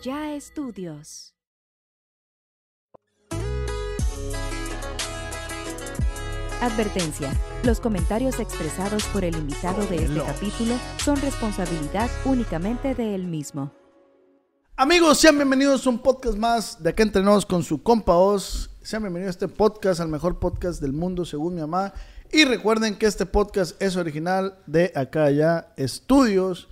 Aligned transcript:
Ya 0.00 0.32
Estudios. 0.32 1.34
Advertencia. 6.60 7.32
Los 7.64 7.80
comentarios 7.80 8.38
expresados 8.38 9.02
por 9.06 9.24
el 9.24 9.34
invitado 9.34 9.84
de 9.86 10.04
este 10.04 10.20
capítulo 10.20 10.74
son 10.98 11.16
responsabilidad 11.16 12.08
únicamente 12.24 12.94
de 12.94 13.16
él 13.16 13.24
mismo. 13.24 13.72
Amigos, 14.76 15.18
sean 15.18 15.36
bienvenidos 15.36 15.84
a 15.84 15.90
un 15.90 15.98
podcast 15.98 16.38
más 16.38 16.80
de 16.80 16.90
Acá 16.90 17.02
Entrenados 17.02 17.44
con 17.44 17.64
su 17.64 17.82
compa 17.82 18.14
Oz. 18.14 18.70
Sean 18.82 19.02
bienvenidos 19.02 19.34
a 19.34 19.36
este 19.44 19.48
podcast, 19.48 20.00
al 20.00 20.08
mejor 20.08 20.38
podcast 20.38 20.80
del 20.80 20.92
mundo 20.92 21.24
según 21.24 21.56
mi 21.56 21.60
mamá. 21.60 21.92
Y 22.30 22.44
recuerden 22.44 22.96
que 22.96 23.06
este 23.06 23.26
podcast 23.26 23.82
es 23.82 23.96
original 23.96 24.58
de 24.66 24.92
Acá 24.94 25.24
Allá 25.24 25.72
Estudios. 25.76 26.68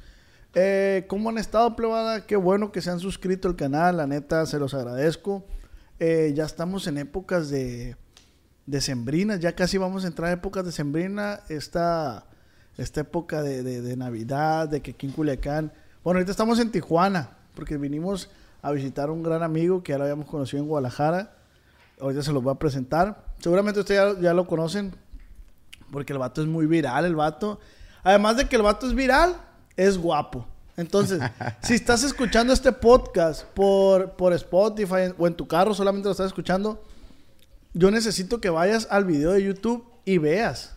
Eh, 0.59 1.05
¿Cómo 1.07 1.29
han 1.29 1.37
estado, 1.37 1.77
plebada? 1.77 2.25
Qué 2.27 2.35
bueno 2.35 2.73
que 2.73 2.81
se 2.81 2.91
han 2.91 2.99
suscrito 2.99 3.47
al 3.47 3.57
canal, 3.57 3.99
la 3.99 4.07
neta, 4.07 4.47
se 4.47 4.59
los 4.59 4.73
agradezco. 4.73 5.45
Eh, 6.01 6.33
ya 6.35 6.45
estamos 6.47 6.87
en 6.87 6.97
épocas 6.97 7.51
de 7.51 7.95
decembrinas, 8.65 9.39
ya 9.41 9.55
casi 9.55 9.77
vamos 9.77 10.05
a 10.05 10.07
entrar 10.07 10.31
en 10.33 10.39
épocas 10.39 10.65
decembrinas, 10.65 11.43
esta, 11.51 12.25
esta 12.79 13.03
época 13.03 13.43
de, 13.43 13.63
de- 13.63 13.83
de 13.83 13.97
Navidad, 13.99 14.67
de 14.67 14.81
que 14.81 14.93
aquí 14.93 15.07
en 15.07 15.13
Culiacán, 15.13 15.73
bueno, 16.03 16.17
ahorita 16.19 16.31
estamos 16.31 16.59
en 16.59 16.71
Tijuana, 16.73 17.37
porque 17.55 17.77
vinimos 17.77 18.31
a 18.63 18.73
visitar 18.73 19.11
a 19.11 19.13
un 19.13 19.23
gran 19.23 19.43
amigo 19.43 19.83
que 19.83 19.93
ya 19.93 19.99
lo 19.99 20.05
habíamos 20.05 20.27
conocido 20.27 20.63
en 20.63 20.69
Guadalajara, 20.71 21.35
ahorita 22.01 22.23
se 22.23 22.33
los 22.33 22.43
voy 22.43 22.55
a 22.55 22.59
presentar, 22.59 23.27
seguramente 23.41 23.81
ustedes 23.81 24.17
ya, 24.17 24.21
ya 24.23 24.33
lo 24.35 24.47
conocen, 24.47 24.95
porque 25.93 26.15
el 26.15 26.19
vato 26.19 26.41
es 26.41 26.49
muy 26.49 26.65
viral, 26.67 27.05
el 27.05 27.15
vato, 27.15 27.61
además 28.03 28.39
de 28.39 28.49
que 28.49 28.57
el 28.57 28.63
vato 28.63 28.87
es 28.87 28.95
viral, 28.95 29.37
es 29.77 29.99
guapo. 29.99 30.47
Entonces, 30.77 31.21
si 31.63 31.75
estás 31.75 32.03
escuchando 32.03 32.53
este 32.53 32.71
podcast 32.71 33.45
por, 33.55 34.13
por 34.13 34.33
Spotify 34.35 35.13
o 35.17 35.27
en 35.27 35.35
tu 35.35 35.49
carro, 35.49 35.75
solamente 35.75 36.07
lo 36.07 36.13
estás 36.13 36.27
escuchando, 36.27 36.83
yo 37.73 37.91
necesito 37.91 38.41
que 38.41 38.51
vayas 38.51 38.87
al 38.91 39.05
video 39.05 39.33
de 39.33 39.43
YouTube 39.43 39.85
y 40.05 40.19
veas 40.19 40.77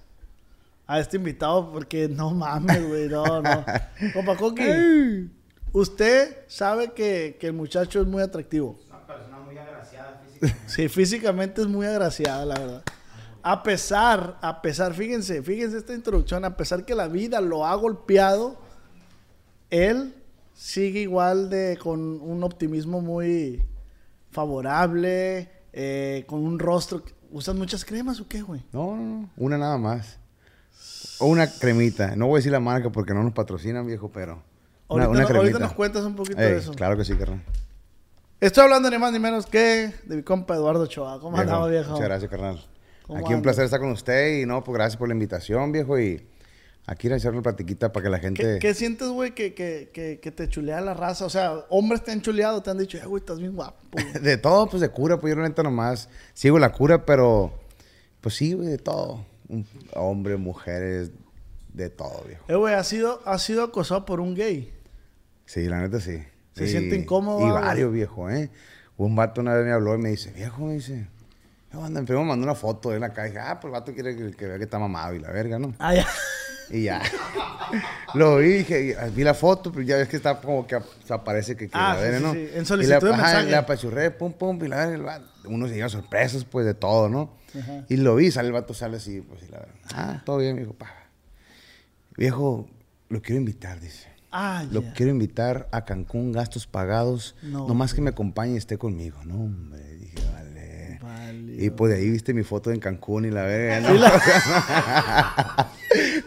a 0.88 1.00
este 1.00 1.18
invitado 1.18 1.72
porque 1.72 2.08
no 2.08 2.32
mames, 2.32 2.88
güey, 2.88 3.10
no, 3.10 3.42
no. 3.42 3.66
Compa 4.14 4.36
Coqui, 4.38 5.30
usted 5.74 6.38
sabe 6.48 6.94
que, 6.94 7.38
que 7.40 7.48
el 7.48 7.54
muchacho 7.54 8.02
es 8.02 8.08
muy 8.08 8.24
atractivo. 8.24 8.80
Una 8.88 9.06
persona 9.06 9.40
muy 9.40 9.58
agraciada 9.58 10.22
físicamente. 10.26 10.70
Sí, 10.70 10.88
físicamente 10.90 11.62
es 11.62 11.68
muy 11.68 11.86
agraciada, 11.86 12.46
la 12.46 12.58
verdad. 12.58 12.84
A 13.44 13.64
pesar, 13.64 14.38
a 14.42 14.62
pesar, 14.62 14.94
fíjense, 14.94 15.42
fíjense 15.42 15.78
esta 15.78 15.94
introducción, 15.94 16.44
a 16.44 16.58
pesar 16.58 16.86
que 16.86 16.96
la 16.96 17.08
vida 17.08 17.40
lo 17.40 17.66
ha 17.66 17.76
golpeado, 17.76 18.60
él 19.70 20.16
sigue 20.54 21.02
igual 21.02 21.50
de 21.50 21.78
con 21.82 22.00
un 22.22 22.44
optimismo 22.44 23.02
muy 23.02 23.64
favorable, 24.32 25.50
eh, 25.74 26.24
con 26.28 26.40
un 26.44 26.60
rostro. 26.60 27.04
¿Usas 27.32 27.56
muchas 27.56 27.86
cremas 27.86 28.20
o 28.20 28.28
qué, 28.28 28.42
güey? 28.42 28.64
No, 28.72 28.96
no, 28.96 29.04
no. 29.04 29.30
Una 29.38 29.58
nada 29.58 29.78
más. 29.78 30.18
O 31.20 31.28
una 31.28 31.48
cremita. 31.50 32.16
No 32.16 32.28
voy 32.28 32.38
a 32.38 32.40
decir 32.40 32.52
la 32.52 32.60
marca 32.60 32.92
porque 32.92 33.14
no 33.14 33.24
nos 33.24 33.34
patrocinan, 33.34 33.86
viejo, 33.86 34.10
pero. 34.12 34.42
Una, 34.88 35.06
Ahorita, 35.06 35.10
una 35.26 35.30
no- 35.34 35.40
ahorita 35.40 35.60
nos 35.60 35.74
cuentas 35.74 36.04
un 36.04 36.16
poquito 36.16 36.42
Ey, 36.42 36.54
de 36.54 36.58
eso. 36.58 36.74
Claro 36.74 36.98
que 36.98 37.06
sí, 37.06 37.14
carnal. 37.16 37.44
Estoy 38.40 38.64
hablando 38.64 38.90
ni 38.90 38.98
más 38.98 39.12
ni 39.12 39.20
menos 39.20 39.46
que 39.46 39.94
de 40.06 40.16
mi 40.16 40.24
compa 40.24 40.56
Eduardo 40.56 40.88
Choa. 40.88 41.20
¿Cómo 41.20 41.38
andamos, 41.38 41.70
viejo? 41.70 41.92
Muchas 41.92 42.06
gracias, 42.06 42.32
carnal. 42.32 42.66
¿Cómo 43.06 43.20
Aquí 43.20 43.34
un 43.34 43.42
placer 43.42 43.66
estar 43.66 43.80
con 43.80 43.92
usted 43.92 44.40
y 44.40 44.46
no, 44.46 44.64
pues 44.64 44.76
gracias 44.76 44.98
por 44.98 45.08
la 45.10 45.14
invitación, 45.14 45.72
viejo. 45.72 46.00
Y 46.00 46.26
aquí 46.86 47.08
ir 47.08 47.14
a 47.14 47.18
echarle 47.18 47.42
platiquita 47.42 47.92
para 47.92 48.04
que 48.04 48.10
la 48.10 48.20
gente. 48.20 48.42
¿Qué, 48.44 48.60
qué 48.60 48.74
sientes, 48.74 49.08
güey, 49.10 49.34
que, 49.36 49.54
que, 49.54 49.90
que, 49.94 50.20
que 50.20 50.32
te 50.32 50.48
chulea 50.50 50.82
la 50.82 50.94
raza? 50.94 51.26
O 51.26 51.30
sea, 51.30 51.66
hombres 51.70 52.04
te 52.04 52.12
han 52.12 52.22
chuleado, 52.22 52.62
te 52.64 52.70
han 52.72 52.78
dicho, 52.78 52.98
eh, 52.98 53.06
güey, 53.06 53.22
estás 53.22 53.40
bien 53.40 53.56
guapo. 53.56 53.78
güey". 53.92 54.06
De 54.22 54.38
todo, 54.38 54.68
pues 54.68 54.82
de 54.82 54.90
cura, 54.90 55.20
pues 55.20 55.34
yo 55.34 55.42
la 55.42 55.48
neta 55.48 55.64
nomás 55.64 56.10
sigo 56.34 56.60
la 56.60 56.72
cura, 56.72 57.06
pero 57.06 57.54
pues 58.22 58.36
sí, 58.36 58.54
güey, 58.54 58.68
de 58.70 58.78
todo. 58.78 59.26
Hombres, 59.94 60.38
mujeres, 60.38 61.12
de 61.74 61.90
todo, 61.90 62.24
viejo. 62.28 62.44
Eh, 62.48 62.56
güey, 62.56 62.74
¿has 62.76 62.88
sido, 62.88 63.22
has 63.26 63.42
sido 63.42 63.64
acosado 63.64 64.06
por 64.06 64.20
un 64.20 64.36
gay? 64.36 64.74
Sí, 65.46 65.66
la 65.66 65.80
neta 65.80 66.00
sí. 66.00 66.22
¿Se 66.54 66.68
siente 66.68 66.96
incómodo, 66.96 67.48
Y 67.48 67.52
varios, 67.52 67.92
viejo, 67.92 68.30
¿eh? 68.30 68.52
Un 68.98 69.16
vato 69.16 69.40
una 69.40 69.54
vez 69.54 69.66
me 69.66 69.72
habló 69.72 69.96
y 69.96 69.98
me 69.98 70.10
dice, 70.10 70.32
viejo, 70.32 70.66
me 70.66 70.74
dice. 70.74 71.08
Primero 71.70 72.22
me 72.22 72.26
mandó 72.30 72.44
una 72.44 72.56
foto 72.56 72.90
de 72.90 72.98
él 72.98 73.04
acá. 73.04 73.26
Y 73.26 73.30
dije, 73.30 73.40
ah, 73.40 73.60
pues 73.60 73.70
el 73.70 73.80
vato 73.80 73.94
quiere 73.94 74.16
que, 74.16 74.32
que 74.32 74.46
vea 74.46 74.58
que 74.58 74.66
está 74.66 74.78
mamado 74.78 75.14
y 75.14 75.20
la 75.20 75.32
verga, 75.32 75.58
¿no? 75.58 75.74
Ah, 75.80 75.96
ya. 75.96 76.06
Y 76.72 76.84
ya. 76.84 77.02
Lo 78.16 78.38
vi, 78.38 78.50
dije, 78.50 78.96
y, 79.08 79.12
vi 79.16 79.24
la 79.24 79.34
foto, 79.34 79.72
pero 79.72 79.84
ya 79.84 79.98
ves 79.98 80.08
que 80.08 80.16
está 80.18 80.40
como 80.42 80.66
que 80.66 80.78
se 81.06 81.14
aparece 81.14 81.56
que, 81.56 81.68
que 81.68 81.78
Ah, 81.78 81.96
la 82.00 82.18
sí, 82.18 82.24
¿no? 82.24 82.34
sí. 82.34 82.50
En 82.54 82.64
Y 82.64 82.66
solicitud 82.66 83.08
de 83.08 83.14
ajá, 83.14 83.24
mensaje. 83.24 83.46
Le 83.50 83.56
apachurré, 83.56 84.12
pum, 84.12 84.34
pum, 84.34 84.64
y 84.64 84.68
la 84.68 84.88
vato- 84.98 85.30
uno 85.46 85.68
se 85.68 85.76
lleva 85.76 85.90
sorpresas, 85.90 86.46
pues, 86.46 86.66
de 86.66 86.74
todo, 86.74 87.10
¿no? 87.10 87.38
Y 87.90 87.98
lo 87.98 88.16
vi, 88.16 88.32
sale 88.32 88.48
el 88.48 88.54
vato, 88.54 88.74
sale 88.74 88.98
así, 88.98 89.22
pues, 89.22 89.42
y 89.44 89.52
la 89.52 89.60
verga. 89.60 89.74
Ah, 89.94 90.22
todo 90.26 90.38
bien, 90.38 90.56
viejo, 90.56 90.74
pa. 90.74 90.88
Viejo, 92.18 92.68
lo 93.10 93.22
quiero 93.22 93.40
invitar, 93.40 93.80
dice. 93.80 94.08
Ah, 94.32 94.64
Lo 94.72 94.84
quiero 94.94 95.12
invitar 95.12 95.68
a 95.72 95.86
Cancún, 95.86 96.32
gastos 96.32 96.68
pagados. 96.68 97.36
No, 97.42 97.68
nomás 97.68 97.96
que 97.96 98.02
me 98.02 98.12
acompañe 98.12 98.54
y 98.54 98.58
esté 98.58 98.78
conmigo. 98.78 99.18
No, 99.26 99.36
hombre, 99.36 99.82
dije, 99.96 100.16
vale. 100.34 101.00
Vale. 101.02 101.56
Y 101.66 101.70
pues 101.72 101.92
de 101.94 101.98
ahí 102.00 102.10
viste 102.12 102.34
mi 102.36 102.44
foto 102.44 102.72
en 102.72 102.80
Cancún 102.80 103.26
y 103.26 103.32
la 103.32 103.42
verga. 103.44 103.90
No, 103.90 103.96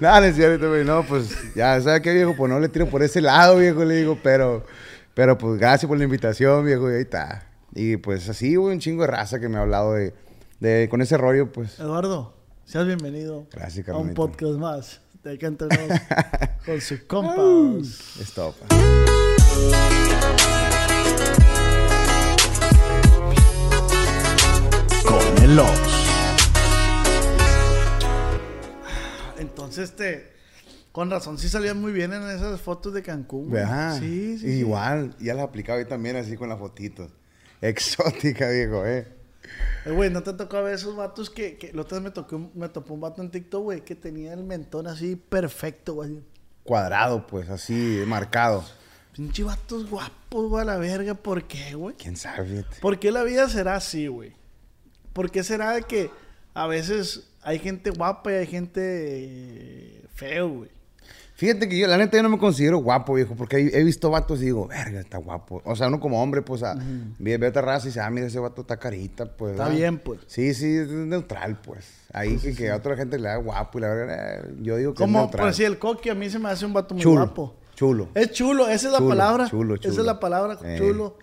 no, 0.03 0.11
no 0.21 0.27
es 0.27 0.37
cierto, 0.37 0.69
güey. 0.69 0.85
No, 0.85 1.05
pues 1.07 1.55
ya, 1.55 1.81
¿sabes 1.81 2.03
qué, 2.03 2.13
viejo? 2.13 2.35
Pues 2.37 2.51
no 2.51 2.59
le 2.59 2.69
tiro 2.69 2.87
por 2.89 3.03
ese 3.03 3.21
lado, 3.21 3.57
viejo, 3.57 3.85
le 3.85 3.97
digo, 3.97 4.19
pero, 4.23 4.65
pero 5.15 5.39
pues 5.39 5.59
gracias 5.59 5.89
por 5.89 5.97
la 5.97 6.05
invitación, 6.05 6.65
viejo, 6.65 6.91
y 6.91 6.95
ahí 6.95 7.03
está. 7.03 7.47
Y 7.75 7.97
pues 7.97 8.29
así, 8.29 8.57
güey, 8.57 8.75
un 8.75 8.81
chingo 8.81 9.03
de 9.03 9.09
raza 9.09 9.41
que 9.41 9.49
me 9.49 9.57
ha 9.57 9.63
hablado 9.63 9.95
de, 9.95 10.13
de 10.61 10.89
con 10.91 11.01
ese 11.01 11.17
rollo, 11.17 11.51
pues. 11.53 11.79
Eduardo, 11.79 12.35
seas 12.65 12.87
bienvenido 12.87 13.47
Gracias, 13.53 13.89
a 13.89 13.97
un 13.97 14.13
podcast 14.13 14.55
más 14.59 15.01
de 15.23 15.39
que 15.39 15.47
con 16.67 16.81
sus 16.81 17.01
compas. 17.03 18.19
Es 18.21 18.33
todo, 18.35 18.53
pa. 18.53 18.67
con 25.05 25.45
el 25.45 25.59
Oz. 25.59 26.02
Entonces, 29.43 29.91
este, 29.91 30.33
con 30.93 31.11
razón, 31.11 31.39
sí 31.39 31.49
salían 31.49 31.81
muy 31.81 31.93
bien 31.93 32.13
en 32.13 32.23
esas 32.31 32.61
fotos 32.61 32.95
de 32.95 33.03
Cancún. 33.03 33.49
güey. 33.51 33.63
¿Verdad? 33.63 33.99
Sí, 33.99 34.39
sí. 34.39 34.47
sí. 34.47 34.59
Igual, 34.59 35.15
ya 35.19 35.35
las 35.35 35.45
aplicaba 35.45 35.79
yo 35.81 35.87
también 35.87 36.17
así 36.17 36.37
con 36.37 36.49
las 36.49 36.59
fotitos. 36.59 37.11
Exótica, 37.61 38.49
viejo, 38.49 38.87
eh. 38.87 39.07
Eh, 39.85 39.91
Güey, 39.91 40.11
¿no 40.11 40.23
te 40.23 40.33
tocó 40.33 40.63
ver 40.63 40.75
esos 40.75 40.97
vatos 40.97 41.29
que, 41.29 41.57
que 41.59 41.73
la 41.73 41.83
otra 41.83 41.99
vez 41.99 42.05
me, 42.05 42.11
tocó, 42.11 42.51
me 42.55 42.69
topó 42.69 42.95
un 42.95 43.01
vato 43.01 43.23
en 43.23 43.31
TikTok, 43.31 43.63
güey, 43.63 43.85
que 43.85 43.95
tenía 43.95 44.33
el 44.33 44.45
mentón 44.45 44.87
así 44.87 45.17
perfecto, 45.17 45.95
güey. 45.95 46.21
Cuadrado, 46.65 47.27
pues, 47.27 47.51
así, 47.51 48.03
marcado. 48.07 48.65
Pinche 49.13 49.43
vatos 49.45 49.91
guapos, 49.91 50.49
güey, 50.49 50.63
a 50.63 50.65
la 50.65 50.77
verga. 50.77 51.15
¿Por 51.15 51.45
qué, 51.45 51.75
güey? 51.75 51.97
¿Quién 51.97 52.17
sabe? 52.17 52.47
fíjate? 52.47 52.81
¿Por 52.81 52.99
qué 52.99 53.11
la 53.11 53.25
vida 53.25 53.49
será 53.49 53.77
así, 53.77 54.07
güey? 54.07 54.33
¿Por 55.13 55.31
qué 55.31 55.43
será 55.43 55.73
de 55.73 55.83
que 55.83 56.11
a 56.55 56.67
veces 56.67 57.29
hay 57.43 57.59
gente 57.59 57.91
guapa 57.91 58.33
y 58.33 58.35
hay 58.37 58.47
gente 58.47 58.81
eh, 58.85 60.05
feo, 60.15 60.49
güey? 60.49 60.71
Fíjate 61.35 61.69
que 61.69 61.77
yo, 61.77 61.89
la 61.89 61.97
neta, 61.97 62.17
yo 62.19 62.23
no 62.23 62.29
me 62.29 62.39
considero 62.39 62.79
guapo, 62.79 63.15
viejo, 63.15 63.35
porque 63.35 63.57
he, 63.57 63.81
he 63.81 63.83
visto 63.83 64.11
vatos 64.11 64.41
y 64.43 64.45
digo, 64.45 64.69
verga, 64.69 65.01
está 65.01 65.19
guapo. 65.19 65.61
O 65.65 65.75
sea, 65.75 65.89
uno 65.89 65.99
como 65.99 66.23
hombre, 66.23 66.43
pues, 66.43 66.63
a, 66.63 66.77
ve, 67.19 67.37
ve 67.37 67.49
otra 67.49 67.63
raza 67.63 67.87
y 67.87 67.89
dice, 67.89 68.01
ah, 68.01 68.09
mira, 68.11 68.27
ese 68.29 68.39
vato 68.39 68.61
está 68.61 68.77
carita, 68.77 69.25
pues. 69.37 69.53
Está 69.53 69.69
bien, 69.69 69.99
pues. 69.99 70.21
Sí, 70.29 70.55
sí, 70.55 70.77
es 70.77 70.89
neutral, 70.89 71.59
pues. 71.61 71.85
Ahí 72.13 72.37
que, 72.37 72.55
que 72.55 72.71
a 72.71 72.77
otra 72.77 72.97
gente 72.97 73.19
le 73.19 73.27
da 73.29 73.37
guapo 73.37 73.79
y 73.79 73.81
la 73.83 73.89
verdad, 73.89 74.45
eh, 74.45 74.55
yo 74.61 74.77
digo 74.77 74.93
que 74.95 75.03
es 75.03 75.07
Como, 75.11 75.29
por 75.31 75.45
decir, 75.47 75.67
el 75.67 75.79
coqui 75.81 76.11
a 76.11 76.15
mí 76.15 76.31
se 76.31 76.39
me 76.39 76.49
hace 76.49 76.65
un 76.65 76.75
vato 76.75 76.95
muy 76.95 77.03
chulo, 77.03 77.25
guapo. 77.25 77.57
chulo. 77.75 78.09
Es 78.15 78.31
chulo, 78.31 78.69
esa 78.69 78.87
es 78.87 78.93
la 78.93 78.99
Chulo, 78.99 79.09
palabra. 79.09 79.49
chulo, 79.49 79.75
Esa 79.75 79.89
es 79.89 79.95
chulo. 79.95 80.05
la 80.07 80.21
palabra, 80.21 80.59
Eh. 80.63 80.77
chulo. 80.79 81.19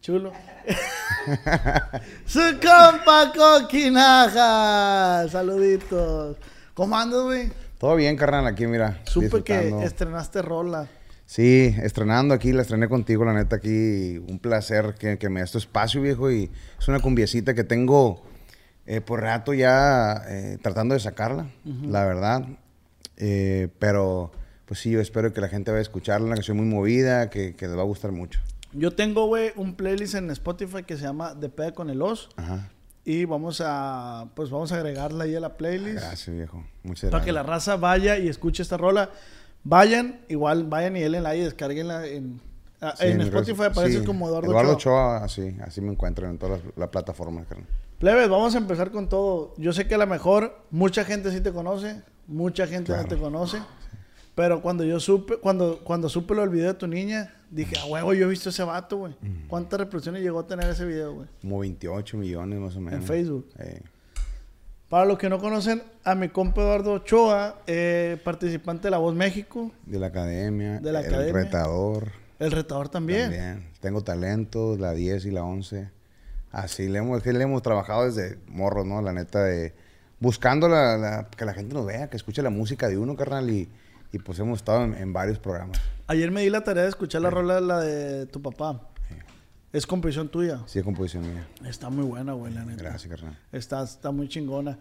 Chulo. 0.00 0.32
Su 2.24 2.40
compa 2.54 3.32
Coquinaja. 3.36 5.28
Saluditos. 5.28 6.38
¿Cómo 6.72 6.96
andas, 6.96 7.22
güey? 7.22 7.52
Todo 7.76 7.96
bien, 7.96 8.16
carnal, 8.16 8.46
aquí, 8.46 8.66
mira. 8.66 9.02
Supe 9.04 9.42
que 9.44 9.84
estrenaste 9.84 10.40
rola. 10.40 10.88
Sí, 11.26 11.76
estrenando 11.82 12.32
aquí, 12.32 12.52
la 12.52 12.62
estrené 12.62 12.88
contigo, 12.88 13.26
la 13.26 13.34
neta, 13.34 13.56
aquí. 13.56 14.16
Un 14.26 14.38
placer 14.40 14.94
que, 14.98 15.18
que 15.18 15.28
me 15.28 15.40
des 15.40 15.50
tu 15.50 15.58
espacio, 15.58 16.00
viejo. 16.00 16.30
Y 16.30 16.50
es 16.78 16.88
una 16.88 17.00
cumbiecita 17.00 17.52
que 17.52 17.64
tengo 17.64 18.22
eh, 18.86 19.02
por 19.02 19.20
rato 19.20 19.52
ya 19.52 20.22
eh, 20.28 20.56
tratando 20.62 20.94
de 20.94 21.00
sacarla, 21.00 21.50
la 21.64 22.06
verdad. 22.06 22.46
Eh, 23.18 23.68
pero, 23.78 24.32
pues 24.64 24.80
sí, 24.80 24.90
yo 24.90 25.00
espero 25.00 25.32
que 25.34 25.42
la 25.42 25.48
gente 25.48 25.70
vaya 25.70 25.80
a 25.80 25.82
escucharla, 25.82 26.26
una 26.26 26.36
canción 26.36 26.56
muy 26.56 26.66
movida, 26.66 27.28
que, 27.28 27.54
que 27.54 27.68
les 27.68 27.76
va 27.76 27.82
a 27.82 27.84
gustar 27.84 28.12
mucho. 28.12 28.40
Yo 28.72 28.92
tengo, 28.92 29.26
güey, 29.26 29.52
un 29.56 29.74
playlist 29.74 30.14
en 30.14 30.30
Spotify 30.30 30.82
que 30.84 30.96
se 30.96 31.02
llama 31.02 31.34
De 31.34 31.48
Peda 31.48 31.72
con 31.72 31.90
el 31.90 32.00
Os. 32.02 32.28
Ajá. 32.36 32.68
Y 33.04 33.24
vamos 33.24 33.62
a, 33.64 34.28
pues 34.34 34.50
vamos 34.50 34.70
a 34.72 34.76
agregarla 34.76 35.24
ahí 35.24 35.34
a 35.34 35.40
la 35.40 35.56
playlist. 35.56 35.98
Gracias, 36.04 36.36
viejo. 36.36 36.64
Muchas 36.82 37.10
Para 37.10 37.24
que 37.24 37.32
la 37.32 37.42
gracias. 37.42 37.66
raza 37.74 37.80
vaya 37.80 38.18
y 38.18 38.28
escuche 38.28 38.62
esta 38.62 38.76
rola. 38.76 39.10
Vayan, 39.64 40.20
igual 40.28 40.64
vayan 40.64 40.96
y 40.96 41.00
denle 41.00 41.20
like 41.20 41.40
y 41.40 41.44
descarguenla 41.44 42.06
en, 42.06 42.40
Ah, 42.82 42.94
Sí, 42.98 43.08
en 43.08 43.20
Spotify 43.20 43.64
aparece 43.64 43.98
sí, 44.00 44.04
como 44.06 44.26
Eduardo, 44.26 44.50
Eduardo 44.50 44.72
Ochoa. 44.72 45.16
Ochoa, 45.16 45.24
así, 45.24 45.54
así 45.62 45.82
me 45.82 45.92
encuentran 45.92 46.30
en 46.30 46.38
todas 46.38 46.62
las, 46.64 46.76
las 46.78 46.88
plataformas, 46.88 47.46
carnal. 47.46 47.66
Plebes, 47.98 48.28
vamos 48.30 48.54
a 48.54 48.58
empezar 48.58 48.90
con 48.90 49.06
todo. 49.10 49.52
Yo 49.58 49.74
sé 49.74 49.86
que 49.86 49.96
a 49.96 49.98
lo 49.98 50.06
mejor 50.06 50.64
mucha 50.70 51.04
gente 51.04 51.30
sí 51.30 51.42
te 51.42 51.52
conoce, 51.52 52.00
mucha 52.26 52.66
gente 52.66 52.92
no 52.92 52.98
Claro. 53.00 53.08
te 53.14 53.20
conoce. 53.20 53.58
Pero 54.34 54.62
cuando 54.62 54.84
yo 54.84 54.98
supe, 54.98 55.36
cuando, 55.36 55.80
cuando 55.84 56.08
supe 56.08 56.34
lo 56.34 56.40
del 56.40 56.48
video 56.48 56.68
de 56.68 56.74
tu 56.78 56.86
niña, 56.86 57.34
dije, 57.50 57.76
ah, 57.80 57.86
huevo, 57.86 58.14
yo 58.14 58.26
he 58.26 58.30
visto 58.30 58.48
ese 58.50 58.62
vato, 58.62 58.96
güey. 58.98 59.14
Mm. 59.20 59.48
¿Cuántas 59.48 59.78
reproducciones 59.80 60.22
llegó 60.22 60.40
a 60.40 60.46
tener 60.46 60.68
ese 60.70 60.84
video, 60.86 61.14
güey? 61.14 61.28
Como 61.42 61.58
28 61.58 62.16
millones 62.16 62.58
más 62.60 62.76
o 62.76 62.80
menos. 62.80 63.04
Facebook. 63.04 63.48
Eh, 63.58 63.82
Para 64.88 65.04
los 65.04 65.18
que 65.18 65.28
no 65.28 65.38
conocen, 65.38 65.82
a 66.04 66.14
mi 66.14 66.28
compa 66.30 66.62
Eduardo 66.62 66.92
Ochoa, 66.94 67.58
eh, 67.66 68.18
participante 68.24 68.84
de 68.84 68.90
La 68.90 68.98
Voz 68.98 69.14
México, 69.14 69.70
de 69.86 69.98
la 70.00 70.06
academia. 70.08 70.80
De 70.80 70.92
la 70.92 71.00
el 71.00 71.06
academia. 71.06 71.32
retador. 71.44 72.12
el 72.38 72.50
retador 72.52 72.88
también. 72.88 73.30
También. 73.30 73.68
Tengo 73.80 74.02
talento, 74.02 74.76
la 74.76 74.92
10 74.92 75.26
y 75.26 75.30
la 75.30 75.44
11. 75.44 75.90
Así 76.52 76.88
le 76.88 76.98
hemos, 76.98 77.18
es 77.18 77.22
que 77.22 77.32
le 77.32 77.42
hemos 77.44 77.62
trabajado 77.62 78.04
desde 78.04 78.38
morro, 78.48 78.84
¿no? 78.84 79.00
La 79.02 79.12
neta 79.12 79.42
de... 79.44 79.72
Buscando 80.18 80.68
la, 80.68 80.96
la- 80.98 81.28
que 81.36 81.44
la 81.44 81.54
gente 81.54 81.72
nos 81.74 81.86
vea, 81.86 82.10
que 82.10 82.16
escuche 82.16 82.42
la 82.42 82.50
música 82.50 82.88
de 82.88 82.98
uno, 82.98 83.14
carnal. 83.16 83.48
Y, 83.48 83.70
y 84.12 84.18
pues 84.18 84.38
hemos 84.40 84.58
estado 84.58 84.82
en, 84.84 84.94
en 84.94 85.12
varios 85.12 85.38
programas. 85.38 85.80
Ayer 86.10 86.32
me 86.32 86.40
di 86.40 86.50
la 86.50 86.64
tarea 86.64 86.82
de 86.82 86.88
escuchar 86.88 87.22
la 87.22 87.30
rola, 87.30 87.60
la 87.60 87.78
de 87.78 88.26
tu 88.26 88.42
papá. 88.42 88.80
Es 89.72 89.86
composición 89.86 90.28
tuya. 90.28 90.60
Sí, 90.66 90.80
es 90.80 90.84
composición 90.84 91.22
mía. 91.22 91.46
Está 91.64 91.88
muy 91.88 92.04
buena, 92.04 92.32
güey, 92.32 92.52
la 92.52 92.64
neta. 92.64 92.82
Gracias, 92.82 93.08
carnal. 93.08 93.38
Está, 93.52 93.84
está 93.84 94.10
muy 94.10 94.28
chingona. 94.28 94.76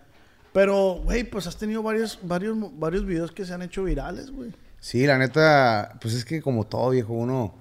Pero, 0.53 1.01
güey, 1.03 1.23
pues 1.25 1.45
has 1.45 1.55
tenido 1.55 1.83
varios, 1.83 2.17
varios, 2.23 2.57
varios 2.79 3.05
videos 3.05 3.31
que 3.31 3.45
se 3.45 3.53
han 3.53 3.61
hecho 3.61 3.83
virales, 3.83 4.31
güey. 4.31 4.51
Sí, 4.79 5.05
la 5.05 5.19
neta, 5.19 5.99
pues 6.01 6.15
es 6.15 6.25
que 6.25 6.41
como 6.41 6.65
todo 6.65 6.89
viejo, 6.89 7.13
uno 7.13 7.53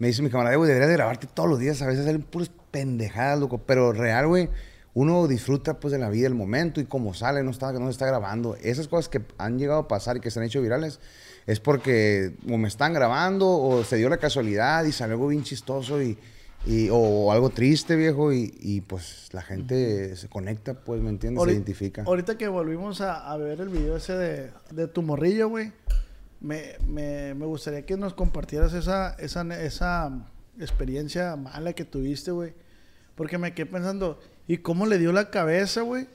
me 0.00 0.08
dice 0.08 0.20
mi 0.20 0.28
camarada, 0.28 0.56
güey, 0.56 0.66
deberías 0.66 0.88
de 0.88 0.96
grabarte 0.96 1.28
todos 1.28 1.48
los 1.48 1.60
días, 1.60 1.80
a 1.82 1.86
veces 1.86 2.06
salen 2.06 2.22
puras 2.22 2.50
pendejadas, 2.72 3.38
loco, 3.38 3.58
pero 3.58 3.92
real, 3.92 4.26
güey, 4.26 4.48
uno 4.94 5.26
disfruta 5.26 5.80
pues 5.80 5.92
de 5.92 5.98
la 5.98 6.08
vida, 6.08 6.26
el 6.28 6.34
momento 6.34 6.80
y 6.80 6.84
como 6.84 7.14
sale, 7.14 7.42
no 7.42 7.50
está, 7.50 7.72
no 7.72 7.86
se 7.86 7.90
está 7.90 8.06
grabando. 8.06 8.56
Esas 8.62 8.86
cosas 8.88 9.08
que 9.08 9.22
han 9.38 9.58
llegado 9.58 9.80
a 9.80 9.88
pasar 9.88 10.16
y 10.16 10.20
que 10.20 10.30
se 10.30 10.38
han 10.38 10.46
hecho 10.46 10.62
virales 10.62 11.00
es 11.46 11.60
porque 11.60 12.34
o 12.50 12.56
me 12.56 12.68
están 12.68 12.92
grabando 12.94 13.48
o 13.48 13.82
se 13.84 13.96
dio 13.96 14.08
la 14.08 14.18
casualidad 14.18 14.84
y 14.84 14.92
salió 14.92 15.14
algo 15.14 15.28
bien 15.28 15.42
chistoso 15.42 16.00
y, 16.00 16.16
y- 16.64 16.88
o 16.92 17.30
algo 17.32 17.50
triste, 17.50 17.96
viejo, 17.96 18.32
y, 18.32 18.54
y, 18.60 18.80
pues 18.82 19.28
la 19.32 19.42
gente 19.42 20.16
se 20.16 20.28
conecta, 20.28 20.72
pues, 20.74 21.02
¿me 21.02 21.10
entiendes? 21.10 21.42
Se 21.44 21.50
identifica. 21.52 22.04
Ahorita 22.06 22.38
que 22.38 22.48
volvimos 22.48 23.00
a, 23.02 23.30
a 23.30 23.36
ver 23.36 23.60
el 23.60 23.68
video 23.68 23.96
ese 23.96 24.14
de, 24.16 24.50
de 24.70 24.86
tu 24.88 25.02
morrillo, 25.02 25.48
güey, 25.50 25.72
me, 26.40 26.76
me, 26.86 27.34
me 27.34 27.44
gustaría 27.46 27.84
que 27.84 27.96
nos 27.98 28.14
compartieras 28.14 28.72
esa, 28.72 29.14
esa, 29.18 29.42
esa 29.62 30.10
experiencia 30.58 31.36
mala 31.36 31.72
que 31.72 31.84
tuviste, 31.84 32.30
güey. 32.30 32.54
Porque 33.14 33.38
me 33.38 33.54
quedé 33.54 33.66
pensando, 33.66 34.18
¿y 34.46 34.58
cómo 34.58 34.86
le 34.86 34.98
dio 34.98 35.12
la 35.12 35.30
cabeza, 35.30 35.82
güey? 35.82 36.06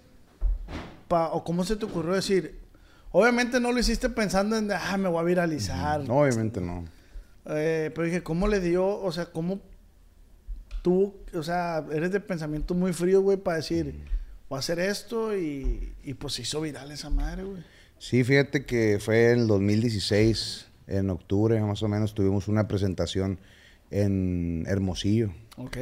Pa- 1.08 1.30
¿O 1.31 1.44
cómo 1.44 1.64
se 1.64 1.76
te 1.76 1.86
ocurrió 1.86 2.14
decir? 2.14 2.60
Obviamente 3.12 3.60
no 3.60 3.72
lo 3.72 3.80
hiciste 3.80 4.10
pensando 4.10 4.56
en, 4.58 4.72
ah, 4.72 4.98
me 4.98 5.10
voy 5.10 5.20
a 5.20 5.24
viralizar. 5.24 6.02
No, 6.08 6.20
obviamente 6.20 6.62
no. 6.62 6.86
Eh, 7.46 7.92
pero 7.96 8.06
dije, 8.06 8.22
¿cómo 8.22 8.48
le 8.48 8.60
dio? 8.60 8.86
O 8.88 9.12
sea, 9.12 9.26
¿cómo 9.26 9.60
tú, 10.81 11.16
o 11.34 11.44
sea, 11.44 11.84
eres 11.92 12.12
de 12.12 12.20
pensamiento 12.20 12.74
muy 12.74 12.94
frío, 12.94 13.22
güey, 13.22 13.38
para 13.38 13.58
decir, 13.58 13.96
voy 14.50 14.58
a 14.58 14.60
hacer 14.60 14.80
esto 14.80 15.36
y, 15.36 15.94
y 16.04 16.14
pues 16.14 16.36
se 16.36 16.44
hizo 16.44 16.62
viral 16.62 16.92
esa 16.92 17.10
madre, 17.10 17.44
güey. 17.44 17.64
Sí, 17.98 18.24
fíjate 18.24 18.66
que 18.66 18.98
fue 19.02 19.31
en 19.31 19.40
el 19.40 19.48
2016, 19.48 20.68
en 20.88 21.10
octubre 21.10 21.60
más 21.62 21.84
o 21.84 21.88
menos, 21.88 22.14
tuvimos 22.14 22.48
una 22.48 22.68
presentación 22.68 23.40
en 23.92 24.64
Hermosillo. 24.68 25.31
Ok. 25.58 25.78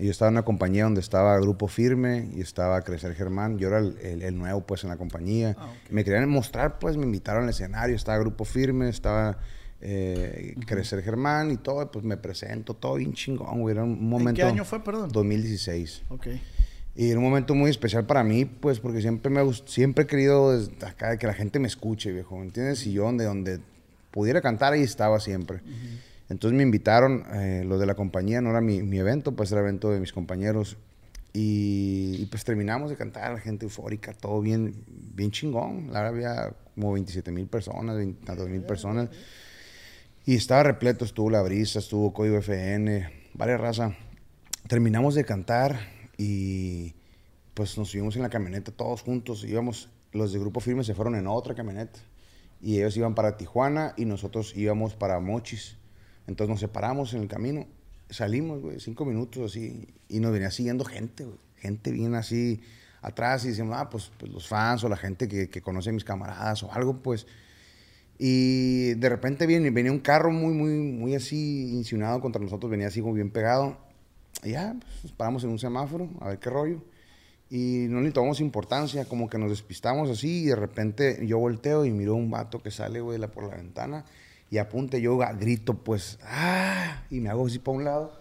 Y 0.00 0.06
Yo 0.06 0.10
estaba 0.12 0.28
en 0.30 0.34
una 0.34 0.44
compañía 0.44 0.84
donde 0.84 1.00
estaba 1.00 1.38
Grupo 1.38 1.68
Firme 1.68 2.30
y 2.34 2.40
estaba 2.40 2.80
Crecer 2.82 3.14
Germán. 3.14 3.58
Yo 3.58 3.68
era 3.68 3.78
el, 3.78 3.96
el- 4.02 4.22
el 4.22 4.38
nuevo, 4.38 4.62
pues, 4.62 4.82
en 4.84 4.90
la 4.90 4.96
compañía. 4.96 5.54
Ah. 5.58 5.68
Me 5.90 6.02
querían 6.04 6.28
mostrar, 6.28 6.78
pues, 6.78 6.96
me 6.96 7.04
invitaron 7.04 7.44
al 7.44 7.50
escenario. 7.50 7.94
Estaba 7.94 8.18
Grupo 8.18 8.44
Firme, 8.44 8.88
estaba 8.88 9.38
eh, 9.82 10.54
Crecer 10.66 11.02
Germán 11.02 11.50
y 11.50 11.56
todo. 11.58 11.90
Pues, 11.90 12.04
me 12.04 12.16
presento, 12.16 12.74
todo 12.74 12.94
bien 12.96 13.12
chingón, 13.12 13.60
güey. 13.60 13.74
Era 13.74 13.84
un 13.84 14.08
momento... 14.08 14.36
qué 14.36 14.42
año 14.42 14.64
fue, 14.64 14.82
perdón? 14.82 15.10
2016. 15.12 16.02
Ok. 16.08 16.28
Y 16.96 17.10
era 17.10 17.18
un 17.18 17.24
momento 17.24 17.54
muy 17.54 17.70
especial 17.70 18.04
para 18.04 18.24
mí, 18.24 18.44
pues, 18.44 18.80
porque 18.80 19.00
siempre 19.00 19.30
me 19.30 19.40
siempre 19.66 20.04
he 20.04 20.06
querido 20.06 20.58
desde 20.58 20.86
acá 20.86 21.16
que 21.18 21.26
la 21.26 21.34
gente 21.34 21.58
me 21.58 21.68
escuche, 21.68 22.10
viejo, 22.10 22.36
¿me 22.36 22.44
entiendes? 22.46 22.84
Y 22.86 22.92
yo 22.92 23.04
donde, 23.04 23.24
donde 23.24 23.60
pudiera 24.10 24.40
cantar, 24.40 24.72
ahí 24.72 24.82
estaba 24.82 25.20
siempre. 25.20 25.60
Entonces 26.30 26.56
me 26.56 26.62
invitaron, 26.62 27.24
eh, 27.34 27.64
los 27.66 27.80
de 27.80 27.86
la 27.86 27.96
compañía, 27.96 28.40
no 28.40 28.50
era 28.50 28.60
mi, 28.60 28.82
mi 28.82 28.98
evento, 28.98 29.34
pues 29.34 29.50
era 29.50 29.60
evento 29.60 29.90
de 29.90 29.98
mis 29.98 30.12
compañeros. 30.12 30.78
Y, 31.32 32.16
y, 32.18 32.26
pues 32.26 32.44
terminamos 32.44 32.88
de 32.90 32.96
cantar, 32.96 33.32
la 33.32 33.40
gente 33.40 33.66
eufórica, 33.66 34.12
todo 34.14 34.40
bien, 34.40 34.84
bien 34.86 35.32
chingón. 35.32 35.92
La 35.92 36.06
había 36.06 36.54
como 36.74 36.92
27 36.92 37.32
mil 37.32 37.46
personas, 37.46 37.96
22 37.96 38.48
mil 38.48 38.62
personas. 38.62 39.10
Y 40.24 40.36
estaba 40.36 40.62
repleto, 40.62 41.04
estuvo 41.04 41.30
La 41.30 41.42
Brisa, 41.42 41.80
estuvo 41.80 42.12
Código 42.12 42.38
FN, 42.38 43.10
varias 43.34 43.60
razas. 43.60 43.94
Terminamos 44.68 45.16
de 45.16 45.24
cantar 45.24 45.80
y 46.16 46.94
pues 47.54 47.76
nos 47.76 47.90
subimos 47.90 48.14
en 48.14 48.22
la 48.22 48.30
camioneta 48.30 48.70
todos 48.70 49.02
juntos. 49.02 49.42
Íbamos, 49.42 49.88
los 50.12 50.32
de 50.32 50.38
Grupo 50.38 50.60
Firme 50.60 50.84
se 50.84 50.94
fueron 50.94 51.16
en 51.16 51.26
otra 51.26 51.56
camioneta. 51.56 51.98
Y 52.60 52.76
ellos 52.76 52.96
iban 52.96 53.16
para 53.16 53.36
Tijuana 53.36 53.94
y 53.96 54.04
nosotros 54.04 54.54
íbamos 54.54 54.94
para 54.94 55.18
Mochis. 55.18 55.79
Entonces 56.30 56.48
nos 56.48 56.60
separamos 56.60 57.12
en 57.12 57.22
el 57.22 57.28
camino. 57.28 57.66
Salimos, 58.08 58.60
güey, 58.60 58.78
cinco 58.78 59.04
minutos 59.04 59.50
así. 59.50 59.88
Y 60.08 60.20
nos 60.20 60.32
venía 60.32 60.50
siguiendo 60.52 60.84
gente, 60.84 61.24
güey. 61.24 61.38
Gente 61.56 61.90
bien 61.90 62.14
así 62.14 62.60
atrás 63.02 63.44
y 63.44 63.48
decíamos, 63.48 63.76
ah, 63.76 63.90
pues, 63.90 64.12
pues 64.16 64.30
los 64.30 64.46
fans 64.46 64.84
o 64.84 64.88
la 64.88 64.96
gente 64.96 65.26
que, 65.26 65.60
conoce 65.60 65.90
a 65.90 65.92
mis 65.92 66.04
camaradas 66.04 66.62
o 66.62 66.72
algo, 66.72 67.02
pues. 67.02 67.26
Y 68.16 68.94
de 68.94 69.08
repente 69.08 69.44
viene, 69.46 69.70
venía 69.70 69.90
un 69.90 69.98
carro 69.98 70.30
muy, 70.30 70.54
muy, 70.54 70.72
muy 70.72 71.14
así 71.16 71.74
insinuado 71.74 72.20
contra 72.20 72.40
nosotros, 72.40 72.70
venía 72.70 72.86
así 72.86 73.00
como 73.00 73.14
bien 73.14 73.30
pegado. 73.30 73.76
Y 74.44 74.52
ya, 74.52 74.76
pues, 74.80 75.02
nos 75.02 75.12
paramos 75.12 75.42
en 75.42 75.50
un 75.50 75.58
semáforo, 75.58 76.08
a 76.20 76.28
ver 76.28 76.38
qué 76.38 76.48
rollo. 76.48 76.80
Y 77.50 77.86
no 77.88 78.00
le 78.00 78.12
tomamos 78.12 78.40
importancia, 78.40 79.04
como 79.04 79.28
que 79.28 79.36
nos 79.36 79.50
despistamos 79.50 80.08
así 80.08 80.44
y 80.44 80.46
de 80.46 80.56
repente 80.56 81.26
yo 81.26 81.38
volteo 81.38 81.84
y 81.84 81.90
miro 81.90 82.14
un 82.14 82.30
vato 82.30 82.62
que 82.62 82.70
sale, 82.70 83.00
güey, 83.00 83.18
por 83.26 83.48
la 83.48 83.56
ventana 83.56 84.04
y 84.50 84.58
apunte 84.58 85.00
yo 85.00 85.16
grito, 85.38 85.74
pues, 85.74 86.18
¡ah! 86.24 87.04
Y 87.10 87.20
me 87.20 87.28
hago 87.30 87.46
así 87.46 87.58
para 87.58 87.76
un 87.78 87.84
lado 87.84 88.18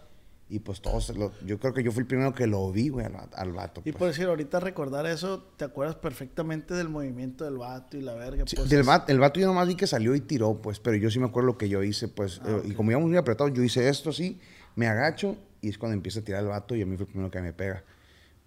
y 0.51 0.57
pues 0.59 0.81
todos, 0.81 1.15
lo- 1.15 1.31
yo 1.45 1.59
creo 1.59 1.73
que 1.75 1.83
yo 1.83 1.91
fui 1.91 2.01
el 2.01 2.07
primero 2.07 2.33
que 2.33 2.47
lo 2.47 2.71
vi, 2.71 2.89
güey, 2.89 3.05
al, 3.05 3.15
al 3.35 3.51
vato. 3.53 3.81
Y 3.81 3.91
pues. 3.91 3.95
por 3.97 4.07
decir, 4.07 4.25
ahorita 4.25 4.59
recordar 4.59 5.05
eso, 5.05 5.43
te 5.57 5.65
acuerdas 5.65 5.95
perfectamente 5.95 6.73
del 6.73 6.89
movimiento 6.89 7.45
del 7.45 7.57
vato 7.57 7.97
y 7.97 8.01
la 8.01 8.15
verga. 8.15 8.45
Sí, 8.47 8.55
pues, 8.55 8.67
del 8.69 8.81
vato, 8.83 9.11
el 9.11 9.19
vato 9.19 9.39
yo 9.39 9.45
nomás 9.45 9.67
vi 9.67 9.75
que 9.75 9.85
salió 9.85 10.15
y 10.15 10.21
tiró, 10.21 10.55
pues, 10.61 10.79
pero 10.79 10.97
yo 10.97 11.11
sí 11.11 11.19
me 11.19 11.25
acuerdo 11.27 11.47
lo 11.47 11.57
que 11.57 11.69
yo 11.69 11.83
hice, 11.83 12.07
pues, 12.07 12.41
Ah, 12.43 12.61
eh, 12.63 12.69
y 12.69 12.73
como 12.73 12.89
íbamos 12.89 13.09
muy 13.09 13.17
apretados, 13.17 13.53
yo 13.53 13.61
hice 13.63 13.87
esto 13.89 14.09
así, 14.09 14.39
me 14.75 14.87
agacho 14.87 15.37
y 15.61 15.69
es 15.69 15.77
cuando 15.77 15.93
empieza 15.93 16.21
a 16.21 16.23
tirar 16.23 16.41
el 16.41 16.49
vato 16.49 16.75
y 16.75 16.81
a 16.81 16.85
mí 16.87 16.95
fue 16.95 17.05
el 17.05 17.11
primero 17.11 17.29
que 17.29 17.41
me 17.41 17.53
pega. 17.53 17.83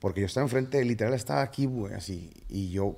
Porque 0.00 0.20
yo 0.20 0.26
estaba 0.26 0.44
enfrente, 0.44 0.84
literal 0.84 1.14
estaba 1.14 1.42
aquí, 1.42 1.66
güey, 1.66 1.94
así, 1.94 2.32
y 2.48 2.70
yo 2.70 2.96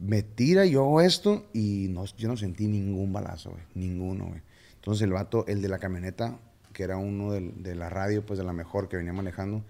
me 0.00 0.22
tira, 0.22 0.66
yo 0.66 0.82
hago 0.82 1.00
esto 1.00 1.46
y 1.52 1.86
no, 1.90 2.04
yo 2.16 2.28
no 2.28 2.36
sentí 2.36 2.66
ningún 2.68 3.12
balazo, 3.12 3.50
güey, 3.50 3.62
ninguno, 3.74 4.26
güey. 4.26 4.40
Entonces 4.76 5.02
el 5.02 5.12
vato, 5.12 5.46
el 5.48 5.62
de 5.62 5.68
la 5.68 5.78
camioneta, 5.78 6.38
que 6.72 6.82
era 6.82 6.96
uno 6.96 7.32
del- 7.32 7.62
de 7.62 7.74
la 7.74 7.88
radio, 7.88 8.24
pues 8.24 8.38
de 8.38 8.44
la 8.44 8.52
mejor 8.52 8.88
que 8.88 8.96
venía 8.96 9.12
manejando, 9.12 9.62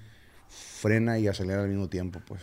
frena 0.48 1.18
y 1.18 1.28
acelera 1.28 1.62
al 1.62 1.68
mismo 1.68 1.88
tiempo, 1.88 2.20
pues. 2.26 2.42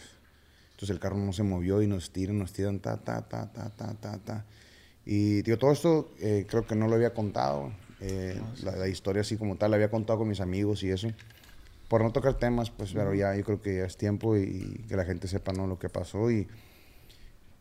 Entonces 0.71 0.89
el 0.91 0.99
carro 0.99 1.17
no 1.17 1.33
se 1.33 1.43
movió 1.43 1.81
y 1.81 1.87
nos 1.87 2.11
tiran, 2.11 2.39
nos 2.39 2.53
tiran, 2.53 2.79
ta, 2.79 2.97
ta, 2.97 3.21
ta, 3.27 3.51
ta, 3.51 3.69
ta, 3.69 3.93
ta, 3.93 4.17
ta. 4.19 4.45
Y, 5.05 5.41
digo, 5.41 5.57
todo 5.57 5.71
esto 5.71 6.11
eh, 6.19 6.45
creo 6.49 6.65
que 6.65 6.75
no 6.75 6.87
lo 6.87 6.95
había 6.95 7.13
contado. 7.13 7.71
eh, 8.05 8.41
la, 8.63 8.75
la 8.75 8.87
historia 8.89 9.21
así 9.21 9.37
como 9.37 9.55
tal, 9.55 9.71
la 9.71 9.75
había 9.75 9.89
contado 9.89 10.19
con 10.19 10.27
mis 10.27 10.41
amigos 10.41 10.83
y 10.83 10.89
eso. 10.89 11.07
Por 11.87 12.01
no 12.03 12.11
tocar 12.11 12.33
temas, 12.33 12.69
pues, 12.71 12.91
pero 12.93 13.13
ya 13.13 13.35
yo 13.35 13.43
creo 13.45 13.61
que 13.61 13.77
ya 13.77 13.85
es 13.85 13.95
tiempo 13.97 14.35
y 14.35 14.83
que 14.89 14.95
la 14.97 15.05
gente 15.05 15.27
sepa, 15.27 15.53
¿no? 15.53 15.67
Lo 15.67 15.77
que 15.79 15.89
pasó 15.89 16.31
y 16.31 16.47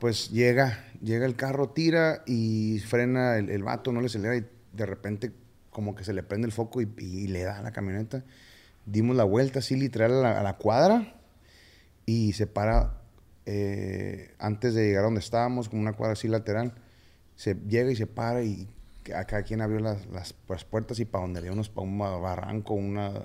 pues 0.02 0.32
llega, 0.32 0.84
llega 1.00 1.26
el 1.26 1.36
carro, 1.36 1.68
tira 1.68 2.24
y 2.26 2.80
frena 2.80 3.36
el, 3.36 3.50
el 3.50 3.62
vato, 3.62 3.92
no 3.92 4.00
le 4.00 4.06
acelera 4.06 4.36
y 4.36 4.44
de 4.72 4.84
repente 4.84 5.30
como 5.70 5.94
que 5.94 6.02
se 6.02 6.12
le 6.12 6.24
prende 6.24 6.46
el 6.46 6.52
foco 6.52 6.80
y, 6.80 7.28
le 7.28 7.44
da 7.44 7.60
a 7.60 7.62
la 7.62 7.70
camioneta. 7.70 8.24
Dimos 8.84 9.14
la 9.14 9.22
vuelta 9.22 9.60
así 9.60 9.76
literal 9.76 10.26
a 10.26 10.42
la, 10.42 10.56
cuadra 10.56 11.14
y 12.04 12.32
se 12.32 12.48
para 12.48 13.00
eh, 13.46 14.34
antes 14.40 14.74
de 14.74 14.88
llegar 14.88 15.02
a 15.02 15.04
donde 15.04 15.20
estábamos, 15.20 15.68
como 15.68 15.82
una 15.82 15.92
cuadra 15.92 16.14
así 16.14 16.26
lateral. 16.26 16.74
Se 17.36 17.54
llega 17.54 17.92
y 17.92 17.94
se 17.94 18.08
para 18.08 18.42
y 18.42 18.68
a 19.14 19.24
cada 19.26 19.44
quien 19.44 19.60
abrió 19.60 19.78
las, 19.78 20.04
las, 20.06 20.34
las 20.48 20.64
puertas 20.64 20.98
y 20.98 21.04
para 21.04 21.22
donde 21.22 21.38
había 21.38 21.52
unos, 21.52 21.68
para 21.68 21.86
un 21.86 21.96
barranco, 21.96 22.74
una, 22.74 23.22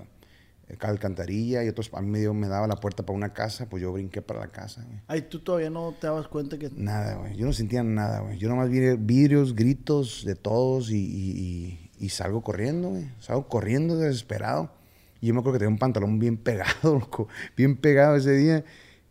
alcantarilla 0.80 1.64
y 1.64 1.70
otros 1.70 1.90
a 1.94 2.02
mí 2.02 2.10
me, 2.10 2.20
dio- 2.20 2.34
me 2.34 2.48
daba 2.48 2.68
la 2.68 2.76
puerta 2.76 3.06
para 3.06 3.16
una 3.16 3.34
casa, 3.34 3.68
pues 3.70 3.82
yo 3.82 3.92
brinqué 3.94 4.22
para 4.22 4.42
la 4.42 4.48
casa. 4.48 4.84
güey. 4.86 5.00
Ay, 5.08 5.22
tú 5.24 5.40
todavía 5.40 5.70
no 5.70 5.94
te 6.00 6.08
dabas 6.08 6.28
cuenta 6.28 6.58
que... 6.58 6.70
Nada, 6.76 7.16
güey. 7.16 7.36
Yo 7.38 7.46
no 7.46 7.54
sentía 7.54 7.84
nada, 7.84 8.20
güey. 8.20 8.38
Yo 8.38 8.50
nomás 8.50 8.70
vi 8.70 8.80
vidrios, 8.98 9.56
gritos 9.56 10.24
de 10.26 10.36
todos 10.36 10.90
y, 10.92 10.98
y- 10.98 11.32
y- 12.00 12.06
y 12.06 12.10
salgo 12.10 12.42
corriendo, 12.42 12.90
güey. 12.90 13.10
Salgo 13.20 13.48
corriendo 13.48 13.98
desesperado. 13.98 14.72
Y 15.20 15.28
yo 15.28 15.34
me 15.34 15.40
acuerdo 15.40 15.54
que 15.54 15.60
tenía 15.60 15.74
un 15.74 15.80
pantalón 15.80 16.20
bien 16.20 16.38
pegado, 16.38 16.94
loco. 17.00 17.28
Bien 17.56 17.76
pegado 17.78 18.16
ese 18.18 18.34
día. 18.34 18.64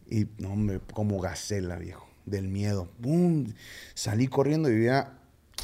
Y, 0.09 0.27
no, 0.39 0.53
hombre, 0.53 0.81
como 0.93 1.19
gacela, 1.21 1.77
viejo. 1.77 2.07
Del 2.27 2.47
miedo. 2.49 2.89
¡Bum! 3.01 3.47
Salí 3.95 4.29
corriendo 4.29 4.69
y 4.71 4.75
vivía 4.75 5.19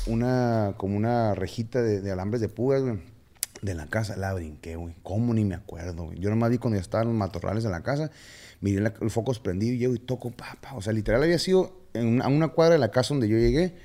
una, 0.06 0.74
como 0.78 0.96
una 0.96 1.34
rejita 1.34 1.80
de, 1.82 2.00
de 2.00 2.10
alambres 2.10 2.40
de 2.40 2.48
púas, 2.48 2.82
güey. 2.82 2.98
De 3.62 3.74
la 3.74 3.86
casa, 3.86 4.16
la 4.16 4.34
brinqué, 4.34 4.76
güey. 4.76 4.94
¿Cómo 5.02 5.32
ni 5.32 5.44
me 5.44 5.54
acuerdo, 5.54 6.04
güey? 6.06 6.18
Yo 6.18 6.28
nomás 6.30 6.50
vi 6.50 6.58
cuando 6.58 6.76
ya 6.76 6.82
estaban 6.82 7.06
los 7.06 7.16
matorrales 7.16 7.64
en 7.64 7.70
la 7.70 7.82
casa, 7.82 8.10
miré 8.60 8.80
la- 8.80 8.92
el 9.00 9.10
foco 9.10 9.32
prendido 9.40 9.72
y 9.74 9.78
llego 9.78 9.94
y 9.94 9.98
toco, 10.00 10.30
papá. 10.32 10.74
O 10.74 10.82
sea, 10.82 10.92
literal 10.92 11.22
había 11.22 11.38
sido 11.38 11.72
a 11.94 12.28
una 12.28 12.48
cuadra 12.48 12.74
de 12.74 12.80
la 12.80 12.90
casa 12.90 13.14
donde 13.14 13.28
yo 13.28 13.38
llegué, 13.38 13.76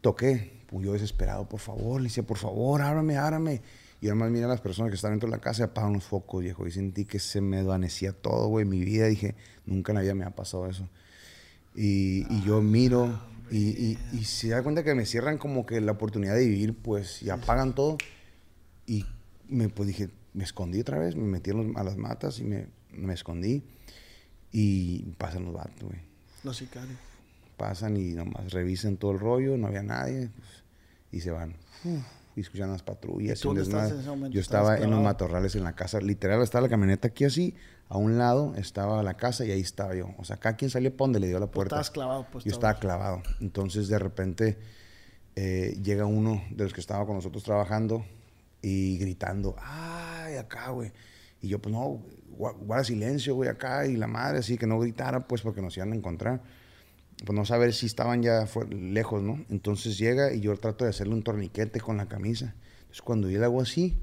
toqué. 0.00 0.54
Pues 0.68 0.84
desesperado, 0.90 1.48
por 1.48 1.60
favor, 1.60 2.00
le 2.00 2.08
decía, 2.08 2.24
por 2.24 2.38
favor, 2.38 2.82
ábrame, 2.82 3.16
ábrame. 3.16 3.62
Y 4.00 4.08
nomás 4.08 4.30
miré 4.30 4.44
a 4.44 4.48
las 4.48 4.60
personas 4.60 4.90
que 4.90 4.96
estaban 4.96 5.14
dentro 5.14 5.28
de 5.30 5.36
la 5.36 5.40
casa 5.42 5.62
y 5.62 5.64
apagan 5.64 5.92
los 5.92 6.04
focos, 6.04 6.42
viejo. 6.42 6.66
Y 6.66 6.70
sentí 6.72 7.04
que 7.04 7.18
se 7.18 7.40
me 7.40 7.58
desvanecía 7.58 8.12
todo, 8.12 8.48
güey. 8.48 8.64
Mi 8.64 8.84
vida, 8.84 9.06
dije, 9.06 9.34
nunca 9.64 9.92
en 9.92 9.96
la 9.96 10.02
vida 10.02 10.14
me 10.14 10.24
ha 10.24 10.30
pasado 10.30 10.68
eso. 10.68 10.88
Y, 11.74 12.26
y 12.32 12.42
yo 12.44 12.60
miro 12.62 13.18
y, 13.50 13.58
y, 13.70 13.98
y 14.12 14.24
se 14.24 14.48
da 14.48 14.62
cuenta 14.62 14.82
que 14.82 14.94
me 14.94 15.06
cierran 15.06 15.38
como 15.38 15.66
que 15.66 15.80
la 15.80 15.92
oportunidad 15.92 16.34
de 16.34 16.46
vivir, 16.46 16.76
pues, 16.76 17.22
y 17.22 17.30
apagan 17.30 17.74
todo. 17.74 17.96
Y 18.86 19.04
me, 19.48 19.68
pues 19.68 19.88
dije, 19.88 20.10
me 20.32 20.44
escondí 20.44 20.80
otra 20.80 20.98
vez, 20.98 21.16
me 21.16 21.26
metí 21.26 21.50
a, 21.50 21.82
las 21.82 21.96
matas 21.96 22.38
y 22.38 22.44
me, 22.44 22.68
me 22.90 23.14
escondí. 23.14 23.64
Y 24.52 25.00
pasan 25.18 25.44
los 25.44 25.54
vatos, 25.54 25.82
güey. 25.82 26.00
Los 26.44 26.56
sicarios. 26.56 26.98
Pasan 27.56 27.96
y 27.96 28.12
nomás 28.12 28.52
revisan 28.52 28.96
todo 28.96 29.12
el 29.12 29.18
rollo, 29.18 29.56
no 29.56 29.66
había 29.66 29.82
nadie, 29.82 30.30
pues, 30.36 30.64
y 31.10 31.20
se 31.20 31.30
van. 31.30 31.56
Uf, 31.84 32.02
y 32.36 32.40
escuchan 32.40 32.70
las 32.70 32.82
patrullas. 32.82 33.42
¿Y 33.42 33.54
desmadre. 33.54 33.94
en 33.94 34.00
ese 34.00 34.08
momento? 34.08 34.34
Yo 34.34 34.40
¿Estabas 34.40 34.74
estaba 34.74 34.84
en 34.84 34.90
los 34.90 35.02
matorrales 35.02 35.56
en 35.56 35.64
la 35.64 35.74
casa. 35.74 36.00
Literal, 36.00 36.42
estaba 36.42 36.62
la 36.62 36.68
camioneta 36.68 37.08
aquí 37.08 37.24
así. 37.24 37.54
A 37.88 37.96
un 37.96 38.18
lado 38.18 38.54
estaba 38.56 39.02
la 39.02 39.14
casa 39.14 39.46
y 39.46 39.52
ahí 39.52 39.60
estaba 39.60 39.94
yo. 39.94 40.10
O 40.18 40.24
sea, 40.24 40.36
acá 40.36 40.54
quien 40.56 40.70
salió 40.70 40.90
para 40.94 41.06
donde 41.06 41.20
le 41.20 41.28
dio 41.28 41.38
la 41.38 41.46
Pues 41.46 41.54
puerta. 41.54 41.76
estabas 41.76 41.90
clavado, 41.90 42.26
pues. 42.30 42.44
Yo 42.44 42.50
estaba 42.50 42.74
clavado. 42.74 43.22
Entonces, 43.40 43.88
de 43.88 43.98
repente, 43.98 44.58
eh, 45.34 45.78
llega 45.82 46.04
uno 46.04 46.42
de 46.50 46.64
los 46.64 46.74
que 46.74 46.80
estaba 46.80 47.06
con 47.06 47.16
nosotros 47.16 47.42
trabajando 47.42 48.04
y 48.62 48.98
gritando, 48.98 49.56
¡ay, 49.60 50.36
acá, 50.36 50.70
güey! 50.70 50.92
Y 51.40 51.48
yo, 51.48 51.60
pues 51.60 51.72
no, 51.74 52.02
gua- 52.36 52.56
guarda 52.58 52.84
silencio, 52.84 53.34
güey, 53.34 53.48
acá. 53.48 53.86
Y 53.86 53.96
la 53.96 54.06
madre, 54.06 54.38
así 54.38 54.56
que 54.56 54.66
no 54.66 54.78
gritara, 54.78 55.26
pues, 55.28 55.42
porque 55.42 55.62
nos 55.62 55.76
iban 55.76 55.92
a 55.92 55.96
encontrar. 55.96 56.42
Pues 57.24 57.34
no 57.36 57.44
saber 57.46 57.72
si 57.72 57.86
estaban 57.86 58.22
ya 58.22 58.46
lejos, 58.70 59.22
¿no? 59.22 59.44
Entonces 59.48 59.96
llega 59.98 60.32
y 60.34 60.40
yo 60.40 60.54
trato 60.56 60.84
de 60.84 60.90
hacerle 60.90 61.14
un 61.14 61.22
torniquete 61.22 61.80
con 61.80 61.96
la 61.96 62.06
camisa. 62.06 62.54
Entonces, 62.80 63.02
cuando 63.02 63.30
yo 63.30 63.38
le 63.38 63.44
hago 63.44 63.60
así, 63.62 63.96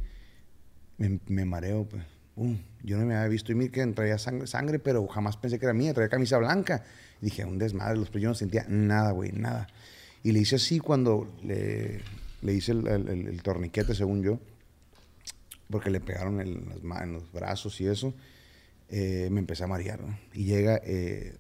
me, 0.98 1.20
me 1.28 1.46
mareo, 1.46 1.86
pues. 1.86 2.04
Pum. 2.36 2.58
Yo 2.82 2.98
no 2.98 3.06
me 3.06 3.16
había 3.16 3.28
visto 3.30 3.52
y 3.52 3.56
mira 3.56 3.72
que 3.72 3.86
traía 3.88 4.18
sangre, 4.18 4.48
sangre, 4.48 4.80
pero 4.80 5.06
jamás 5.08 5.38
pensé 5.38 5.60
que 5.60 5.66
era 5.66 5.74
mía. 5.74 5.94
Traía 5.94 6.10
camisa 6.10 6.38
blanca. 6.40 6.84
Y 7.22 7.26
dije, 7.26 7.46
un 7.46 7.60
desmadre. 7.60 7.98
Los, 7.98 8.10
pero 8.10 8.24
yo 8.24 8.30
no 8.30 8.36
sentía 8.36 8.66
nada, 8.68 9.12
güey, 9.12 9.32
nada. 9.32 9.68
Y 10.24 10.32
le 10.32 10.40
hice 10.40 10.56
así 10.56 10.80
cuando 10.80 11.32
le, 11.44 12.02
le 12.44 12.54
hice 12.54 12.72
el, 12.74 12.88
el- 12.88 13.08
el- 13.10 13.28
el 13.28 13.42
torniquete, 13.44 13.96
según 13.96 14.22
yo, 14.24 14.40
porque 15.70 15.90
le 15.90 16.00
pegaron 16.00 16.40
en, 16.42 16.70
las 16.70 16.84
ma- 16.84 17.04
en 17.04 17.14
los 17.14 17.32
brazos 17.32 17.80
y 17.82 17.88
eso. 17.88 18.14
eh, 18.90 19.30
me 19.32 19.40
empecé 19.40 19.64
a 19.64 19.68
marear, 19.68 20.02
¿no? 20.02 20.18
Y 20.34 20.44
llega 20.46 20.80
eh, 20.84 21.36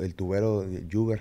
el 0.00 0.14
tubero, 0.16 0.62
el 0.64 0.88
Uber, 0.96 1.20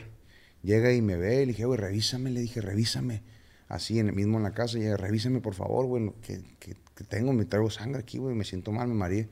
llega 0.63 0.91
y 0.93 1.01
me 1.01 1.15
ve. 1.15 1.35
Y 1.43 1.45
le 1.45 1.51
dije, 1.51 1.65
güey, 1.65 1.79
revísame. 1.79 2.31
Le 2.31 2.39
dije, 2.41 2.59
revísame. 2.61 3.21
Así, 3.67 3.99
en 3.99 4.07
el 4.07 4.15
mismo 4.15 4.37
en 4.37 4.43
la 4.43 4.53
casa. 4.53 4.79
Llega, 4.79 4.97
revísame, 4.97 5.41
por 5.41 5.53
favor, 5.53 5.85
güey, 5.85 6.05
lo 6.05 6.19
que, 6.21 6.41
que, 6.59 6.75
que 6.95 7.03
tengo. 7.03 7.33
Me 7.33 7.45
traigo 7.45 7.69
sangre 7.69 7.99
aquí, 7.99 8.17
güey. 8.17 8.33
Me 8.35 8.45
siento 8.45 8.71
mal, 8.71 8.87
me 8.87 8.95
mareé. 8.95 9.29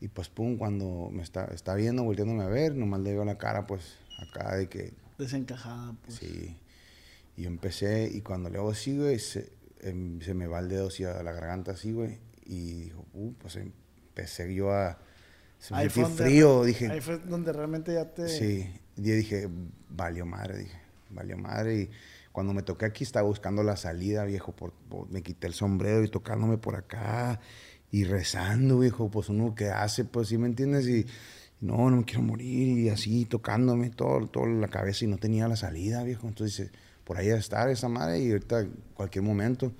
Y 0.00 0.06
pues, 0.08 0.28
pum, 0.28 0.58
cuando 0.58 1.08
me 1.10 1.24
está, 1.24 1.46
está 1.46 1.74
viendo, 1.74 2.04
volteándome 2.04 2.44
a 2.44 2.48
ver, 2.48 2.76
nomás 2.76 3.00
le 3.00 3.12
veo 3.14 3.24
la 3.24 3.36
cara, 3.36 3.66
pues, 3.66 3.96
acá 4.20 4.54
de 4.56 4.68
que, 4.68 4.92
Desencajada, 5.18 5.96
pues. 6.04 6.18
sí. 6.18 6.56
Y 7.38 7.46
empecé, 7.46 8.10
y 8.12 8.20
cuando 8.20 8.50
le 8.50 8.58
hago 8.58 8.70
así, 8.72 8.98
güey, 8.98 9.20
se, 9.20 9.52
em, 9.80 10.20
se 10.20 10.34
me 10.34 10.48
va 10.48 10.58
el 10.58 10.68
dedo 10.68 10.88
así 10.88 11.04
a 11.04 11.22
la 11.22 11.30
garganta, 11.30 11.70
así, 11.70 11.92
güey. 11.92 12.18
Y 12.44 12.72
dijo, 12.86 13.06
uh, 13.14 13.32
pues 13.34 13.54
empecé 13.54 14.52
yo 14.52 14.72
a... 14.72 14.98
Se 15.60 15.72
me 15.72 15.80
Ahí 15.80 15.88
fue 15.88 16.02
sentí 16.04 16.16
donde- 16.18 16.24
frío, 16.24 16.64
dije. 16.64 16.88
Ahí 16.88 17.00
fue 17.00 17.18
donde 17.18 17.52
realmente 17.52 17.94
ya 17.94 18.12
te... 18.12 18.28
Sí, 18.28 18.68
y 18.96 19.02
dije, 19.02 19.48
valió 19.88 20.26
madre, 20.26 20.58
dije, 20.58 20.80
valió 21.10 21.38
madre. 21.38 21.76
Y 21.82 21.90
cuando 22.32 22.52
me 22.54 22.62
toqué 22.64 22.86
aquí 22.86 23.04
estaba 23.04 23.28
buscando 23.28 23.62
la 23.62 23.76
salida, 23.76 24.24
viejo, 24.24 24.50
por, 24.56 24.72
por- 24.88 25.08
me 25.08 25.22
quité 25.22 25.46
el 25.46 25.54
sombrero 25.54 26.02
y 26.02 26.08
tocándome 26.08 26.58
por 26.58 26.74
acá 26.74 27.38
y 27.92 28.02
rezando, 28.02 28.80
viejo, 28.80 29.10
pues 29.12 29.28
uno 29.28 29.54
que 29.54 29.66
hace, 29.68 30.04
pues, 30.04 30.26
¿sí 30.26 30.38
me 30.38 30.48
entiendes? 30.48 30.88
Y 30.88 31.06
no, 31.60 31.88
no 31.88 31.98
me 31.98 32.04
quiero 32.04 32.22
morir 32.22 32.78
y 32.78 32.88
así 32.88 33.26
tocándome 33.26 33.90
todo, 33.90 34.26
todo 34.26 34.46
la 34.46 34.66
cabeza 34.68 35.04
y 35.04 35.08
no 35.08 35.18
tenía 35.18 35.46
la 35.46 35.56
salida, 35.56 36.02
viejo. 36.02 36.26
Entonces, 36.26 36.70
por 37.08 37.16
ahí 37.16 37.30
a 37.30 37.36
estar 37.36 37.70
esa 37.70 37.88
madre 37.88 38.20
y 38.20 38.30
ahorita, 38.32 38.66
cualquier 38.92 39.24
momento, 39.24 39.72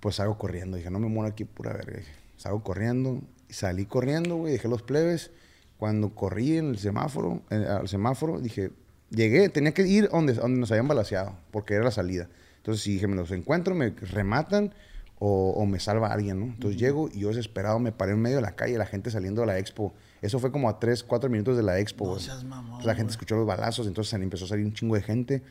pues 0.00 0.16
salgo 0.16 0.36
corriendo. 0.36 0.76
Dije, 0.76 0.90
no 0.90 1.00
me 1.00 1.08
muero 1.08 1.32
aquí 1.32 1.46
pura 1.46 1.72
verga. 1.72 2.02
Salgo 2.36 2.62
corriendo. 2.62 3.22
Y 3.48 3.54
salí 3.54 3.86
corriendo, 3.86 4.36
güey, 4.36 4.52
dejé 4.52 4.68
los 4.68 4.82
plebes. 4.82 5.30
Cuando 5.78 6.14
corrí 6.14 6.58
en 6.58 6.68
el 6.68 6.78
semáforo, 6.78 7.40
al 7.48 7.88
semáforo, 7.88 8.38
dije, 8.38 8.70
llegué, 9.08 9.48
tenía 9.48 9.72
que 9.72 9.86
ir 9.86 10.10
donde, 10.10 10.34
donde 10.34 10.60
nos 10.60 10.70
habían 10.70 10.86
balaseado, 10.86 11.38
porque 11.52 11.72
era 11.72 11.84
la 11.84 11.90
salida. 11.90 12.28
Entonces, 12.58 12.84
si 12.84 12.92
dije, 12.92 13.06
me 13.06 13.16
los 13.16 13.30
encuentro, 13.30 13.74
me 13.74 13.90
rematan 13.90 14.74
o, 15.18 15.52
o 15.52 15.64
me 15.64 15.80
salva 15.80 16.12
alguien, 16.12 16.38
¿no? 16.38 16.46
Entonces 16.46 16.78
llego 16.78 17.08
y 17.10 17.20
yo 17.20 17.28
desesperado 17.28 17.78
me 17.78 17.92
paré 17.92 18.12
en 18.12 18.20
medio 18.20 18.36
de 18.36 18.42
la 18.42 18.56
calle, 18.56 18.76
la 18.76 18.84
gente 18.84 19.10
saliendo 19.10 19.40
de 19.40 19.46
la 19.46 19.58
expo. 19.58 19.94
Eso 20.20 20.38
fue 20.38 20.52
como 20.52 20.68
a 20.68 20.78
3, 20.78 21.02
4 21.02 21.30
minutos 21.30 21.56
de 21.56 21.62
la 21.62 21.78
expo, 21.78 22.06
No 22.06 22.18
seas 22.18 22.44
mamón, 22.44 22.84
la 22.84 22.94
gente 22.94 23.12
escuchó 23.12 23.36
los 23.36 23.46
balazos, 23.46 23.86
entonces 23.86 24.12
empezó 24.12 24.44
a 24.44 24.48
salir 24.48 24.66
un 24.66 24.74
chingo 24.74 24.96
de 24.96 25.00
gente. 25.00 25.42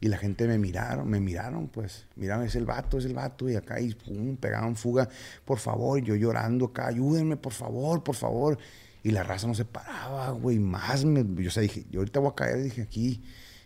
Y 0.00 0.08
la 0.08 0.16
gente 0.16 0.46
me 0.46 0.58
miraron, 0.58 1.08
me 1.08 1.18
miraron, 1.20 1.68
pues. 1.68 2.06
Miraron, 2.14 2.46
es 2.46 2.54
el 2.54 2.64
vato, 2.64 2.98
es 2.98 3.04
el 3.04 3.14
vato. 3.14 3.48
Y 3.48 3.56
acá, 3.56 3.80
y 3.80 3.94
pum, 3.94 4.36
pegaban 4.36 4.76
fuga. 4.76 5.08
Por 5.44 5.58
favor, 5.58 6.00
yo 6.00 6.14
llorando 6.14 6.66
acá, 6.66 6.86
ayúdenme, 6.86 7.36
por 7.36 7.52
favor, 7.52 8.04
por 8.04 8.14
favor. 8.14 8.58
Y 9.02 9.10
la 9.10 9.24
raza 9.24 9.46
no 9.48 9.54
se 9.54 9.64
paraba, 9.64 10.30
güey. 10.30 10.58
Más 10.58 11.04
me. 11.04 11.24
Yo 11.42 11.50
o 11.54 11.60
dije, 11.60 11.84
yo 11.90 12.00
ahorita 12.00 12.20
voy 12.20 12.30
a 12.30 12.34
caer, 12.34 12.62
dije, 12.62 12.82
aquí. 12.82 13.22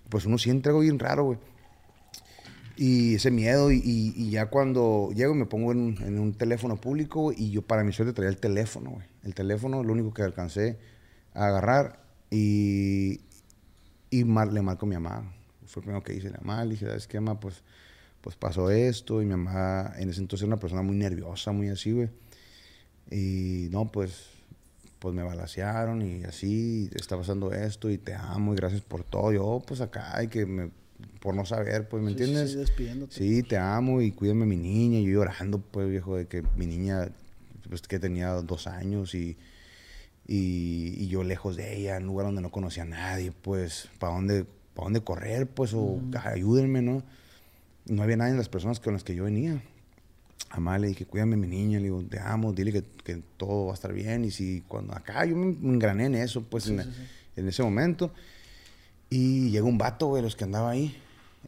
Pues 0.08 0.24
uno 0.24 0.38
siente 0.38 0.68
algo 0.70 0.80
bien 0.80 0.98
raro, 0.98 1.24
güey. 1.24 1.38
Y 2.76 3.16
ese 3.16 3.30
miedo, 3.30 3.70
y, 3.70 3.82
y- 3.84 4.30
ya 4.30 4.46
cuando 4.46 5.10
llego 5.14 5.34
me 5.34 5.44
pongo 5.46 5.72
en, 5.72 6.18
un 6.18 6.32
teléfono 6.32 6.76
público, 6.76 7.32
y 7.32 7.50
yo 7.50 7.62
para 7.62 7.84
mi 7.84 7.92
suerte 7.92 8.14
traía 8.14 8.30
el 8.30 8.38
teléfono, 8.38 8.90
güey. 8.90 9.06
El 9.22 9.34
teléfono, 9.34 9.82
lo 9.82 9.92
único 9.92 10.14
que 10.14 10.22
alcancé 10.22 10.78
a 11.34 11.46
agarrar, 11.46 12.02
y, 12.30 13.20
y 14.10 14.24
le 14.24 14.62
marco 14.62 14.86
a 14.86 14.88
mi 14.88 14.94
mamá. 14.94 15.32
Fue 15.72 15.80
lo 15.80 15.84
primero 15.86 16.02
que 16.04 16.12
hice, 16.14 16.28
la 16.30 16.38
mamá, 16.42 16.64
le 16.64 16.72
dije, 16.72 16.84
¿sabes 16.86 17.06
qué, 17.06 17.18
mamá? 17.18 17.40
Pues, 17.40 17.62
pues 18.20 18.36
pasó 18.36 18.70
esto, 18.70 19.22
y 19.22 19.24
mi 19.24 19.30
mamá 19.34 19.94
en 19.96 20.10
ese 20.10 20.20
entonces 20.20 20.42
era 20.44 20.54
una 20.54 20.60
persona 20.60 20.82
muy 20.82 20.96
nerviosa, 20.96 21.50
muy 21.52 21.68
así, 21.70 21.92
güey. 21.92 22.08
Y 23.10 23.68
no, 23.70 23.90
pues, 23.90 24.26
pues 24.98 25.14
me 25.14 25.22
balacearon 25.22 26.02
y 26.02 26.24
así, 26.24 26.88
está 26.94 27.16
pasando 27.16 27.52
esto, 27.52 27.90
y 27.90 27.96
te 27.98 28.14
amo, 28.14 28.52
y 28.52 28.56
gracias 28.56 28.82
por 28.82 29.02
todo. 29.02 29.32
Yo, 29.32 29.62
pues 29.66 29.80
acá, 29.80 30.22
y 30.22 30.28
que 30.28 30.44
me, 30.46 30.70
por 31.20 31.34
no 31.34 31.44
saber, 31.46 31.88
pues, 31.88 32.02
¿me 32.02 32.10
Sí, 32.10 32.18
entiendes? 32.22 32.50
sí, 32.52 32.56
despidiéndote. 32.58 33.14
Sí, 33.16 33.42
te 33.42 33.56
amo 33.56 34.02
y 34.02 34.12
cuídame 34.12 34.42
a 34.44 34.46
mi 34.46 34.56
niña. 34.56 34.98
Y 34.98 35.04
yo 35.06 35.12
llorando, 35.14 35.58
pues, 35.58 35.88
viejo, 35.88 36.16
de 36.16 36.26
que 36.26 36.42
mi 36.56 36.66
niña, 36.66 37.08
pues, 37.68 37.80
que 37.82 37.98
tenía 37.98 38.28
dos 38.34 38.66
años 38.66 39.14
y, 39.14 39.36
y, 40.28 40.94
y 40.98 41.08
yo 41.08 41.24
lejos 41.24 41.56
de 41.56 41.76
ella, 41.76 41.96
en 41.96 42.02
un 42.04 42.08
lugar 42.10 42.26
donde 42.26 42.42
no 42.42 42.50
conocía 42.50 42.84
a 42.84 42.86
nadie, 42.86 43.32
pues, 43.32 43.88
¿para 43.98 44.14
dónde, 44.14 44.46
pa' 44.74 44.84
dónde 44.84 45.02
correr? 45.02 45.46
Pues, 45.46 45.72
o 45.74 46.00
ayúdenme, 46.24 46.82
¿no? 46.82 47.02
No 47.86 48.02
había 48.02 48.16
nadie 48.16 48.32
de 48.32 48.38
las 48.38 48.48
personas 48.48 48.80
con 48.80 48.92
las 48.92 49.04
que 49.04 49.14
yo 49.14 49.24
venía. 49.24 49.62
A 50.50 50.60
mamá 50.60 50.78
le 50.78 50.88
dije, 50.88 51.06
cuídame 51.06 51.34
a 51.34 51.38
mi 51.38 51.46
niña, 51.46 51.78
le 51.78 51.84
digo, 51.84 52.02
te 52.02 52.18
amo, 52.18 52.52
dile 52.52 52.72
que, 52.72 52.84
que 53.04 53.22
todo 53.36 53.66
va 53.66 53.72
a 53.72 53.74
estar 53.74 53.92
bien. 53.92 54.24
Y 54.24 54.30
si 54.30 54.62
cuando 54.68 54.94
acá 54.94 55.24
yo 55.24 55.36
me 55.36 55.46
engrané 55.46 56.06
en 56.06 56.14
eso, 56.14 56.42
pues, 56.42 56.68
en, 56.68 56.80
en 56.80 57.48
ese 57.48 57.62
momento. 57.62 58.12
Y 59.10 59.50
llega 59.50 59.64
un 59.64 59.78
vato, 59.78 60.08
güey, 60.08 60.22
los 60.22 60.36
que 60.36 60.44
andaba 60.44 60.70
ahí, 60.70 60.96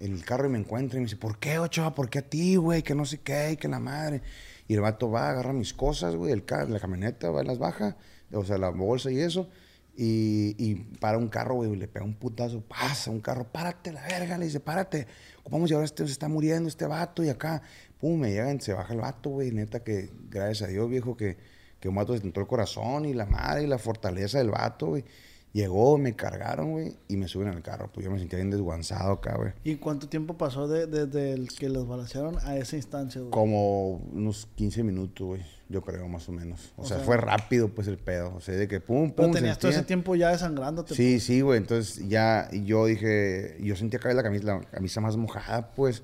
en 0.00 0.12
el 0.12 0.25
carro 0.25 0.47
y 0.47 0.50
me 0.50 0.59
encuentra 0.59 0.99
y 0.99 1.00
me 1.00 1.07
dice, 1.07 1.16
¿por 1.16 1.38
qué, 1.38 1.59
Ochoa? 1.59 1.95
¿Por 1.95 2.11
qué 2.11 2.19
a 2.19 2.23
ti, 2.23 2.57
güey? 2.57 2.83
Que 2.83 2.95
no 2.95 3.04
sé 3.04 3.21
qué, 3.21 3.57
que 3.61 3.69
la 3.69 3.78
madre. 3.78 4.23
Y 4.69 4.75
el 4.75 4.81
vato 4.81 5.11
va, 5.11 5.31
agarra 5.31 5.52
mis 5.52 5.73
cosas, 5.73 6.16
güey, 6.16 6.35
la 6.35 6.78
camioneta, 6.81 7.31
va 7.31 7.43
las 7.43 7.59
baja, 7.59 7.97
o 8.33 8.45
sea, 8.45 8.59
la 8.59 8.71
bolsa 8.71 9.11
y 9.11 9.19
eso. 9.19 9.49
Y, 9.97 10.75
para 11.01 11.19
un 11.19 11.29
carro, 11.29 11.55
güey, 11.57 11.75
le 11.77 11.87
pega 11.87 12.05
un 12.05 12.15
putazo, 12.15 12.61
pasa 12.63 13.11
un 13.11 13.21
carro, 13.21 13.45
párate 13.45 13.93
la 13.93 14.03
verga, 14.03 14.37
le 14.39 14.47
dice, 14.47 14.61
párate. 14.61 15.07
A 15.45 15.59
llevar 15.59 15.83
a 15.83 15.85
este, 15.85 16.07
se 16.07 16.13
está 16.13 16.29
muriendo 16.29 16.69
este 16.69 16.87
vato 16.87 17.23
y 17.23 17.29
acá, 17.29 17.63
pum, 18.01 18.19
me 18.19 18.31
llegan, 18.31 18.61
se 18.61 18.73
baja 18.73 18.93
el 18.95 19.01
vato, 19.01 19.31
güey, 19.31 19.53
neta 19.53 19.85
que, 19.85 20.11
gracias 20.31 20.69
a 20.69 20.73
Dios, 20.73 20.89
viejo, 20.89 21.17
que, 21.17 21.37
que 21.79 21.89
un 21.89 21.95
vato 21.95 22.15
se 22.15 22.21
tentó 22.21 22.41
el 22.41 22.47
corazón 22.47 23.05
y 23.05 23.15
la 23.15 23.27
madre 23.27 23.65
y 23.65 23.67
la 23.67 23.79
fortaleza 23.79 24.39
del 24.39 24.51
vato, 24.51 24.87
güey. 24.89 25.05
Llegó, 25.54 25.99
me 25.99 26.16
cargaron, 26.16 26.73
güey, 26.73 26.96
y 27.06 27.16
me 27.16 27.28
suben 27.28 27.46
al 27.46 27.62
carro. 27.62 27.88
Pues 27.92 28.04
yo 28.04 28.11
me 28.11 28.18
sentía 28.18 28.38
bien 28.38 28.50
desguanzado 28.50 29.12
acá, 29.12 29.37
güey. 29.37 29.52
¿Y 29.62 29.76
cuánto 29.76 30.08
tiempo 30.08 30.37
pasó 30.37 30.66
desde 30.66 31.06
de, 31.06 31.32
el 31.32 31.49
que 31.50 31.68
los 31.68 31.87
balancearon 31.87 32.38
a 32.42 32.56
esa 32.56 32.75
instancia, 32.75 33.20
güey? 33.20 33.30
Como 33.30 33.99
unos 34.12 34.49
15 34.56 34.82
minutos, 34.82 35.25
güey. 35.25 35.42
Yo 35.68 35.80
creo, 35.82 36.08
más 36.08 36.28
o 36.28 36.32
menos. 36.32 36.73
O, 36.75 36.84
sea, 36.84 36.99
fue 36.99 37.18
rápido, 37.18 37.68
pues, 37.68 37.87
el 37.87 37.99
pedo. 37.99 38.34
O 38.34 38.40
sea, 38.40 38.56
de 38.56 38.66
que 38.66 38.80
pum, 38.80 39.12
pum. 39.12 39.14
Pero 39.14 39.30
tenías 39.30 39.56
todo 39.61 39.70
ese 39.70 39.84
tiempo 39.84 40.16
ya 40.16 40.30
desangrándote. 40.30 40.92
Sí, 40.96 41.12
pues. 41.12 41.23
sí, 41.23 41.40
güey. 41.40 41.58
Entonces, 41.58 42.08
ya 42.08 42.50
yo 42.50 42.87
dije... 42.87 43.56
Yo 43.61 43.76
sentía 43.76 44.00
vez 44.00 44.16
la 44.16 44.25
camisa, 44.25 44.44
la 44.44 44.61
camisa 44.62 45.00
más 45.00 45.16
mojada, 45.16 45.73
pues. 45.76 46.02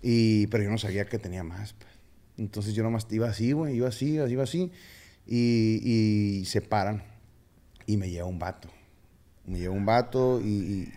Y... 0.00 0.46
Pero 0.46 0.64
yo 0.64 0.70
no 0.70 0.78
sabía 0.78 1.04
que 1.04 1.18
tenía 1.18 1.44
más, 1.44 1.74
pues. 1.74 1.92
Entonces, 2.38 2.72
yo 2.72 2.82
nomás 2.82 3.06
iba 3.10 3.28
así, 3.28 3.52
güey. 3.52 3.76
Iba 3.76 3.88
así, 3.88 4.14
iba 4.14 4.42
así. 4.42 4.72
Y, 5.26 5.82
y 6.40 6.44
se 6.46 6.62
paran 6.62 7.13
y 7.86 7.96
me 7.96 8.10
lleva 8.10 8.26
un 8.26 8.38
vato. 8.38 8.68
Me 9.46 9.58
lleva 9.58 9.74
un 9.74 9.84
vato 9.84 10.40
y, 10.40 10.88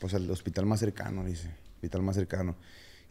pues 0.00 0.14
al 0.14 0.30
hospital 0.30 0.66
más 0.66 0.80
cercano, 0.80 1.24
dice. 1.24 1.50
Hospital 1.74 2.02
más 2.02 2.16
cercano. 2.16 2.56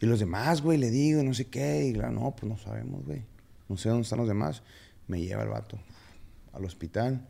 Y 0.00 0.06
los 0.06 0.20
demás, 0.20 0.62
güey, 0.62 0.78
le 0.78 0.90
digo, 0.90 1.22
no 1.22 1.34
sé 1.34 1.46
qué. 1.46 1.86
Y 1.86 1.94
la, 1.94 2.10
no, 2.10 2.34
pues 2.36 2.50
no 2.50 2.58
sabemos, 2.58 3.04
güey. 3.04 3.22
No 3.68 3.76
sé 3.76 3.88
dónde 3.88 4.02
están 4.02 4.18
los 4.18 4.28
demás. 4.28 4.62
Me 5.06 5.20
lleva 5.20 5.42
el 5.42 5.48
vato 5.48 5.78
al 6.52 6.64
hospital. 6.64 7.26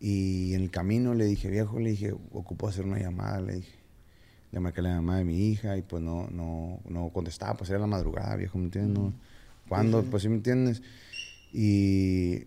Y 0.00 0.54
en 0.54 0.62
el 0.62 0.70
camino 0.70 1.14
le 1.14 1.24
dije, 1.24 1.48
viejo, 1.48 1.78
le 1.78 1.90
dije, 1.90 2.12
ocupo 2.32 2.68
hacer 2.68 2.84
una 2.84 2.98
llamada, 2.98 3.40
le 3.40 3.56
dije. 3.56 3.74
Le 4.52 4.60
marqué 4.60 4.82
la 4.82 4.90
llamada 4.90 5.18
de 5.18 5.24
mi 5.24 5.48
hija 5.48 5.76
y 5.76 5.82
pues 5.82 6.02
no, 6.02 6.28
no, 6.30 6.80
no 6.88 7.08
contestaba, 7.10 7.54
pues 7.54 7.68
era 7.70 7.78
la 7.78 7.86
madrugada, 7.86 8.36
viejo, 8.36 8.58
¿me 8.58 8.64
entiendes? 8.64 9.12
¿Cuándo? 9.68 10.02
Pues 10.04 10.22
sí, 10.22 10.28
¿me 10.28 10.36
entiendes? 10.36 10.82
Y 11.52 12.44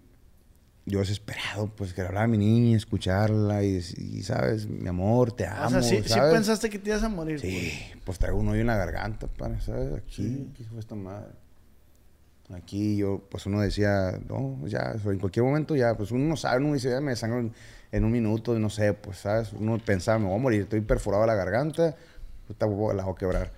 yo 0.90 1.00
desesperado, 1.00 1.68
pues 1.68 1.94
que 1.94 2.02
hablar 2.02 2.24
a 2.24 2.28
mi 2.28 2.38
niña, 2.38 2.76
escucharla 2.76 3.64
y, 3.64 3.82
¿sabes? 4.24 4.68
Mi 4.68 4.90
amor, 4.90 5.32
te 5.32 5.46
amo. 5.46 5.66
O 5.66 5.70
sea, 5.70 5.82
sí, 5.84 6.02
sí 6.04 6.20
pensaste 6.32 6.70
que 6.70 6.80
te 6.80 6.90
ibas 6.90 7.04
a 7.04 7.10
morir. 7.10 7.40
Sí, 7.40 7.72
pues, 8.04 8.20
traigo 8.20 8.40
un 8.40 8.50
hoyo 8.50 8.62
en 8.62 8.68
la 8.68 8.76
garganta, 8.76 9.28
para, 9.28 9.60
¿sabes? 9.62 9.94
Aquí, 9.94 10.50
aquí 10.52 10.64
fue 10.64 10.80
esta 10.80 10.96
madre. 10.96 11.32
Aquí 12.52 12.98
yo, 12.98 13.22
pues 13.30 13.46
uno 13.46 13.62
decía, 13.62 14.20
no, 14.28 14.66
ya, 14.66 14.96
en 15.06 15.20
cualquier 15.20 15.46
momento 15.46 15.76
ya, 15.76 15.96
pues 15.96 16.12
uno 16.12 16.26
no 16.26 16.36
sabe, 16.36 16.64
uno 16.64 16.74
dice, 16.74 16.90
ya 16.90 17.00
me 17.00 17.16
sangro 17.16 17.52
en 17.92 18.04
un 18.04 18.12
minuto, 18.12 18.58
no 18.58 18.72
sé, 18.72 18.94
pues, 18.94 19.20
¿sabes? 19.20 19.54
Uno 19.54 19.78
pensaba, 19.78 20.18
me 20.18 20.26
voy 20.26 20.36
a 20.36 20.42
morir, 20.42 20.62
estoy 20.64 20.82
perforado 20.82 21.24
a 21.24 21.28
la 21.28 21.36
garganta, 21.36 21.96
la 22.60 22.66
voy 22.66 22.98
a 22.98 23.16
quebrar. 23.16 23.52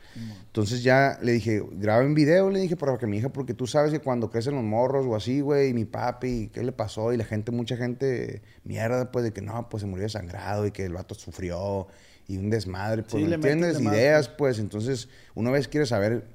Entonces 0.47 0.83
ya 0.83 1.17
le 1.21 1.33
dije, 1.33 1.63
graba 1.73 2.03
un 2.03 2.13
video, 2.13 2.49
le 2.49 2.59
dije, 2.59 2.75
para 2.75 2.97
que 2.97 3.07
mi 3.07 3.17
hija, 3.17 3.29
porque 3.29 3.53
tú 3.53 3.67
sabes 3.67 3.91
que 3.91 3.99
cuando 3.99 4.29
crecen 4.29 4.55
los 4.55 4.63
morros 4.63 5.05
o 5.07 5.15
así, 5.15 5.41
güey, 5.41 5.69
y 5.69 5.73
mi 5.73 5.85
papi, 5.85 6.49
¿qué 6.53 6.63
le 6.63 6.71
pasó? 6.71 7.13
Y 7.13 7.17
la 7.17 7.25
gente, 7.25 7.51
mucha 7.51 7.77
gente, 7.77 8.41
mierda, 8.63 9.11
pues, 9.11 9.23
de 9.23 9.31
que 9.31 9.41
no, 9.41 9.69
pues 9.69 9.81
se 9.81 9.87
murió 9.87 10.03
desangrado 10.03 10.65
y 10.65 10.71
que 10.71 10.85
el 10.85 10.93
vato 10.93 11.15
sufrió 11.15 11.87
y 12.27 12.37
un 12.37 12.49
desmadre, 12.49 13.03
pues, 13.03 13.23
¿me 13.25 13.35
entiendes? 13.35 13.79
Ideas, 13.79 14.27
pues, 14.29 14.59
entonces, 14.59 15.09
una 15.35 15.51
vez 15.51 15.67
quiere 15.67 15.85
saber 15.85 16.25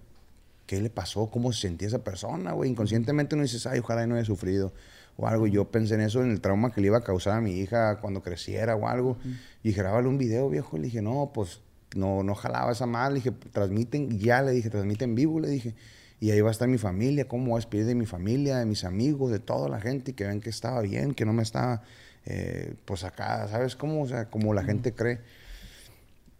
qué 0.66 0.80
le 0.80 0.90
pasó, 0.90 1.30
cómo 1.30 1.52
se 1.52 1.62
sentía 1.62 1.88
esa 1.88 2.02
persona, 2.02 2.52
güey. 2.52 2.70
Inconscientemente 2.70 3.36
no 3.36 3.42
dices, 3.42 3.66
ay, 3.66 3.78
ojalá 3.78 4.06
no 4.06 4.16
haya 4.16 4.24
sufrido 4.24 4.72
o 5.16 5.26
algo. 5.26 5.46
Yo 5.46 5.70
pensé 5.70 5.94
en 5.94 6.02
eso, 6.02 6.22
en 6.22 6.30
el 6.30 6.40
trauma 6.40 6.72
que 6.72 6.80
le 6.80 6.88
iba 6.88 6.98
a 6.98 7.04
causar 7.04 7.38
a 7.38 7.40
mi 7.40 7.58
hija 7.58 8.00
cuando 8.00 8.22
creciera 8.22 8.74
o 8.76 8.88
algo. 8.88 9.16
Y 9.62 9.68
dije, 9.68 9.80
grábale 9.82 10.08
un 10.08 10.18
video, 10.18 10.48
viejo. 10.50 10.76
Le 10.76 10.84
dije, 10.84 11.02
no, 11.02 11.30
pues 11.32 11.60
no, 11.96 12.22
no 12.22 12.34
jalaba 12.34 12.72
esa 12.72 12.86
mal, 12.86 13.14
le 13.14 13.20
dije, 13.20 13.32
transmiten, 13.52 14.18
ya 14.18 14.42
le 14.42 14.52
dije, 14.52 14.70
transmiten 14.70 15.14
vivo, 15.14 15.40
le 15.40 15.48
dije, 15.48 15.74
y 16.20 16.30
ahí 16.30 16.40
va 16.40 16.48
a 16.48 16.52
estar 16.52 16.68
mi 16.68 16.78
familia, 16.78 17.28
cómo 17.28 17.46
voy 17.46 17.54
a 17.54 17.56
despedir 17.56 17.86
de 17.86 17.94
mi 17.94 18.06
familia, 18.06 18.58
de 18.58 18.66
mis 18.66 18.84
amigos, 18.84 19.30
de 19.30 19.38
toda 19.38 19.68
la 19.68 19.80
gente, 19.80 20.12
y 20.12 20.14
que 20.14 20.24
ven 20.26 20.40
que 20.40 20.50
estaba 20.50 20.80
bien, 20.80 21.14
que 21.14 21.24
no 21.26 21.32
me 21.32 21.42
estaba, 21.42 21.82
eh, 22.24 22.74
pues 22.84 23.04
acá, 23.04 23.46
¿sabes 23.48 23.76
cómo? 23.76 24.02
O 24.02 24.08
sea, 24.08 24.30
como 24.30 24.54
la 24.54 24.64
gente 24.64 24.94
cree. 24.94 25.20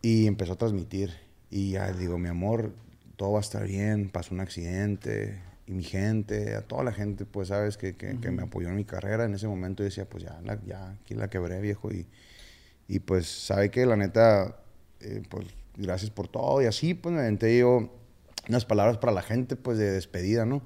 Y 0.01 0.27
empezó 0.27 0.55
a 0.55 0.57
transmitir, 0.57 1.11
y 1.51 1.73
ya 1.73 1.93
digo, 1.93 2.19
mi 2.19 2.29
amor, 2.29 2.73
todo 3.17 3.33
va 3.33 3.39
a 3.39 3.43
estar 3.43 3.67
bien, 3.67 4.09
pasó 4.09 4.35
un 4.35 4.41
accidente, 4.41 5.41
y 5.67 5.73
mi 5.73 5.83
gente, 5.83 6.55
a 6.55 6.63
toda 6.63 6.85
la 6.85 6.93
gente, 6.93 7.27
pues, 7.27 7.49
¿sabes? 7.49 7.77
Que, 7.77 7.97
que, 7.97 8.31
me 8.31 8.42
apoyó 8.42 8.69
en 8.69 8.77
mi 8.77 8.85
carrera, 8.85 9.25
en 9.25 9.35
ese 9.35 9.47
momento 9.49 9.83
yo 9.83 9.87
decía, 9.87 10.09
pues 10.09 10.25
ya, 10.25 10.40
ya, 10.66 10.92
aquí 10.92 11.14
la 11.14 11.29
quebré, 11.29 11.61
viejo, 11.61 11.92
y, 11.92 12.07
y 12.88 13.01
pues, 13.01 13.27
sabe 13.27 13.71
que 13.71 13.85
la 13.85 13.97
neta 13.97 14.57
eh, 15.00 15.22
pues 15.28 15.46
gracias 15.76 16.11
por 16.11 16.28
todo. 16.28 16.62
Y 16.62 16.66
así, 16.66 16.94
pues 16.94 17.14
me 17.14 17.20
aventé 17.20 17.59
yo 17.59 17.90
unas 18.48 18.64
palabras 18.64 18.98
para 18.98 19.12
la 19.12 19.22
gente, 19.22 19.56
pues 19.56 19.78
de 19.78 19.90
despedida, 19.90 20.44
¿no? 20.44 20.62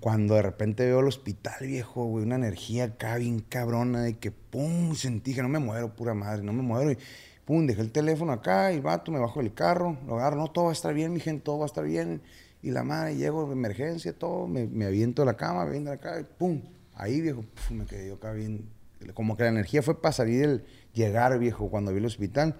Cuando 0.00 0.34
de 0.34 0.42
repente 0.42 0.86
veo 0.86 1.00
el 1.00 1.06
hospital, 1.06 1.54
viejo, 1.60 2.04
güey, 2.04 2.24
una 2.24 2.36
energía 2.36 2.84
acá 2.84 3.16
bien 3.16 3.40
cabrona 3.40 4.02
de 4.02 4.18
que, 4.18 4.30
pum, 4.30 4.94
sentí 4.94 5.34
que 5.34 5.42
no 5.42 5.48
me 5.48 5.58
muero, 5.58 5.94
pura 5.94 6.14
madre, 6.14 6.42
no 6.42 6.52
me 6.52 6.62
muero. 6.62 6.90
Y 6.90 6.98
pum, 7.44 7.66
dejé 7.66 7.82
el 7.82 7.92
teléfono 7.92 8.32
acá 8.32 8.72
y 8.72 8.80
vato, 8.80 9.12
me 9.12 9.18
bajo 9.18 9.40
del 9.40 9.52
carro, 9.52 9.98
lo 10.06 10.16
agarro, 10.16 10.36
no, 10.36 10.48
todo 10.48 10.66
va 10.66 10.70
a 10.70 10.72
estar 10.72 10.94
bien, 10.94 11.12
mi 11.12 11.20
gente, 11.20 11.44
todo 11.44 11.58
va 11.58 11.64
a 11.64 11.66
estar 11.66 11.84
bien. 11.84 12.22
Y 12.62 12.70
la 12.70 12.84
madre, 12.84 13.16
llego 13.16 13.46
de 13.46 13.52
emergencia, 13.52 14.12
todo, 14.12 14.46
me, 14.46 14.66
me 14.66 14.86
aviento 14.86 15.22
de 15.22 15.26
la 15.26 15.36
cama, 15.36 15.64
me 15.64 15.72
viento 15.72 15.90
de 15.90 15.96
acá, 15.96 16.20
y 16.20 16.24
pum, 16.24 16.62
ahí, 16.94 17.20
viejo, 17.20 17.44
me 17.70 17.84
quedé 17.84 18.08
yo 18.08 18.14
acá 18.14 18.32
bien. 18.32 18.68
Como 19.14 19.36
que 19.36 19.44
la 19.44 19.48
energía 19.50 19.82
fue 19.82 20.00
para 20.00 20.12
salir 20.12 20.44
el 20.44 20.64
llegar, 20.92 21.38
viejo, 21.38 21.70
cuando 21.70 21.92
vi 21.92 21.98
el 21.98 22.06
hospital. 22.06 22.56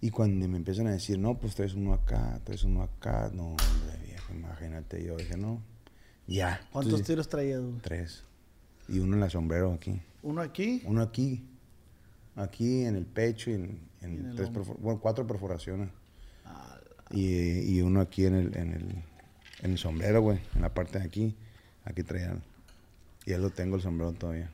Y 0.00 0.10
cuando 0.10 0.48
me 0.48 0.56
empiezan 0.56 0.86
a 0.86 0.92
decir, 0.92 1.18
no, 1.18 1.38
pues 1.38 1.54
traes 1.54 1.74
uno 1.74 1.92
acá, 1.92 2.40
traes 2.44 2.64
uno 2.64 2.82
acá, 2.82 3.30
no, 3.34 3.48
hombre, 3.48 3.98
viejo, 4.06 4.32
imagínate. 4.32 5.04
Yo 5.04 5.16
dije, 5.16 5.36
no, 5.36 5.60
ya. 6.26 6.60
¿Cuántos 6.72 7.02
tiros 7.02 7.28
traías? 7.28 7.60
Tres. 7.82 8.24
Y 8.88 9.00
uno 9.00 9.14
en 9.14 9.20
la 9.20 9.28
sombrero 9.28 9.72
aquí. 9.72 10.00
¿Uno 10.22 10.40
aquí? 10.40 10.82
Uno 10.86 11.02
aquí. 11.02 11.44
Aquí 12.36 12.84
en 12.84 12.96
el 12.96 13.04
pecho 13.04 13.50
y 13.50 13.54
en, 13.54 14.34
tres 14.36 14.50
bueno, 14.78 15.00
cuatro 15.00 15.26
perforaciones. 15.26 15.90
Y, 17.10 17.76
y, 17.76 17.82
uno 17.82 18.00
aquí 18.00 18.24
en 18.24 18.34
el, 18.36 18.56
en 18.56 18.72
el, 18.72 19.04
en 19.62 19.70
el 19.72 19.78
sombrero, 19.78 20.22
güey, 20.22 20.38
en 20.54 20.62
la 20.62 20.72
parte 20.72 21.00
de 21.00 21.04
aquí. 21.04 21.34
Aquí 21.84 22.04
traía. 22.04 22.36
Y 23.26 23.30
ya 23.30 23.38
lo 23.38 23.50
tengo 23.50 23.74
el 23.74 23.82
sombrero 23.82 24.12
todavía. 24.12 24.52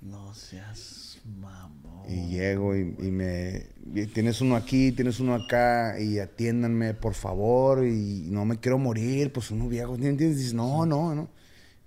No 0.00 0.32
seas 0.32 1.20
mamón. 1.24 2.08
Y 2.08 2.30
llego 2.30 2.76
y, 2.76 2.84
me. 2.84 3.66
tienes 4.14 4.40
uno 4.40 4.54
aquí, 4.54 4.92
tienes 4.92 5.18
uno 5.18 5.34
acá, 5.34 5.98
y 6.00 6.20
atiéndanme, 6.20 6.94
por 6.94 7.14
favor, 7.14 7.84
y 7.84 8.28
no 8.30 8.44
me 8.44 8.58
quiero 8.60 8.78
morir, 8.78 9.32
pues 9.32 9.50
uno 9.50 9.68
viejo, 9.68 9.96
¿entiendes? 9.96 10.36
Dices, 10.36 10.54
no, 10.54 10.86
no, 10.86 11.14
no. 11.14 11.28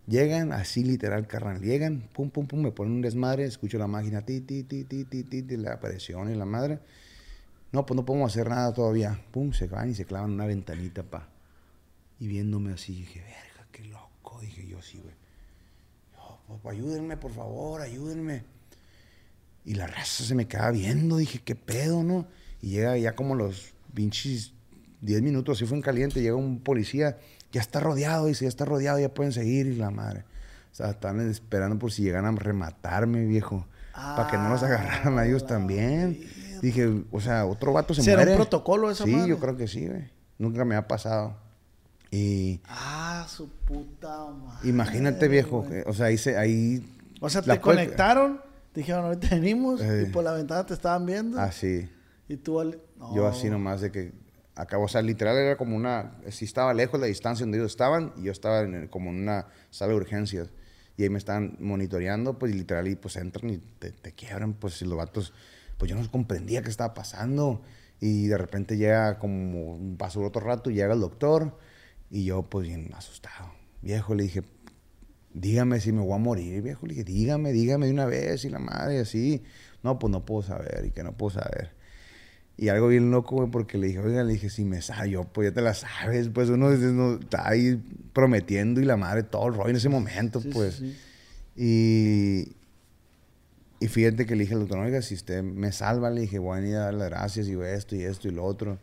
Llegan 0.07 0.51
así 0.51 0.83
literal, 0.83 1.25
carnal. 1.25 1.61
Llegan, 1.61 2.09
pum, 2.13 2.29
pum, 2.29 2.47
pum, 2.47 2.61
me 2.61 2.71
ponen 2.71 2.93
un 2.93 3.01
desmadre, 3.01 3.45
escucho 3.45 3.77
la 3.77 3.87
máquina, 3.87 4.25
ti, 4.25 4.41
ti, 4.41 4.63
ti, 4.63 4.83
ti, 4.83 5.05
ti, 5.05 5.23
ti, 5.23 5.43
ti, 5.43 5.57
la 5.57 5.79
presión 5.79 6.29
y 6.29 6.35
la 6.35 6.45
madre. 6.45 6.79
No, 7.71 7.85
pues 7.85 7.95
no 7.95 8.05
podemos 8.05 8.29
hacer 8.29 8.49
nada 8.49 8.73
todavía. 8.73 9.17
Pum, 9.31 9.53
se 9.53 9.67
van 9.67 9.89
y 9.89 9.95
se 9.95 10.05
clavan 10.05 10.31
una 10.31 10.45
ventanita, 10.45 11.03
pa. 11.03 11.29
Y 12.19 12.27
viéndome 12.27 12.73
así, 12.73 12.93
dije, 12.93 13.21
verga, 13.21 13.67
qué 13.71 13.85
loco. 13.85 14.41
Dije 14.41 14.67
yo, 14.67 14.81
sí, 14.81 14.99
güey 15.01 15.20
ayúdenme, 16.63 17.17
por 17.17 17.31
favor, 17.31 17.81
ayúdenme. 17.81 18.43
Y 19.63 19.75
la 19.75 19.87
raza 19.87 20.23
se 20.23 20.35
me 20.35 20.47
queda 20.47 20.71
viendo, 20.71 21.17
dije, 21.17 21.39
¿qué 21.43 21.55
pedo, 21.55 22.03
no? 22.03 22.27
Y 22.61 22.69
llega 22.69 22.97
ya 22.97 23.15
como 23.15 23.35
los 23.35 23.73
pinches 23.93 24.53
10 25.01 25.21
minutos, 25.21 25.57
así 25.57 25.65
fue 25.65 25.77
en 25.77 25.83
caliente, 25.83 26.21
llega 26.21 26.35
un 26.35 26.59
policía, 26.59 27.17
ya 27.51 27.61
está 27.61 27.79
rodeado, 27.79 28.25
dice, 28.27 28.45
ya 28.45 28.49
está 28.49 28.65
rodeado, 28.65 28.99
ya 28.99 29.13
pueden 29.13 29.33
seguir, 29.33 29.67
y 29.67 29.75
la 29.75 29.91
madre. 29.91 30.23
O 30.71 30.75
sea, 30.75 30.91
están 30.91 31.19
esperando 31.29 31.77
por 31.77 31.91
si 31.91 32.03
llegan 32.03 32.25
a 32.25 32.31
rematarme, 32.31 33.25
viejo. 33.25 33.67
para 33.93 34.29
que 34.29 34.37
no 34.37 34.49
los 34.49 34.63
agarraran 34.63 35.19
a 35.19 35.25
ellos 35.25 35.45
también. 35.45 36.19
Dije, 36.61 37.03
o 37.11 37.19
sea, 37.19 37.45
otro 37.45 37.73
vato 37.73 37.93
se 37.93 38.03
¿Será 38.03 38.23
un 38.23 38.35
protocolo 38.35 38.89
esa 38.89 39.03
Sí, 39.03 39.27
yo 39.27 39.39
creo 39.39 39.57
que 39.57 39.67
sí, 39.67 39.87
güey. 39.87 40.09
Nunca 40.37 40.63
me 40.63 40.75
ha 40.75 40.87
pasado. 40.87 41.35
Y... 42.11 42.59
Ah, 42.67 43.25
su 43.29 43.49
puta 43.49 44.29
madre. 44.31 44.69
Imagínate, 44.69 45.29
viejo. 45.29 45.65
O 45.85 45.93
sea, 45.93 46.07
ahí 46.07 46.17
se... 46.17 46.37
Ahí 46.37 46.85
o 47.21 47.29
sea, 47.29 47.41
te 47.41 47.59
conectaron, 47.61 48.41
te 48.73 48.81
dijeron, 48.81 49.05
ahorita 49.05 49.29
venimos, 49.29 49.79
y 49.79 49.85
eh. 49.85 50.09
por 50.11 50.23
la 50.23 50.33
ventana 50.33 50.65
te 50.65 50.73
estaban 50.73 51.05
viendo. 51.05 51.39
Ah, 51.39 51.51
sí. 51.51 51.89
Y 52.27 52.35
tú... 52.35 52.75
Yo 53.15 53.27
así 53.27 53.49
nomás 53.49 53.81
de 53.81 53.91
que... 53.91 54.11
Acabo, 54.55 54.83
o 54.83 54.87
sea, 54.89 55.01
literal 55.01 55.37
era 55.37 55.55
como 55.55 55.77
una... 55.77 56.17
Sí 56.29 56.43
estaba 56.43 56.73
lejos 56.73 56.99
la 56.99 57.05
distancia 57.05 57.45
donde 57.45 57.57
ellos 57.57 57.71
estaban 57.71 58.11
y 58.17 58.23
yo 58.23 58.33
estaba 58.33 58.59
en 58.61 58.87
como 58.89 59.09
en 59.11 59.21
una 59.21 59.47
sala 59.69 59.93
de 59.93 59.97
urgencias. 59.97 60.49
Y 60.97 61.03
ahí 61.03 61.09
me 61.09 61.17
estaban 61.17 61.55
monitoreando, 61.61 62.37
pues 62.37 62.53
literal, 62.53 62.89
y 62.89 62.95
pues 62.95 63.15
entran 63.15 63.49
y 63.49 63.57
te, 63.57 63.91
te 63.91 64.11
quiebran, 64.11 64.53
pues 64.53 64.73
si 64.73 64.85
los 64.85 64.97
vatos... 64.97 65.33
Pues 65.77 65.89
yo 65.89 65.97
no 65.97 66.11
comprendía 66.11 66.61
qué 66.61 66.69
estaba 66.69 66.93
pasando. 66.93 67.61
Y 68.01 68.27
de 68.27 68.37
repente 68.37 68.75
llega 68.75 69.17
como... 69.17 69.79
Pasó 69.97 70.21
otro 70.21 70.41
rato 70.41 70.69
y 70.69 70.73
llega 70.73 70.93
el 70.93 70.99
doctor 70.99 71.57
y 72.11 72.25
yo, 72.25 72.43
pues, 72.43 72.67
bien 72.67 72.89
asustado. 72.93 73.51
Viejo, 73.81 74.13
le 74.13 74.23
dije, 74.23 74.43
dígame 75.33 75.79
si 75.79 75.91
me 75.91 76.01
voy 76.01 76.13
a 76.13 76.17
morir, 76.17 76.61
viejo. 76.61 76.85
Le 76.85 76.93
dije, 76.93 77.05
dígame, 77.05 77.53
dígame 77.53 77.87
de 77.87 77.93
una 77.93 78.05
vez. 78.05 78.43
Y 78.45 78.49
la 78.49 78.59
madre, 78.59 78.99
así. 78.99 79.41
No, 79.81 79.97
pues 79.97 80.11
no 80.11 80.25
puedo 80.25 80.43
saber 80.43 80.85
y 80.85 80.91
que 80.91 81.03
no 81.03 81.13
puedo 81.13 81.41
saber. 81.41 81.71
Y 82.57 82.67
algo 82.67 82.89
bien 82.89 83.09
loco, 83.09 83.37
güey, 83.37 83.49
porque 83.49 83.77
le 83.77 83.87
dije, 83.87 83.99
oiga, 83.99 84.23
le 84.23 84.33
dije, 84.33 84.49
si 84.49 84.65
me 84.65 84.79
yo, 85.09 85.23
pues 85.23 85.49
ya 85.49 85.53
te 85.53 85.61
la 85.61 85.73
sabes. 85.73 86.29
Pues 86.29 86.49
uno 86.49 86.71
está 86.71 87.47
ahí 87.47 87.81
prometiendo 88.13 88.81
y 88.81 88.85
la 88.85 88.97
madre 88.97 89.23
todo 89.23 89.47
el 89.47 89.55
rollo 89.55 89.69
en 89.69 89.77
ese 89.77 89.89
momento, 89.89 90.41
pues. 90.53 90.83
Y, 91.55 92.49
y 93.79 93.87
fíjate 93.87 94.25
que 94.25 94.35
le 94.35 94.43
dije 94.43 94.53
al 94.53 94.59
doctor, 94.59 94.79
oiga, 94.79 95.01
si 95.01 95.15
usted 95.15 95.41
me 95.41 95.71
salva, 95.71 96.09
le 96.09 96.21
dije, 96.21 96.39
voy 96.39 96.59
a 96.59 96.67
ir 96.67 96.75
a 96.75 96.79
dar 96.81 96.93
las 96.93 97.09
gracias 97.09 97.47
y 97.47 97.53
esto 97.53 97.95
y 97.95 98.03
esto 98.03 98.27
y 98.27 98.31
lo 98.31 98.43
otro. 98.43 98.77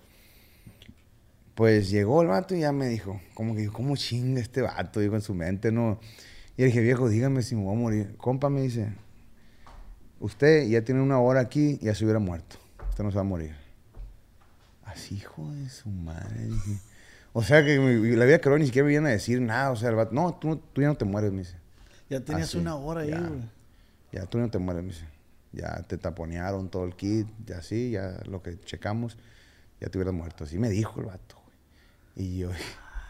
Pues 1.59 1.91
llegó 1.91 2.23
el 2.23 2.29
vato 2.29 2.55
y 2.55 2.61
ya 2.61 2.71
me 2.71 2.87
dijo, 2.87 3.21
como 3.35 3.57
que, 3.57 3.67
¿cómo 3.67 3.97
chinga 3.97 4.41
este 4.41 4.63
vato? 4.63 5.01
Digo, 5.01 5.17
en 5.17 5.23
su 5.23 5.35
mente, 5.35 5.73
¿no? 5.73 5.99
Y 6.57 6.61
le 6.61 6.67
dije, 6.69 6.81
viejo, 6.81 7.09
dígame 7.09 7.43
si 7.43 7.57
me 7.57 7.65
voy 7.65 7.75
a 7.75 7.79
morir. 7.81 8.15
Compa 8.17 8.49
me 8.49 8.63
dice, 8.63 8.93
usted 10.21 10.69
ya 10.69 10.85
tiene 10.85 11.01
una 11.03 11.19
hora 11.19 11.41
aquí 11.41 11.77
y 11.81 11.87
ya 11.87 11.97
se 11.97 12.05
hubiera 12.05 12.21
muerto. 12.21 12.59
Usted 12.91 13.03
no 13.03 13.11
se 13.11 13.17
va 13.17 13.23
a 13.23 13.25
morir. 13.25 13.57
Así, 14.85 15.17
hijo 15.17 15.53
de 15.53 15.69
su 15.69 15.89
madre. 15.89 16.45
Dije. 16.47 16.79
O 17.33 17.43
sea, 17.43 17.65
que 17.65 17.77
me- 17.81 18.17
la 18.17 18.25
vida 18.25 18.41
que 18.41 18.51
ni 18.51 18.67
siquiera 18.67 18.85
me 18.87 18.91
vienen 18.91 19.09
a 19.09 19.11
decir 19.11 19.41
nada. 19.41 19.73
O 19.73 19.77
sea, 19.77 19.89
el 19.89 19.97
vato, 19.97 20.15
no, 20.15 20.35
tú, 20.35 20.63
tú 20.73 20.81
ya 20.81 20.87
no 20.87 20.97
te 20.97 21.07
mueres, 21.07 21.33
me 21.33 21.39
dice. 21.39 21.57
Ya 22.09 22.21
tenías 22.21 22.51
Así, 22.51 22.59
una 22.59 22.77
hora 22.77 23.01
ahí, 23.01 23.11
ya. 23.11 23.19
güey. 23.19 23.41
Ya 24.13 24.27
tú 24.27 24.39
no 24.39 24.49
te 24.49 24.59
mueres, 24.59 24.85
me 24.85 24.91
dice. 24.91 25.07
Ya 25.51 25.83
te 25.89 25.99
taponearon 25.99 26.69
todo 26.69 26.85
el 26.85 26.95
kit, 26.95 27.27
ya 27.45 27.63
sí, 27.63 27.91
ya 27.91 28.21
lo 28.27 28.45
que 28.45 28.61
checamos, 28.61 29.19
ya 29.81 29.89
te 29.89 29.99
hubieras 29.99 30.15
muerto. 30.15 30.45
Así 30.45 30.57
me 30.57 30.71
dijo 30.71 31.01
el 31.01 31.07
vato. 31.07 31.38
Y 32.19 32.39
yo, 32.39 32.51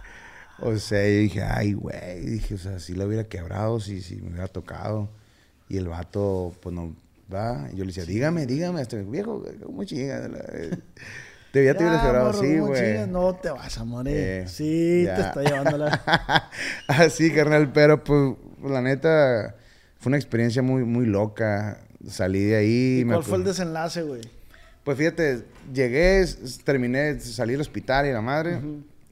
o 0.60 0.76
sea, 0.76 1.02
yo 1.02 1.18
dije, 1.20 1.42
ay, 1.42 1.72
güey. 1.72 2.20
Dije, 2.20 2.54
o 2.54 2.58
sea, 2.58 2.78
si 2.78 2.92
lo 2.92 3.06
hubiera 3.06 3.24
quebrado, 3.24 3.80
si, 3.80 4.02
si 4.02 4.16
me 4.16 4.28
hubiera 4.28 4.48
tocado. 4.48 5.08
Y 5.68 5.78
el 5.78 5.88
vato, 5.88 6.54
pues 6.60 6.74
no, 6.74 6.94
va. 7.32 7.68
Y 7.72 7.76
yo 7.76 7.84
le 7.84 7.88
decía, 7.88 8.04
dígame, 8.04 8.46
dígame, 8.46 8.82
este 8.82 9.02
viejo, 9.02 9.42
¿cómo 9.64 9.84
chinga? 9.84 10.28
Te, 11.52 11.64
ya 11.64 11.72
te 11.72 11.82
hubieras 11.82 12.02
quebrado 12.02 12.28
así, 12.28 12.58
¿cómo 12.58 12.66
güey. 12.66 12.82
chingas? 12.82 13.08
No 13.08 13.34
te 13.36 13.50
vas 13.50 13.78
a 13.78 13.84
morir. 13.84 14.14
Eh, 14.14 14.44
sí, 14.48 15.04
ya. 15.06 15.14
te 15.14 15.20
está 15.22 15.42
llevando 15.42 15.78
la... 15.78 16.50
Así, 16.88 17.32
carnal, 17.32 17.72
pero 17.72 18.04
pues, 18.04 18.36
la 18.62 18.82
neta, 18.82 19.56
fue 19.98 20.10
una 20.10 20.18
experiencia 20.18 20.60
muy, 20.60 20.84
muy 20.84 21.06
loca. 21.06 21.80
Salí 22.06 22.44
de 22.44 22.56
ahí. 22.56 22.98
¿Y 23.00 23.04
me 23.06 23.14
cuál 23.14 23.24
fue 23.24 23.38
el 23.38 23.44
desenlace, 23.44 24.02
güey? 24.02 24.20
Pues 24.84 24.98
fíjate, 24.98 25.44
llegué, 25.72 26.26
terminé, 26.64 27.18
salí 27.20 27.52
del 27.52 27.62
hospital 27.62 28.06
y 28.06 28.12
la 28.12 28.20
madre. 28.20 28.60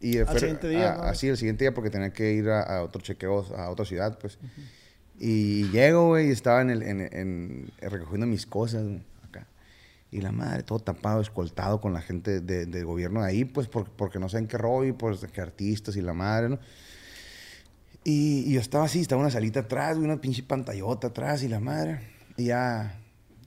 Y 0.00 0.18
fue- 0.18 0.38
siguiente 0.40 0.68
día, 0.68 0.94
a- 0.94 0.96
¿no? 0.98 1.02
Así, 1.04 1.28
el 1.28 1.36
siguiente 1.36 1.64
día 1.64 1.72
porque 1.74 1.90
tenía 1.90 2.12
que 2.12 2.32
ir 2.32 2.48
a, 2.50 2.60
a 2.62 2.82
otro 2.82 3.00
chequeo, 3.02 3.46
a 3.56 3.70
otra 3.70 3.84
ciudad, 3.84 4.18
pues. 4.18 4.38
Y 5.18 5.68
llego, 5.70 6.08
güey, 6.08 6.28
y 6.28 6.30
estaba 6.32 6.60
en 6.60 6.70
el, 6.70 6.82
en, 6.82 7.00
en- 7.00 7.70
recogiendo 7.80 8.26
mis 8.26 8.44
cosas, 8.46 8.84
acá. 9.22 9.46
Y 10.10 10.20
la 10.20 10.32
madre, 10.32 10.62
todo 10.62 10.78
tapado, 10.80 11.20
escoltado 11.22 11.80
con 11.80 11.92
la 11.94 12.02
gente 12.02 12.40
de- 12.40 12.66
del 12.66 12.84
gobierno 12.84 13.22
de 13.22 13.28
ahí, 13.28 13.44
pues, 13.46 13.66
por- 13.68 13.90
porque 13.90 14.18
no 14.18 14.28
saben 14.28 14.46
qué 14.46 14.58
rollo, 14.58 14.90
y 14.90 14.92
pues, 14.92 15.20
que 15.32 15.40
artistas 15.40 15.96
y 15.96 16.02
la 16.02 16.12
madre, 16.12 16.50
¿no? 16.50 16.58
Y, 18.04 18.44
y 18.48 18.52
yo 18.52 18.60
estaba 18.60 18.84
así, 18.84 19.00
estaba 19.00 19.20
una 19.20 19.30
salita 19.30 19.60
atrás, 19.60 19.96
una 19.96 20.20
pinche 20.20 20.42
pantallota 20.42 21.08
atrás 21.08 21.42
y 21.42 21.48
la 21.48 21.58
madre. 21.58 22.00
Y 22.36 22.44
ya, 22.46 23.00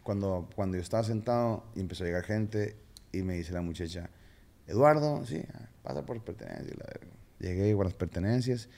cuando, 0.04 0.50
cuando 0.56 0.76
yo 0.76 0.84
estaba 0.84 1.04
sentado 1.04 1.64
y 1.76 1.80
empezó 1.80 2.04
a 2.04 2.08
llegar 2.08 2.24
gente, 2.24 2.76
y 3.14 3.22
me 3.22 3.36
dice 3.36 3.54
la 3.54 3.62
muchacha, 3.62 4.10
Eduardo, 4.68 5.26
sí, 5.26 5.42
ah, 5.54 5.69
pasa 5.84 6.06
por 6.06 6.18
las 6.18 6.26
pertenencias. 6.26 6.78
Llegué 7.40 7.74
con 7.76 7.86
las 7.86 7.94
pertenencias 7.94 8.70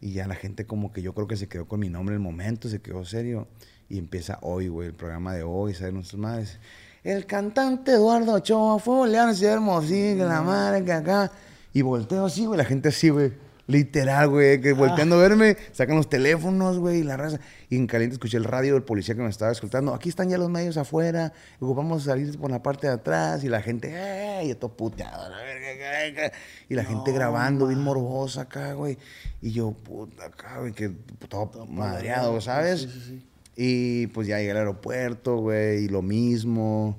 y 0.00 0.12
ya 0.12 0.26
la 0.26 0.34
gente 0.34 0.66
como 0.66 0.92
que 0.92 1.02
yo 1.02 1.14
creo 1.14 1.26
que 1.26 1.36
se 1.36 1.48
quedó 1.48 1.66
con 1.66 1.80
mi 1.80 1.88
nombre 1.88 2.14
en 2.14 2.20
el 2.20 2.24
momento, 2.24 2.68
se 2.68 2.80
quedó 2.80 3.04
serio. 3.04 3.48
Y 3.88 3.98
empieza 3.98 4.38
hoy, 4.42 4.68
güey, 4.68 4.88
el 4.88 4.94
programa 4.94 5.34
de 5.34 5.42
hoy, 5.42 5.74
¿sabes? 5.74 5.94
Nuestras 5.94 6.20
madres. 6.20 6.58
El 7.02 7.24
cantante 7.26 7.92
Eduardo 7.92 8.34
Ochoa 8.34 8.78
fue 8.78 9.08
Ciudad 9.08 9.54
Hermosillo, 9.54 10.28
la 10.28 10.42
madre 10.42 10.84
que 10.84 10.92
acá. 10.92 11.32
Y 11.72 11.82
volteo 11.82 12.26
así, 12.26 12.44
güey, 12.44 12.58
la 12.58 12.64
gente 12.64 12.90
así, 12.90 13.08
güey. 13.08 13.32
Literal, 13.68 14.30
güey, 14.30 14.62
que 14.62 14.72
volteando 14.72 15.16
a 15.16 15.18
verme, 15.18 15.58
sacan 15.72 15.96
los 15.96 16.08
teléfonos, 16.08 16.78
güey, 16.78 17.00
y 17.00 17.02
la 17.02 17.18
raza. 17.18 17.38
Y 17.68 17.76
en 17.76 17.86
caliente 17.86 18.14
escuché 18.14 18.38
el 18.38 18.44
radio 18.44 18.72
del 18.72 18.82
policía 18.82 19.14
que 19.14 19.20
me 19.20 19.28
estaba 19.28 19.52
escoltando. 19.52 19.92
Aquí 19.92 20.08
están 20.08 20.30
ya 20.30 20.38
los 20.38 20.48
medios 20.48 20.78
afuera, 20.78 21.34
ocupamos 21.60 22.04
salir 22.04 22.38
por 22.38 22.50
la 22.50 22.62
parte 22.62 22.86
de 22.86 22.94
atrás. 22.94 23.44
Y 23.44 23.50
la 23.50 23.60
gente, 23.60 23.92
¡eh! 23.92 24.46
Y 24.46 24.54
todo 24.54 24.74
puteado, 24.74 25.28
la 25.28 25.36
verga, 25.36 26.32
Y 26.70 26.76
la 26.76 26.84
gente 26.84 27.12
grabando, 27.12 27.66
bien 27.66 27.82
morbosa 27.82 28.40
acá, 28.40 28.72
güey. 28.72 28.96
Y 29.42 29.52
yo, 29.52 29.72
puta, 29.72 30.24
acá, 30.24 30.60
güey, 30.60 30.72
que 30.72 30.88
todo 31.28 31.66
madreado, 31.66 32.40
¿sabes? 32.40 32.80
Sí, 32.80 32.88
sí, 32.88 33.00
sí. 33.06 33.26
Y 33.54 34.06
pues 34.06 34.26
ya 34.26 34.38
llegué 34.38 34.52
al 34.52 34.56
aeropuerto, 34.56 35.36
güey, 35.36 35.84
y 35.84 35.88
lo 35.88 36.00
mismo. 36.00 36.96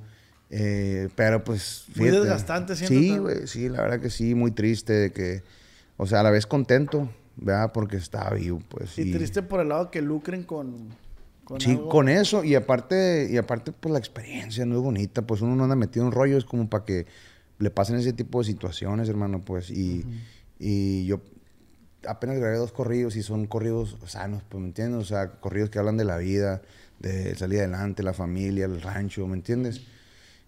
Eh, 0.51 1.09
pero 1.15 1.43
pues. 1.43 1.85
Muy 1.95 2.09
desgastante 2.09 2.75
siento 2.75 2.93
Sí, 2.93 3.17
güey, 3.17 3.47
sí, 3.47 3.69
la 3.69 3.81
verdad 3.81 3.99
que 3.99 4.11
sí, 4.11 4.35
muy 4.35 4.51
triste 4.51 4.93
de 4.93 5.11
que. 5.11 5.41
O 6.01 6.07
sea, 6.07 6.21
a 6.21 6.23
la 6.23 6.31
vez 6.31 6.47
contento, 6.47 7.09
¿verdad? 7.35 7.73
Porque 7.73 7.97
estaba 7.97 8.29
vivo, 8.31 8.61
pues. 8.69 8.97
Y 8.97 9.11
triste 9.11 9.43
por 9.43 9.59
el 9.59 9.67
lado 9.67 9.91
que 9.91 10.01
lucren 10.01 10.43
con... 10.43 10.87
con 11.43 11.59
Sí, 11.59 11.71
algo. 11.71 11.89
con 11.89 12.07
eso, 12.07 12.45
y 12.45 12.55
aparte, 12.55 13.27
y 13.29 13.35
aparte, 13.35 13.73
pues 13.73 13.91
la 13.91 13.99
experiencia 13.99 14.65
no 14.65 14.77
es 14.77 14.81
bonita, 14.81 15.23
pues 15.23 15.41
uno 15.41 15.57
no 15.57 15.63
anda 15.65 15.75
metido 15.75 16.05
en 16.05 16.13
rollo, 16.13 16.37
es 16.37 16.45
como 16.45 16.69
para 16.69 16.85
que 16.85 17.05
le 17.57 17.69
pasen 17.69 17.97
ese 17.97 18.13
tipo 18.13 18.39
de 18.39 18.45
situaciones, 18.45 19.09
hermano, 19.09 19.43
pues, 19.43 19.69
y, 19.71 20.05
y 20.57 21.05
yo 21.05 21.19
apenas 22.07 22.37
grabé 22.37 22.55
dos 22.55 22.71
corridos 22.71 23.17
y 23.17 23.21
son 23.21 23.45
corridos 23.45 23.97
sanos, 24.05 24.41
pues, 24.47 24.61
¿me 24.61 24.67
entiendes? 24.67 25.01
O 25.01 25.05
sea, 25.05 25.31
corridos 25.41 25.69
que 25.69 25.79
hablan 25.79 25.97
de 25.97 26.05
la 26.05 26.15
vida, 26.15 26.61
de 26.99 27.35
salir 27.35 27.59
adelante, 27.59 28.03
la 28.03 28.13
familia, 28.13 28.63
el 28.63 28.81
rancho, 28.81 29.27
¿me 29.27 29.35
entiendes? 29.35 29.81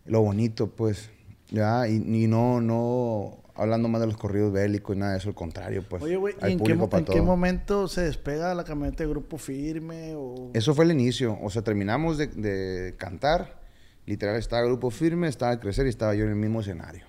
Lo 0.06 0.22
bonito, 0.22 0.68
pues, 0.68 1.10
ya, 1.50 1.90
y, 1.90 1.96
y 1.96 2.28
no, 2.28 2.62
no 2.62 3.41
hablando 3.56 3.88
más 3.88 4.02
de 4.02 4.08
los 4.08 4.18
corridos 4.18 4.52
bélicos 4.52 4.96
y 4.96 5.00
nada 5.00 5.14
de 5.14 5.18
eso, 5.20 5.30
al 5.30 5.36
contrario, 5.36 5.84
pues, 5.88 6.02
Oye, 6.02 6.16
güey, 6.16 6.36
¿y 6.42 6.52
en, 6.54 6.60
qué, 6.60 6.76
para 6.76 7.00
en 7.00 7.06
qué 7.06 7.14
todo. 7.14 7.24
momento 7.24 7.88
se 7.88 8.02
despega 8.02 8.54
la 8.54 8.64
camioneta 8.64 9.04
de 9.04 9.10
Grupo 9.10 9.38
Firme 9.38 10.14
o...? 10.16 10.52
Eso 10.54 10.74
fue 10.74 10.86
el 10.86 10.92
inicio. 10.92 11.38
O 11.42 11.50
sea, 11.50 11.62
terminamos 11.62 12.18
de, 12.18 12.28
de 12.28 12.96
cantar. 12.98 13.62
Literal, 14.06 14.36
estaba 14.36 14.64
el 14.64 14.70
grupo 14.70 14.90
firme, 14.90 15.28
estaba 15.28 15.54
el 15.54 15.60
crecer 15.60 15.86
y 15.86 15.90
estaba 15.90 16.16
yo 16.16 16.24
en 16.24 16.32
el 16.32 16.36
mismo 16.36 16.62
escenario. 16.62 17.06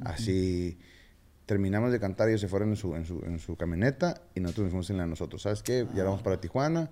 Así, 0.00 0.76
terminamos 1.46 1.92
de 1.92 2.00
cantar, 2.00 2.28
ellos 2.28 2.40
se 2.40 2.48
fueron 2.48 2.70
en 2.70 2.76
su, 2.76 2.96
en 2.96 3.06
su, 3.06 3.22
en 3.24 3.38
su 3.38 3.56
camioneta 3.56 4.22
y 4.34 4.40
nosotros 4.40 4.64
nos 4.64 4.70
fuimos 4.72 4.90
en 4.90 4.96
la 4.96 5.04
de 5.04 5.10
nosotros. 5.10 5.42
¿Sabes 5.42 5.62
qué? 5.62 5.86
Ya 5.94 6.02
vamos 6.04 6.22
para 6.22 6.40
Tijuana 6.40 6.90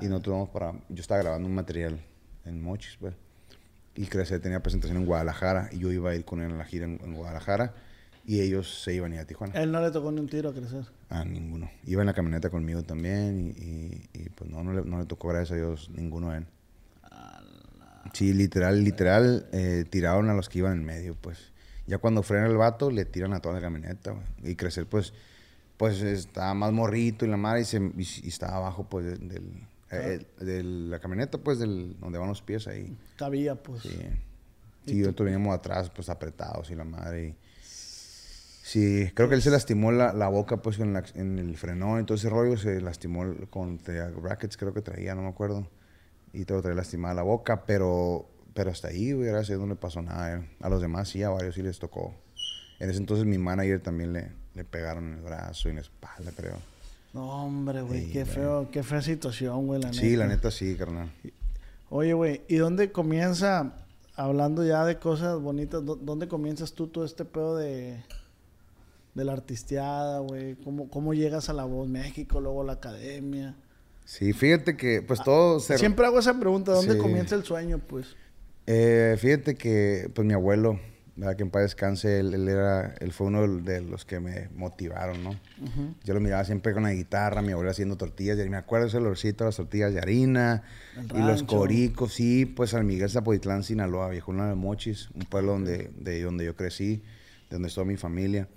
y 0.00 0.06
nosotros 0.06 0.34
vamos 0.34 0.50
para... 0.50 0.72
Yo 0.90 1.00
estaba 1.00 1.22
grabando 1.22 1.48
un 1.48 1.54
material 1.54 1.98
en 2.44 2.62
Mochis, 2.62 2.96
pues. 3.00 3.14
Y 3.96 4.06
Crecer 4.06 4.40
tenía 4.40 4.62
presentación 4.62 4.98
en 4.98 5.06
Guadalajara 5.06 5.70
y 5.72 5.78
yo 5.78 5.90
iba 5.90 6.10
a 6.10 6.14
ir 6.14 6.24
con 6.24 6.42
él 6.42 6.50
en 6.50 6.58
la 6.58 6.64
gira 6.64 6.84
en, 6.84 7.00
en 7.02 7.14
Guadalajara 7.14 7.74
y 8.26 8.40
ellos 8.40 8.82
se 8.82 8.94
iban 8.94 9.12
a 9.12 9.16
ir 9.16 9.20
a 9.20 9.26
Tijuana. 9.26 9.54
Él 9.60 9.70
no 9.70 9.80
le 9.80 9.90
tocó 9.90 10.10
ni 10.12 10.20
un 10.20 10.28
tiro 10.28 10.48
a 10.50 10.54
crecer. 10.54 10.84
A 11.10 11.24
ninguno. 11.24 11.70
Iba 11.84 12.02
en 12.02 12.06
la 12.06 12.14
camioneta 12.14 12.48
conmigo 12.50 12.82
también 12.82 13.54
y, 13.56 13.62
y- 13.62 14.08
y, 14.24 14.28
pues 14.30 14.50
no, 14.50 14.62
no 14.64 14.72
le, 14.72 14.82
no 14.84 14.98
le 14.98 15.04
tocó, 15.06 15.28
gracias 15.28 15.52
a 15.52 15.56
Dios, 15.56 15.90
ninguno 15.94 16.30
a 16.30 16.38
él. 16.38 16.46
Sí, 18.12 18.32
literal, 18.32 18.84
literal, 18.84 19.46
eh, 19.52 19.84
tiraron 19.90 20.30
a 20.30 20.34
los 20.34 20.48
que 20.48 20.58
iban 20.60 20.72
en 20.74 20.84
medio, 20.84 21.16
pues. 21.20 21.52
Ya 21.86 21.98
cuando 21.98 22.22
frena 22.22 22.46
el 22.46 22.56
vato, 22.56 22.90
le 22.90 23.04
tiran 23.04 23.32
a 23.32 23.40
toda 23.40 23.56
la 23.56 23.60
camioneta, 23.60 24.12
güey. 24.12 24.24
Y 24.52 24.54
crecer, 24.56 24.86
pues, 24.86 25.12
pues 25.76 26.00
estaba 26.00 26.54
más 26.54 26.72
morrito 26.72 27.24
y 27.24 27.28
la 27.28 27.36
madre 27.36 27.62
y, 27.62 27.64
se, 27.64 27.78
y, 27.78 28.00
y 28.22 28.28
estaba 28.28 28.58
abajo, 28.58 28.84
pues, 28.88 29.04
del, 29.06 29.28
del- 29.28 29.66
eh, 29.90 30.24
de 30.38 30.62
la 30.62 30.98
camioneta, 31.00 31.38
pues, 31.38 31.58
del, 31.58 31.96
donde 32.00 32.18
van 32.18 32.28
los 32.28 32.40
pies 32.42 32.66
ahí. 32.68 32.96
Cabía, 33.16 33.54
pues. 33.56 33.82
Sí. 33.82 33.98
Sí, 34.86 34.96
nosotros 35.00 35.24
veníamos 35.24 35.54
atrás, 35.54 35.90
pues 35.90 36.08
apretados 36.10 36.70
y 36.70 36.74
la 36.74 36.84
madre. 36.84 37.34
Sí, 38.74 39.08
creo 39.14 39.28
que 39.28 39.36
él 39.36 39.42
se 39.42 39.50
lastimó 39.50 39.92
la, 39.92 40.12
la 40.12 40.26
boca, 40.28 40.56
pues 40.56 40.80
en, 40.80 40.94
la- 40.94 41.04
en 41.14 41.38
el 41.38 41.56
frenón 41.56 42.00
y 42.00 42.04
todo 42.04 42.16
ese 42.16 42.28
rollo. 42.28 42.56
Se 42.56 42.80
lastimó 42.80 43.22
con 43.48 43.78
brackets, 44.20 44.56
creo 44.56 44.74
que 44.74 44.82
traía, 44.82 45.14
no 45.14 45.22
me 45.22 45.28
acuerdo. 45.28 45.68
Y 46.32 46.44
todo 46.44 46.60
traía 46.60 46.74
lastimada 46.76 47.14
la 47.14 47.22
boca, 47.22 47.66
pero, 47.66 48.28
pero 48.52 48.72
hasta 48.72 48.88
ahí, 48.88 49.12
güey, 49.12 49.28
gracias 49.28 49.50
a 49.50 49.52
Dios 49.52 49.60
no 49.60 49.74
le 49.74 49.80
pasó 49.80 50.02
nada. 50.02 50.24
a 50.26 50.32
él. 50.32 50.48
A 50.60 50.68
los 50.68 50.80
demás 50.82 51.08
sí, 51.08 51.22
a 51.22 51.30
varios 51.30 51.54
sí 51.54 51.62
les 51.62 51.78
tocó. 51.78 52.14
En 52.80 52.90
ese 52.90 52.98
entonces 52.98 53.24
mi 53.26 53.38
manager 53.38 53.80
también 53.80 54.12
le, 54.12 54.32
le 54.54 54.64
pegaron 54.64 55.04
en 55.06 55.14
el 55.18 55.20
brazo 55.20 55.68
y 55.68 55.70
en 55.70 55.76
la 55.76 55.82
espalda, 55.82 56.32
creo. 56.36 56.56
No, 57.12 57.44
hombre, 57.46 57.80
güey, 57.82 58.06
Sí, 58.06 58.12
qué 58.12 58.24
güey. 58.24 58.34
feo, 58.34 58.68
qué 58.72 58.82
fea 58.82 59.00
situación, 59.02 59.66
güey, 59.68 59.80
la 59.80 59.90
neta. 59.90 60.00
Sí, 60.00 60.16
la 60.16 60.26
neta 60.26 60.50
sí, 60.50 60.74
carnal. 60.76 61.12
Oye, 61.90 62.12
güey, 62.12 62.42
¿y 62.48 62.56
dónde 62.56 62.90
comienza, 62.90 63.72
hablando 64.16 64.64
ya 64.66 64.84
de 64.84 64.98
cosas 64.98 65.38
bonitas, 65.40 65.84
dó- 65.84 65.94
dónde 65.94 66.26
comienzas 66.26 66.72
tú 66.72 66.88
todo 66.88 67.04
este 67.04 67.24
pedo 67.24 67.56
de, 67.56 68.02
de 69.14 69.24
la 69.24 69.32
artisteada, 69.32 70.18
güey? 70.20 70.56
¿Cómo, 70.56 70.88
¿Cómo 70.88 71.14
llegas 71.14 71.48
a 71.48 71.52
La 71.52 71.64
Voz 71.64 71.88
México, 71.88 72.40
luego 72.40 72.62
a 72.62 72.64
la 72.64 72.72
academia? 72.74 73.54
Sí, 74.04 74.32
fíjate 74.32 74.76
que 74.76 75.00
pues 75.02 75.22
todo 75.22 75.60
se... 75.60 75.78
Siempre 75.78 76.04
hago 76.06 76.18
esa 76.18 76.38
pregunta, 76.38 76.72
¿dónde 76.72 76.94
Sí. 76.94 76.98
comienza 76.98 77.34
el 77.36 77.44
sueño, 77.44 77.78
pues? 77.78 78.16
Eh, 78.66 79.16
fíjate 79.18 79.54
que, 79.54 80.10
pues 80.14 80.26
mi 80.26 80.34
abuelo, 80.34 80.78
¿verdad? 81.16 81.36
que 81.36 81.42
en 81.42 81.50
paz 81.50 81.62
descanse, 81.62 82.20
él, 82.20 82.34
él 82.34 82.48
era, 82.48 82.94
él 83.00 83.12
fue 83.12 83.28
uno 83.28 83.46
de 83.46 83.80
los 83.82 84.04
que 84.04 84.20
me 84.20 84.48
motivaron, 84.56 85.22
¿no? 85.22 85.30
Yo 86.02 86.12
lo 86.12 86.20
miraba 86.20 86.44
siempre 86.44 86.72
con 86.74 86.82
la 86.82 86.92
guitarra, 86.92 87.40
mi 87.40 87.52
abuelo 87.52 87.70
haciendo 87.70 87.96
tortillas, 87.96 88.38
y 88.44 88.48
me 88.50 88.56
acuerdo 88.56 88.88
ese 88.88 88.96
olorcito 88.96 89.44
de 89.44 89.48
las 89.48 89.56
tortillas 89.56 89.92
de 89.94 90.00
harina, 90.00 90.64
El 90.96 91.20
y 91.20 91.22
los 91.22 91.42
coricos, 91.44 92.12
sí, 92.14 92.46
pues 92.46 92.70
San 92.70 92.86
Miguel 92.86 93.08
Zapotitlán, 93.10 93.62
Sinaloa, 93.62 94.08
viejo, 94.10 94.32
una 94.32 94.48
de 94.48 94.54
Mochis, 94.54 95.08
un 95.14 95.22
pueblo 95.22 95.52
donde, 95.52 95.90
de 95.98 96.20
donde 96.22 96.44
yo 96.46 96.56
crecí, 96.56 96.96
de 96.96 97.02
donde 97.50 97.68
estuvo 97.68 97.84
mi 97.84 97.96
familia. 97.96 98.48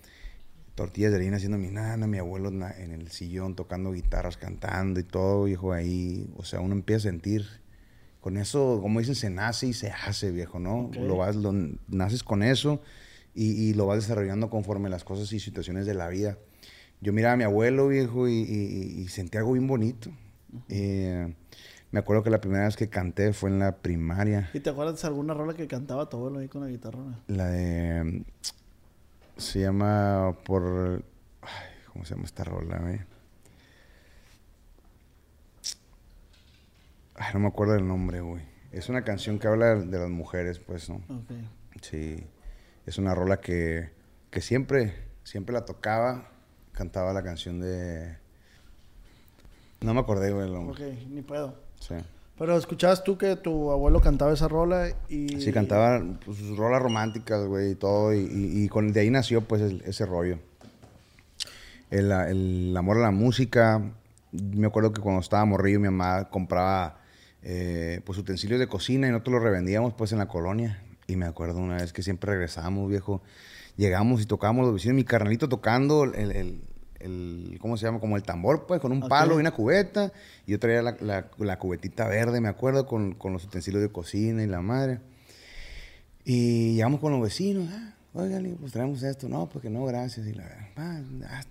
Tortillas 0.78 1.12
de 1.12 1.18
harina 1.18 1.38
haciendo 1.38 1.58
mi 1.58 1.70
nana, 1.70 2.06
mi 2.06 2.20
abuelo 2.20 2.50
en, 2.50 2.92
el 2.92 3.10
sillón 3.10 3.56
tocando 3.56 3.92
guitarras, 3.92 4.38
cantando 4.38 5.00
y 5.00 5.04
todo, 5.04 5.46
viejo, 5.46 5.74
ahí. 5.74 6.30
O 6.38 6.46
sea, 6.46 6.62
uno 6.62 6.74
empieza 6.74 7.10
a 7.10 7.12
sentir. 7.12 7.46
Con 8.22 8.38
eso, 8.38 8.80
como 8.82 9.00
dicen, 9.00 9.16
se 9.16 9.30
nace 9.30 9.68
y 9.68 9.74
se 9.74 9.90
hace, 9.90 10.32
viejo, 10.32 10.60
¿no? 10.60 10.92
Lo 10.94 11.18
vas, 11.18 11.36
lo, 11.36 11.52
naces 11.88 12.24
con 12.24 12.44
eso 12.44 12.82
y, 13.34 13.52
y 13.52 13.74
lo 13.74 13.88
vas 13.88 14.00
desarrollando 14.00 14.50
conforme 14.50 14.90
las 14.90 15.04
cosas 15.04 15.32
y 15.34 15.40
situaciones 15.40 15.86
de 15.86 15.96
la 15.96 16.10
vida. 16.10 16.38
Yo 17.02 17.12
miraba 17.12 17.34
a 17.34 17.38
mi 17.38 17.44
abuelo, 17.44 17.88
viejo, 17.88 18.28
y, 18.28 18.34
y- 18.34 19.02
y 19.02 19.08
sentí 19.08 19.38
algo 19.38 19.54
bien 19.54 19.68
bonito. 19.68 20.12
Eh, 20.70 21.34
me 21.92 22.00
acuerdo 22.00 22.22
que 22.22 22.30
la 22.30 22.42
primera 22.42 22.66
vez 22.66 22.76
que 22.76 22.90
canté 22.90 23.34
fue 23.34 23.50
en 23.50 23.60
la 23.60 23.78
primaria. 23.78 24.50
¿Y 24.54 24.60
te 24.60 24.70
acuerdas 24.70 25.02
de 25.02 25.08
alguna 25.08 25.34
rola 25.34 25.54
que 25.54 25.68
cantaba 25.68 26.10
tu 26.10 26.18
abuelo 26.18 26.40
ahí 26.40 26.48
con 26.48 26.62
la 26.62 26.68
guitarra? 26.68 27.00
La 27.28 27.48
de. 27.48 28.24
Se 29.38 29.60
llama 29.60 30.38
por. 30.46 31.04
ay, 31.42 31.70
¿Cómo 31.94 32.06
se 32.06 32.16
llama 32.16 32.26
esta 32.26 32.44
rola, 32.44 32.80
güey? 32.80 33.00
Ay, 37.16 37.34
no 37.34 37.40
me 37.40 37.48
acuerdo 37.48 37.74
del 37.74 37.88
nombre, 37.88 38.22
güey. 38.22 38.44
Es 38.72 38.90
una 38.90 39.04
canción 39.04 39.40
que 39.40 39.48
habla 39.48 39.76
de 39.76 40.00
las 40.00 40.10
mujeres, 40.10 40.60
pues, 40.60 40.90
¿no? 40.90 40.96
Ok. 40.96 41.32
Sí. 41.82 42.28
Es 42.86 42.98
una 42.98 43.16
rola 43.16 43.40
que, 43.42 43.92
que 44.30 44.42
siempre, 44.42 44.94
siempre 45.24 45.54
la 45.54 45.66
tocaba. 45.66 46.30
Cantaba 46.72 47.14
la 47.14 47.24
canción 47.24 47.60
de. 47.60 48.18
No 49.82 49.94
me 49.94 50.00
acordé, 50.00 50.32
güey, 50.32 50.48
el 50.48 50.54
nombre. 50.54 50.92
Ok, 50.92 51.08
ni 51.08 51.22
pedo. 51.22 51.60
Sí. 51.80 51.96
Pero 52.38 52.56
escuchabas 52.56 53.04
tú 53.04 53.18
que 53.18 53.36
tu 53.36 53.72
abuelo 53.72 54.00
cantaba 54.00 54.32
esa 54.32 54.48
rola 54.48 54.90
y... 55.10 55.42
Sí, 55.42 55.52
cantaba 55.52 56.04
pues, 56.24 56.38
rolas 56.56 56.82
románticas, 56.82 57.44
güey, 57.48 57.72
y 57.72 57.76
todo. 57.76 58.14
Y, 58.14 58.20
y- 58.32 58.70
con, 58.70 58.92
de 58.94 59.00
ahí 59.00 59.10
nació, 59.10 59.42
pues, 59.42 59.62
el- 59.64 59.82
ese 59.86 60.06
rollo. 60.06 60.38
El, 61.90 62.12
el 62.12 62.76
amor 62.78 62.98
a 62.98 63.02
la 63.02 63.12
música. 63.12 63.82
Me 64.32 64.68
acuerdo 64.68 64.92
que 64.94 65.02
cuando 65.02 65.22
estaba 65.22 65.44
morrillo, 65.46 65.80
mi 65.80 65.86
mamá 65.90 66.30
compraba, 66.30 67.00
eh, 67.42 68.02
pues, 68.06 68.20
utensilios 68.20 68.60
de 68.60 68.68
cocina 68.68 69.08
y 69.08 69.12
nosotros 69.12 69.36
los 69.36 69.44
revendíamos, 69.44 69.94
pues, 69.96 70.12
en 70.12 70.20
la 70.20 70.28
colonia. 70.28 70.84
Y 71.08 71.16
me 71.16 71.26
acuerdo 71.26 71.60
una 71.60 71.78
vez 71.78 71.92
que 71.92 72.04
siempre 72.04 72.32
regresábamos, 72.34 72.88
viejo. 72.90 73.24
Llegamos 73.78 74.22
y 74.22 74.26
tocábamos 74.26 74.66
los 74.66 74.74
vecinos. 74.76 74.96
Mi 74.96 75.04
carnalito 75.06 75.50
tocando 75.50 76.04
el- 76.04 76.62
el- 77.08 77.58
¿cómo 77.60 77.76
se 77.78 77.86
llama? 77.86 78.00
Como 78.00 78.16
el 78.16 78.24
tambor, 78.24 78.68
pues, 78.68 78.80
con 78.80 78.92
un 78.92 79.02
Ok. 79.04 79.10
palo 79.10 79.36
y 79.38 79.40
una 79.42 79.52
cubeta. 79.52 80.12
Y 80.46 80.52
yo 80.52 80.60
traía 80.60 80.82
la, 80.82 80.96
la- 81.02 81.30
la 81.40 81.58
cubetita 81.60 82.08
verde, 82.08 82.40
me 82.42 82.50
acuerdo, 82.50 82.86
con, 82.86 83.16
con 83.16 83.34
los 83.34 83.44
utensilios 83.46 83.82
de 83.82 83.90
cocina 83.90 84.44
y 84.44 84.48
la 84.48 84.62
madre. 84.62 85.00
Y 86.24 86.74
llegamos 86.76 87.00
con 87.00 87.12
los 87.14 87.22
vecinos, 87.22 87.70
ah, 87.72 87.94
oigan, 88.14 88.58
pues 88.60 88.74
traemos 88.74 89.02
esto. 89.04 89.28
No, 89.30 89.48
pues 89.50 89.64
que 89.64 89.70
no, 89.70 89.86
gracias. 89.86 90.28
Y 90.28 90.34
la 90.34 90.44
ah, 90.76 91.02
ah, 91.26 91.44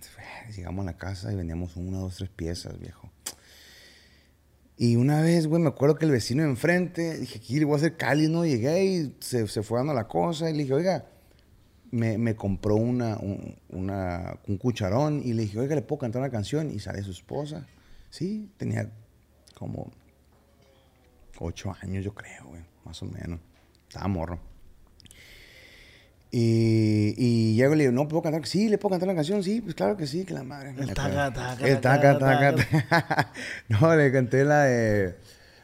llegamos 0.55 0.83
a 0.83 0.87
la 0.87 0.97
casa 0.97 1.33
y 1.33 1.37
vendíamos 1.37 1.77
una, 1.77 1.99
dos, 1.99 2.16
tres 2.16 2.31
piezas, 2.31 2.79
viejo. 2.79 3.11
Y 4.79 4.97
una 4.97 5.23
vez, 5.23 5.47
güey, 5.47 5.62
me 5.62 5.69
acuerdo 5.69 5.97
que 5.97 6.05
el 6.05 6.11
vecino 6.11 6.42
de 6.42 6.51
enfrente, 6.51 7.16
dije, 7.19 7.38
aquí 7.38 7.59
le 7.59 7.64
voy 7.64 7.75
a 7.75 7.77
hacer 7.79 7.97
cáliz, 7.97 8.29
¿no? 8.29 8.45
Llegué 8.45 8.85
y 8.85 9.16
se, 9.21 9.49
se 9.49 9.62
fue 9.62 9.79
dando 9.79 9.95
la 9.95 10.07
cosa. 10.07 10.51
Y 10.51 10.53
le 10.53 10.64
dije, 10.64 10.75
oiga, 10.75 11.07
me, 11.90 12.18
me 12.18 12.35
compró 12.37 12.77
una, 12.77 13.16
un, 13.18 13.57
una- 13.70 14.38
un 14.46 14.57
cucharón. 14.59 15.22
Y 15.25 15.33
le 15.33 15.42
dije, 15.42 15.59
oiga, 15.59 15.75
¿le 15.75 15.83
puedo 15.83 16.01
cantar 16.01 16.20
una 16.22 16.31
canción? 16.31 16.70
Y 16.70 16.79
sale 16.79 17.03
su 17.03 17.11
esposa. 17.11 17.66
Sí, 18.11 18.51
tenía 18.57 18.90
como 19.55 19.90
ocho 21.38 21.75
años, 21.83 22.05
yo 22.05 22.14
creo, 22.14 22.46
güey, 22.49 22.62
más 22.85 23.03
o 23.03 23.07
menos. 23.07 23.40
Estaba 23.88 24.09
morro. 24.09 24.38
Y, 26.31 27.14
y 27.16 27.55
llego 27.55 27.75
y 27.75 27.77
le 27.79 27.85
digo, 27.85 27.92
no, 27.94 28.09
¿puedo 28.09 28.22
cantar? 28.22 28.44
Sí, 28.46 28.68
¿le 28.68 28.79
puedo 28.79 28.90
cantar 28.90 29.09
la 29.09 29.14
canción? 29.14 29.42
Sí, 29.42 29.61
pues 29.61 29.75
claro 29.75 29.96
que 29.96 30.07
sí, 30.07 30.25
que 30.25 30.35
la 30.35 30.42
madre. 30.42 30.75
El 30.77 30.92
taca, 30.92 31.33
taca, 31.33 31.66
El 31.66 31.81
taca, 31.81 32.18
taca, 32.18 32.55
taca, 32.55 32.66
taca. 32.88 33.33
No, 33.68 33.94
le 33.96 34.12
canté 34.12 34.44
la 34.44 34.64
de... 34.64 35.14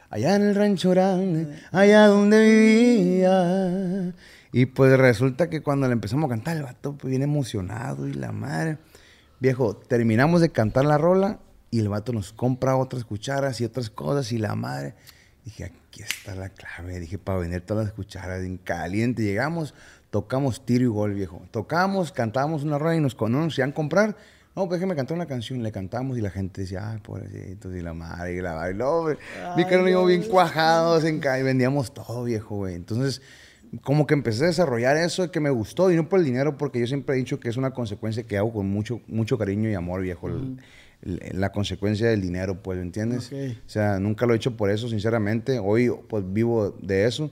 Allá 0.09 0.35
en 0.35 0.43
el 0.43 0.55
rancho 0.55 0.91
grande, 0.91 1.47
allá 1.71 2.05
donde 2.05 2.39
vivía. 2.39 4.13
Y 4.53 4.67
pues 4.67 4.97
resulta 4.97 5.49
que 5.49 5.61
cuando 5.61 5.87
le 5.87 5.93
empezamos 5.93 6.27
a 6.27 6.29
cantar, 6.29 6.55
el 6.55 6.63
vato 6.63 6.93
pues, 6.93 7.09
bien 7.09 7.23
emocionado 7.23 8.07
y 8.07 8.13
la 8.13 8.31
madre. 8.31 8.77
Viejo, 9.39 9.75
terminamos 9.75 10.41
de 10.41 10.49
cantar 10.49 10.85
la 10.85 10.99
rola 10.99 11.39
y 11.71 11.79
el 11.79 11.89
vato 11.89 12.13
nos 12.13 12.31
compra 12.31 12.77
otras 12.77 13.03
cucharas 13.03 13.59
y 13.59 13.65
otras 13.65 13.89
cosas 13.89 14.31
y 14.31 14.37
la 14.37 14.53
madre. 14.53 14.93
Dije, 15.43 15.65
aquí 15.65 16.03
está 16.03 16.35
la 16.35 16.49
clave. 16.49 16.99
Dije, 16.99 17.17
para 17.17 17.39
vender 17.39 17.61
todas 17.61 17.85
las 17.85 17.93
cucharas 17.93 18.43
en 18.43 18.57
caliente. 18.57 19.23
Llegamos, 19.23 19.73
tocamos 20.11 20.63
tiro 20.63 20.83
y 20.83 20.87
gol, 20.87 21.15
viejo. 21.15 21.41
Tocamos, 21.49 22.11
cantábamos 22.11 22.63
una 22.63 22.77
rola 22.77 22.95
y 22.95 23.01
nos, 23.01 23.19
no 23.19 23.27
nos 23.29 23.57
iban 23.57 23.71
a 23.71 23.73
comprar. 23.73 24.15
No, 24.55 24.67
pues 24.67 24.79
déjeme 24.79 24.95
cantar 24.95 25.15
una 25.15 25.25
canción. 25.25 25.63
Le 25.63 25.71
cantamos 25.71 26.15
y 26.15 26.21
la 26.21 26.29
gente 26.29 26.61
decía, 26.61 26.91
ay, 26.91 26.99
pobrecitos, 26.99 27.75
y 27.75 27.81
la 27.81 27.95
madre, 27.95 28.35
y 28.35 28.41
la 28.41 28.53
madre. 28.53 28.75
No, 28.75 29.05
mi 29.57 29.65
carnal 29.65 29.93
no, 29.93 30.05
bien 30.05 30.21
cuajados 30.21 31.03
en 31.05 31.17
y 31.17 31.43
vendíamos 31.43 31.91
todo, 31.91 32.23
viejo, 32.23 32.57
güey. 32.57 32.75
Entonces, 32.75 33.19
como 33.81 34.05
que 34.05 34.13
empecé 34.13 34.43
a 34.43 34.47
desarrollar 34.47 34.97
eso 34.97 35.31
que 35.31 35.39
me 35.39 35.49
gustó 35.49 35.91
y 35.91 35.95
no 35.95 36.07
por 36.07 36.19
el 36.19 36.25
dinero, 36.25 36.57
porque 36.57 36.79
yo 36.79 36.87
siempre 36.87 37.15
he 37.15 37.17
dicho 37.17 37.39
que 37.39 37.49
es 37.49 37.57
una 37.57 37.71
consecuencia 37.71 38.23
que 38.23 38.37
hago 38.37 38.53
con 38.53 38.69
mucho, 38.69 39.01
mucho 39.07 39.37
cariño 39.37 39.69
y 39.69 39.73
amor, 39.73 40.01
viejo. 40.01 40.27
el- 40.27 40.59
el- 41.01 41.39
la 41.41 41.51
consecuencia 41.51 42.07
del 42.07 42.21
dinero, 42.21 42.61
pues, 42.63 42.77
¿me 42.77 42.83
entiendes? 42.85 43.29
O 43.33 43.69
sea, 43.69 43.99
nunca 43.99 44.25
lo 44.25 44.33
he 44.33 44.37
hecho 44.37 44.55
por 44.55 44.69
eso, 44.69 44.87
sinceramente. 44.87 45.59
Hoy, 45.59 45.91
pues, 46.07 46.23
vivo 46.31 46.71
de 46.81 47.05
eso. 47.05 47.31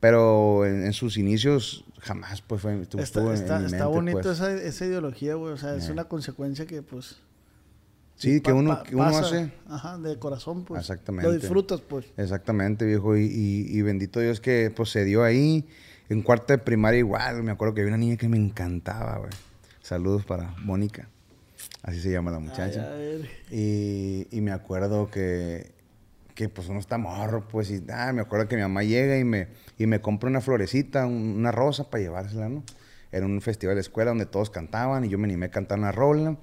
Pero 0.00 0.64
en, 0.66 0.84
en 0.86 0.92
sus 0.92 1.16
inicios, 1.16 1.84
jamás, 2.00 2.40
pues, 2.42 2.60
fue, 2.62 2.80
estuvo 2.80 3.02
Está, 3.02 3.20
en- 3.20 3.26
en 3.28 3.32
está, 3.34 3.58
mi 3.58 3.64
está 3.66 3.76
mente, 3.84 3.94
bonito 3.94 4.20
pues. 4.20 4.26
esa, 4.40 4.52
esa 4.54 4.86
ideología, 4.86 5.34
güey. 5.34 5.52
O 5.52 5.56
sea, 5.56 5.74
es 5.76 5.88
Eh. 5.88 5.92
una 5.92 6.04
consecuencia 6.04 6.66
que, 6.66 6.82
pues... 6.82 7.18
Sí, 8.22 8.40
que 8.40 8.52
uno, 8.52 8.70
pa- 8.76 8.82
que 8.84 8.94
uno 8.94 9.04
pasa, 9.04 9.20
hace. 9.26 9.52
Ajá, 9.68 9.98
de 9.98 10.18
corazón, 10.18 10.64
pues. 10.64 10.80
Exactamente. 10.80 11.26
Lo 11.28 11.34
disfrutas, 11.34 11.80
pues. 11.80 12.06
Exactamente, 12.16 12.84
viejo. 12.84 13.16
Y, 13.16 13.24
y- 13.24 13.66
y 13.78 13.82
bendito 13.82 14.20
Dios 14.20 14.40
que 14.40 14.72
pues, 14.74 14.90
se 14.90 15.04
dio 15.04 15.24
ahí. 15.24 15.66
En 16.08 16.22
cuarta 16.22 16.54
de 16.54 16.58
primaria 16.58 16.98
igual. 16.98 17.42
Me 17.42 17.50
acuerdo 17.52 17.74
que 17.74 17.80
había 17.80 17.90
una 17.94 17.98
niña 17.98 18.16
que 18.16 18.28
me 18.28 18.36
encantaba, 18.36 19.18
güey. 19.18 19.30
Saludos 19.80 20.24
para 20.24 20.54
Mónica. 20.58 21.08
Así 21.82 22.00
se 22.00 22.10
llama 22.12 22.30
la 22.30 22.38
muchacha. 22.38 22.82
Ay, 22.82 22.92
a 22.92 22.94
ver. 22.96 23.30
Y, 23.50 24.26
y 24.30 24.40
me 24.40 24.52
acuerdo 24.52 25.10
que, 25.10 25.72
que 26.34 26.48
pues 26.48 26.68
uno 26.68 26.78
está 26.78 26.98
morro, 26.98 27.46
pues, 27.48 27.70
y 27.70 27.82
ah, 27.92 28.12
me 28.12 28.20
acuerdo 28.22 28.46
que 28.48 28.56
mi 28.56 28.62
mamá 28.62 28.84
llega 28.84 29.18
y 29.18 29.24
me, 29.24 29.48
y 29.78 29.86
me 29.86 30.00
compra 30.00 30.28
una 30.30 30.40
florecita, 30.40 31.06
un- 31.06 31.34
una 31.38 31.50
rosa 31.50 31.90
para 31.90 32.02
llevársela, 32.02 32.48
¿no? 32.48 32.62
Era 33.10 33.26
un 33.26 33.40
festival 33.40 33.74
de 33.74 33.80
escuela 33.80 34.10
donde 34.10 34.26
todos 34.26 34.48
cantaban 34.50 35.04
y 35.04 35.08
yo 35.08 35.18
me 35.18 35.24
animé 35.24 35.46
a 35.46 35.50
cantar 35.50 35.78
una 35.78 35.92
rola. 35.92 36.36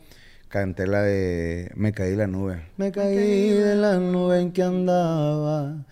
Canté 0.50 0.88
la 0.88 1.04
de 1.04 1.72
Me 1.76 1.92
caí 1.92 2.12
de 2.12 2.18
la 2.18 2.28
nube. 2.28 2.64
Me 2.78 2.92
caí 2.92 3.50
de 3.50 3.76
la 3.76 3.98
nube 4.00 4.42
en 4.42 4.52
que 4.52 4.64
andaba. 4.64 5.86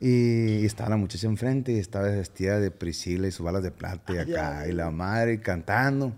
Y, 0.00 0.58
y 0.58 0.66
estaba 0.66 0.90
la 0.90 0.96
muchacha 0.98 1.26
enfrente 1.26 1.72
y 1.72 1.78
estaba 1.78 2.08
vestida 2.08 2.60
de 2.60 2.70
Priscila 2.70 3.26
y 3.26 3.30
sus 3.32 3.44
balas 3.44 3.62
de 3.62 3.70
plata 3.70 4.12
y 4.12 4.18
Ay, 4.18 4.32
acá, 4.32 4.58
ay. 4.60 4.70
y 4.70 4.72
la 4.74 4.90
madre 4.90 5.40
cantando. 5.40 6.12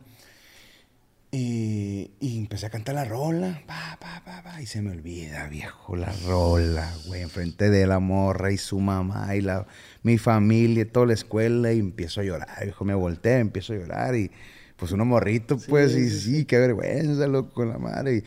Y, 1.30 2.10
y 2.20 2.38
empecé 2.38 2.66
a 2.66 2.70
cantar 2.70 2.94
la 2.94 3.04
rola, 3.04 3.62
pa, 3.66 3.98
pa, 4.00 4.22
pa, 4.24 4.42
pa, 4.42 4.62
y 4.62 4.66
se 4.66 4.80
me 4.80 4.92
olvida, 4.92 5.46
viejo, 5.48 5.94
la 5.94 6.10
rola, 6.26 6.90
güey, 7.06 7.20
enfrente 7.20 7.68
de 7.68 7.86
la 7.86 7.98
morra 7.98 8.50
y 8.50 8.56
su 8.56 8.80
mamá 8.80 9.36
y 9.36 9.42
la, 9.42 9.66
mi 10.02 10.16
familia 10.16 10.82
y 10.82 10.86
toda 10.86 11.04
la 11.04 11.12
escuela, 11.12 11.70
y 11.70 11.80
empiezo 11.80 12.22
a 12.22 12.24
llorar, 12.24 12.64
viejo, 12.64 12.86
me 12.86 12.94
volteé, 12.94 13.40
empiezo 13.40 13.74
a 13.74 13.76
llorar, 13.76 14.14
y 14.16 14.30
pues 14.78 14.92
uno 14.92 15.04
morrito, 15.04 15.58
pues, 15.68 15.94
y 15.96 16.08
sí, 16.08 16.44
qué 16.44 16.58
vergüenza, 16.58 17.26
loco, 17.26 17.64
la 17.64 17.78
madre, 17.78 18.18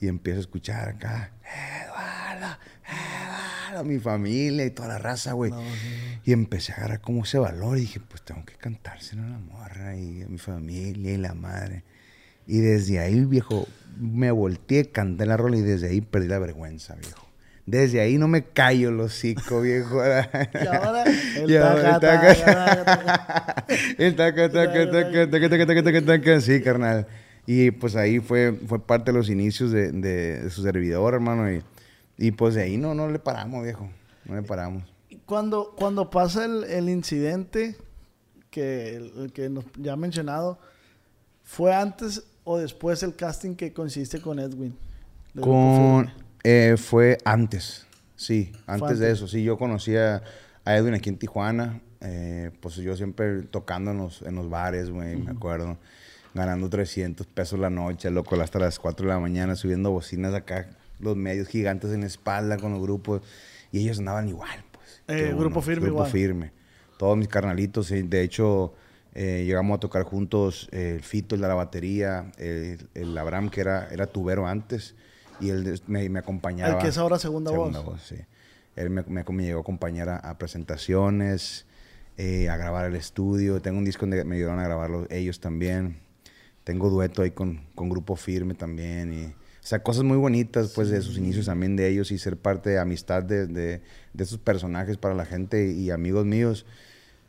y, 0.00 0.04
y 0.04 0.08
empiezo 0.08 0.38
a 0.38 0.40
escuchar 0.40 0.88
acá, 0.88 1.32
Eduardo, 1.84 2.58
Eduardo, 2.84 3.84
mi 3.84 4.00
familia 4.00 4.66
y 4.66 4.70
toda 4.70 4.88
la 4.88 4.98
raza, 4.98 5.32
güey. 5.32 5.52
Y 6.24 6.32
empecé 6.32 6.72
a 6.72 6.76
agarrar 6.76 7.00
como 7.00 7.22
ese 7.22 7.38
valor 7.38 7.78
y 7.78 7.82
dije, 7.82 8.00
pues 8.00 8.22
tengo 8.22 8.44
que 8.44 8.54
cantárselo 8.54 9.22
a 9.22 9.28
la 9.28 9.38
morra 9.38 9.96
y 9.96 10.22
a 10.22 10.28
mi 10.28 10.38
familia 10.38 11.12
y 11.12 11.16
la 11.16 11.34
madre. 11.34 11.84
Y 12.46 12.58
desde 12.58 12.98
ahí, 12.98 13.24
viejo, 13.24 13.68
me 13.96 14.32
volteé, 14.32 14.90
canté 14.90 15.26
la 15.26 15.36
rola 15.36 15.56
y 15.56 15.62
desde 15.62 15.88
ahí 15.88 16.00
perdí 16.00 16.26
la 16.26 16.40
vergüenza, 16.40 16.96
viejo. 16.96 17.29
Desde 17.70 18.00
ahí 18.00 18.18
no 18.18 18.26
me 18.26 18.42
callo 18.42 18.88
el 18.88 18.98
hocico, 18.98 19.60
viejo. 19.60 20.02
y 20.58 20.66
ahora, 20.66 21.04
el 21.36 21.46
taca, 21.60 22.00
taca, 22.00 23.66
el 23.96 24.16
taca, 24.16 24.50
taca, 24.50 24.90
taca, 24.90 25.30
taca, 25.30 25.66
taca, 25.66 25.84
taca, 25.84 26.04
taca, 26.04 26.40
sí, 26.40 26.60
carnal. 26.62 27.06
Y 27.46 27.70
pues 27.70 27.94
ahí 27.94 28.18
fue, 28.18 28.58
fue 28.66 28.84
parte 28.84 29.12
de 29.12 29.18
los 29.18 29.30
inicios 29.30 29.70
de, 29.70 29.92
de 29.92 30.50
su 30.50 30.64
servidor, 30.64 31.14
hermano. 31.14 31.48
Y, 31.48 31.62
y, 32.18 32.32
pues 32.32 32.56
de 32.56 32.62
ahí 32.62 32.76
no, 32.76 32.92
no 32.92 33.08
le 33.08 33.20
paramos, 33.20 33.62
viejo. 33.62 33.88
No 34.24 34.34
le 34.34 34.42
paramos. 34.42 34.82
Cuando, 35.24 35.72
cuando 35.76 36.10
pasa 36.10 36.46
el, 36.46 36.64
el 36.64 36.88
incidente 36.88 37.76
que, 38.50 38.96
el, 38.96 39.32
que 39.32 39.48
nos, 39.48 39.64
ya 39.76 39.92
ha 39.92 39.96
mencionado, 39.96 40.58
¿fue 41.44 41.72
antes 41.72 42.24
o 42.42 42.58
después 42.58 43.04
el 43.04 43.14
casting 43.14 43.54
que 43.54 43.72
coincidiste 43.72 44.20
con 44.20 44.40
Edwin? 44.40 44.76
Con 45.40 46.10
eh, 46.44 46.76
fue 46.78 47.18
antes, 47.24 47.86
sí, 48.16 48.52
antes 48.66 48.98
de 48.98 49.10
eso. 49.10 49.28
Sí, 49.28 49.42
yo 49.44 49.58
conocía 49.58 50.22
a 50.64 50.76
Edwin 50.76 50.94
aquí 50.94 51.08
en 51.08 51.18
Tijuana. 51.18 51.80
eh, 52.00 52.50
pues 52.60 52.76
yo 52.76 52.96
siempre 52.96 53.42
tocando 53.42 53.90
en 53.90 53.98
los, 53.98 54.22
en 54.22 54.34
los 54.34 54.48
bares, 54.48 54.90
güey, 54.90 55.16
me 55.16 55.30
acuerdo. 55.32 55.78
ganando 56.34 56.70
300 56.70 57.26
pesos 57.26 57.58
la 57.58 57.70
noche, 57.70 58.10
loco, 58.10 58.40
hasta 58.40 58.58
las 58.58 58.78
4 58.78 59.06
de 59.06 59.12
la 59.14 59.20
mañana, 59.20 59.56
subiendo 59.56 59.90
bocinas 59.90 60.32
acá, 60.34 60.68
los 61.00 61.16
medios 61.16 61.48
gigantes 61.48 61.92
en 61.92 62.00
la 62.02 62.06
espalda 62.06 62.56
con 62.56 62.72
los 62.72 62.80
grupos. 62.82 63.22
Y 63.72 63.80
ellos 63.80 63.98
andaban 63.98 64.28
igual, 64.28 64.64
pues. 64.72 65.02
Eh, 65.08 65.34
grupo 65.36 65.60
firme 65.60 65.86
Grupo 65.86 65.98
igual. 66.00 66.10
firme. 66.10 66.52
Todos 66.98 67.16
mis 67.16 67.28
carnalitos, 67.28 67.88
de 67.90 68.22
hecho, 68.22 68.74
eh, 69.14 69.44
llegamos 69.46 69.76
a 69.76 69.80
tocar 69.80 70.02
juntos 70.04 70.68
el 70.72 71.02
Fito, 71.02 71.34
el 71.34 71.40
de 71.40 71.48
la 71.48 71.54
batería, 71.54 72.30
el, 72.38 72.88
el 72.94 73.16
Abraham, 73.18 73.50
que 73.50 73.60
era, 73.62 73.88
era 73.90 74.06
tubero 74.06 74.46
antes, 74.46 74.94
y 75.40 75.50
él 75.50 75.80
me, 75.86 76.08
me 76.08 76.18
acompañaba. 76.18 76.72
El 76.74 76.78
que 76.78 76.88
es 76.88 76.98
ahora 76.98 77.18
segunda 77.18 77.50
voz. 77.50 78.02
sí. 78.02 78.16
Él 78.76 78.88
me, 78.90 79.02
me- 79.02 79.24
me 79.24 79.42
llegó 79.44 79.58
a 79.58 79.62
acompañar 79.62 80.08
a, 80.08 80.16
a 80.18 80.38
presentaciones, 80.38 81.66
eh, 82.16 82.48
a 82.48 82.56
grabar 82.56 82.86
el 82.86 82.96
estudio. 82.96 83.60
Tengo 83.60 83.78
un 83.78 83.84
disco 83.84 84.00
donde 84.02 84.24
me 84.24 84.36
ayudaron 84.36 84.60
a 84.60 84.64
grabarlo 84.64 85.06
ellos 85.10 85.40
también. 85.40 85.98
Tengo 86.64 86.88
dueto 86.90 87.22
ahí 87.22 87.30
con, 87.32 87.62
con 87.74 87.88
Grupo 87.88 88.16
Firme 88.16 88.54
también. 88.54 89.12
Y, 89.12 89.24
o 89.26 89.32
sea, 89.62 89.82
cosas 89.82 90.04
muy 90.04 90.16
bonitas, 90.16 90.72
pues, 90.74 90.88
de 90.88 91.02
sus 91.02 91.18
inicios 91.18 91.46
también 91.46 91.76
de 91.76 91.88
ellos 91.88 92.10
y 92.12 92.18
ser 92.18 92.36
parte 92.36 92.70
de 92.70 92.78
amistad 92.78 93.22
de, 93.22 93.46
de, 93.46 93.82
de 94.14 94.24
esos 94.24 94.38
personajes 94.38 94.96
para 94.96 95.14
la 95.14 95.24
gente 95.26 95.72
y 95.72 95.90
amigos 95.90 96.24
míos. 96.26 96.64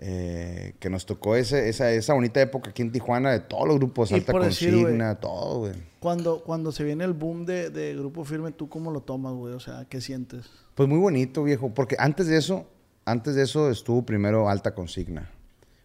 Eh, 0.04 0.74
que 0.80 0.90
nos 0.90 1.06
tocó 1.06 1.36
ese, 1.36 1.70
esa, 1.70 1.92
esa 1.92 2.16
bonita 2.16 2.42
época 2.42 2.72
aquí 2.72 2.82
en 2.82 2.92
Tijuana 2.92 3.32
de 3.32 3.40
todos 3.40 3.68
los 3.68 3.78
grupos, 3.78 4.12
Alta 4.12 4.32
por 4.32 4.44
decir, 4.44 4.74
Consigna, 4.74 5.20
todo, 5.20 5.60
güey. 5.60 5.74
Cuando, 6.00 6.44
cuando 6.44 6.72
se 6.72 6.84
viene 6.84 7.04
el 7.04 7.14
boom 7.14 7.46
de, 7.46 7.70
de 7.70 7.96
Grupo 7.96 8.26
Firme, 8.26 8.52
¿tú 8.52 8.68
cómo 8.68 8.90
lo 8.90 9.02
tomas, 9.02 9.34
güey? 9.34 9.54
O 9.54 9.60
sea, 9.60 9.86
¿qué 9.88 10.02
sientes? 10.02 10.50
Pues 10.74 10.90
muy 10.90 10.98
bonito, 10.98 11.44
viejo, 11.44 11.72
porque 11.76 11.96
antes 12.00 12.26
de 12.26 12.38
eso, 12.38 12.66
antes 13.06 13.36
de 13.36 13.44
eso 13.44 13.70
estuvo 13.70 14.04
primero 14.04 14.50
Alta 14.50 14.74
Consigna. 14.74 15.30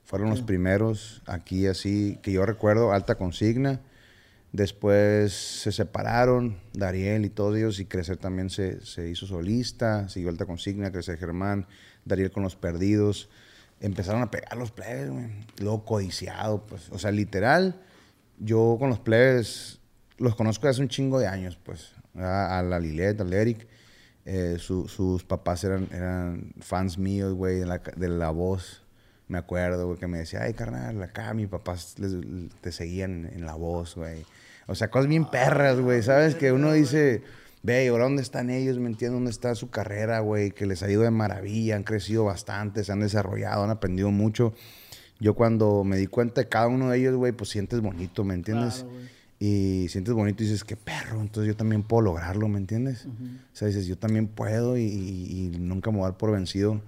Fueron 0.05 0.31
los 0.31 0.41
primeros 0.41 1.21
aquí 1.27 1.67
así, 1.67 2.19
que 2.23 2.33
yo 2.33 2.47
recuerdo, 2.47 2.93
Alta 2.93 3.17
Consigna. 3.17 3.81
Después 4.51 5.35
se 5.35 5.73
separaron, 5.73 6.57
Dariel 6.73 7.27
y 7.27 7.29
todos 7.29 7.55
ellos, 7.59 7.81
y 7.81 7.85
Crecer 7.85 8.17
también 8.17 8.49
se, 8.49 8.81
se 8.87 9.11
hizo 9.11 9.27
solista, 9.27 10.09
siguió 10.09 10.31
Alta 10.31 10.47
Consigna, 10.47 10.91
Crecer 10.91 11.19
Germán, 11.19 11.67
Dariel 12.07 12.31
con 12.31 12.45
los 12.45 12.57
Perdidos. 12.57 13.29
Empezaron 13.81 14.23
a 14.23 14.31
pegar 14.31 14.57
los 14.57 14.71
plebes, 14.71 15.11
güey. 15.11 15.27
Luego 15.59 15.85
codiciado, 15.85 16.67
pues. 16.67 16.89
O 16.91 16.99
sea, 16.99 17.11
literal, 17.11 17.81
yo 18.39 18.77
con 18.79 18.89
los 18.89 19.01
plebes 19.01 19.81
los 20.19 20.35
conozco 20.35 20.67
hace 20.69 20.81
un 20.81 20.89
chingo 20.89 21.19
de 21.19 21.27
años, 21.27 21.59
pues. 21.63 21.93
A, 22.15 22.59
a 22.59 22.63
la 22.63 22.79
Lilet, 22.81 23.21
al 23.21 23.33
Eric. 23.33 23.67
Eh, 24.25 24.57
su- 24.59 24.89
sus 24.89 25.23
papás 25.23 25.63
eran, 25.63 25.89
eran 25.93 26.53
fans 26.61 26.99
míos, 26.99 27.33
güey, 27.35 27.61
de 27.61 28.09
la, 28.09 28.31
voz. 28.31 28.83
Me 29.29 29.39
acuerdo, 29.39 29.87
güey, 29.87 29.99
que 29.99 30.09
me 30.09 30.19
decía, 30.19 30.43
ay, 30.43 30.53
carnal, 30.55 31.01
acá 31.03 31.33
mis 31.33 31.47
papás 31.49 31.95
te 32.61 32.73
seguían 32.73 33.31
en, 33.33 33.47
la 33.47 33.55
voz, 33.55 33.95
güey. 33.95 34.25
O 34.67 34.75
sea, 34.75 34.91
cosas 34.91 35.09
bien 35.09 35.31
perras, 35.31 35.79
güey, 35.79 36.03
¿sabes? 36.03 36.35
Que 36.35 36.51
uno 36.51 36.73
dice, 36.73 37.23
ve, 37.67 37.85
¿y 37.85 37.89
ahora 37.89 38.05
dónde 38.05 38.23
están 38.23 38.49
ellos? 38.51 38.79
¿Me 38.79 38.87
entiendes? 38.89 39.17
¿Dónde 39.17 39.31
está 39.31 39.55
su 39.55 39.69
carrera, 39.71 40.21
güey? 40.21 40.51
Que 40.53 40.65
les 40.67 40.83
ha 40.83 40.91
ido 40.91 41.03
de 41.03 41.11
maravilla, 41.11 41.77
han 41.77 41.83
crecido 41.83 42.25
bastante, 42.25 42.85
se 42.85 42.93
han 42.93 43.01
desarrollado, 43.01 43.65
han 43.65 43.71
aprendido 43.71 44.11
mucho. 44.11 44.55
Yo 45.21 45.35
cuando 45.35 45.83
me 45.85 45.97
di 45.97 46.07
cuenta 46.07 46.41
de 46.43 46.49
cada 46.49 46.69
uno 46.69 46.91
de 46.91 46.99
ellos, 46.99 47.15
güey, 47.17 47.33
pues 47.33 47.51
sientes 47.51 47.81
bonito, 47.81 48.23
¿me 48.25 48.35
entiendes? 48.35 48.85
Claro, 48.85 49.07
y 49.39 49.87
sientes 49.91 50.15
bonito 50.15 50.43
y 50.43 50.47
dices, 50.47 50.65
qué 50.65 50.77
perro, 50.77 51.21
entonces 51.21 51.49
yo 51.53 51.57
también 51.57 51.83
puedo 51.83 52.03
lograrlo, 52.03 52.49
¿me 52.49 52.59
entiendes? 52.59 53.05
O 53.07 53.11
sea, 53.57 53.69
dices, 53.69 53.87
yo 53.87 53.99
también 53.99 54.29
puedo 54.29 54.79
y, 54.79 54.83
y- 54.85 55.51
y 55.55 55.59
nunca 55.59 55.91
me 55.91 55.99
voy 55.99 56.07
a 56.07 56.11
dar 56.11 56.17
por 56.19 56.33
vencido 56.33 56.81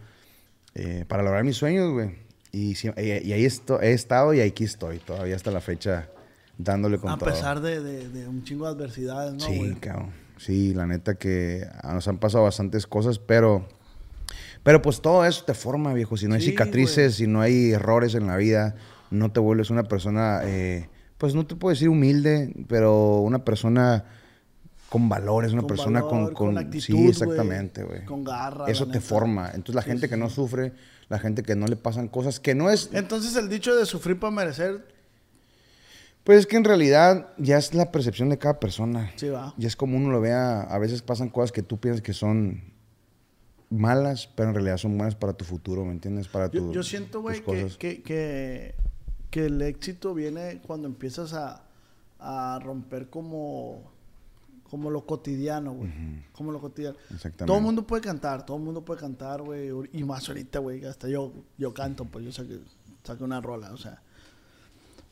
eh, 0.75 1.05
para 1.09 1.23
lograr 1.23 1.45
mis 1.45 1.57
sueños, 1.57 1.93
güey. 1.93 2.11
Y, 2.53 2.73
y- 2.73 2.89
ahí 3.33 3.45
esto- 3.45 3.81
he 3.83 3.93
estado 3.93 4.33
y 4.33 4.41
aquí 4.41 4.65
estoy, 4.65 4.99
todavía 4.99 5.37
hasta 5.37 5.51
la 5.51 5.61
fecha, 5.61 6.09
dándole 6.57 6.99
con 6.99 7.11
A 7.11 7.19
todo. 7.19 7.29
pesar 7.31 7.61
de, 7.61 7.83
de- 7.83 8.09
de 8.09 8.29
un 8.29 8.43
chingo 8.45 8.65
de 8.65 8.71
adversidades, 8.73 9.35
¿no, 9.35 9.41
sí, 9.41 9.57
güey? 9.57 9.75
cabrón. 9.75 10.11
Sí, 10.39 10.73
la 10.75 10.87
neta 10.87 11.17
que 11.17 11.67
ah, 11.83 11.93
nos 11.93 12.09
han 12.09 12.19
pasado 12.19 12.45
bastantes 12.45 12.87
cosas, 12.87 13.19
pero... 13.19 13.69
Pero 14.63 14.83
pues 14.83 15.01
todo 15.01 15.25
eso 15.25 15.45
te 15.45 15.55
forma, 15.55 15.95
viejo. 15.95 16.17
Si 16.17 16.27
no 16.27 16.35
hay 16.35 16.41
Sí, 16.41 16.51
cicatrices, 16.51 17.15
si 17.15 17.27
no 17.27 17.41
hay 17.41 17.73
errores 17.73 18.15
en 18.15 18.27
la 18.27 18.37
vida, 18.37 18.75
no 19.11 19.31
te 19.33 19.41
vuelves 19.41 19.71
una 19.71 19.85
persona, 19.85 20.41
eh, 20.45 20.89
pues 21.17 21.35
no 21.35 21.47
te 21.47 21.55
puedo 21.55 21.73
decir 21.73 21.89
humilde, 21.89 22.53
pero 22.69 23.19
una 23.21 23.45
persona 23.45 24.05
con 24.91 25.09
valores, 25.09 25.53
una 25.53 25.63
Con 25.63 25.69
persona 25.69 26.03
valor, 26.03 26.33
con, 26.35 26.35
con 26.35 26.59
actitud. 26.59 26.77
actitud, 26.79 26.99
Sí, 26.99 27.09
exactamente, 27.09 27.85
güey. 27.85 28.05
con 28.05 28.25
garra, 28.25 28.67
Eso 28.69 28.87
te 28.87 28.95
neta. 28.95 29.01
forma. 29.07 29.47
Entonces 29.55 29.75
la 29.77 29.83
Sí, 29.83 29.89
gente 29.91 30.07
sí, 30.07 30.11
que 30.11 30.17
no 30.17 30.29
sufre, 30.29 30.73
la 31.09 31.19
gente 31.19 31.43
que 31.43 31.55
no 31.55 31.67
le 31.67 31.77
pasan 31.77 32.09
cosas, 32.09 32.41
que 32.41 32.55
no 32.55 32.69
es... 32.69 32.91
Entonces 32.93 33.37
el 33.37 33.49
dicho 33.49 33.75
de 33.77 33.87
sufrir 33.87 34.19
para 34.19 34.31
merecer, 34.33 34.87
Pues 36.29 36.41
es 36.41 36.47
que 36.47 36.59
en 36.59 36.65
realidad 36.65 37.33
ya 37.39 37.57
es 37.57 37.73
la 37.73 37.91
percepción 37.91 38.29
de 38.29 38.37
cada 38.37 38.61
persona. 38.61 39.11
sí 39.17 39.31
va. 39.31 39.55
Y 39.57 39.65
es 39.65 39.77
como 39.77 39.97
uno 39.97 40.11
lo 40.11 40.21
vea, 40.21 40.61
a 40.61 40.77
veces 40.79 41.01
pasan 41.01 41.31
cosas 41.31 41.53
que 41.53 41.63
tú 41.63 41.81
piensas 41.81 42.03
que 42.03 42.13
son 42.13 42.65
malas, 43.71 44.29
pero 44.37 44.51
en 44.51 44.55
realidad 44.55 44.77
son 44.77 44.99
buenas 44.99 45.15
para 45.15 45.33
tu 45.33 45.47
futuro, 45.47 45.87
¿me 45.87 45.93
entiendes? 45.93 46.29
Para 46.29 46.51
Yo, 46.51 46.67
tu, 46.67 46.73
yo 46.75 46.83
siento, 46.83 47.23
güey, 47.23 47.43
que, 47.79 48.03
que, 48.03 48.75
que 49.31 49.47
el 49.47 49.63
éxito 49.63 50.13
viene 50.13 50.61
cuando 50.67 50.87
empiezas 50.87 51.33
a, 51.33 51.63
a 52.19 52.61
romper 52.63 53.09
como, 53.09 53.91
como 54.69 54.91
lo 54.91 55.07
cotidiano, 55.07 55.73
güey. 55.73 55.91
Como 56.33 56.53
lo 56.53 56.61
cotidiano. 56.61 56.99
Exactamente. 57.05 57.47
Todo 57.47 57.57
el 57.57 57.63
mundo 57.63 57.87
puede 57.87 58.03
cantar, 58.03 58.45
todo 58.45 58.59
el 58.59 58.65
mundo 58.65 58.85
puede 58.85 59.01
cantar, 59.01 59.41
güey. 59.41 59.71
Y 59.95 60.05
más 60.05 60.29
ahorita, 60.29 60.59
güey, 60.59 60.85
hasta 60.85 61.09
yo, 61.09 61.33
yo 61.57 61.73
canto, 61.73 62.05
pues 62.05 62.23
yo 62.27 62.33
saqué, 62.33 62.61
saqué 63.03 63.25
una 63.25 63.41
rola, 63.41 63.73
o 63.73 63.79
sea. 63.79 64.03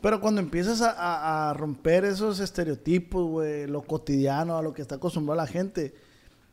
Pero 0.00 0.20
cuando 0.20 0.40
empiezas 0.40 0.82
a, 0.82 0.90
a- 0.92 1.50
a 1.50 1.54
romper 1.54 2.04
esos 2.04 2.38
estereotipos, 2.40 3.26
güey, 3.28 3.66
lo 3.66 3.82
cotidiano, 3.82 4.56
a 4.58 4.62
lo 4.62 4.72
que 4.72 4.82
está 4.82 4.96
acostumbrada 4.96 5.42
la 5.42 5.48
gente, 5.48 5.94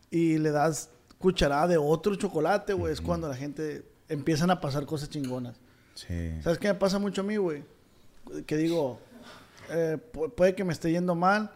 y 0.10 0.38
le 0.38 0.51
das 0.51 0.89
cucharada 1.17 1.67
de 1.67 1.77
otro 1.77 2.15
chocolate, 2.15 2.73
güey, 2.73 2.93
es 2.93 3.01
cuando 3.01 3.27
la 3.27 3.36
gente 3.36 3.86
empiezan 4.10 4.49
a 4.51 4.60
pasar 4.62 4.86
cosas 4.86 5.10
chingonas. 5.10 5.56
Sí. 5.95 6.32
¿Sabes 6.41 6.58
qué 6.60 6.67
me 6.69 6.75
pasa 6.75 6.99
mucho 6.99 7.21
a 7.21 7.23
mí, 7.23 7.38
güey? 7.38 7.63
Que 8.45 8.58
digo, 8.58 8.99
eh, 9.69 9.97
pu- 10.13 10.32
puede 10.34 10.56
que 10.56 10.63
me 10.63 10.73
esté 10.73 10.91
yendo 10.91 11.13
mal, 11.15 11.51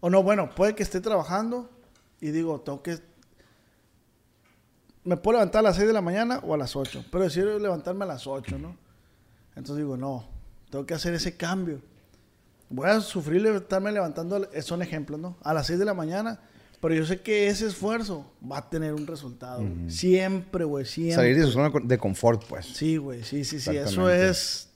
o 0.00 0.08
no, 0.10 0.22
bueno, 0.22 0.50
puede 0.54 0.74
que 0.74 0.82
esté 0.82 1.00
trabajando 1.00 1.68
y 2.20 2.30
digo, 2.30 2.60
tengo 2.60 2.82
que... 2.82 2.98
Me 5.04 5.16
puedo 5.16 5.38
levantar 5.38 5.60
a 5.60 5.62
las 5.62 5.76
6 5.76 5.86
de 5.88 5.94
la 5.94 6.02
mañana 6.02 6.40
o 6.42 6.54
a 6.54 6.58
las 6.58 6.76
8, 6.76 7.06
pero 7.10 7.24
decido 7.24 7.58
levantarme 7.58 8.04
a 8.04 8.08
las 8.08 8.26
8, 8.26 8.58
¿no? 8.58 8.76
Entonces 9.56 9.76
digo, 9.78 9.96
no, 9.96 10.24
tengo 10.70 10.86
que 10.86 10.94
hacer 10.94 11.12
ese 11.14 11.36
cambio. 11.36 11.80
Voy 12.68 12.88
a 12.88 13.00
sufrir 13.00 13.44
estarme 13.46 13.90
levantando, 13.92 14.48
son 14.62 14.80
ejemplos, 14.82 15.18
¿no? 15.20 15.36
A 15.42 15.52
las 15.52 15.66
6 15.66 15.78
de 15.80 15.84
la 15.84 15.94
mañana, 15.94 16.40
pero 16.80 16.94
yo 16.94 17.04
sé 17.04 17.20
que 17.20 17.48
ese 17.48 17.66
esfuerzo 17.66 18.30
va 18.50 18.58
a 18.58 18.70
tener 18.70 18.94
un 18.94 19.06
resultado. 19.06 19.60
güey. 19.62 19.90
Siempre, 19.90 20.64
güey, 20.64 20.84
siempre. 20.86 21.16
Salir 21.16 21.36
de 21.38 21.44
su 21.46 21.52
zona 21.52 21.72
de 21.82 21.98
confort, 21.98 22.44
pues. 22.48 22.66
Sí, 22.66 22.96
güey, 22.96 23.24
sí, 23.24 23.44
sí, 23.44 23.58
sí. 23.60 23.76
Eso 23.76 24.08
es. 24.08 24.68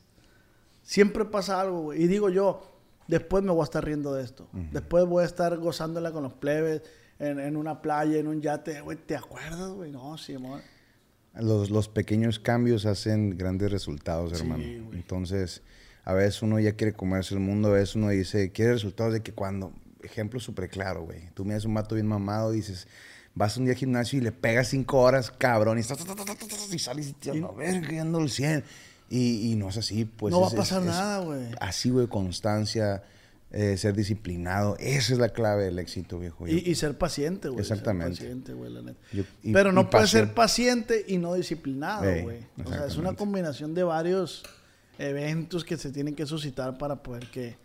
Siempre 0.83 1.25
pasa 1.25 1.61
algo, 1.61 1.81
güey. 1.83 2.03
Y 2.03 2.07
digo 2.09 2.29
yo, 2.29 2.79
después 3.09 3.43
me 3.45 3.53
voy 3.53 3.61
a 3.63 3.65
estar 3.65 3.85
riendo 3.85 4.13
de 4.13 4.25
esto. 4.25 4.49
Después 4.73 5.05
voy 5.07 5.23
a 5.23 5.27
estar 5.27 5.57
gozándola 5.57 6.13
con 6.13 6.25
los 6.25 6.35
plebes 6.35 6.83
en, 7.19 7.39
en 7.41 7.57
una 7.57 7.81
playa, 7.81 8.19
en 8.19 8.27
un 8.27 8.43
yate. 8.43 8.81
Güey, 8.81 8.99
¿te 8.99 9.17
acuerdas, 9.17 9.71
güey? 9.71 9.91
No, 9.93 10.19
sí, 10.19 10.35
amor. 10.35 10.61
Los, 11.35 11.71
los 11.71 11.89
pequeños 11.89 12.39
cambios 12.39 12.87
hacen 12.87 13.39
grandes 13.39 13.71
resultados, 13.71 14.33
Sí, 14.37 14.43
hermano. 14.43 14.63
güey. 14.85 14.99
Entonces, 14.99 15.63
a 16.05 16.13
veces 16.13 16.43
uno 16.43 16.59
ya 16.61 16.73
quiere 16.73 16.93
comerse 16.93 17.35
el 17.35 17.41
mundo, 17.41 17.69
a 17.69 17.73
veces 17.73 17.97
uno 17.97 18.09
dice, 18.11 18.53
quiere 18.53 18.73
resultados 18.75 19.13
de 19.13 19.23
que 19.23 19.33
cuando, 19.33 19.73
ejemplo 20.03 20.39
súper 20.41 20.69
claro, 20.69 21.05
güey, 21.05 21.31
tú 21.35 21.45
miras 21.45 21.65
un 21.65 21.75
vato 21.75 21.95
bien 21.95 22.07
mamado 22.07 22.51
dices, 22.51 22.87
vas 23.35 23.57
un 23.57 23.65
día 23.65 23.73
al 23.73 23.79
gimnasio 23.79 24.19
y 24.19 24.23
le 24.23 24.33
pegas 24.33 24.69
cinco 24.69 25.01
horas, 25.01 25.31
cabrón, 25.31 25.79
y, 25.79 25.81
estás, 25.81 25.99
y 26.73 26.79
sales 26.79 27.09
y 27.09 27.13
te 27.15 27.31
a 27.31 27.51
ver, 27.53 27.81
que 27.87 27.99
ando 27.99 28.19
el 28.21 28.31
100. 28.31 28.65
Y, 29.11 29.53
y 29.53 29.55
no 29.55 29.69
es 29.69 29.77
así, 29.77 30.05
pues. 30.07 30.33
No 30.33 30.41
va 30.41 30.49
a 30.49 30.51
pasar 30.51 30.81
es- 30.81 30.89
nada, 30.89 31.19
güey. 31.21 31.47
Así, 31.61 31.91
güey, 31.91 32.07
constancia, 32.09 33.03
eh, 33.53 33.77
ser 33.77 33.95
disciplinado, 33.95 34.77
esa 34.81 35.13
es 35.13 35.19
la 35.19 35.29
clave 35.29 35.65
del 35.65 35.79
éxito, 35.79 36.19
viejo. 36.19 36.49
Y, 36.49 36.59
y 36.59 36.75
ser 36.75 36.97
paciente, 36.99 37.49
güey. 37.49 37.65
ser 37.65 37.75
Exactamente. 37.77 38.19
paciente, 38.19 38.53
güey, 38.55 38.73
la 38.73 38.83
neta. 38.83 38.99
Yo- 39.13 39.25
y- 39.43 39.53
Pero 39.53 39.73
no 39.73 39.91
puedes 39.91 40.11
ser 40.11 40.33
paciente 40.35 41.05
y 41.07 41.19
no 41.19 41.35
disciplinado, 41.35 42.05
Ey, 42.05 42.23
güey. 42.23 42.39
O 42.65 42.69
sea, 42.69 42.87
es 42.87 42.97
una 42.97 43.13
combinación 43.15 43.75
de 43.75 43.85
varios 43.85 44.43
eventos 44.99 45.65
que 45.65 45.77
se 45.77 45.91
tienen 45.91 46.15
que 46.15 46.27
suscitar 46.27 46.79
para 46.79 47.03
poder 47.03 47.27
que 47.31 47.57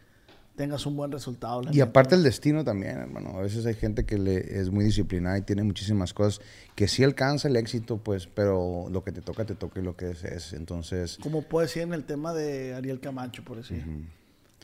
tengas 0.55 0.85
un 0.85 0.97
buen 0.97 1.09
resultado. 1.09 1.61
Y 1.71 1.79
aparte 1.79 2.15
el 2.15 2.23
destino 2.23 2.65
también, 2.65 2.97
hermano. 2.97 3.37
A 3.37 3.41
veces 3.41 3.65
hay 3.65 3.75
gente 3.75 4.05
que 4.05 4.17
le, 4.17 4.59
es 4.59 4.69
muy 4.69 4.83
disciplinada 4.83 5.37
y 5.37 5.41
tiene 5.41 5.63
muchísimas 5.63 6.13
cosas 6.13 6.41
que 6.75 6.89
sí 6.89 7.01
alcanza 7.01 7.47
el 7.47 7.55
éxito, 7.55 7.97
pues, 7.97 8.27
pero 8.27 8.87
lo 8.91 9.01
que 9.01 9.13
te 9.13 9.21
toca, 9.21 9.45
te 9.45 9.55
toca 9.55 9.79
y 9.79 9.83
lo 9.83 9.95
que 9.95 10.11
es, 10.11 10.25
es. 10.25 10.51
Entonces, 10.51 11.17
Como 11.21 11.43
puede 11.43 11.69
ser 11.69 11.83
en 11.83 11.93
el 11.93 12.03
tema 12.03 12.33
de 12.33 12.73
Ariel 12.73 12.99
Camacho, 12.99 13.41
por 13.45 13.55
decir. 13.57 13.85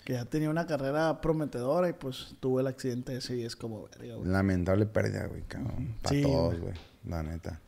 Que 0.04 0.14
ya 0.14 0.26
tenía 0.26 0.50
una 0.50 0.68
carrera 0.68 1.22
prometedora 1.22 1.88
y 1.90 1.94
pues 1.94 2.36
tuvo 2.42 2.60
el 2.60 2.68
accidente 2.68 3.16
ese 3.16 3.38
y 3.38 3.44
es 3.44 3.56
como... 3.56 3.88
verga, 3.98 4.18
lamentable 4.24 4.86
pérdida, 4.86 5.28
güey, 5.28 5.44
cabrón. 5.48 5.96
Para 6.04 6.16
Sí, 6.16 6.22
todos, 6.22 6.60
güey. 6.60 6.74
La 7.08 7.24
neta. 7.24 7.62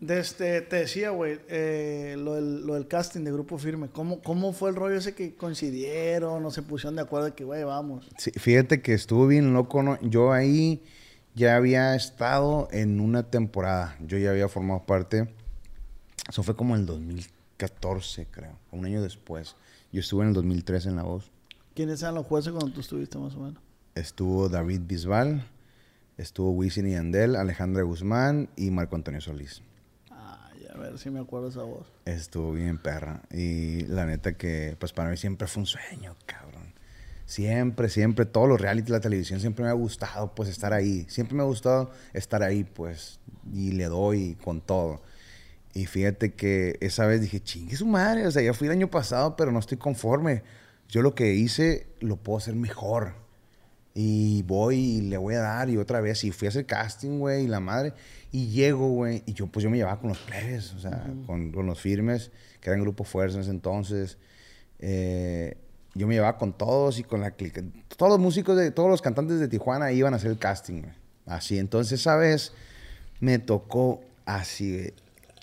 Desde, 0.00 0.20
este, 0.20 0.60
te 0.62 0.76
decía, 0.76 1.10
güey, 1.10 1.38
eh, 1.48 2.16
lo, 2.18 2.34
del, 2.34 2.66
lo, 2.66 2.74
del, 2.74 2.88
casting 2.88 3.22
de 3.22 3.32
Grupo 3.32 3.58
Firme. 3.58 3.88
¿Cómo, 3.90 4.22
¿Cómo 4.22 4.54
fue 4.54 4.70
el 4.70 4.76
rollo 4.76 4.96
ese 4.96 5.14
que 5.14 5.34
coincidieron 5.34 6.42
o 6.42 6.50
se 6.50 6.62
pusieron 6.62 6.96
de 6.96 7.02
acuerdo 7.02 7.26
de 7.26 7.34
que, 7.34 7.44
güey, 7.44 7.64
vamos? 7.64 8.08
Sí, 8.16 8.30
fíjate 8.30 8.80
que 8.80 8.94
estuvo 8.94 9.26
bien 9.26 9.52
loco. 9.52 9.82
¿no? 9.82 10.00
Yo 10.00 10.32
ahí 10.32 10.82
ya 11.34 11.56
había 11.56 11.94
estado 11.94 12.68
en 12.72 12.98
una 12.98 13.24
temporada. 13.24 13.96
Yo 14.00 14.16
ya 14.16 14.30
había 14.30 14.48
formado 14.48 14.86
parte. 14.86 15.28
Eso 16.26 16.42
fue 16.42 16.56
como 16.56 16.74
en 16.74 16.80
el 16.80 16.86
2014, 16.86 18.26
creo. 18.30 18.58
Un 18.70 18.86
año 18.86 19.02
después. 19.02 19.54
Yo 19.92 20.00
estuve 20.00 20.22
en 20.22 20.28
el 20.28 20.34
2013 20.34 20.88
en 20.88 20.96
La 20.96 21.02
Voz. 21.02 21.30
¿Quiénes 21.74 22.00
eran 22.00 22.14
los 22.14 22.26
jueces 22.26 22.52
cuando 22.52 22.72
tú 22.72 22.80
estuviste 22.80 23.18
más 23.18 23.34
o 23.34 23.40
menos? 23.40 23.62
Estuvo 23.94 24.48
David 24.48 24.80
Bisbal, 24.86 25.44
estuvo 26.16 26.52
Wisin 26.52 26.88
y 26.88 26.94
Andel, 26.94 27.36
Alejandra 27.36 27.82
Guzmán 27.82 28.48
y 28.56 28.70
Marco 28.70 28.96
Antonio 28.96 29.20
Solís. 29.20 29.62
Ver 30.80 30.98
si 30.98 31.10
me 31.10 31.20
acuerdo 31.20 31.48
esa 31.48 31.62
voz. 31.62 31.86
Estuvo 32.06 32.52
bien 32.52 32.78
perra. 32.78 33.20
Y 33.30 33.82
la 33.82 34.06
neta 34.06 34.32
que, 34.32 34.76
pues 34.80 34.94
para 34.94 35.10
mí 35.10 35.18
siempre 35.18 35.46
fue 35.46 35.60
un 35.60 35.66
sueño, 35.66 36.16
cabrón. 36.24 36.72
Siempre, 37.26 37.90
siempre, 37.90 38.24
todos 38.24 38.48
los 38.48 38.60
reality, 38.60 38.90
la 38.90 39.00
televisión, 39.00 39.40
siempre 39.40 39.62
me 39.62 39.70
ha 39.70 39.74
gustado, 39.74 40.34
pues, 40.34 40.48
estar 40.48 40.72
ahí. 40.72 41.04
Siempre 41.08 41.36
me 41.36 41.42
ha 41.42 41.46
gustado 41.46 41.90
estar 42.14 42.42
ahí, 42.42 42.64
pues, 42.64 43.20
y 43.52 43.72
le 43.72 43.84
doy 43.84 44.36
con 44.42 44.62
todo. 44.62 45.02
Y 45.74 45.84
fíjate 45.84 46.32
que 46.32 46.78
esa 46.80 47.06
vez 47.06 47.20
dije, 47.20 47.40
chingue 47.40 47.76
su 47.76 47.86
madre, 47.86 48.26
o 48.26 48.30
sea, 48.30 48.42
ya 48.42 48.54
fui 48.54 48.66
el 48.66 48.72
año 48.72 48.90
pasado, 48.90 49.36
pero 49.36 49.52
no 49.52 49.58
estoy 49.58 49.76
conforme. 49.76 50.42
Yo 50.88 51.02
lo 51.02 51.14
que 51.14 51.34
hice 51.34 51.86
lo 52.00 52.16
puedo 52.16 52.38
hacer 52.38 52.56
mejor. 52.56 53.14
Y 53.94 54.42
voy 54.42 54.76
y 54.76 55.00
le 55.02 55.16
voy 55.16 55.34
a 55.34 55.40
dar 55.40 55.68
y 55.68 55.76
otra 55.76 56.00
vez. 56.00 56.24
Y 56.24 56.30
fui 56.30 56.46
a 56.46 56.50
hacer 56.50 56.66
casting, 56.66 57.18
güey, 57.18 57.44
y 57.44 57.48
la 57.48 57.60
madre. 57.60 57.92
Y 58.30 58.48
llego, 58.48 58.88
güey. 58.88 59.22
Y 59.26 59.32
yo, 59.32 59.46
pues 59.46 59.64
yo 59.64 59.70
me 59.70 59.76
llevaba 59.76 60.00
con 60.00 60.10
los 60.10 60.18
plebes, 60.18 60.74
o 60.74 60.78
sea, 60.78 61.04
con, 61.26 61.52
los 61.52 61.80
firmes, 61.80 62.30
que 62.60 62.70
eran 62.70 62.82
Grupo 62.82 63.04
Fuerza 63.04 63.36
en 63.36 63.42
ese 63.42 63.50
entonces. 63.50 64.18
Eh, 64.78 65.56
yo 65.94 66.06
me 66.06 66.14
llevaba 66.14 66.38
con 66.38 66.52
todos 66.52 66.98
y 66.98 67.02
con 67.02 67.20
la 67.20 67.32
clica. 67.32 67.62
Todos 67.96 68.12
los 68.12 68.20
músicos, 68.20 68.56
de, 68.56 68.70
todos 68.70 68.88
los 68.88 69.02
cantantes 69.02 69.40
de 69.40 69.48
Tijuana 69.48 69.90
iban 69.92 70.14
a 70.14 70.16
hacer 70.16 70.30
el 70.30 70.38
casting, 70.38 70.82
güey. 70.82 70.94
Así. 71.26 71.58
Entonces, 71.58 72.00
esa 72.00 72.16
vez 72.16 72.52
me 73.18 73.38
tocó 73.38 74.02
así, 74.24 74.92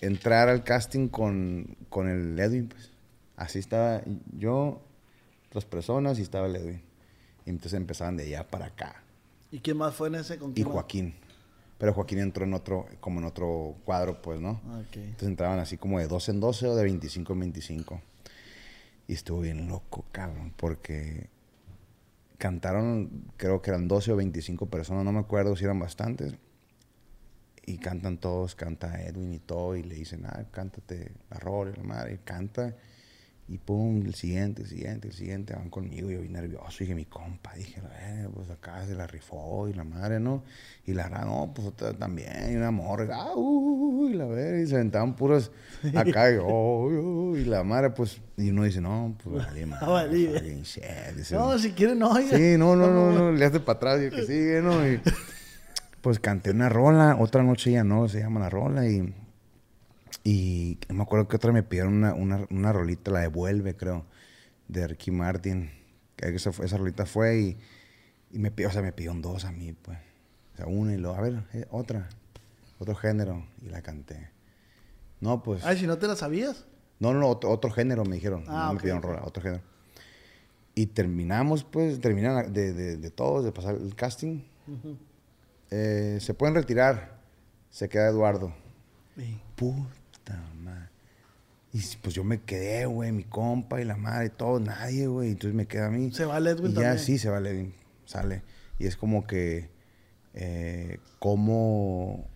entrar 0.01 0.49
al 0.49 0.63
casting 0.63 1.09
con, 1.09 1.75
con 1.89 2.07
el 2.07 2.39
Edwin, 2.39 2.67
pues. 2.69 2.91
Así 3.35 3.59
estaba 3.59 4.01
yo, 4.35 4.81
dos 5.53 5.65
personas 5.65 6.17
y 6.17 6.23
estaba 6.23 6.47
el 6.47 6.55
Edwin. 6.55 6.86
Y 7.47 7.49
entonces 7.49 7.77
empezaban 7.77 8.17
de 8.17 8.23
allá 8.23 8.45
para 8.45 8.65
acá. 8.65 9.01
¿Y 9.51 9.59
quién 9.59 9.77
más 9.77 9.95
fue 9.95 10.09
en 10.09 10.15
ese? 10.15 10.37
y 10.53 10.63
Joaquín. 10.63 11.15
Pero 11.77 11.93
Joaquín 11.93 12.19
entró 12.19 12.43
en 12.43 12.53
otro, 12.53 12.87
como 12.99 13.21
en 13.21 13.25
otro 13.25 13.77
cuadro, 13.85 14.21
pues, 14.21 14.41
¿no? 14.41 14.59
Ah, 14.67 14.81
okay. 14.85 15.03
Entonces 15.03 15.29
entraban 15.29 15.57
así 15.59 15.77
como 15.77 15.97
de 15.97 16.07
12 16.07 16.31
en 16.31 16.39
12 16.41 16.67
o 16.67 16.75
de 16.75 16.83
25 16.83 17.31
en 17.31 17.39
25. 17.39 18.01
Y 19.07 19.13
estuvo 19.13 19.39
bien 19.39 19.69
loco, 19.69 20.03
cabrón, 20.11 20.53
porque 20.57 21.29
cantaron, 22.37 23.31
creo 23.37 23.61
que 23.61 23.69
eran 23.69 23.87
12 23.87 24.11
o 24.11 24.17
25 24.17 24.65
personas, 24.65 25.05
no 25.05 25.13
me 25.13 25.19
acuerdo 25.19 25.55
si 25.55 25.63
eran 25.63 25.79
bastantes. 25.79 26.35
Y 27.65 27.77
cantan 27.77 28.17
todos, 28.17 28.55
canta 28.55 29.01
Edwin 29.03 29.33
y 29.33 29.39
todo, 29.39 29.77
y 29.77 29.83
le 29.83 29.95
dicen, 29.95 30.25
ah, 30.25 30.43
cántate 30.51 31.13
la 31.29 31.37
rola, 31.37 31.71
la 31.77 31.83
madre, 31.83 32.19
canta. 32.25 32.75
Y 33.49 33.59
pum, 33.59 34.01
el 34.05 34.13
siguiente, 34.13 34.63
el 34.63 34.67
siguiente, 34.67 35.07
el 35.07 35.13
siguiente, 35.13 35.53
van 35.55 35.69
conmigo. 35.69 36.11
Yo 36.11 36.19
vi 36.19 36.27
nervioso, 36.27 36.79
dije, 36.79 36.93
mi 36.93 37.05
compa, 37.05 37.53
dije, 37.53 37.81
eh, 38.01 38.27
pues 38.33 38.49
acá 38.49 38.85
se 38.85 38.93
la 38.93 39.07
rifó 39.07 39.69
y 39.69 39.73
la 39.73 39.85
madre, 39.85 40.19
¿no? 40.19 40.43
Y 40.85 40.93
la 40.93 41.03
verdad, 41.03 41.25
no, 41.25 41.53
pues 41.55 41.73
también, 41.97 42.51
y 42.51 42.55
una 42.57 42.71
morra, 42.71 43.07
ah, 43.09 43.33
y 43.37 44.13
la 44.15 44.25
verdad, 44.25 44.57
y 44.57 44.67
se 44.67 44.75
aventaban 44.75 45.15
puros 45.15 45.51
acá, 45.95 46.29
y, 46.29 46.37
oh, 46.43 47.37
y 47.37 47.45
la 47.45 47.63
madre, 47.63 47.91
pues, 47.91 48.19
y 48.35 48.49
uno 48.49 48.63
dice, 48.63 48.81
no, 48.81 49.15
pues 49.23 49.45
vale, 49.45 49.65
madre. 49.65 50.61
no, 51.31 51.57
si 51.57 51.71
quiere, 51.71 51.95
no, 51.95 52.11
oiga. 52.11 52.37
Sí, 52.37 52.57
no, 52.57 52.75
no, 52.75 52.87
no, 52.91 53.13
no, 53.13 53.31
le 53.31 53.45
hace 53.45 53.61
para 53.61 53.77
atrás 53.77 54.01
y 54.01 54.09
que 54.13 54.23
sigue, 54.23 54.61
¿no? 54.61 54.85
Y 54.85 54.99
pues 56.01 56.19
canté 56.19 56.51
una 56.51 56.67
rola, 56.67 57.15
otra 57.17 57.43
noche 57.43 57.71
ya 57.71 57.85
no, 57.85 58.09
se 58.09 58.19
llama 58.19 58.41
la 58.41 58.49
rola, 58.49 58.85
y 58.89 59.13
y 60.29 60.77
me 60.89 61.03
acuerdo 61.03 61.29
que 61.29 61.37
otra 61.37 61.53
me 61.53 61.63
pidieron 61.63 61.93
una, 61.93 62.13
una, 62.13 62.45
una 62.49 62.73
rolita, 62.73 63.11
la 63.11 63.21
devuelve, 63.21 63.77
creo, 63.77 64.05
de 64.67 64.85
Ricky 64.85 65.09
Martin. 65.09 65.71
Esa, 66.17 66.49
esa 66.49 66.77
rolita 66.77 67.05
fue 67.05 67.39
y, 67.39 67.57
y 68.31 68.39
me 68.39 68.51
pidió, 68.51 68.67
o 68.67 68.71
sea, 68.73 68.81
me 68.81 68.91
pidieron 68.91 69.21
dos 69.21 69.45
a 69.45 69.53
mí, 69.53 69.71
pues. 69.71 69.97
O 70.53 70.57
sea, 70.57 70.65
una 70.65 70.93
y 70.93 70.97
luego, 70.97 71.15
a 71.15 71.21
ver, 71.21 71.43
eh, 71.53 71.65
otra, 71.71 72.09
otro 72.77 72.93
género, 72.93 73.45
y 73.61 73.69
la 73.69 73.81
canté. 73.81 74.29
No, 75.21 75.41
pues. 75.43 75.63
Ay, 75.63 75.77
si 75.77 75.87
no 75.87 75.97
te 75.97 76.07
la 76.07 76.17
sabías. 76.17 76.65
No, 76.99 77.13
no, 77.13 77.29
otro, 77.29 77.49
otro 77.49 77.71
género 77.71 78.03
me 78.03 78.15
dijeron. 78.15 78.43
Ah, 78.49 78.65
no 78.67 78.73
me 78.73 78.79
pidieron 78.81 79.01
rola, 79.01 79.21
otro 79.23 79.41
género. 79.41 79.63
Y 80.75 80.87
terminamos, 80.87 81.63
pues, 81.63 82.01
terminan 82.01 82.51
de, 82.51 82.73
de, 82.73 82.97
de 82.97 83.11
todos, 83.11 83.45
de 83.45 83.53
pasar 83.53 83.75
el 83.75 83.95
casting. 83.95 84.41
eh, 85.71 86.17
se 86.19 86.33
pueden 86.33 86.53
retirar. 86.53 87.17
Se 87.69 87.87
queda 87.87 88.09
Eduardo. 88.09 88.53
Sí. 89.15 89.39
Puta 89.55 89.96
y 91.73 91.81
pues 92.01 92.15
yo 92.15 92.23
me 92.23 92.41
quedé, 92.41 92.85
güey, 92.85 93.11
mi 93.11 93.23
compa 93.23 93.81
y 93.81 93.85
la 93.85 93.97
madre, 93.97 94.29
todo, 94.29 94.59
nadie, 94.59 95.07
güey. 95.07 95.31
Entonces 95.31 95.53
me 95.53 95.67
queda 95.67 95.87
a 95.87 95.89
mí. 95.89 96.11
Se 96.11 96.25
va 96.25 96.37
Edwin 96.37 96.71
y 96.71 96.75
ya, 96.75 96.97
sí, 96.97 97.17
se 97.17 97.29
va 97.29 97.41
sale. 98.05 98.43
Y 98.79 98.87
es 98.87 98.95
como 98.95 99.27
que, 99.27 99.69
eh, 100.33 100.99
cómo 101.19 102.27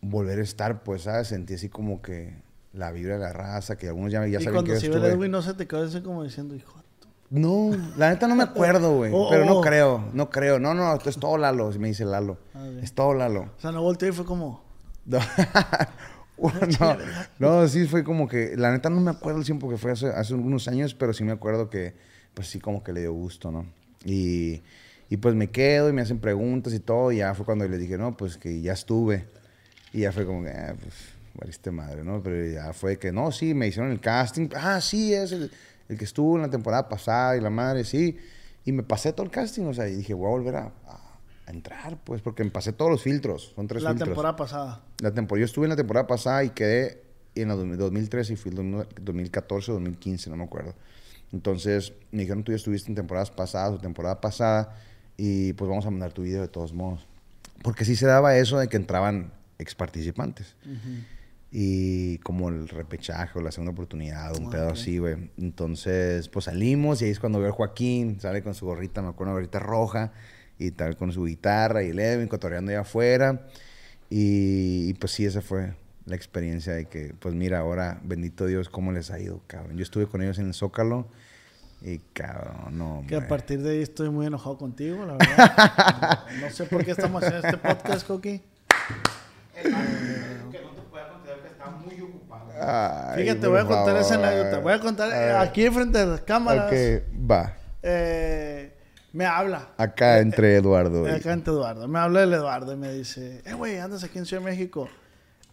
volver 0.00 0.38
a 0.38 0.42
estar, 0.42 0.82
pues, 0.82 1.02
¿sabes? 1.02 1.28
Sentí 1.28 1.54
así 1.54 1.68
como 1.68 2.00
que 2.00 2.34
la 2.72 2.92
vibra 2.92 3.14
de 3.14 3.20
la 3.20 3.32
raza, 3.32 3.76
que 3.76 3.88
algunos 3.88 4.12
ya, 4.12 4.26
ya 4.26 4.40
saben 4.40 4.64
que 4.64 4.70
yo 4.70 4.74
estuve. 4.74 4.90
cuando 4.90 5.08
Edwin 5.08 5.30
no 5.30 5.42
se 5.42 5.54
te 5.54 5.66
quedó 5.66 6.02
como 6.02 6.24
diciendo, 6.24 6.54
hijo. 6.54 6.82
No, 7.28 7.72
la 7.96 8.10
neta 8.10 8.28
no 8.28 8.36
me 8.36 8.44
acuerdo, 8.44 8.96
güey. 8.96 9.12
Oh, 9.14 9.28
pero 9.28 9.44
no 9.44 9.58
oh. 9.58 9.60
creo, 9.60 10.10
no 10.12 10.30
creo. 10.30 10.58
No, 10.58 10.74
no, 10.74 10.94
esto 10.94 11.10
es 11.10 11.18
todo 11.18 11.36
Lalo, 11.38 11.70
me 11.78 11.88
dice 11.88 12.04
Lalo. 12.04 12.38
Ah, 12.54 12.68
es 12.80 12.92
todo 12.92 13.14
Lalo. 13.14 13.50
O 13.56 13.60
sea, 13.60 13.72
no 13.72 13.82
volteé 13.82 14.10
y 14.10 14.12
fue 14.12 14.24
como... 14.24 14.64
no, 15.06 15.18
no, 17.38 17.68
sí 17.68 17.86
fue 17.86 18.04
como 18.04 18.28
que, 18.28 18.56
la 18.56 18.70
neta 18.70 18.90
no 18.90 19.00
me 19.00 19.10
acuerdo 19.10 19.38
el 19.38 19.44
tiempo 19.44 19.68
que 19.68 19.76
fue 19.76 19.92
hace, 19.92 20.08
hace 20.08 20.34
algunos 20.34 20.68
años, 20.68 20.94
pero 20.94 21.12
sí 21.12 21.24
me 21.24 21.32
acuerdo 21.32 21.70
que, 21.70 21.94
pues 22.34 22.48
sí, 22.48 22.60
como 22.60 22.82
que 22.82 22.92
le 22.92 23.00
dio 23.00 23.12
gusto, 23.12 23.50
¿no? 23.50 23.66
Y, 24.04 24.62
y 25.08 25.16
pues 25.16 25.34
me 25.34 25.50
quedo 25.50 25.88
y 25.88 25.92
me 25.92 26.02
hacen 26.02 26.18
preguntas 26.18 26.74
y 26.74 26.80
todo, 26.80 27.12
y 27.12 27.18
ya 27.18 27.34
fue 27.34 27.46
cuando 27.46 27.66
le 27.66 27.78
dije, 27.78 27.96
no, 27.96 28.16
pues 28.16 28.36
que 28.36 28.60
ya 28.60 28.72
estuve. 28.72 29.26
Y 29.92 30.00
ya 30.00 30.12
fue 30.12 30.26
como 30.26 30.44
que, 30.44 30.50
ah, 30.50 30.74
pues, 30.78 30.94
valiste 31.34 31.70
madre, 31.70 32.04
¿no? 32.04 32.22
Pero 32.22 32.46
ya 32.52 32.72
fue 32.72 32.98
que, 32.98 33.12
no, 33.12 33.32
sí, 33.32 33.54
me 33.54 33.68
hicieron 33.68 33.90
el 33.92 34.00
casting. 34.00 34.48
Ah, 34.54 34.80
sí, 34.80 35.14
es 35.14 35.32
el, 35.32 35.50
el 35.88 35.98
que 35.98 36.04
estuvo 36.04 36.36
en 36.36 36.42
la 36.42 36.50
temporada 36.50 36.88
pasada 36.88 37.36
y 37.36 37.40
la 37.40 37.50
madre, 37.50 37.84
sí. 37.84 38.18
Y 38.64 38.72
me 38.72 38.82
pasé 38.82 39.12
todo 39.12 39.24
el 39.24 39.30
casting, 39.30 39.64
o 39.64 39.74
sea, 39.74 39.88
y 39.88 39.96
dije, 39.96 40.12
voy 40.12 40.26
a 40.26 40.30
volver 40.30 40.56
a 40.56 40.72
a 40.86 41.05
entrar, 41.46 41.98
pues, 42.04 42.22
porque 42.22 42.44
me 42.44 42.50
pasé 42.50 42.72
todos 42.72 42.90
los 42.90 43.02
filtros. 43.02 43.52
Son 43.54 43.66
tres 43.66 43.82
la 43.82 43.90
filtros. 43.90 44.08
La 44.08 44.14
temporada 44.14 44.36
pasada. 44.36 44.84
La 45.00 45.12
temporada, 45.12 45.40
yo 45.40 45.46
estuve 45.46 45.66
en 45.66 45.70
la 45.70 45.76
temporada 45.76 46.06
pasada 46.06 46.44
y 46.44 46.50
quedé 46.50 47.02
en 47.34 47.50
el 47.50 47.76
2013 47.76 48.32
y 48.32 48.36
fui 48.36 48.52
en 48.52 48.86
2014 49.00 49.70
o 49.70 49.74
2015, 49.74 50.30
no 50.30 50.36
me 50.36 50.44
acuerdo. 50.44 50.74
Entonces, 51.32 51.92
me 52.12 52.22
dijeron, 52.22 52.44
tú 52.44 52.52
ya 52.52 52.56
estuviste 52.56 52.90
en 52.90 52.94
temporadas 52.94 53.30
pasadas 53.30 53.74
o 53.74 53.78
temporada 53.78 54.20
pasada 54.20 54.76
y 55.16 55.52
pues 55.54 55.68
vamos 55.68 55.86
a 55.86 55.90
mandar 55.90 56.12
tu 56.12 56.22
video 56.22 56.40
de 56.40 56.48
todos 56.48 56.72
modos. 56.72 57.06
Porque 57.62 57.84
sí 57.84 57.96
se 57.96 58.06
daba 58.06 58.36
eso 58.36 58.58
de 58.58 58.68
que 58.68 58.76
entraban 58.76 59.32
ex 59.58 59.74
participantes. 59.74 60.56
Y 61.50 62.18
como 62.18 62.48
el 62.48 62.68
repechaje 62.68 63.38
o 63.38 63.42
la 63.42 63.50
segunda 63.50 63.72
oportunidad, 63.72 64.36
un 64.38 64.48
ah, 64.48 64.50
pedo 64.50 64.70
así, 64.70 64.98
güey. 64.98 65.30
Entonces, 65.38 66.28
pues 66.28 66.46
salimos 66.46 67.00
y 67.00 67.06
ahí 67.06 67.10
es 67.10 67.20
cuando 67.20 67.40
veo 67.40 67.50
a 67.50 67.52
Joaquín, 67.52 68.20
sale 68.20 68.42
con 68.42 68.54
su 68.54 68.66
gorrita, 68.66 69.00
me 69.00 69.08
acuerdo, 69.08 69.32
una 69.32 69.40
gorrita 69.40 69.58
roja 69.58 70.12
y 70.58 70.70
tal, 70.70 70.96
con 70.96 71.12
su 71.12 71.24
guitarra 71.24 71.82
y 71.82 71.92
Levin, 71.92 72.28
cotorreando 72.28 72.70
allá 72.70 72.80
afuera. 72.80 73.46
Y, 74.08 74.94
pues 74.94 75.12
sí, 75.12 75.26
esa 75.26 75.42
fue 75.42 75.74
la 76.04 76.14
experiencia 76.16 76.72
de 76.72 76.86
que, 76.86 77.14
pues 77.18 77.34
mira, 77.34 77.58
ahora, 77.58 78.00
bendito 78.04 78.46
Dios, 78.46 78.68
cómo 78.68 78.92
les 78.92 79.10
ha 79.10 79.18
ido, 79.18 79.42
cabrón. 79.46 79.76
Yo 79.76 79.82
estuve 79.82 80.06
con 80.06 80.22
ellos 80.22 80.38
en 80.38 80.46
el 80.46 80.54
Zócalo 80.54 81.08
y, 81.82 81.98
cabrón, 82.12 82.78
no. 82.78 83.04
Que 83.08 83.16
a 83.16 83.26
partir 83.26 83.60
de 83.62 83.72
ahí 83.72 83.82
estoy 83.82 84.08
muy 84.10 84.26
enojado 84.26 84.56
contigo, 84.56 85.04
la 85.04 85.14
verdad. 85.14 86.24
no, 86.40 86.50
sé 86.50 86.64
por 86.64 86.84
qué 86.84 86.92
estamos 86.92 87.22
haciendo 87.22 87.48
este 87.48 87.58
podcast, 87.58 88.06
Coqui. 88.06 88.40
que 89.62 89.70
no 89.70 90.70
te 90.70 90.82
pueda 90.88 91.08
contar 91.10 91.42
que 91.42 91.48
está 91.48 91.70
muy 91.70 92.00
ocupado. 92.00 93.16
Fíjate, 93.16 93.46
voy 93.48 93.58
a 93.58 93.64
contar 93.64 93.96
esa 93.96 94.14
anécdota. 94.14 94.58
Voy 94.60 94.72
a 94.72 94.80
contar 94.80 95.36
aquí 95.36 95.68
frente 95.70 95.98
a 95.98 96.06
las 96.06 96.20
cámaras. 96.20 96.72
Ok, 96.72 97.02
va. 97.28 97.56
Eh 97.82 98.65
me 99.16 99.24
habla. 99.24 99.70
Acá 99.78 100.18
entre 100.18 100.56
Eduardo. 100.56 101.06
Acá 101.06 101.32
entre 101.32 101.50
Eduardo. 101.50 101.88
Me 101.88 101.98
habla 101.98 102.22
el 102.22 102.34
Eduardo 102.34 102.74
y 102.74 102.76
me 102.76 102.92
dice, 102.92 103.40
eh, 103.46 103.54
güey, 103.54 103.78
andas 103.78 104.04
aquí 104.04 104.18
en 104.18 104.26
Ciudad 104.26 104.42
de 104.42 104.50
México. 104.50 104.90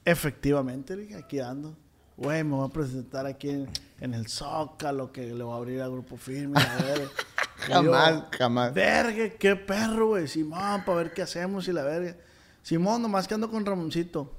Efectivamente, 0.03 1.15
aquí 1.17 1.39
ando. 1.39 1.73
Güey, 2.17 2.43
me 2.43 2.55
voy 2.55 2.67
a 2.67 2.73
presentar 2.73 3.25
aquí 3.25 3.65
en, 4.01 4.13
el 4.13 4.27
Zócalo, 4.27 5.13
que 5.13 5.33
le 5.33 5.43
voy 5.45 5.53
a 5.53 5.55
abrir 5.55 5.81
al 5.81 5.91
grupo 5.91 6.17
firme. 6.17 6.59
A 6.59 6.83
ver. 6.83 7.07
jamás, 7.55 8.23
jamás. 8.37 8.73
Verga, 8.73 9.29
qué 9.39 9.55
perro, 9.55 10.07
güey. 10.07 10.27
Simón, 10.27 10.83
para 10.85 10.97
ver 10.97 11.13
qué 11.13 11.21
hacemos 11.21 11.65
y 11.69 11.71
la 11.71 11.83
verga. 11.83 12.17
Simón, 12.63 13.01
nomás 13.01 13.29
que 13.29 13.33
ando 13.33 13.49
con 13.49 13.65
Ramoncito. 13.65 14.29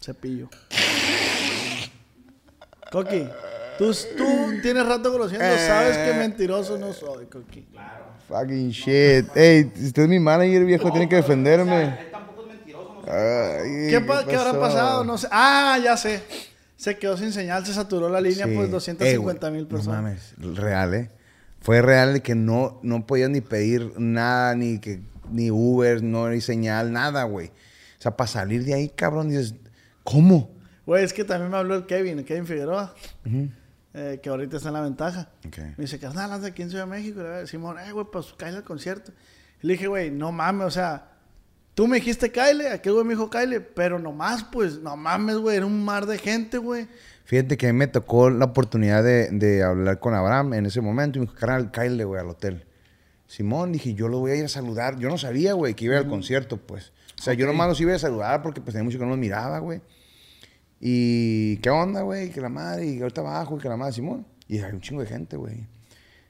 Cepillo. 0.00 0.48
Coqui, 2.90 3.28
tú, 3.82 3.94
tú 4.16 4.24
tienes 4.62 4.86
rato 4.86 5.10
conociendo, 5.12 5.44
sabes 5.66 5.96
que 5.98 6.14
mentiroso 6.18 6.78
no 6.78 6.92
soy, 6.92 7.26
Coqui. 7.26 7.66
Fucking 8.28 8.70
shit. 8.70 9.36
Ey, 9.36 9.70
usted 9.84 10.02
es 10.04 10.08
mi 10.08 10.18
manager, 10.18 10.64
viejo, 10.64 10.90
tiene 10.90 11.08
que 11.08 11.16
defenderme. 11.16 11.98
Ay, 13.06 13.88
¿Qué, 13.90 14.00
pa- 14.06 14.24
qué 14.24 14.36
habrá 14.36 14.58
pasado? 14.58 15.04
No 15.04 15.18
sé. 15.18 15.26
Ah, 15.30 15.78
ya 15.82 15.96
sé. 15.96 16.22
Se 16.76 16.96
quedó 16.98 17.16
sin 17.16 17.32
señal, 17.32 17.64
se 17.66 17.74
saturó 17.74 18.08
la 18.08 18.20
línea, 18.20 18.46
Sí. 18.46 18.52
pues 18.54 18.66
Ey, 18.66 18.72
250 18.72 19.48
güey, 19.48 19.58
mil 19.60 19.66
personas. 19.68 19.96
No 20.38 20.48
mames, 20.48 20.56
real, 20.60 20.94
¿eh? 20.94 21.10
Fue 21.60 21.80
real 21.82 22.14
de 22.14 22.22
que 22.22 22.34
no, 22.34 22.80
no 22.82 23.06
podías 23.06 23.30
ni 23.30 23.40
pedir 23.40 23.92
nada, 23.98 24.54
ni 24.56 24.78
que 24.80 25.00
ni 25.30 25.50
Uber, 25.50 26.02
no 26.02 26.26
hay 26.26 26.40
señal, 26.40 26.92
nada, 26.92 27.22
güey. 27.24 27.48
O 27.48 28.02
sea, 28.02 28.16
para 28.16 28.26
salir 28.28 28.64
de 28.64 28.74
ahí, 28.74 28.88
cabrón, 28.88 29.28
dices, 29.28 29.54
¿cómo? 30.02 30.50
Güey, 30.86 31.04
es 31.04 31.12
que 31.12 31.22
también 31.24 31.50
me 31.52 31.56
habló 31.56 31.76
el 31.76 31.86
Kevin, 31.86 32.18
el 32.18 32.24
Kevin 32.24 32.46
Figueroa, 32.46 32.92
eh, 33.94 34.20
que 34.22 34.28
ahorita 34.28 34.56
está 34.56 34.68
en 34.68 34.74
la 34.74 34.80
ventaja. 34.80 35.30
Me 35.44 35.74
dice, 35.76 35.98
carnal, 35.98 36.32
anda 36.32 36.48
aquí 36.48 36.62
en 36.62 36.70
Ciudad 36.70 36.84
de 36.84 36.90
México. 36.90 37.20
Y 37.20 37.22
le 37.22 37.34
digo, 37.34 37.46
Simón, 37.46 37.78
eh, 37.78 37.92
güey, 37.92 38.06
pues 38.10 38.34
cállale 38.36 38.58
al 38.58 38.64
concierto. 38.64 39.12
Y 39.62 39.66
le 39.66 39.74
dije, 39.74 39.86
güey, 39.86 40.10
no 40.10 40.32
mames, 40.32 40.66
o 40.66 40.70
sea, 40.70 41.12
tú 41.74 41.86
me 41.86 41.96
dijiste 41.96 42.30
Kyle, 42.30 42.68
aquel 42.72 42.92
güey 42.94 43.04
me 43.04 43.14
dijo 43.14 43.30
Kyle, 43.30 43.60
pero 43.60 43.98
nomás, 43.98 44.44
pues, 44.44 44.78
no 44.78 44.96
mames, 44.96 45.36
güey, 45.36 45.56
era 45.56 45.66
un 45.66 45.84
mar 45.84 46.06
de 46.06 46.18
gente, 46.18 46.58
güey. 46.58 46.88
Fíjate 47.24 47.56
que 47.56 47.68
a 47.68 47.72
mí 47.72 47.78
me 47.78 47.86
tocó 47.86 48.30
la 48.30 48.46
oportunidad 48.46 49.04
de, 49.04 49.30
de 49.30 49.62
hablar 49.62 50.00
con 50.00 50.14
Abraham 50.14 50.54
en 50.54 50.66
ese 50.66 50.80
momento 50.80 51.18
y 51.18 51.20
me 51.20 51.26
dijo, 51.26 51.38
carnal, 51.38 51.70
cállale, 51.70 52.04
güey, 52.04 52.20
al 52.20 52.28
hotel. 52.28 52.66
Simón, 53.32 53.72
dije, 53.72 53.94
yo 53.94 54.08
lo 54.08 54.18
voy 54.18 54.32
a 54.32 54.36
ir 54.36 54.44
a 54.44 54.48
saludar. 54.48 54.98
Yo 54.98 55.08
no 55.08 55.16
sabía, 55.16 55.54
güey, 55.54 55.72
que 55.72 55.86
iba 55.86 55.96
al 55.96 56.06
concierto, 56.06 56.58
pues. 56.58 56.92
O 57.18 57.22
sea, 57.22 57.32
yo 57.32 57.46
nomás 57.46 57.66
los 57.66 57.80
iba 57.80 57.94
a 57.94 57.98
saludar 57.98 58.42
porque 58.42 58.60
pues 58.60 58.74
tenía 58.74 58.84
mucho 58.84 58.98
que 58.98 59.04
no 59.04 59.10
los 59.12 59.18
miraba, 59.18 59.58
güey. 59.58 59.80
Y, 60.84 61.58
¿qué 61.58 61.70
onda, 61.70 62.02
güey? 62.02 62.30
Que 62.30 62.40
la 62.40 62.48
madre, 62.48 62.86
y 62.86 63.00
ahorita 63.00 63.20
abajo, 63.20 63.56
y 63.56 63.60
que 63.60 63.68
la 63.68 63.76
madre, 63.76 63.92
Simón. 63.92 64.26
Y 64.48 64.58
hay 64.58 64.72
un 64.72 64.80
chingo 64.80 65.00
de 65.00 65.06
gente, 65.06 65.36
güey. 65.36 65.68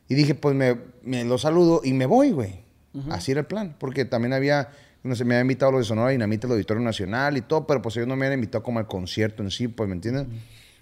Y 0.09 0.15
dije, 0.15 0.35
pues 0.35 0.55
me, 0.55 0.77
me 1.03 1.25
lo 1.25 1.39
saludo 1.39 1.81
y 1.83 1.95
me 1.95 2.05
voy, 2.05 2.33
güey. 2.33 2.61
Así 3.09 3.33
era 3.33 3.41
el 3.41 3.47
plan. 3.47 3.75
Porque 3.79 4.05
también 4.05 4.35
había, 4.35 4.69
no 5.05 5.17
sé, 5.17 5.25
me 5.25 5.37
habían 5.37 5.47
invitado 5.47 5.73
los 5.73 5.81
de 5.81 5.85
Sonora 5.87 6.11
Dinamita, 6.11 6.47
el 6.47 6.53
Auditorio 6.53 6.83
Nacional 6.83 7.39
y 7.39 7.41
todo, 7.41 7.67
pero 7.67 7.81
pues 7.81 7.97
ellos 7.97 8.07
no 8.07 8.15
me 8.15 8.27
habían 8.27 8.41
invitado 8.41 8.63
como 8.63 8.79
al 8.79 8.87
concierto 8.87 9.43
en 9.43 9.51
sí, 9.51 9.69
pues, 9.69 9.89
¿me 9.89 9.95
entiendes? 9.95 10.27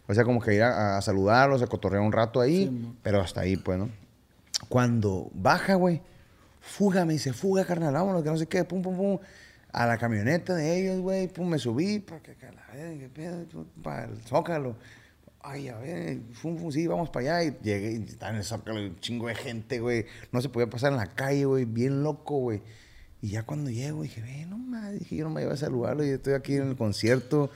O 0.09 0.15
sea, 0.15 0.25
como 0.25 0.41
que 0.41 0.53
ir 0.57 0.65
a, 0.65 0.99
a 0.99 1.03
saludarlos, 1.03 1.63
a 1.63 1.69
cotorrear 1.69 2.03
un 2.03 2.11
rato 2.11 2.41
ahí, 2.41 2.97
pero 3.05 3.21
hasta 3.21 3.43
ahí, 3.43 3.57
pues, 3.57 3.79
¿no? 3.79 3.89
Cuando 4.69 5.31
baja, 5.33 5.77
güey, 5.77 6.03
fuga, 6.61 7.05
me 7.05 7.13
dice, 7.13 7.33
fuga, 7.33 7.65
carnal, 7.65 7.95
vámonos, 7.95 8.25
que 8.25 8.31
no 8.31 8.37
sé 8.37 8.47
qué, 8.49 8.65
pum, 8.65 8.83
pum, 8.83 8.97
pum. 8.97 9.19
A 9.73 9.87
la 9.87 9.99
camioneta 9.99 10.55
de 10.55 10.81
ellos, 10.81 11.01
güey, 11.01 11.29
pum, 11.29 11.49
me 11.49 11.59
subí, 11.59 12.01
para 12.01 12.21
que, 12.21 12.35
qué 12.35 13.11
pedo, 13.15 13.47
para 13.83 14.05
el 14.05 14.17
Zócalo. 14.23 14.77
Ay, 15.43 15.69
a 15.69 15.79
ver, 15.79 16.19
fum, 16.33 16.59
fum, 16.59 16.71
sí, 16.71 16.87
vamos 16.87 17.09
para 17.11 17.39
allá. 17.39 17.45
Y 17.45 17.65
llegué, 17.65 17.93
y 17.93 18.05
estaba 18.05 18.33
en 18.33 18.39
el 18.39 18.45
Zócalo, 18.45 18.81
un 18.81 18.99
chingo 19.01 19.29
de 19.29 19.35
gente, 19.35 19.81
güey. 19.81 20.07
No 20.33 20.41
se 20.41 20.49
podía 20.49 20.69
pasar 20.69 20.93
en 20.93 20.99
la 20.99 21.07
calle, 21.07 21.45
güey, 21.45 21.65
bien 21.65 22.03
loco, 22.03 22.39
güey. 22.39 22.63
Y 23.23 23.29
ya 23.29 23.43
cuando 23.43 23.71
llego, 23.71 24.03
dije, 24.03 24.23
ve, 24.23 24.47
no 24.47 24.57
mames, 24.57 25.01
dije, 25.01 25.17
yo 25.17 25.25
no 25.25 25.31
me 25.31 25.43
iba 25.43 25.53
a 25.53 25.57
saludarlo, 25.57 26.05
y 26.05 26.09
estoy 26.09 26.33
aquí 26.33 26.55
en 26.55 26.69
el 26.69 26.77
concierto, 26.77 27.51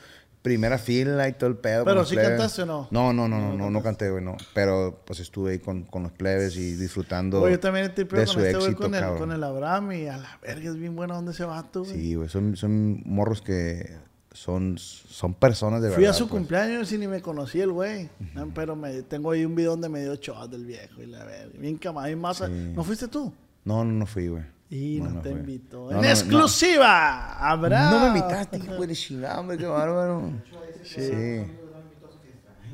primera 0.44 0.76
fila 0.76 1.26
y 1.26 1.32
todo 1.32 1.48
el 1.48 1.56
pedo. 1.56 1.86
Pero 1.86 2.04
sí 2.04 2.14
plebes. 2.14 2.32
cantaste 2.32 2.62
o 2.62 2.66
no? 2.66 2.88
No, 2.90 3.14
no, 3.14 3.26
no, 3.26 3.40
no, 3.40 3.56
no, 3.56 3.70
no 3.70 3.82
canté, 3.82 4.10
güey, 4.10 4.22
no. 4.22 4.36
Pero 4.52 5.00
pues 5.06 5.18
estuve 5.20 5.52
ahí 5.52 5.58
con, 5.58 5.84
con 5.84 6.02
los 6.02 6.12
plebes 6.12 6.54
y 6.58 6.76
disfrutando 6.76 7.40
Güey, 7.40 7.54
yo 7.54 7.60
también 7.60 7.86
estoy 7.86 8.04
de 8.04 8.10
con 8.10 8.26
su 8.26 8.40
este 8.40 8.58
güey, 8.58 8.74
con 8.74 8.94
el, 8.94 9.16
con 9.16 9.32
el 9.32 9.42
Abraham 9.42 9.92
y 9.92 10.06
a 10.06 10.18
la 10.18 10.38
verga 10.42 10.68
es 10.68 10.76
bien 10.76 10.94
bueno 10.94 11.14
donde 11.14 11.32
ese 11.32 11.46
vato, 11.46 11.82
güey. 11.82 11.94
Sí, 11.94 12.14
güey, 12.14 12.28
son, 12.28 12.56
son 12.56 13.02
morros 13.06 13.40
que 13.40 13.96
son, 14.32 14.76
son 14.76 15.32
personas 15.32 15.80
de 15.80 15.88
Fui 15.88 16.02
verdad. 16.02 16.10
a 16.10 16.18
su 16.18 16.28
pues. 16.28 16.40
cumpleaños 16.40 16.92
y 16.92 16.98
ni 16.98 17.08
me 17.08 17.22
conocí 17.22 17.62
el 17.62 17.72
güey. 17.72 18.10
Pero 18.54 18.76
me, 18.76 19.00
tengo 19.00 19.30
ahí 19.30 19.46
un 19.46 19.54
video 19.54 19.70
donde 19.70 19.88
me 19.88 20.02
dio 20.02 20.14
shot 20.16 20.50
del 20.50 20.66
viejo 20.66 21.00
y 21.00 21.06
la 21.06 21.24
verga. 21.24 21.54
Bien 21.58 21.78
camada 21.78 22.10
y 22.10 22.16
masa. 22.16 22.48
¿No 22.48 22.84
fuiste 22.84 23.08
tú? 23.08 23.32
No, 23.64 23.82
no, 23.82 23.92
no 23.92 24.04
fui, 24.04 24.28
güey. 24.28 24.44
Y 24.74 24.98
no, 24.98 25.20
te 25.22 25.30
fui. 25.30 25.38
invitó. 25.38 25.88
No, 25.88 25.98
en 25.98 26.02
no, 26.02 26.08
exclusiva, 26.08 27.34
Abraham. 27.38 27.92
No, 27.92 28.00
me 28.00 28.18
invitaste, 28.18 28.56
hijo 28.56 28.84
de 28.84 28.92
chingada, 28.96 29.38
hombre, 29.38 29.56
qué 29.56 29.66
bárbaro. 29.66 30.32
Sí. 30.82 31.44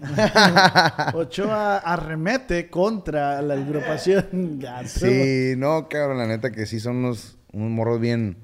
Ochoa 1.13 1.77
arremete 1.77 2.71
contra 2.71 3.43
la 3.43 3.53
agrupación 3.53 4.59
Gato. 4.59 4.89
Sí, 4.89 5.53
no, 5.59 5.91
cabrón, 5.91 6.17
la 6.17 6.27
neta 6.27 6.51
que 6.51 6.65
sí 6.65 6.81
son 6.81 6.97
unos, 6.97 7.37
unos 7.53 7.71
morros 7.71 8.01
bien, 8.01 8.39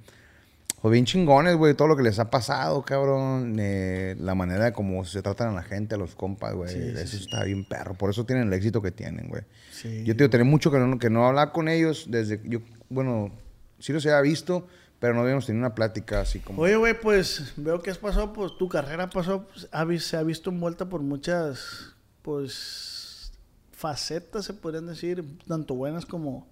pues 0.82 0.92
bien 0.92 1.06
chingones, 1.06 1.56
güey, 1.56 1.72
todo 1.72 1.88
lo 1.88 1.96
que 1.96 2.02
les 2.02 2.18
ha 2.18 2.28
pasado, 2.28 2.82
cabrón, 2.82 3.56
eh, 3.58 4.16
la 4.18 4.34
manera 4.34 4.66
de 4.66 4.72
cómo 4.72 5.02
se 5.06 5.22
tratan 5.22 5.48
a 5.48 5.52
la 5.52 5.62
gente, 5.62 5.94
a 5.94 5.98
los 5.98 6.14
compas, 6.14 6.52
güey, 6.52 6.76
eso 6.76 7.16
está 7.16 7.42
bien 7.44 7.64
perro, 7.64 7.94
por 7.94 8.10
eso 8.10 8.26
tienen 8.26 8.48
el 8.48 8.52
éxito 8.52 8.82
que 8.82 8.90
tienen, 8.90 9.28
güey. 9.30 9.44
Sí. 9.70 10.04
Yo 10.04 10.14
te 10.14 10.24
digo, 10.24 10.30
tenía 10.30 10.44
mucho 10.44 10.70
que 10.70 10.78
no, 10.78 10.98
que 10.98 11.08
no 11.08 11.26
hablar 11.26 11.52
con 11.52 11.70
ellos 11.70 12.04
desde, 12.10 12.38
yo, 12.44 12.58
bueno, 12.90 13.32
sí 13.78 13.92
los 13.92 14.04
había 14.06 14.20
visto, 14.20 14.66
pero 14.98 15.14
no 15.14 15.20
habíamos 15.20 15.46
tenido 15.46 15.66
una 15.66 15.74
plática 15.74 16.20
así 16.20 16.40
como... 16.40 16.62
Oye, 16.62 16.76
güey, 16.76 16.98
pues 16.98 17.52
veo 17.56 17.82
que 17.82 17.90
has 17.90 17.98
pasado, 17.98 18.32
pues 18.32 18.56
tu 18.58 18.68
carrera 18.68 19.10
pasó, 19.10 19.46
pues, 19.46 19.68
ha 19.72 19.84
vis- 19.84 20.06
se 20.06 20.16
ha 20.16 20.22
visto 20.22 20.50
envuelta 20.50 20.88
por 20.88 21.02
muchas, 21.02 21.94
pues, 22.22 23.32
facetas, 23.72 24.44
se 24.46 24.54
podrían 24.54 24.86
decir, 24.86 25.38
tanto 25.46 25.74
buenas 25.74 26.06
como, 26.06 26.46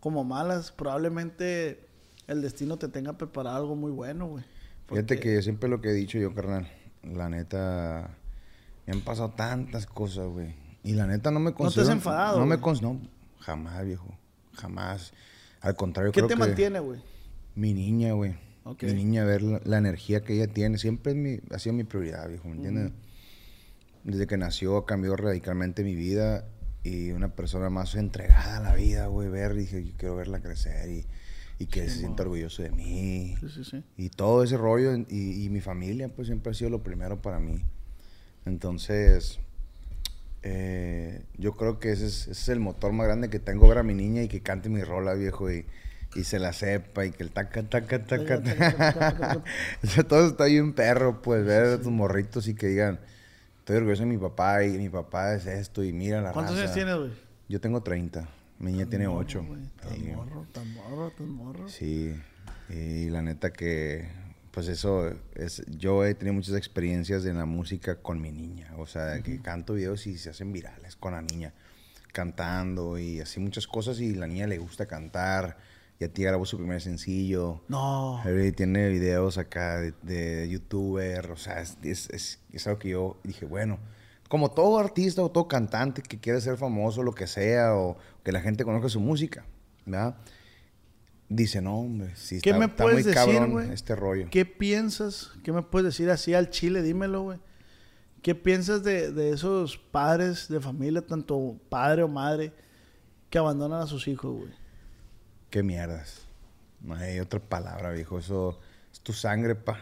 como 0.00 0.24
malas. 0.24 0.72
Probablemente 0.72 1.86
el 2.26 2.40
destino 2.42 2.78
te 2.78 2.88
tenga 2.88 3.12
preparado 3.14 3.56
algo 3.56 3.76
muy 3.76 3.92
bueno, 3.92 4.26
güey. 4.28 4.44
Fíjate 4.88 5.16
Porque- 5.16 5.20
que 5.20 5.42
siempre 5.42 5.68
lo 5.68 5.80
que 5.80 5.90
he 5.90 5.94
dicho 5.94 6.18
yo, 6.18 6.34
carnal, 6.34 6.68
la 7.02 7.28
neta, 7.28 8.16
me 8.86 8.94
han 8.94 9.00
pasado 9.02 9.30
tantas 9.30 9.86
cosas, 9.86 10.26
güey. 10.28 10.54
Y 10.82 10.92
la 10.92 11.06
neta 11.06 11.30
no 11.30 11.40
me 11.40 11.50
has 11.50 11.56
considero... 11.56 11.92
enfadado, 11.92 12.38
No 12.40 12.46
me 12.46 12.60
considero... 12.60 12.94
No, 12.94 13.00
jamás, 13.40 13.84
viejo. 13.84 14.06
Jamás. 14.54 15.12
Al 15.64 15.76
contrario, 15.76 16.12
¿Qué 16.12 16.20
creo 16.20 16.28
te 16.28 16.34
que 16.34 16.40
mantiene, 16.40 16.78
güey? 16.78 17.00
Mi 17.54 17.72
niña, 17.72 18.12
güey. 18.12 18.34
Ok. 18.64 18.82
Mi 18.82 18.92
niña, 18.92 19.24
ver 19.24 19.40
la, 19.40 19.62
la 19.64 19.78
energía 19.78 20.20
que 20.22 20.34
ella 20.34 20.46
tiene. 20.46 20.76
Siempre 20.76 21.12
es 21.12 21.18
mi, 21.18 21.38
ha 21.50 21.58
sido 21.58 21.74
mi 21.74 21.84
prioridad, 21.84 22.28
viejo, 22.28 22.48
¿me 22.48 22.56
entiendes? 22.56 22.92
Desde 24.02 24.26
que 24.26 24.36
nació 24.36 24.84
cambió 24.84 25.16
radicalmente 25.16 25.82
mi 25.82 25.94
vida 25.94 26.44
y 26.82 27.12
una 27.12 27.34
persona 27.34 27.70
más 27.70 27.94
entregada 27.94 28.58
a 28.58 28.60
la 28.60 28.74
vida, 28.74 29.06
güey. 29.06 29.30
Ver, 29.30 29.54
dije, 29.54 29.82
yo 29.82 29.92
quiero 29.96 30.16
verla 30.16 30.42
crecer 30.42 30.90
y, 30.90 31.06
y 31.58 31.66
que 31.66 31.88
se 31.88 32.00
sienta 32.00 32.24
orgulloso 32.24 32.62
de 32.62 32.70
mí. 32.70 33.34
Sí, 33.40 33.48
sí, 33.48 33.64
sí. 33.64 33.84
Y 33.96 34.10
todo 34.10 34.44
ese 34.44 34.58
rollo 34.58 34.94
y, 34.94 35.44
y 35.46 35.48
mi 35.48 35.62
familia, 35.62 36.10
pues 36.14 36.28
siempre 36.28 36.50
ha 36.50 36.54
sido 36.54 36.68
lo 36.68 36.82
primero 36.82 37.22
para 37.22 37.40
mí. 37.40 37.64
Entonces, 38.44 39.40
eh, 40.46 41.22
yo 41.38 41.52
creo 41.56 41.78
que 41.78 41.90
ese 41.92 42.06
es, 42.06 42.22
ese 42.22 42.30
es 42.32 42.48
el 42.50 42.60
motor 42.60 42.92
más 42.92 43.06
grande 43.06 43.30
que 43.30 43.38
tengo, 43.40 43.66
ver 43.66 43.78
a 43.78 43.82
mi 43.82 43.94
niña 43.94 44.22
y 44.22 44.28
que 44.28 44.40
cante 44.42 44.68
mi 44.68 44.82
rola, 44.82 45.14
viejo, 45.14 45.50
y, 45.50 45.64
y 46.14 46.24
se 46.24 46.38
la 46.38 46.52
sepa 46.52 47.06
y 47.06 47.10
que 47.12 47.22
el 47.22 47.30
taca, 47.30 47.62
taca, 47.62 48.04
taca. 48.04 48.42
taca. 48.42 49.42
Todo 50.08 50.28
está 50.28 50.44
bien 50.44 50.74
perro, 50.74 51.22
pues, 51.22 51.44
ver 51.44 51.64
a 51.64 51.78
tus 51.78 51.90
morritos 51.90 52.46
y 52.46 52.54
que 52.54 52.66
digan, 52.68 53.00
estoy 53.58 53.76
orgulloso 53.78 54.02
de 54.02 54.08
mi 54.10 54.18
papá 54.18 54.64
y 54.64 54.76
mi 54.78 54.90
papá 54.90 55.34
es 55.34 55.46
esto 55.46 55.82
y 55.82 55.92
mira 55.92 56.20
la 56.20 56.32
¿Cuántos 56.32 56.54
raza". 56.56 56.62
años 56.64 56.74
tienes, 56.74 56.96
güey? 56.96 57.10
Yo 57.48 57.60
tengo 57.60 57.82
30, 57.82 58.28
mi 58.58 58.72
niña 58.72 58.86
tiene 58.86 59.06
8. 59.06 59.42
Güey, 59.46 59.60
Tan 59.82 60.14
morro, 60.16 60.46
tan 60.52 60.72
morro, 60.74 61.10
tan 61.10 61.28
morro. 61.30 61.68
Sí, 61.68 62.14
y 62.68 63.08
la 63.10 63.22
neta 63.22 63.50
que, 63.52 64.08
pues 64.54 64.68
eso, 64.68 65.12
es, 65.34 65.64
yo 65.78 66.04
he 66.04 66.14
tenido 66.14 66.32
muchas 66.34 66.54
experiencias 66.54 67.24
en 67.26 67.36
la 67.38 67.44
música 67.44 67.96
con 67.96 68.20
mi 68.20 68.30
niña, 68.30 68.70
o 68.78 68.86
sea, 68.86 69.06
de 69.06 69.22
que 69.24 69.42
canto 69.42 69.74
videos 69.74 70.06
y 70.06 70.16
se 70.16 70.30
hacen 70.30 70.52
virales 70.52 70.94
con 70.94 71.12
la 71.12 71.22
niña, 71.22 71.52
cantando 72.12 72.96
y 72.98 73.20
así 73.20 73.40
muchas 73.40 73.66
cosas 73.66 73.98
y 74.00 74.14
la 74.14 74.26
niña 74.26 74.46
le 74.46 74.58
gusta 74.58 74.86
cantar, 74.86 75.56
ya 75.98 76.08
ti 76.08 76.22
grabó 76.22 76.44
su 76.46 76.56
primer 76.56 76.80
sencillo, 76.80 77.62
No. 77.68 78.20
Ahí 78.22 78.52
tiene 78.52 78.88
videos 78.88 79.38
acá 79.38 79.80
de, 79.80 79.92
de 80.02 80.48
youtuber, 80.48 81.30
o 81.32 81.36
sea, 81.36 81.60
es, 81.60 81.76
es, 81.82 82.08
es- 82.10 82.38
es 82.52 82.66
algo 82.68 82.78
que 82.78 82.90
yo 82.90 83.16
dije, 83.24 83.44
bueno, 83.46 83.78
como 84.28 84.50
todo 84.52 84.78
artista 84.78 85.22
o 85.22 85.30
todo 85.30 85.48
cantante 85.48 86.02
que 86.02 86.18
quiere 86.18 86.40
ser 86.40 86.56
famoso, 86.56 87.02
lo 87.02 87.12
que 87.14 87.26
sea, 87.26 87.74
o 87.74 87.96
que 88.24 88.32
la 88.32 88.40
gente 88.40 88.64
conozca 88.64 88.88
su 88.88 89.00
música, 89.00 89.44
¿verdad? 89.84 90.16
Dice, 91.28 91.62
no, 91.62 91.78
hombre, 91.78 92.14
sí, 92.16 92.40
¿Qué 92.40 92.50
está, 92.50 92.58
me 92.58 92.66
está 92.66 92.82
puedes 92.84 93.04
muy 93.04 93.12
decir, 93.12 93.34
cabrón 93.34 93.72
este 93.72 93.96
rollo. 93.96 94.28
¿Qué 94.30 94.44
piensas? 94.44 95.32
¿Qué 95.42 95.52
me 95.52 95.62
puedes 95.62 95.86
decir 95.86 96.10
así 96.10 96.34
al 96.34 96.50
chile? 96.50 96.82
Dímelo, 96.82 97.22
güey. 97.22 97.38
¿Qué 98.22 98.34
piensas 98.34 98.84
de, 98.84 99.10
de 99.10 99.30
esos 99.30 99.78
padres 99.78 100.48
de 100.48 100.60
familia, 100.60 101.02
tanto 101.02 101.58
padre 101.68 102.02
o 102.02 102.08
madre, 102.08 102.52
que 103.30 103.38
abandonan 103.38 103.80
a 103.80 103.86
sus 103.86 104.06
hijos, 104.06 104.36
güey? 104.36 104.52
Qué 105.50 105.62
mierdas. 105.62 106.22
No 106.80 106.94
hay 106.94 107.20
otra 107.20 107.40
palabra, 107.40 107.90
viejo. 107.90 108.18
Eso 108.18 108.60
es 108.92 109.00
tu 109.00 109.12
sangre, 109.12 109.54
pa. 109.54 109.78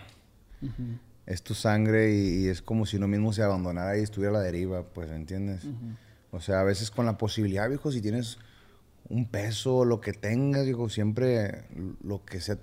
Es 1.26 1.42
tu 1.42 1.54
sangre 1.54 2.14
y, 2.14 2.44
y 2.44 2.48
es 2.48 2.62
como 2.62 2.86
si 2.86 2.96
uno 2.96 3.08
mismo 3.08 3.32
se 3.32 3.42
abandonara 3.42 3.98
y 3.98 4.02
estuviera 4.02 4.36
a 4.36 4.38
la 4.38 4.44
deriva, 4.44 4.84
pues, 4.84 5.10
¿entiendes? 5.10 5.66
O 6.30 6.40
sea, 6.40 6.60
a 6.60 6.64
veces 6.64 6.90
con 6.90 7.04
la 7.04 7.18
posibilidad, 7.18 7.68
viejo, 7.68 7.90
si 7.90 8.00
tienes 8.00 8.38
un 9.12 9.26
peso, 9.26 9.84
lo 9.84 10.00
que 10.00 10.12
tengas, 10.12 10.64
viejo, 10.64 10.88
siempre 10.88 11.64
lo 12.02 12.24
que 12.24 12.40
sea 12.40 12.58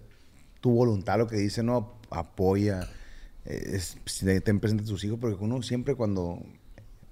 tu 0.62 0.72
voluntad, 0.72 1.18
lo 1.20 1.28
que 1.28 1.38
dice, 1.38 1.62
no, 1.64 1.94
apoya. 2.10 2.90
eh, 3.46 3.76
es, 3.76 3.98
de- 4.26 4.42
ten 4.42 4.60
presente 4.60 4.84
a 4.84 4.88
tus 4.88 5.04
hijos, 5.04 5.20
porque 5.22 5.38
uno 5.44 5.62
siempre 5.62 5.96
cuando... 5.96 6.42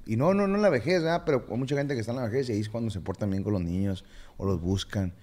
Y 0.06 0.16
no, 0.16 0.34
no, 0.34 0.48
no 0.48 0.56
en 0.56 0.62
la 0.62 0.70
vejez, 0.70 1.04
¿verdad? 1.04 1.24
Pero 1.26 1.46
hay 1.50 1.58
mucha 1.58 1.76
gente 1.78 1.94
que 1.94 2.00
está 2.00 2.14
en 2.14 2.18
la 2.20 2.26
vejez 2.26 2.50
y 2.50 2.54
ahí 2.54 2.60
es 2.62 2.70
cuando 2.70 2.90
se 2.90 3.00
portan 3.02 3.30
bien 3.30 3.44
con 3.44 3.54
los 3.54 3.62
niños 3.62 4.06
o 4.38 4.46
los 4.46 4.60
buscan. 4.60 5.14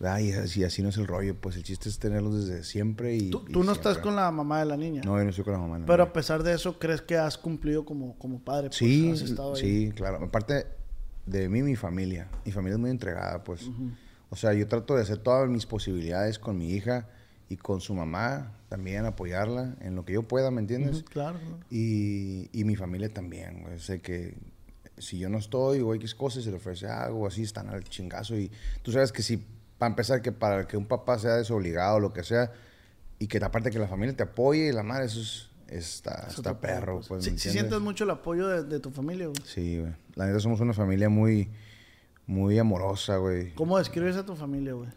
¿verdad? 0.00 0.20
Y 0.20 0.32
así, 0.32 0.62
así 0.64 0.80
no 0.80 0.88
es 0.90 0.96
el 0.96 1.06
rollo, 1.08 1.34
pues 1.40 1.56
el 1.56 1.64
chiste 1.64 1.88
es 1.88 1.98
tenerlos 1.98 2.46
desde 2.46 2.62
siempre 2.64 3.16
y... 3.16 3.30
Tú, 3.30 3.44
y 3.48 3.52
tú 3.52 3.64
no 3.64 3.72
estás 3.72 3.98
con 3.98 4.14
la 4.16 4.30
mamá 4.30 4.60
de 4.60 4.66
la 4.66 4.76
niña. 4.76 5.02
No, 5.04 5.18
yo 5.18 5.24
no 5.24 5.30
estoy 5.30 5.44
con 5.44 5.54
la 5.54 5.58
mamá. 5.58 5.78
no. 5.80 5.86
Pero 5.86 6.04
a 6.04 6.12
pesar 6.12 6.42
de 6.44 6.54
eso, 6.54 6.78
¿crees 6.78 7.02
que 7.02 7.16
has 7.16 7.36
cumplido 7.36 7.84
como, 7.84 8.16
como 8.16 8.38
padre? 8.38 8.68
Pues, 8.68 8.76
Sí, 8.78 9.12
sí, 9.56 9.92
claro. 9.94 10.24
Aparte 10.24 10.66
de 11.28 11.48
mí, 11.48 11.62
mi 11.62 11.76
familia. 11.76 12.28
Mi 12.44 12.52
familia 12.52 12.74
es 12.74 12.80
muy 12.80 12.90
entregada, 12.90 13.44
pues. 13.44 13.70
O 14.30 14.36
sea, 14.36 14.52
yo 14.52 14.66
trato 14.66 14.94
de 14.94 15.02
hacer 15.02 15.18
todas 15.18 15.48
mis 15.48 15.66
posibilidades 15.66 16.38
con 16.38 16.58
mi 16.58 16.70
hija 16.72 17.08
y 17.48 17.56
con 17.56 17.80
su 17.80 17.94
mamá, 17.94 18.52
también 18.68 19.06
apoyarla 19.06 19.76
en 19.80 19.94
lo 19.94 20.04
que 20.04 20.12
yo 20.12 20.22
pueda, 20.22 20.50
¿me 20.50 20.60
entiendes? 20.60 21.02
Claro. 21.04 21.38
Y, 21.70 22.50
y 22.52 22.64
mi 22.64 22.76
familia 22.76 23.08
también, 23.08 23.62
güey. 23.62 23.78
Sé 23.78 24.00
que 24.00 24.34
si 24.98 25.18
yo 25.18 25.28
no 25.28 25.38
estoy 25.38 25.80
o 25.80 25.94
X 25.94 26.14
cosas, 26.14 26.44
se 26.44 26.50
le 26.50 26.56
ofrece 26.56 26.86
algo, 26.86 27.26
así 27.26 27.42
están 27.42 27.68
al 27.68 27.84
chingazo. 27.84 28.36
Y 28.36 28.50
tú 28.82 28.92
sabes 28.92 29.12
que 29.12 29.22
si, 29.22 29.42
para 29.78 29.90
empezar, 29.90 30.20
que 30.20 30.32
para 30.32 30.66
que 30.66 30.76
un 30.76 30.86
papá 30.86 31.18
sea 31.18 31.36
desobligado 31.36 31.96
o 31.96 32.00
lo 32.00 32.12
que 32.12 32.24
sea, 32.24 32.52
y 33.18 33.26
que 33.26 33.38
aparte 33.38 33.70
que 33.70 33.78
la 33.78 33.88
familia 33.88 34.16
te 34.16 34.22
apoye 34.22 34.68
y 34.68 34.72
la 34.72 34.82
madre, 34.82 35.06
eso 35.06 35.20
es, 35.20 35.47
está, 35.68 36.26
Es 36.28 36.36
está 36.36 36.58
perro, 36.60 36.96
pues. 36.96 37.08
pues. 37.08 37.24
Sí, 37.24 37.30
¿me 37.32 37.38
sí 37.38 37.48
entiendes? 37.48 37.60
sientes 37.70 37.80
mucho 37.80 38.04
el 38.04 38.10
apoyo 38.10 38.48
de, 38.48 38.64
de 38.64 38.80
tu 38.80 38.90
familia, 38.90 39.26
güey. 39.26 39.38
Sí, 39.44 39.78
güey. 39.78 39.92
La 40.14 40.26
neta 40.26 40.40
somos 40.40 40.60
una 40.60 40.72
familia 40.72 41.08
muy, 41.08 41.50
muy 42.26 42.58
amorosa, 42.58 43.16
güey. 43.16 43.54
¿Cómo 43.54 43.78
describes 43.78 44.16
a 44.16 44.24
tu 44.26 44.34
familia, 44.36 44.72
güey? 44.74 44.88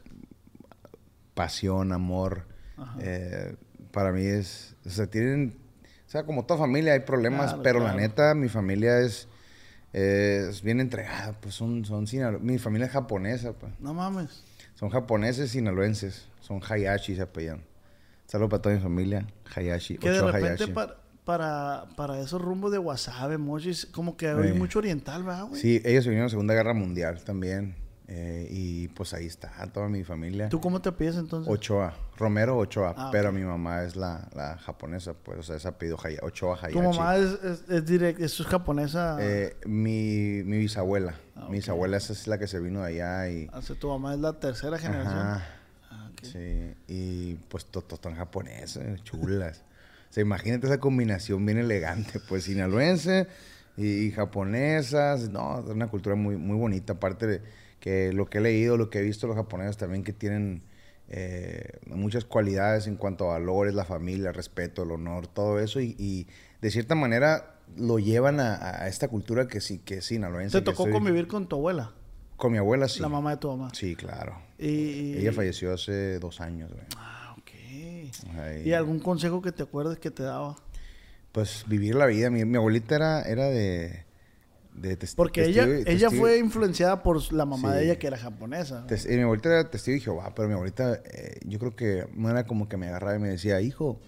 Pasión, 1.34 1.92
amor. 1.94 2.46
Ajá. 2.78 2.96
Eh, 3.02 3.56
para 3.92 4.12
mí 4.12 4.26
es, 4.26 4.76
o 4.86 4.90
sea, 4.90 5.08
tienen, 5.08 5.56
o 6.08 6.10
sea, 6.10 6.24
como 6.24 6.46
toda 6.46 6.60
familia 6.60 6.94
hay 6.94 7.02
problemas, 7.02 7.48
Claro, 7.48 7.64
pero 7.64 7.80
claro. 7.80 7.96
la 7.96 8.02
neta, 8.02 8.36
mi 8.36 8.48
familia 8.50 9.00
es, 9.00 9.28
eh, 9.94 10.48
es 10.50 10.62
bien 10.62 10.80
entregada, 10.80 11.34
pues 11.40 11.56
son, 11.56 11.86
son 11.86 12.06
mi 12.42 12.58
familia 12.58 12.88
es 12.88 12.94
japonesa, 12.94 13.54
pues. 13.54 13.74
No 13.80 13.94
mames. 13.94 14.44
Son 14.76 14.90
japoneses 14.90 15.52
sinaloenses, 15.52 16.28
son 16.42 16.62
Hayashi 16.68 17.16
se 17.16 17.22
apellan. 17.22 17.64
Saludos 18.32 18.50
para 18.50 18.62
toda 18.62 18.76
mi 18.76 18.82
familia, 18.82 19.28
Hayashi, 19.54 19.98
Que 19.98 20.10
de 20.10 20.22
repente 20.22 20.48
Hayashi. 20.64 20.72
para, 20.72 20.96
para, 21.26 21.84
para 21.98 22.18
esos 22.22 22.42
rumbos 22.42 22.72
de 22.72 22.78
wasabi, 22.78 23.38
mochis, 23.38 23.86
como 23.88 24.16
que 24.16 24.30
hay 24.30 24.54
Sí. 24.54 24.58
mucho 24.58 24.80
oriental, 24.80 25.24
¿verdad, 25.24 25.48
güey? 25.50 25.60
Sí, 25.62 25.82
ellos 25.84 26.06
vinieron 26.06 26.20
en 26.22 26.24
la 26.28 26.30
Segunda 26.30 26.54
Guerra 26.54 26.74
Mundial 26.74 27.22
también, 27.26 27.76
eh, 28.08 28.48
y 28.50 28.88
pues 28.88 29.14
ahí 29.14 29.26
está 29.26 29.52
toda 29.74 29.90
mi 29.90 30.06
familia. 30.06 30.48
¿Tú 30.48 30.62
cómo 30.62 30.82
te 30.82 30.94
pides 30.94 31.18
entonces? 31.18 31.52
Ochoa, 31.54 31.94
Romero 32.18 32.58
Ochoa, 32.58 32.94
Ah, 32.98 33.10
pero 33.12 33.34
mi 33.34 33.42
mamá 33.42 33.84
es 33.84 33.98
la, 33.98 34.30
la 34.34 34.58
japonesa, 34.60 35.14
pues, 35.14 35.40
o 35.40 35.44
sea, 35.44 35.58
es 35.58 35.66
apellido 35.66 35.98
Haya- 36.02 36.20
Ochoa 36.22 36.56
Hayashi. 36.56 36.74
Tu 36.74 36.82
mamá 36.82 37.18
es, 37.18 37.32
es, 37.44 37.70
es 37.70 37.86
direct- 37.86 38.22
es 38.22 38.42
japonesa. 38.46 39.18
Eh, 39.20 39.58
mi, 39.66 40.42
mi 40.46 40.58
bisabuela, 40.58 41.16
Ah, 41.36 41.42
mi 41.42 41.46
ok. 41.48 41.52
bisabuela 41.52 41.98
esa 41.98 42.14
es 42.14 42.28
la 42.28 42.38
que 42.40 42.48
se 42.48 42.62
vino 42.62 42.82
de 42.82 42.88
allá 43.02 43.30
y... 43.30 43.50
O 43.54 43.62
sea, 43.62 43.76
tu 43.76 43.90
mamá 43.90 44.14
es 44.14 44.22
la 44.22 44.40
tercera 44.40 44.78
generación. 44.78 45.18
Ajá, 45.20 45.46
Sí, 46.22 46.74
y 46.88 47.36
pues 47.50 47.66
todos 47.66 47.94
están 47.94 48.16
japonesas, 48.16 49.04
chulas. 49.04 49.64
o 50.10 50.14
sea, 50.14 50.22
imagínate 50.22 50.68
esa 50.68 50.80
combinación 50.80 51.46
bien 51.46 51.58
elegante, 51.58 52.20
pues, 52.30 52.44
sinaloense 52.44 53.28
y, 53.78 53.88
y 54.06 54.12
japonesas, 54.12 55.30
no, 55.30 55.60
es 55.60 55.66
una 55.66 55.88
cultura 55.88 56.16
muy, 56.16 56.38
muy 56.38 56.58
bonita, 56.58 56.94
aparte 56.94 57.28
de 57.28 57.42
que 57.80 58.14
lo 58.14 58.28
que 58.28 58.38
he 58.38 58.42
leído, 58.42 58.78
lo 58.78 58.90
que 58.90 59.00
he 59.00 59.02
visto 59.02 59.28
los 59.28 59.36
japoneses 59.36 59.78
también 59.78 60.04
que 60.04 60.14
tienen 60.14 60.62
eh, 61.10 61.80
muchas 61.88 62.24
cualidades 62.24 62.88
en 62.88 62.96
cuanto 62.96 63.26
a 63.26 63.40
valores, 63.40 63.74
la 63.74 63.84
familia, 63.86 64.30
el 64.30 64.36
respeto, 64.36 64.84
el 64.84 64.92
honor, 64.92 65.28
todo 65.28 65.60
eso 65.60 65.82
y, 65.82 65.96
y 65.98 66.28
de 66.62 66.72
cierta 66.72 66.96
manera 66.96 67.56
lo 67.76 68.00
llevan 68.00 68.40
a, 68.40 68.84
a 68.84 68.88
esta 68.88 69.08
cultura 69.08 69.48
que 69.48 69.62
sí, 69.62 69.80
que 69.80 69.96
es 69.96 70.06
sinaloense. 70.06 70.60
¿Te 70.60 70.64
tocó 70.64 70.90
convivir 70.90 71.28
con 71.28 71.48
tu 71.48 71.56
abuela? 71.56 71.94
Con 72.42 72.52
mi 72.52 72.58
abuela, 72.58 72.88
sí. 72.88 73.00
La 73.02 73.08
mamá 73.08 73.30
de 73.32 73.38
tu 73.38 73.50
mamá. 73.50 73.70
Sí, 73.72 73.96
claro. 73.96 74.36
Y, 74.58 75.14
Ella 75.18 75.32
falleció 75.32 75.72
hace 75.76 76.18
dos 76.18 76.42
años, 76.42 76.72
güey. 76.74 76.84
Ah, 76.98 77.36
ok. 77.38 77.52
Ahí. 78.40 78.64
¿Y 78.68 78.74
algún 78.74 79.00
consejo 79.00 79.44
que 79.44 79.52
te 79.52 79.62
acuerdes 79.62 80.00
que 80.00 80.10
te 80.10 80.24
daba? 80.24 80.56
Pues 81.32 81.66
vivir 81.68 81.94
la 81.94 82.08
vida. 82.08 82.32
Mi, 82.32 82.44
mi 82.44 82.58
abuelita 82.58 82.96
era, 82.96 83.22
era 83.22 83.46
de... 83.46 84.06
de 84.74 84.98
Porque 85.16 85.46
ella, 85.46 85.68
ella 85.86 86.10
fue 86.10 86.40
influenciada 86.40 87.04
por 87.04 87.32
la 87.32 87.46
mamá 87.46 87.74
Sí. 87.74 87.78
de 87.78 87.84
ella 87.86 88.00
que 88.00 88.08
era 88.08 88.18
japonesa. 88.18 88.88
tes- 88.88 89.06
eh, 89.06 89.16
mi 89.18 89.22
abuelita 89.22 89.50
era 89.50 89.70
testigo 89.70 89.94
de 89.96 90.02
Jehová, 90.02 90.34
pero 90.36 90.48
mi 90.48 90.56
abuelita, 90.56 90.96
eh, 91.06 91.40
yo 91.46 91.60
creo 91.60 91.76
que 91.76 92.08
no 92.16 92.28
era 92.32 92.46
como 92.48 92.68
que 92.68 92.76
me 92.76 92.88
agarraba 92.88 93.18
y 93.18 93.20
me 93.20 93.30
decía, 93.30 93.62
hijo, 93.62 94.02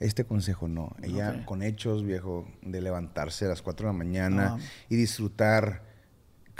este 0.00 0.24
consejo 0.24 0.68
no. 0.68 0.94
Ella 1.02 1.46
con 1.46 1.62
hechos, 1.62 2.04
viejo, 2.04 2.46
de 2.60 2.82
levantarse 2.82 3.46
a 3.46 3.48
las 3.48 3.62
4 3.62 3.86
de 3.86 3.92
la 3.94 3.98
mañana 3.98 4.56
Ah. 4.58 4.64
y 4.90 4.96
disfrutar, 4.96 5.88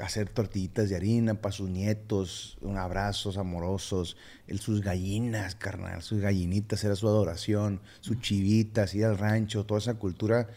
hacer 0.01 0.28
tortillitas 0.30 0.88
de 0.88 0.96
harina 0.96 1.34
para 1.40 1.53
sus 1.53 1.68
nietos, 1.70 2.57
un 2.61 2.76
abrazos 2.78 3.36
amorosos, 3.36 4.16
el, 4.46 4.59
sus 4.61 4.80
gallinas, 4.80 5.55
carnal, 5.55 6.03
sus 6.03 6.20
gallinitas, 6.20 6.82
era 6.84 6.96
su 6.96 7.07
adoración, 7.09 7.80
sus 8.01 8.20
chivitas, 8.20 8.94
ir 8.94 9.05
al 9.05 9.18
rancho, 9.18 9.64
toda 9.66 9.78
esa 9.80 9.94
cultura. 9.94 10.48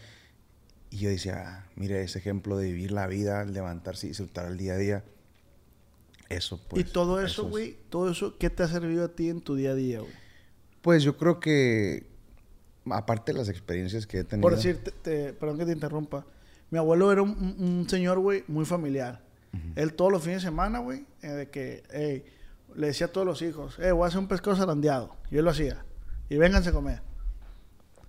Y 0.89 0.97
yo 0.97 1.09
decía, 1.09 1.43
ah, 1.45 1.67
mire 1.75 2.03
ese 2.03 2.19
ejemplo 2.19 2.57
de 2.57 2.67
vivir 2.67 2.91
la 2.91 3.07
vida, 3.07 3.43
levantarse 3.45 4.05
y 4.07 4.09
disfrutar 4.09 4.45
el 4.45 4.57
día 4.57 4.73
a 4.73 4.77
día. 4.77 5.03
Eso, 6.29 6.59
pues. 6.69 6.81
y 6.85 6.89
todo 6.89 7.21
eso, 7.21 7.43
es- 7.43 7.49
güey, 7.49 7.77
todo 7.89 8.09
eso, 8.09 8.37
¿qué 8.37 8.49
te 8.49 8.63
ha 8.63 8.67
servido 8.67 9.05
a 9.05 9.09
ti 9.09 9.29
en 9.29 9.41
tu 9.41 9.55
día 9.55 9.71
a 9.71 9.75
día, 9.75 9.99
güey? 9.99 10.11
Pues 10.81 11.03
yo 11.03 11.17
creo 11.17 11.39
que, 11.39 12.07
aparte 12.89 13.33
de 13.33 13.39
las 13.39 13.49
experiencias 13.49 14.07
que 14.07 14.19
he 14.19 14.23
tenido. 14.23 14.41
Por 14.41 14.55
decir, 14.55 14.83
te- 14.83 14.91
te- 14.91 15.33
perdón 15.33 15.57
que 15.57 15.65
te 15.65 15.71
interrumpa. 15.73 16.25
Mi 16.71 16.77
abuelo 16.79 17.11
era 17.11 17.21
un, 17.21 17.31
un- 17.31 17.63
un 17.79 17.89
señor, 17.89 18.19
güey, 18.19 18.43
muy 18.47 18.65
familiar. 18.65 19.21
Él 19.75 19.93
todos 19.93 20.11
los 20.11 20.23
fines 20.23 20.41
de 20.41 20.47
semana, 20.49 20.79
güey, 20.79 21.05
eh, 21.21 21.27
de 21.27 21.49
que, 21.49 21.83
ey, 21.91 22.25
le 22.75 22.87
decía 22.87 23.07
a 23.07 23.11
todos 23.11 23.25
los 23.27 23.41
hijos, 23.41 23.77
eh, 23.79 23.91
voy 23.91 24.05
a 24.05 24.07
hacer 24.07 24.19
un 24.19 24.27
pescado 24.27 24.55
zarandeado. 24.55 25.15
Y 25.29 25.37
él 25.37 25.45
lo 25.45 25.51
hacía. 25.51 25.85
Y 26.29 26.37
vénganse 26.37 26.69
a 26.69 26.73
comer. 26.73 27.01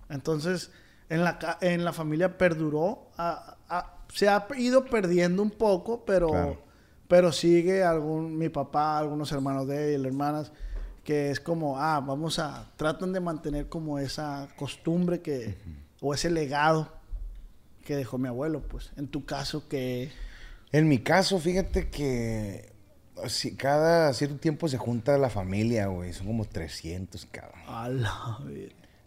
Entonces, 0.09 0.71
en 1.09 1.23
la, 1.23 1.57
en 1.61 1.83
la 1.85 1.93
familia 1.93 2.37
perduró. 2.37 3.09
a- 3.17 3.57
a- 3.69 3.91
se 4.13 4.27
ha 4.29 4.45
ido 4.57 4.85
perdiendo 4.85 5.41
un 5.41 5.49
poco, 5.51 6.05
pero, 6.05 6.27
Claro. 6.29 6.61
pero 7.07 7.31
sigue 7.31 7.83
algún, 7.83 8.37
mi 8.37 8.49
papá, 8.49 8.97
algunos 8.99 9.31
hermanos 9.31 9.67
de 9.67 9.95
él, 9.95 10.05
hermanas, 10.05 10.51
que 11.03 11.31
es 11.31 11.39
como, 11.39 11.79
ah, 11.79 11.99
vamos 12.01 12.37
a, 12.39 12.71
tratan 12.77 13.13
de 13.13 13.19
mantener 13.19 13.67
como 13.69 13.97
esa 13.99 14.47
costumbre 14.57 15.21
que, 15.21 15.57
o 16.01 16.13
ese 16.13 16.29
legado 16.29 16.91
que 17.83 17.95
dejó 17.95 18.17
mi 18.17 18.27
abuelo, 18.27 18.61
pues. 18.61 18.91
En 18.95 19.07
tu 19.07 19.25
caso, 19.25 19.67
que... 19.67 20.11
En 20.71 20.87
mi 20.87 20.99
caso, 20.99 21.39
fíjate 21.39 21.89
que 21.89 22.73
si 23.27 23.55
cada 23.55 24.11
cierto 24.13 24.37
tiempo 24.37 24.67
se 24.67 24.77
junta 24.77 25.17
la 25.17 25.29
familia, 25.29 25.87
güey. 25.87 26.11
Son 26.13 26.27
como 26.27 26.45
300, 26.45 27.25
cabrón. 27.31 27.59
A 27.67 27.89
la 27.89 28.39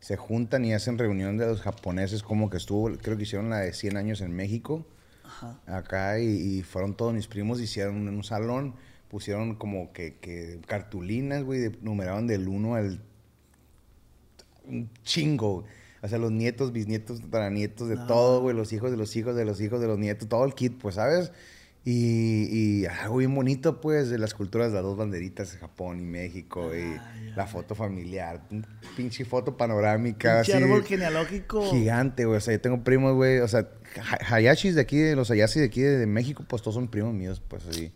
Se 0.01 0.17
juntan 0.17 0.65
y 0.65 0.73
hacen 0.73 0.97
reunión 0.99 1.37
de 1.37 1.47
los 1.47 1.61
japoneses, 1.61 2.23
como 2.23 2.49
que 2.49 2.57
estuvo, 2.57 2.91
creo 2.99 3.17
que 3.17 3.25
hicieron 3.25 3.51
la 3.51 3.59
de 3.59 3.73
100 3.73 3.97
años 3.97 4.21
en 4.21 4.33
México. 4.35 4.87
Ajá. 5.25 5.61
Acá 5.67 6.19
y, 6.21 6.27
y 6.59 6.63
fueron 6.63 6.95
todos 6.97 7.13
mis 7.13 7.27
primos, 7.27 7.61
hicieron 7.61 8.09
en 8.09 8.15
un 8.15 8.25
salón, 8.25 8.75
pusieron 9.11 9.57
como 9.57 9.93
que, 9.93 10.17
que 10.17 10.61
cartulinas, 10.67 11.43
güey, 11.45 11.61
de- 11.61 11.79
numeraban 11.83 12.27
del 12.27 12.49
1 12.49 12.75
al 12.77 13.01
un 14.65 14.91
chingo. 15.03 15.65
O 16.03 16.09
sea, 16.09 16.19
los 16.19 16.31
nietos, 16.33 16.73
bisnietos, 16.73 17.21
tataranietos, 17.21 17.89
de 17.89 17.97
No. 17.97 18.07
todo, 18.07 18.41
güey, 18.43 18.55
los 18.57 18.73
hijos 18.73 18.91
de 18.91 18.97
los 18.97 19.15
hijos 19.17 19.35
de 19.37 19.45
los 19.45 19.61
hijos 19.61 19.81
de 19.81 19.87
los 19.89 19.99
nietos, 19.99 20.29
todo 20.29 20.45
el 20.45 20.55
kit, 20.55 20.79
pues, 20.79 20.95
¿sabes? 20.97 21.33
Y, 21.85 22.83
y 22.83 22.87
algo 22.87 23.17
bien 23.17 23.35
bonito, 23.35 23.81
pues, 23.81 24.11
de 24.11 24.19
las 24.19 24.35
culturas 24.35 24.69
de 24.69 24.75
las 24.75 24.83
dos 24.83 24.97
banderitas, 24.99 25.57
Japón 25.57 26.01
y 26.01 26.05
México, 26.05 26.71
y 26.75 26.81
ya. 26.95 27.33
la 27.37 27.47
foto 27.47 27.75
familiar, 27.75 28.43
pinche 28.97 29.25
foto 29.25 29.57
panorámica, 29.57 30.43
Pinche 30.43 30.53
así, 30.55 30.63
árbol 30.65 30.85
genealógico. 30.85 31.63
gigante, 31.71 32.27
güey, 32.27 32.37
o 32.37 32.41
sea, 32.41 32.53
yo 32.55 32.61
tengo 32.61 32.85
primos, 32.85 33.15
güey, 33.15 33.39
o 33.39 33.49
sea, 33.49 33.69
ha- 34.03 34.35
Hayashis 34.35 34.75
de 34.75 34.83
aquí, 34.83 34.99
de 34.99 35.17
los 35.17 35.31
Hayashis 35.31 35.61
de 35.63 35.67
aquí 35.67 35.81
de, 35.81 35.97
de 35.99 36.07
México, 36.07 36.45
pues, 36.47 36.61
todos 36.61 36.75
son 36.75 36.89
primos 36.89 37.15
míos, 37.15 37.41
pues, 37.49 37.65
así. 37.67 37.91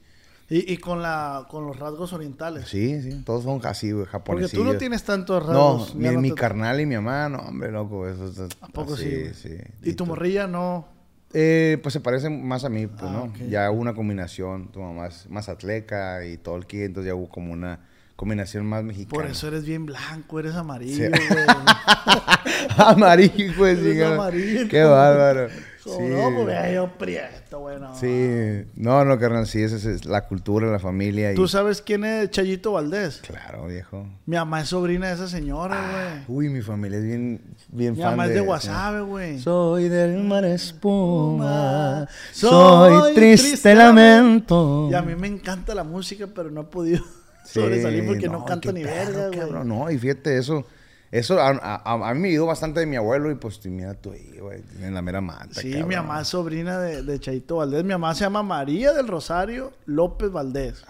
Y, 0.55 0.70
y 0.72 0.76
con, 0.76 1.00
la, 1.00 1.46
con 1.48 1.66
los 1.66 1.78
rasgos 1.78 2.12
orientales. 2.12 2.68
Sí, 2.68 3.00
sí, 3.00 3.22
todos 3.24 3.44
son 3.44 3.59
así, 3.64 3.86
güey, 3.90 4.05
Porque 4.05 4.12
japoneses. 4.12 4.53
tú 4.53 4.64
no 4.64 4.74
tienes 4.76 5.03
tantos 5.03 5.46
No, 5.46 5.78
rasgos. 5.78 5.94
mi, 5.94 6.05
ya 6.05 6.12
no 6.12 6.20
mi 6.20 6.28
te- 6.30 6.34
carnal 6.34 6.78
y 6.80 6.84
mi 6.84 6.94
mamá, 6.96 7.28
no, 7.30 7.38
hombre, 7.38 7.72
loco, 7.72 8.07
eso 8.07 8.26
es 8.26 8.38
¿A 8.61 8.68
poco 8.68 8.92
así, 8.94 9.32
sí? 9.32 9.48
sí. 9.48 9.57
Y 9.82 9.94
tu 9.94 10.05
morrilla 10.05 10.46
no. 10.46 10.86
Eh, 11.32 11.78
pues 11.82 11.94
se 11.94 12.00
parecen 12.00 12.46
más 12.46 12.64
a 12.64 12.68
mí, 12.68 12.86
pues, 12.86 13.03
Ah, 13.03 13.28
¿no? 13.38 13.46
Ya 13.48 13.70
hubo 13.70 13.80
una 13.80 13.94
combinación, 13.94 14.68
tu 14.70 14.80
mamá 14.80 15.07
es 15.07 15.26
más 15.30 15.48
atleca 15.48 16.26
y 16.26 16.36
todo 16.36 16.57
el 16.57 16.66
entonces 16.70 17.07
ya 17.09 17.14
hubo 17.14 17.30
como 17.30 17.53
una 17.55 17.80
combinación 18.16 18.66
más 18.66 18.84
mexicana. 18.84 19.22
Por 19.22 19.30
eso 19.30 19.48
eres 19.48 19.64
bien 19.64 19.86
blanco, 19.86 20.38
eres 20.38 20.55
amarillo, 20.55 21.07
Sí. 21.07 21.11
güey. 21.30 21.44
Amarillo, 22.76 23.53
pues, 23.57 23.82
diga. 23.82 24.14
amarillo. 24.14 24.68
Qué 24.68 24.82
bárbaro. 24.84 25.48
Sí. 25.85 25.91
No, 25.91 26.70
yo 26.70 26.93
prieto, 26.97 27.59
güey. 27.59 27.80
no. 27.80 27.97
Sí, 27.99 28.64
no, 28.76 29.05
no, 29.05 29.18
carnal, 29.18 29.49
sí, 29.49 29.62
esa 29.62 29.76
es 29.91 30.05
la 30.05 30.26
cultura, 30.28 30.70
la 30.70 30.78
familia. 30.78 31.33
Y... 31.33 31.35
¿Tú 31.35 31.49
sabes 31.49 31.83
quién 31.83 32.05
es 32.05 32.30
Chayito 32.30 32.72
Valdés? 32.72 33.20
Claro, 33.26 33.66
viejo. 33.66 34.07
Mi 34.26 34.37
mamá 34.37 34.61
es 34.61 34.68
sobrina 34.68 35.09
de 35.09 35.14
esa 35.14 35.26
señora, 35.26 36.22
güey. 36.26 36.39
Uy, 36.39 36.49
mi 36.51 36.62
familia 36.62 36.99
es 36.99 37.05
bien, 37.05 37.41
bien 37.68 37.95
Mi 37.95 38.01
fan 38.01 38.12
mamá 38.12 38.26
es 38.26 38.35
de. 38.35 38.41
Guasave, 38.41 39.01
güey. 39.01 39.41
Soy 39.41 39.89
del 39.89 40.22
mar 40.22 40.45
espuma, 40.45 42.07
Soy 42.30 42.93
soy 42.93 43.14
triste, 43.14 43.49
triste 43.49 43.74
lamento. 43.74 44.89
Y 44.89 44.95
a 44.95 45.03
mí 45.03 45.16
me 45.16 45.26
encanta 45.26 45.74
la 45.74 45.83
música, 45.83 46.28
pero 46.33 46.51
no 46.51 46.61
he 46.61 46.64
podido 46.64 47.03
Sí, 47.45 47.55
sobresalir 47.61 48.07
porque 48.07 48.28
no, 48.28 48.45
canto 48.45 48.68
qué 48.68 48.72
ni 48.72 48.85
verga, 48.85 49.28
güey. 49.28 49.64
No, 49.64 49.91
y 49.91 49.99
fíjate, 49.99 50.39
eso, 50.39 50.64
eso 51.12 51.38
a, 51.40 51.50
a- 51.50 52.08
a 52.10 52.14
mí 52.14 52.20
me 52.20 52.28
ayudó 52.30 52.46
bastante 52.46 52.80
de 52.80 52.86
mi 52.86 52.96
abuelo 52.96 53.30
y 53.30 53.34
pues 53.36 53.64
mira 53.66 53.94
tú 53.94 54.10
ahí, 54.12 54.36
güey, 54.40 54.62
en 54.80 54.94
la 54.94 55.02
mera 55.02 55.20
mata. 55.20 55.60
Sí, 55.60 55.70
cabrón. 55.70 55.88
mi 55.88 55.94
mamá 55.94 56.22
es 56.22 56.28
sobrina 56.28 56.80
de, 56.80 57.02
de 57.04 57.20
Chayito 57.20 57.56
Valdés. 57.56 57.84
Mi 57.84 57.90
mamá 57.90 58.14
se 58.14 58.22
llama 58.24 58.42
María 58.42 58.92
del 58.92 59.06
Rosario 59.06 59.72
López 59.86 60.32
Valdés. 60.32 60.82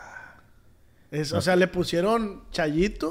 Es, 1.10 1.32
o 1.32 1.40
sea, 1.42 1.56
le 1.56 1.68
pusieron 1.68 2.44
Chayito. 2.52 3.10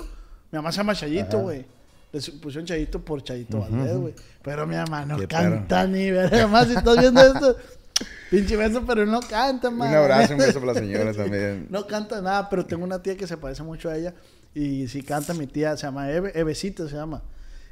Mi 0.51 0.57
mamá 0.57 0.72
se 0.72 0.78
llama 0.78 0.95
Chayito, 0.95 1.38
güey. 1.39 1.66
Le 2.12 2.20
pusieron 2.41 2.66
Chayito 2.66 2.99
por 3.03 3.22
Chayito 3.24 3.59
Valdés, 3.59 3.95
güey. 3.97 4.14
Pero 4.41 4.66
mi 4.66 4.76
mamá 4.76 5.05
no 5.05 5.18
Qué 5.18 5.28
canta 5.28 5.86
ni 5.86 6.09
verga. 6.12 6.47
Mamá, 6.47 6.66
si 6.66 6.74
estás 6.74 6.97
viendo 6.97 7.22
esto, 7.22 7.55
pinche 8.32 8.55
beso, 8.55 8.84
pero 8.88 9.05
no 9.05 9.20
canta, 9.22 9.70
Un 9.70 9.78
man. 9.78 9.93
abrazo, 9.93 10.34
un 10.34 10.39
beso 10.39 10.59
para 10.59 10.74
la 10.74 10.80
señora 10.80 11.14
también. 11.14 11.68
No 11.70 11.86
canta 11.86 12.22
nada, 12.22 12.49
pero 12.49 12.66
tengo 12.66 12.84
una 12.84 13.01
tía 13.03 13.16
que 13.16 13.28
se 13.28 13.38
parece 13.38 13.62
mucho 13.64 13.89
a 13.89 13.97
ella. 13.97 14.14
Y 14.54 14.88
sí 14.88 15.02
canta 15.02 15.34
mi 15.34 15.47
tía, 15.47 15.78
se 15.78 15.88
llama 15.88 16.12
Eve, 16.12 16.32
Evecita 16.36 16.88
se 16.88 16.95
llama. 16.95 17.24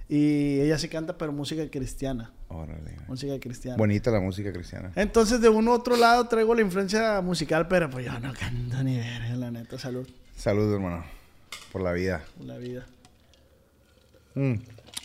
Y 0.08 0.62
ella 0.62 0.80
sí 0.80 0.90
canta, 0.90 1.18
pero 1.18 1.32
música 1.32 1.70
cristiana. 1.70 2.32
Órale. 2.48 2.98
Música 3.08 3.40
cristiana. 3.40 3.78
Bonita 3.78 4.10
la 4.10 4.20
música 4.20 4.52
cristiana. 4.52 4.92
Entonces, 4.96 5.40
de 5.40 5.50
uno 5.50 5.72
u 5.72 5.74
otro 5.76 5.96
lado 5.96 6.28
traigo 6.28 6.56
la 6.56 6.62
influencia 6.62 7.22
musical, 7.22 7.68
pero 7.68 7.90
pues 7.90 8.06
yo 8.06 8.20
no 8.20 8.34
canto 8.34 8.84
ni 8.84 8.98
verga, 8.98 9.36
la 9.36 9.52
neta, 9.52 9.78
salud 9.78 10.08
Salud, 10.36 10.74
hermano, 10.74 11.04
por 11.72 11.82
la 11.82 11.92
vida. 11.92 12.24
por 12.38 12.48
la 12.48 12.58
vida. 12.58 12.86
Mm. 14.36 14.56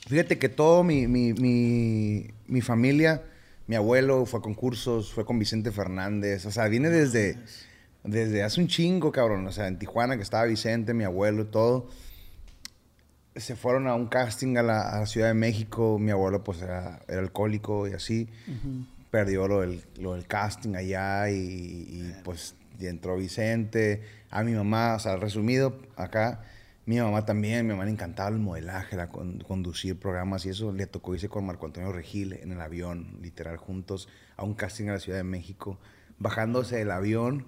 Fíjate 0.07 0.39
que 0.39 0.49
todo 0.49 0.85
mi, 0.85 1.07
mi, 1.09 1.33
mi, 1.33 2.29
mi 2.47 2.61
familia, 2.61 3.23
mi 3.67 3.75
abuelo 3.75 4.27
fue 4.27 4.41
a 4.41 4.43
concursos, 4.43 5.13
fue 5.13 5.25
con 5.25 5.39
Vicente 5.39 5.73
Fernández, 5.73 6.47
o 6.47 6.51
sea, 6.51 6.69
viene 6.69 6.89
desde, 6.89 7.39
desde 8.05 8.43
hace 8.43 8.61
un 8.61 8.69
chingo, 8.69 9.11
cabrón, 9.11 9.47
o 9.47 9.53
sea, 9.53 9.67
en 9.67 9.79
Tijuana 9.79 10.17
que 10.17 10.23
estaba 10.23 10.45
Vicente, 10.45 10.95
mi 10.95 11.05
abuelo 11.05 11.43
y 11.43 11.47
todo. 11.47 11.89
Se 13.35 13.57
fueron 13.57 13.89
a 13.89 13.95
un 13.95 14.07
casting 14.07 14.57
a 14.59 14.63
la, 14.63 14.83
a 14.91 15.01
la 15.01 15.07
Ciudad 15.07 15.27
de 15.29 15.35
México, 15.35 15.99
mi 15.99 16.13
abuelo 16.13 16.45
pues 16.45 16.63
era, 16.63 17.01
era 17.09 17.19
alcohólico 17.21 17.89
y 17.89 17.93
así, 17.93 18.29
perdió 19.11 19.49
lo 19.49 19.63
del, 19.63 19.83
lo 19.99 20.15
del 20.15 20.27
casting 20.27 20.77
allá 20.77 21.29
y, 21.31 21.35
y, 21.37 22.15
pues 22.23 22.55
y 22.79 22.87
entró 22.87 23.17
Vicente, 23.17 24.03
a 24.31 24.45
mi 24.45 24.53
mamá, 24.53 24.95
o 24.95 24.99
sea, 25.01 25.17
resumido 25.17 25.81
acá, 25.97 26.43
mi 26.87 26.99
mamá 27.01 27.25
también, 27.25 27.67
mi 27.67 27.73
mamá 27.73 27.87
le 27.87 27.91
encantaba 27.93 28.29
el 28.29 28.39
modelaje, 28.39 28.97
la 28.97 29.09
con- 29.09 29.39
conducir 29.41 29.99
programas 29.99 30.45
y 30.47 30.51
eso, 30.51 30.73
le 30.73 30.87
tocó 30.87 31.15
irse 31.15 31.29
con 31.29 31.47
Marco 31.47 31.67
Antonio 31.67 31.91
Regil 31.91 32.35
en 32.35 32.53
el 32.53 32.61
avión, 32.61 33.19
literal, 33.21 33.57
juntos 33.57 34.09
a 34.37 34.45
un 34.45 34.55
casting 34.55 34.89
a 34.89 34.93
la 34.93 35.01
Ciudad 35.01 35.19
de 35.19 35.25
México. 35.25 35.79
Bajándose 36.19 36.77
del 36.77 36.91
avión, 36.93 37.47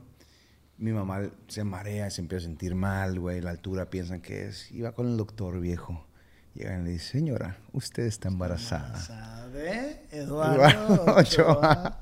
mi 0.79 0.93
mamá 0.93 1.23
se 1.49 1.65
marea, 1.65 2.11
se 2.11 2.21
empieza 2.21 2.45
a 2.45 2.49
sentir 2.49 2.75
mal, 2.75 3.19
güey, 3.19 3.41
la 3.41 3.51
altura 3.51 3.89
piensan 3.91 4.21
que 4.21 4.47
es. 4.47 4.71
Iba 4.73 4.93
con 4.93 5.09
el 5.09 5.17
doctor 5.17 5.61
viejo. 5.61 6.07
Llegan 6.55 6.83
y 6.83 6.85
le 6.85 6.91
dice, 6.93 7.13
señora, 7.13 7.59
usted 7.73 8.05
está 8.05 8.29
embarazada. 8.29 8.99
¿Sabe? 8.99 10.03
Eduardo. 10.11 11.05
Ochoa. 11.17 11.99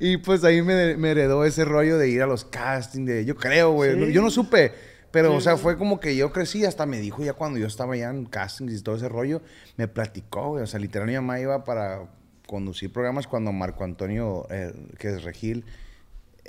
Y 0.00 0.16
pues 0.18 0.44
ahí 0.44 0.62
me, 0.62 0.96
me 0.96 1.10
heredó 1.10 1.44
ese 1.44 1.64
rollo 1.64 1.98
de 1.98 2.08
ir 2.08 2.22
a 2.22 2.26
los 2.26 2.44
castings, 2.44 3.06
de, 3.06 3.24
yo 3.26 3.36
creo, 3.36 3.72
güey. 3.72 4.06
Sí. 4.06 4.12
Yo 4.12 4.22
no 4.22 4.30
supe, 4.30 4.72
pero, 5.10 5.30
Sí, 5.32 5.36
o 5.36 5.40
sea, 5.42 5.56
sí. 5.56 5.62
fue 5.62 5.76
como 5.76 6.00
que 6.00 6.16
yo 6.16 6.32
crecí, 6.32 6.64
hasta 6.64 6.86
me 6.86 7.00
dijo 7.00 7.22
ya 7.22 7.34
cuando 7.34 7.58
yo 7.58 7.66
estaba 7.66 7.96
ya 7.96 8.08
en 8.08 8.24
castings 8.24 8.72
y 8.72 8.82
todo 8.82 8.96
ese 8.96 9.08
rollo, 9.10 9.42
me 9.76 9.88
platicó, 9.88 10.48
güey. 10.50 10.62
O 10.62 10.66
sea, 10.66 10.80
literal 10.80 11.06
mi 11.06 11.14
mamá 11.14 11.38
iba 11.40 11.64
para 11.64 12.08
conducir 12.46 12.90
programas 12.90 13.26
cuando 13.26 13.52
Marco 13.52 13.84
Antonio, 13.84 14.46
eh, 14.48 14.72
que 14.98 15.08
es 15.08 15.22
Regil, 15.22 15.66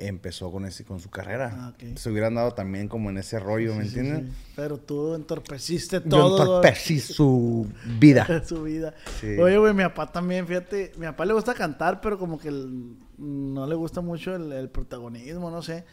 empezó 0.08 0.52
con, 0.52 0.66
ese, 0.66 0.86
con 0.86 1.00
su 1.00 1.10
carrera. 1.10 1.52
Ah. 1.54 1.74
Se 1.95 2.10
hubieran 2.10 2.36
dado 2.36 2.54
también 2.54 2.88
como 2.88 3.10
en 3.10 3.18
ese 3.18 3.39
rollo, 3.39 3.76
¿me 3.76 3.84
Sí, 3.84 4.00
entienden? 4.00 4.32
sí. 4.32 4.52
Pero 4.56 4.78
tú 4.78 5.16
entorpeciste 5.16 5.97
Yo 6.04 6.10
todo. 6.10 6.39
entorpecí 6.58 7.00
su 7.00 7.68
vida. 8.00 8.43
su 8.45 8.64
vida. 8.64 8.93
Oye, 9.39 9.58
güey, 9.58 9.74
mi 9.74 9.84
papá 9.84 10.12
también, 10.12 10.47
fíjate, 10.47 10.91
mi 10.97 11.06
papá 11.06 11.26
le 11.26 11.34
gusta 11.34 11.54
cantar, 11.54 12.02
pero 12.02 12.18
como 12.18 12.39
que 12.39 12.47
el- 12.50 12.95
no 13.18 13.68
le 13.68 13.76
gusta 13.76 14.02
mucho 14.02 14.36
el, 14.36 14.52
el 14.54 14.70
protagonismo, 14.70 15.52
no 15.52 15.62
sé. 15.62 15.84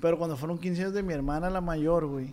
Pero 0.00 0.16
cuando 0.18 0.36
fueron 0.36 0.58
15 0.58 0.80
años 0.82 0.94
de 0.94 1.02
mi 1.02 1.12
hermana, 1.12 1.50
la 1.50 1.60
mayor, 1.60 2.06
güey, 2.06 2.32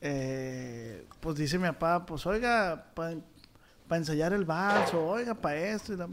eh, 0.00 1.04
pues 1.20 1.36
dice 1.36 1.58
mi 1.58 1.66
papá, 1.68 2.06
pues 2.06 2.24
oiga, 2.26 2.86
para 2.94 3.16
ensayar 3.98 4.32
el 4.32 4.44
vals, 4.44 4.94
oiga, 4.94 5.34
para 5.34 5.58
esto. 5.58 5.92
Y 5.92 5.96
la... 5.96 6.08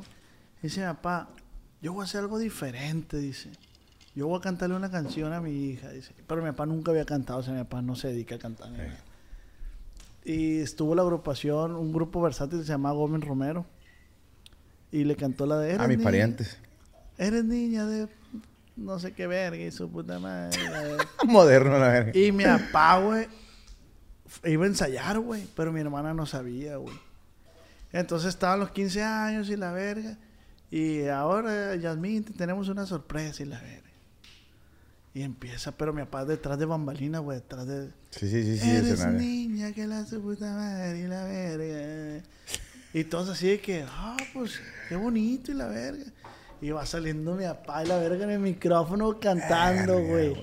Dice 0.62 0.82
mi 0.82 0.88
papá, 0.88 1.30
yo 1.82 1.94
voy 1.94 2.02
a 2.02 2.06
hacer 2.06 2.22
algo 2.22 2.40
diferente, 2.40 3.18
dice. 3.18 3.52
Yo 4.18 4.28
voy 4.28 4.40
a 4.40 4.42
cantarle 4.42 4.76
una 4.76 4.90
canción 4.90 5.32
a 5.32 5.40
mi 5.42 5.52
hija, 5.52 5.90
dice. 5.92 6.12
Pero 6.26 6.42
mi 6.42 6.50
papá 6.50 6.66
nunca 6.66 6.90
había 6.90 7.06
cantado, 7.06 7.38
o 7.40 7.44
sea, 7.44 7.54
mi 7.54 7.60
papá 7.60 7.84
no 7.84 7.96
se 7.96 8.08
dedica 8.08 8.34
a 8.36 8.40
cantar. 8.40 8.72
ni 8.72 8.78
nada. 8.80 8.98
Y 10.26 10.58
estuvo 10.60 10.96
la 10.96 11.04
agrupación, 11.04 11.76
un 11.76 11.94
grupo 11.94 12.20
versátil 12.22 12.60
que 12.60 12.66
se 12.66 12.72
llamaba 12.72 12.96
Gómez 12.96 13.24
Romero. 13.24 13.66
Y 14.92 15.04
le 15.04 15.16
cantó 15.16 15.46
la 15.46 15.60
de... 15.60 15.74
A 15.74 15.76
"Eres 15.76 15.88
mis 15.88 15.98
niña- 15.98 16.04
parientes. 16.04 16.58
Eres 17.20 17.44
niña 17.46 17.86
de 17.86 18.08
no 18.76 18.98
sé 19.00 19.12
qué 19.14 19.28
verga 19.28 19.58
y 19.64 19.72
su 19.72 19.88
puta 19.90 20.18
madre. 20.18 20.64
la 20.64 20.82
verga". 20.82 21.06
Moderno, 21.26 21.78
la 21.78 21.88
verga. 21.90 22.12
y 22.20 22.32
mi 22.32 22.44
papá, 22.44 22.98
güey, 23.00 23.28
iba 24.46 24.64
a 24.64 24.68
ensayar, 24.68 25.20
güey. 25.20 25.48
Pero 25.56 25.72
mi 25.72 25.80
hermana 25.82 26.14
no 26.16 26.26
sabía, 26.26 26.78
güey. 26.78 26.96
Entonces 27.92 28.30
estaban 28.30 28.60
los 28.60 28.72
15 28.72 29.04
años 29.04 29.50
y 29.50 29.56
la 29.56 29.72
verga. 29.72 30.18
Y 30.72 31.06
ahora, 31.08 31.76
Yasmín, 31.76 32.24
te 32.24 32.34
tenemos 32.34 32.68
una 32.68 32.86
sorpresa 32.88 33.44
y 33.44 33.46
la 33.46 33.62
verga. 33.62 33.87
Y 35.18 35.24
empieza, 35.24 35.72
pero 35.72 35.94
mi 35.94 36.04
papá 36.04 36.26
detrás 36.26 36.60
de 36.60 36.66
bambalina, 36.66 37.18
güey, 37.18 37.40
detrás 37.40 37.66
de... 37.66 37.88
Sí, 38.12 38.30
sí, 38.30 38.44
sí, 38.44 38.60
sí. 38.60 38.70
Eres 38.70 38.92
escenario. 38.92 39.20
niña 39.20 39.72
que 39.72 39.88
la 39.88 40.06
su 40.06 40.22
puta 40.22 40.54
madre 40.54 41.00
y 41.00 41.08
la 41.08 41.24
verga. 41.24 42.24
Y 42.94 43.04
todos 43.06 43.30
así 43.30 43.48
de 43.48 43.60
que, 43.60 43.84
ah, 43.90 44.16
pues, 44.32 44.62
qué 44.88 44.96
bonito 44.96 45.52
y 45.52 45.56
la 45.56 45.70
verga. 45.70 46.04
Y 46.62 46.70
va 46.70 46.86
saliendo 46.86 47.34
mi 47.34 47.46
papá 47.46 47.84
y 47.84 47.88
la 47.88 47.98
verga 47.98 48.26
en 48.26 48.30
el 48.30 48.40
micrófono 48.42 49.20
cantando, 49.20 50.00
güey. 50.04 50.36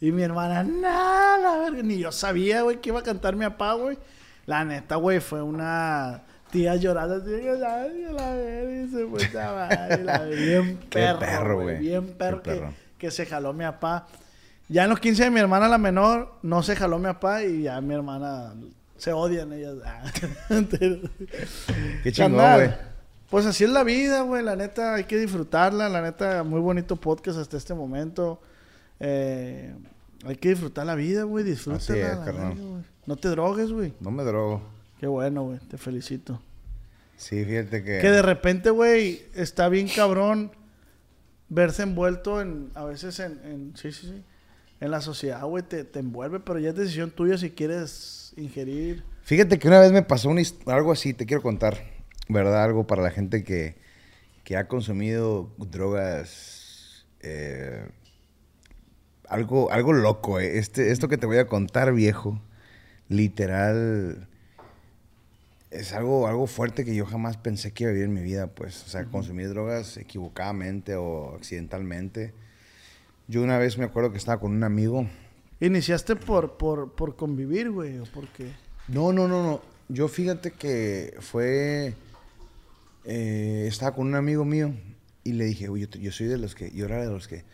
Y 0.00 0.12
mi 0.12 0.22
hermana, 0.22 0.64
no, 0.64 0.80
la 0.80 1.58
verga. 1.64 1.82
Ni 1.82 1.98
yo 1.98 2.10
sabía, 2.10 2.62
güey, 2.62 2.80
que 2.80 2.88
iba 2.88 3.00
a 3.00 3.02
cantar 3.02 3.36
mi 3.36 3.44
papá, 3.44 3.74
güey. 3.74 3.98
La 4.46 4.64
neta, 4.64 4.96
güey, 4.96 5.20
fue 5.20 5.42
una 5.42 6.22
tía 6.50 6.76
llorando 6.76 7.16
así, 7.16 7.26
que 7.26 7.52
la 7.52 7.76
verga, 7.82 8.12
la 8.12 8.34
verga, 8.34 8.82
y 8.82 8.90
su 8.90 9.10
puta 9.10 9.52
madre. 9.52 10.04
La 10.04 10.20
verga. 10.20 10.42
Bien 10.42 10.78
perro, 10.90 11.60
güey. 11.60 11.80
Bien 11.80 12.06
Qué 12.06 12.12
perro, 12.14 12.42
que, 12.42 12.50
perro. 12.50 12.74
que 12.96 13.10
se 13.10 13.26
jaló 13.26 13.52
mi 13.52 13.64
papá. 13.64 14.08
Ya 14.72 14.84
en 14.84 14.90
los 14.90 15.00
15 15.00 15.24
de 15.24 15.30
mi 15.30 15.38
hermana, 15.38 15.68
la 15.68 15.76
menor, 15.76 16.38
no 16.42 16.62
se 16.62 16.74
jaló 16.74 16.98
mi 16.98 17.04
papá 17.04 17.44
y 17.44 17.64
ya 17.64 17.78
mi 17.82 17.92
hermana 17.92 18.54
se 18.96 19.12
odian 19.12 19.52
ellas. 19.52 19.74
Qué 22.02 22.12
chingón, 22.12 22.54
güey. 22.54 22.70
Pues 23.28 23.44
así 23.44 23.64
es 23.64 23.70
la 23.70 23.84
vida, 23.84 24.22
güey. 24.22 24.42
La 24.42 24.56
neta, 24.56 24.94
hay 24.94 25.04
que 25.04 25.18
disfrutarla. 25.18 25.90
La 25.90 26.00
neta, 26.00 26.42
muy 26.42 26.60
bonito 26.60 26.96
podcast 26.96 27.38
hasta 27.38 27.58
este 27.58 27.74
momento. 27.74 28.40
Eh, 28.98 29.74
hay 30.24 30.36
que 30.36 30.48
disfrutar 30.50 30.86
la 30.86 30.94
vida, 30.94 31.24
güey. 31.24 31.44
Disfrútala. 31.44 32.06
Así 32.06 32.18
es, 32.18 32.24
carnal. 32.24 32.84
No 33.04 33.16
te 33.16 33.28
drogues, 33.28 33.72
güey. 33.72 33.92
No 34.00 34.10
me 34.10 34.22
drogo. 34.24 34.62
Qué 34.98 35.06
bueno, 35.06 35.42
güey. 35.42 35.58
Te 35.58 35.76
felicito. 35.76 36.40
Sí, 37.16 37.44
fíjate 37.44 37.84
que... 37.84 37.98
Que 37.98 38.10
de 38.10 38.22
repente, 38.22 38.70
güey, 38.70 39.26
está 39.34 39.68
bien 39.68 39.88
cabrón 39.88 40.50
verse 41.50 41.82
envuelto 41.82 42.40
en, 42.40 42.70
a 42.74 42.84
veces 42.84 43.20
en, 43.20 43.38
en 43.44 43.76
sí, 43.76 43.92
sí, 43.92 44.06
sí, 44.06 44.24
en 44.82 44.90
la 44.90 45.00
sociedad, 45.00 45.42
güey, 45.44 45.62
te, 45.62 45.84
te 45.84 46.00
envuelve, 46.00 46.40
pero 46.40 46.58
ya 46.58 46.70
es 46.70 46.74
decisión 46.74 47.10
tuya 47.12 47.38
si 47.38 47.50
quieres 47.50 48.32
ingerir. 48.36 49.04
Fíjate 49.22 49.58
que 49.58 49.68
una 49.68 49.78
vez 49.78 49.92
me 49.92 50.02
pasó 50.02 50.30
his- 50.36 50.56
algo 50.66 50.90
así, 50.90 51.14
te 51.14 51.24
quiero 51.24 51.40
contar, 51.40 51.78
¿verdad? 52.28 52.64
Algo 52.64 52.84
para 52.86 53.00
la 53.00 53.10
gente 53.10 53.44
que, 53.44 53.76
que 54.42 54.56
ha 54.56 54.66
consumido 54.66 55.54
drogas, 55.56 57.06
eh, 57.20 57.88
algo, 59.28 59.70
algo 59.70 59.92
loco, 59.92 60.40
eh. 60.40 60.58
Este, 60.58 60.90
esto 60.90 61.06
que 61.08 61.16
te 61.16 61.26
voy 61.26 61.38
a 61.38 61.46
contar, 61.46 61.92
viejo, 61.92 62.42
literal, 63.08 64.26
es 65.70 65.92
algo, 65.92 66.26
algo 66.26 66.46
fuerte 66.48 66.84
que 66.84 66.94
yo 66.96 67.06
jamás 67.06 67.36
pensé 67.36 67.72
que 67.72 67.84
iba 67.84 67.90
a 67.90 67.92
vivir 67.94 68.08
en 68.08 68.14
mi 68.14 68.22
vida, 68.22 68.48
pues, 68.48 68.84
o 68.84 68.88
sea, 68.88 69.04
consumir 69.04 69.48
drogas 69.48 69.96
equivocadamente 69.96 70.96
o 70.96 71.36
accidentalmente. 71.36 72.34
Yo 73.32 73.42
una 73.42 73.56
vez 73.56 73.78
me 73.78 73.86
acuerdo 73.86 74.12
que 74.12 74.18
estaba 74.18 74.38
con 74.38 74.52
un 74.52 74.62
amigo, 74.62 75.06
¿Iniciaste 75.58 76.16
por, 76.16 76.58
por, 76.58 76.92
por 76.92 77.16
convivir, 77.16 77.70
güey, 77.70 77.98
o 77.98 78.04
por 78.04 78.28
qué? 78.28 78.52
No, 78.88 79.10
no, 79.10 79.26
no, 79.26 79.42
no. 79.42 79.62
Yo 79.88 80.06
fíjate 80.08 80.50
que 80.50 81.14
fue. 81.20 81.94
eh, 83.04 83.64
estaba 83.68 83.94
con 83.94 84.06
un 84.08 84.16
amigo 84.16 84.44
mío 84.44 84.74
Y 85.24 85.32
le 85.32 85.46
dije, 85.46 85.70
oye, 85.70 85.88
yo 85.98 86.12
soy 86.12 86.26
de 86.26 86.36
los 86.36 86.54
que, 86.54 86.70
yo 86.72 86.84
era 86.84 87.00
de 87.00 87.10
los 87.10 87.26
que, 87.26 87.44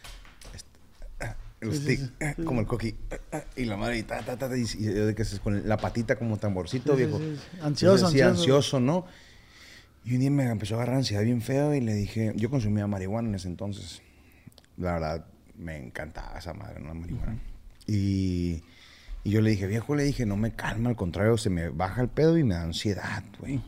este, 1.63 1.97
tic, 1.97 2.45
como 2.45 2.61
el 2.63 2.67
coqui, 2.67 2.97
y 3.55 3.65
la 3.67 3.77
madre, 3.77 3.99
y 3.99 4.03
ta, 4.03 4.21
ta, 4.23 4.37
ta, 4.37 4.49
y, 4.57 4.65
yo 4.65 5.07
de 5.07 5.15
que 5.15 5.25
se- 5.25 5.39
con 5.39 5.69
la 5.69 5.77
patita 5.77 6.17
como 6.17 6.39
tamborcito, 6.39 6.97
viejo. 6.97 7.21
Ansioso, 7.63 8.11
sí, 8.11 8.21
ansioso. 8.21 8.31
ansioso, 8.31 8.81
¿no? 8.81 9.05
Y 10.05 10.15
un 10.15 10.21
día 10.21 10.31
me 10.33 10.45
empezó 10.51 10.75
a 10.75 10.79
agarrar 10.79 10.97
ansiedad 10.97 11.23
bien 11.23 11.41
feo 11.41 11.73
y 11.73 11.81
le 11.81 11.95
dije, 11.95 12.33
yo 12.35 12.51
consumía 12.51 12.89
marihuana 12.89 13.29
en 13.29 13.35
ese 13.37 13.47
entonces. 13.47 14.03
La 14.77 14.95
verdad, 14.95 15.27
me 15.59 15.77
encantaba 15.77 16.39
esa 16.39 16.55
madre, 16.55 16.81
¿no? 16.81 16.89
La 16.89 16.95
marihuana. 16.95 17.39
y, 17.87 18.63
y 19.25 19.31
yo 19.31 19.43
le 19.43 19.51
dije, 19.51 19.67
viejo, 19.67 19.95
le 19.95 20.05
dije, 20.05 20.25
no 20.25 20.39
me 20.39 20.53
calma, 20.53 20.89
al 20.89 20.97
contrario, 20.97 21.37
se 21.37 21.51
me 21.51 21.69
baja 21.69 22.01
el 22.01 22.09
pedo 22.09 22.39
y 22.39 22.45
me 22.45 22.55
da 22.55 22.63
ansiedad, 22.63 23.23
güey. 23.39 23.61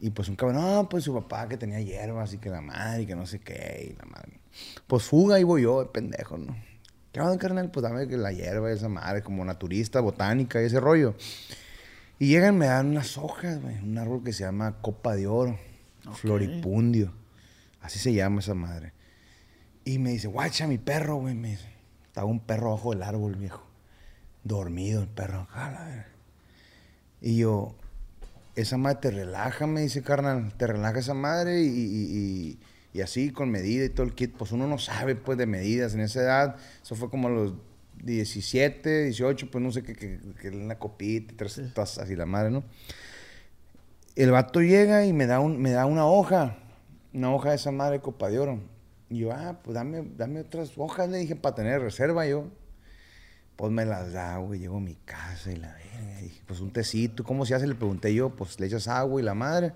Y 0.00 0.08
pues 0.08 0.30
un 0.30 0.36
cabrón, 0.36 0.62
no, 0.62 0.88
pues 0.88 1.04
su 1.04 1.12
papá 1.12 1.48
que 1.48 1.58
tenía 1.58 1.80
hierbas 1.80 2.32
y 2.32 2.38
que 2.38 2.48
la 2.48 2.62
madre 2.62 3.02
y 3.02 3.06
que 3.06 3.14
no 3.14 3.26
sé 3.26 3.40
qué, 3.40 3.90
y 3.92 3.98
la 3.98 4.06
madre. 4.06 4.40
Pues 4.86 5.02
fuga, 5.02 5.38
y 5.38 5.42
voy 5.42 5.64
yo, 5.64 5.80
de 5.80 5.90
pendejo, 5.90 6.38
¿no? 6.38 6.56
¿Qué 7.12 7.20
onda, 7.20 7.36
carnal? 7.36 7.70
Pues 7.70 7.82
dame 7.82 8.08
que 8.08 8.16
la 8.16 8.32
hierba, 8.32 8.72
esa 8.72 8.88
madre, 8.88 9.22
como 9.22 9.44
naturista, 9.44 10.00
botánica 10.00 10.62
y 10.62 10.64
ese 10.64 10.80
rollo. 10.80 11.14
Y 12.18 12.28
llegan, 12.28 12.56
me 12.56 12.64
dan 12.64 12.86
unas 12.86 13.18
hojas, 13.18 13.60
güey, 13.60 13.78
un 13.82 13.98
árbol 13.98 14.24
que 14.24 14.32
se 14.32 14.44
llama 14.44 14.76
copa 14.80 15.14
de 15.14 15.26
oro, 15.26 15.58
floripundio. 16.14 17.12
Así 17.82 17.98
se 17.98 18.14
llama 18.14 18.40
esa 18.40 18.54
madre. 18.54 18.93
Y 19.84 19.98
me 19.98 20.10
dice, 20.10 20.28
guacha, 20.28 20.66
mi 20.66 20.78
perro, 20.78 21.16
güey, 21.16 21.34
me 21.34 21.50
dice. 21.50 21.68
Estaba 22.06 22.26
un 22.26 22.40
perro 22.40 22.68
abajo 22.72 22.90
del 22.92 23.02
árbol, 23.02 23.36
viejo. 23.36 23.62
Dormido 24.44 25.02
el 25.02 25.08
perro 25.08 25.42
acá, 25.42 25.70
la 25.70 25.84
verga. 25.84 26.08
Y 27.20 27.38
yo, 27.38 27.74
esa 28.56 28.76
madre 28.76 28.98
te 29.00 29.10
relaja, 29.10 29.66
me 29.66 29.80
dice, 29.80 30.02
carnal, 30.02 30.54
te 30.56 30.66
relaja 30.66 30.98
esa 30.98 31.14
madre 31.14 31.62
y, 31.62 31.66
y- 31.66 32.18
y- 32.52 32.58
y 32.92 33.00
así 33.00 33.30
con 33.30 33.50
medida 33.50 33.84
y 33.84 33.88
todo 33.88 34.06
el 34.06 34.14
kit. 34.14 34.34
Pues 34.36 34.52
uno 34.52 34.66
no 34.66 34.78
sabe, 34.78 35.16
pues, 35.16 35.36
de 35.38 35.46
medidas 35.46 35.94
en 35.94 36.00
esa 36.00 36.20
edad. 36.20 36.56
Eso 36.82 36.94
fue 36.94 37.10
como 37.10 37.28
a 37.28 37.30
los 37.32 37.54
17, 38.02 39.04
18, 39.04 39.50
pues 39.50 39.62
no 39.64 39.72
sé 39.72 39.82
qué, 39.82 39.94
que, 39.94 40.76
copita, 40.78 41.32
y 41.32 41.36
tres 41.36 41.60
tazas 41.74 42.08
y 42.10 42.16
la 42.16 42.26
madre, 42.26 42.50
¿no? 42.50 42.64
El 44.16 44.30
vato 44.30 44.60
llega 44.60 45.04
y 45.06 45.12
me 45.12 45.26
da, 45.26 45.40
un, 45.40 45.60
me 45.60 45.70
da 45.72 45.86
una 45.86 46.06
hoja, 46.06 46.56
una 47.12 47.34
hoja 47.34 47.50
de 47.50 47.56
esa 47.56 47.72
madre 47.72 48.00
copa 48.00 48.28
de 48.28 48.38
oro. 48.38 48.60
Y 49.14 49.18
yo, 49.18 49.30
ah, 49.30 49.60
pues 49.62 49.76
dame, 49.76 50.02
dame 50.16 50.40
otras 50.40 50.72
hojas, 50.76 51.08
le 51.08 51.18
dije, 51.18 51.36
para 51.36 51.54
tener 51.54 51.80
reserva 51.80 52.26
yo. 52.26 52.48
Pues 53.54 53.70
me 53.70 53.84
las 53.84 54.12
da, 54.12 54.38
güey, 54.38 54.58
llego 54.58 54.78
a 54.78 54.80
mi 54.80 54.96
casa 55.04 55.52
y 55.52 55.56
la 55.56 55.72
verga. 55.72 56.20
dije, 56.20 56.42
pues 56.44 56.58
un 56.58 56.72
tecito, 56.72 57.22
¿cómo 57.22 57.46
se 57.46 57.54
hace? 57.54 57.68
Le 57.68 57.76
pregunté 57.76 58.12
yo, 58.12 58.30
pues 58.30 58.58
le 58.58 58.66
echas 58.66 58.88
agua 58.88 59.20
y 59.20 59.24
la 59.24 59.34
madre. 59.34 59.72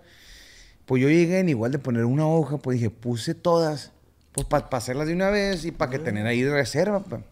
Pues 0.86 1.00
yo 1.00 1.08
llegué 1.08 1.38
en 1.38 1.48
igual 1.48 1.70
de 1.70 1.78
poner 1.78 2.04
una 2.04 2.26
hoja, 2.26 2.58
pues 2.58 2.80
dije, 2.80 2.90
puse 2.90 3.32
todas, 3.32 3.92
pues 4.32 4.44
para 4.48 4.66
hacerlas 4.72 5.06
de 5.06 5.14
una 5.14 5.30
vez 5.30 5.64
y 5.64 5.70
para 5.70 5.88
que 5.88 6.00
tener 6.00 6.26
ahí 6.26 6.42
de 6.42 6.52
reserva, 6.52 6.98
pues. 6.98 7.22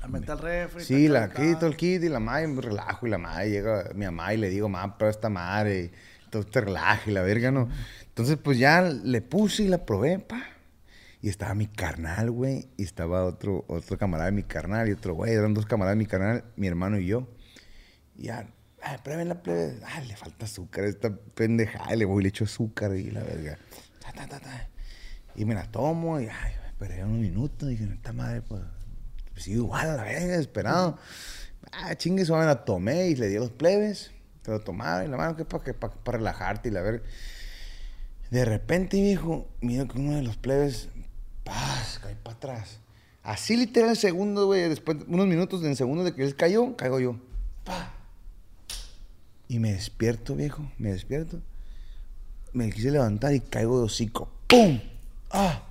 La 0.00 0.06
mete 0.06 0.30
al 0.30 0.38
refri. 0.38 0.84
Sí, 0.84 1.08
la 1.08 1.32
quito 1.32 1.66
el 1.66 1.76
kit 1.76 2.04
y 2.04 2.08
la 2.08 2.20
madre 2.20 2.46
me 2.46 2.62
relajo 2.62 3.04
y 3.08 3.10
la 3.10 3.18
madre 3.18 3.50
llega 3.50 3.90
mi 3.96 4.04
mamá 4.04 4.32
y 4.32 4.36
le 4.36 4.48
digo, 4.48 4.68
mamá, 4.68 4.96
pero 4.96 5.10
esta 5.10 5.28
madre, 5.28 5.90
entonces 6.22 6.52
te 6.52 6.60
relaja 6.60 7.10
y 7.10 7.14
la 7.14 7.22
verga, 7.22 7.50
¿no? 7.50 7.68
Entonces, 8.06 8.38
pues 8.40 8.58
ya 8.58 8.80
le 8.82 9.22
puse 9.22 9.64
y 9.64 9.68
la 9.68 9.84
probé, 9.84 10.20
pa. 10.20 10.57
Y 11.20 11.28
estaba 11.28 11.54
mi 11.54 11.66
carnal, 11.66 12.30
güey, 12.30 12.68
y 12.76 12.84
estaba 12.84 13.24
otro, 13.24 13.64
otro 13.68 13.98
camarada 13.98 14.30
de 14.30 14.36
mi 14.36 14.44
carnal 14.44 14.88
y 14.88 14.92
otro 14.92 15.14
güey, 15.14 15.32
eran 15.32 15.52
dos 15.52 15.66
camaradas 15.66 15.96
de 15.96 16.04
mi 16.04 16.06
carnal, 16.06 16.44
mi 16.56 16.68
hermano 16.68 16.98
y 16.98 17.06
yo. 17.06 17.28
Y 18.16 18.24
ya, 18.24 18.48
ay, 18.82 18.98
prueben 19.02 19.28
la 19.28 19.42
plebe, 19.42 19.80
ay, 19.84 20.06
le 20.06 20.16
falta 20.16 20.44
azúcar 20.44 20.84
a 20.84 20.88
esta 20.88 21.14
pendejada, 21.34 21.94
y 21.94 21.98
le 21.98 22.04
voy 22.04 22.20
y 22.20 22.22
le 22.24 22.28
echo 22.28 22.44
azúcar 22.44 22.94
y 22.94 23.10
la 23.10 23.22
verga. 23.22 23.58
Ta, 24.00 24.26
ta, 24.26 24.38
ta. 24.38 24.68
Y 25.34 25.44
me 25.44 25.54
la 25.54 25.70
tomo 25.70 26.20
y, 26.20 26.24
ay, 26.26 26.52
esperé 26.68 27.04
unos 27.04 27.18
minutos, 27.18 27.68
dije, 27.68 27.84
esta 27.92 28.12
madre, 28.12 28.42
pues, 28.42 28.62
pues 29.32 29.44
sí, 29.44 29.52
igual, 29.52 29.90
a 29.90 29.96
la 29.96 30.04
verga, 30.04 30.36
esperado. 30.36 30.98
Ah, 31.72 31.94
chingue, 31.96 32.24
suave, 32.24 32.46
la 32.46 32.64
tomé 32.64 33.08
y 33.08 33.16
le 33.16 33.28
di 33.28 33.36
a 33.36 33.40
los 33.40 33.50
plebes, 33.50 34.12
te 34.42 34.52
lo 34.52 34.60
tomaba 34.60 35.04
y 35.04 35.08
la 35.08 35.16
mano, 35.16 35.36
que 35.36 35.44
para 35.44 35.64
para 35.78 36.18
relajarte 36.18 36.68
y 36.68 36.72
la 36.72 36.82
verga. 36.82 37.02
De 38.30 38.44
repente, 38.44 39.00
viejo, 39.00 39.48
miro 39.60 39.88
que 39.88 39.98
uno 39.98 40.16
de 40.16 40.22
los 40.22 40.36
plebes, 40.36 40.90
paz, 41.48 41.98
cae 42.02 42.14
para 42.16 42.36
atrás. 42.36 42.78
Así 43.22 43.56
literal 43.56 43.90
en 43.90 43.96
segundo, 43.96 44.46
güey, 44.46 44.68
después, 44.68 44.98
unos 45.08 45.26
minutos 45.26 45.64
en 45.64 45.76
segundo 45.76 46.04
de 46.04 46.14
que 46.14 46.22
él 46.22 46.36
cayó, 46.36 46.76
caigo 46.76 47.00
yo. 47.00 47.16
Pa. 47.64 47.94
Y 49.48 49.58
me 49.58 49.72
despierto, 49.72 50.36
viejo, 50.36 50.70
me 50.78 50.92
despierto. 50.92 51.40
Me 52.52 52.70
quise 52.70 52.90
levantar 52.90 53.34
y 53.34 53.40
caigo 53.40 53.78
de 53.78 53.86
hocico. 53.86 54.30
¡Pum! 54.46 54.80
¡Ah! 55.30 55.62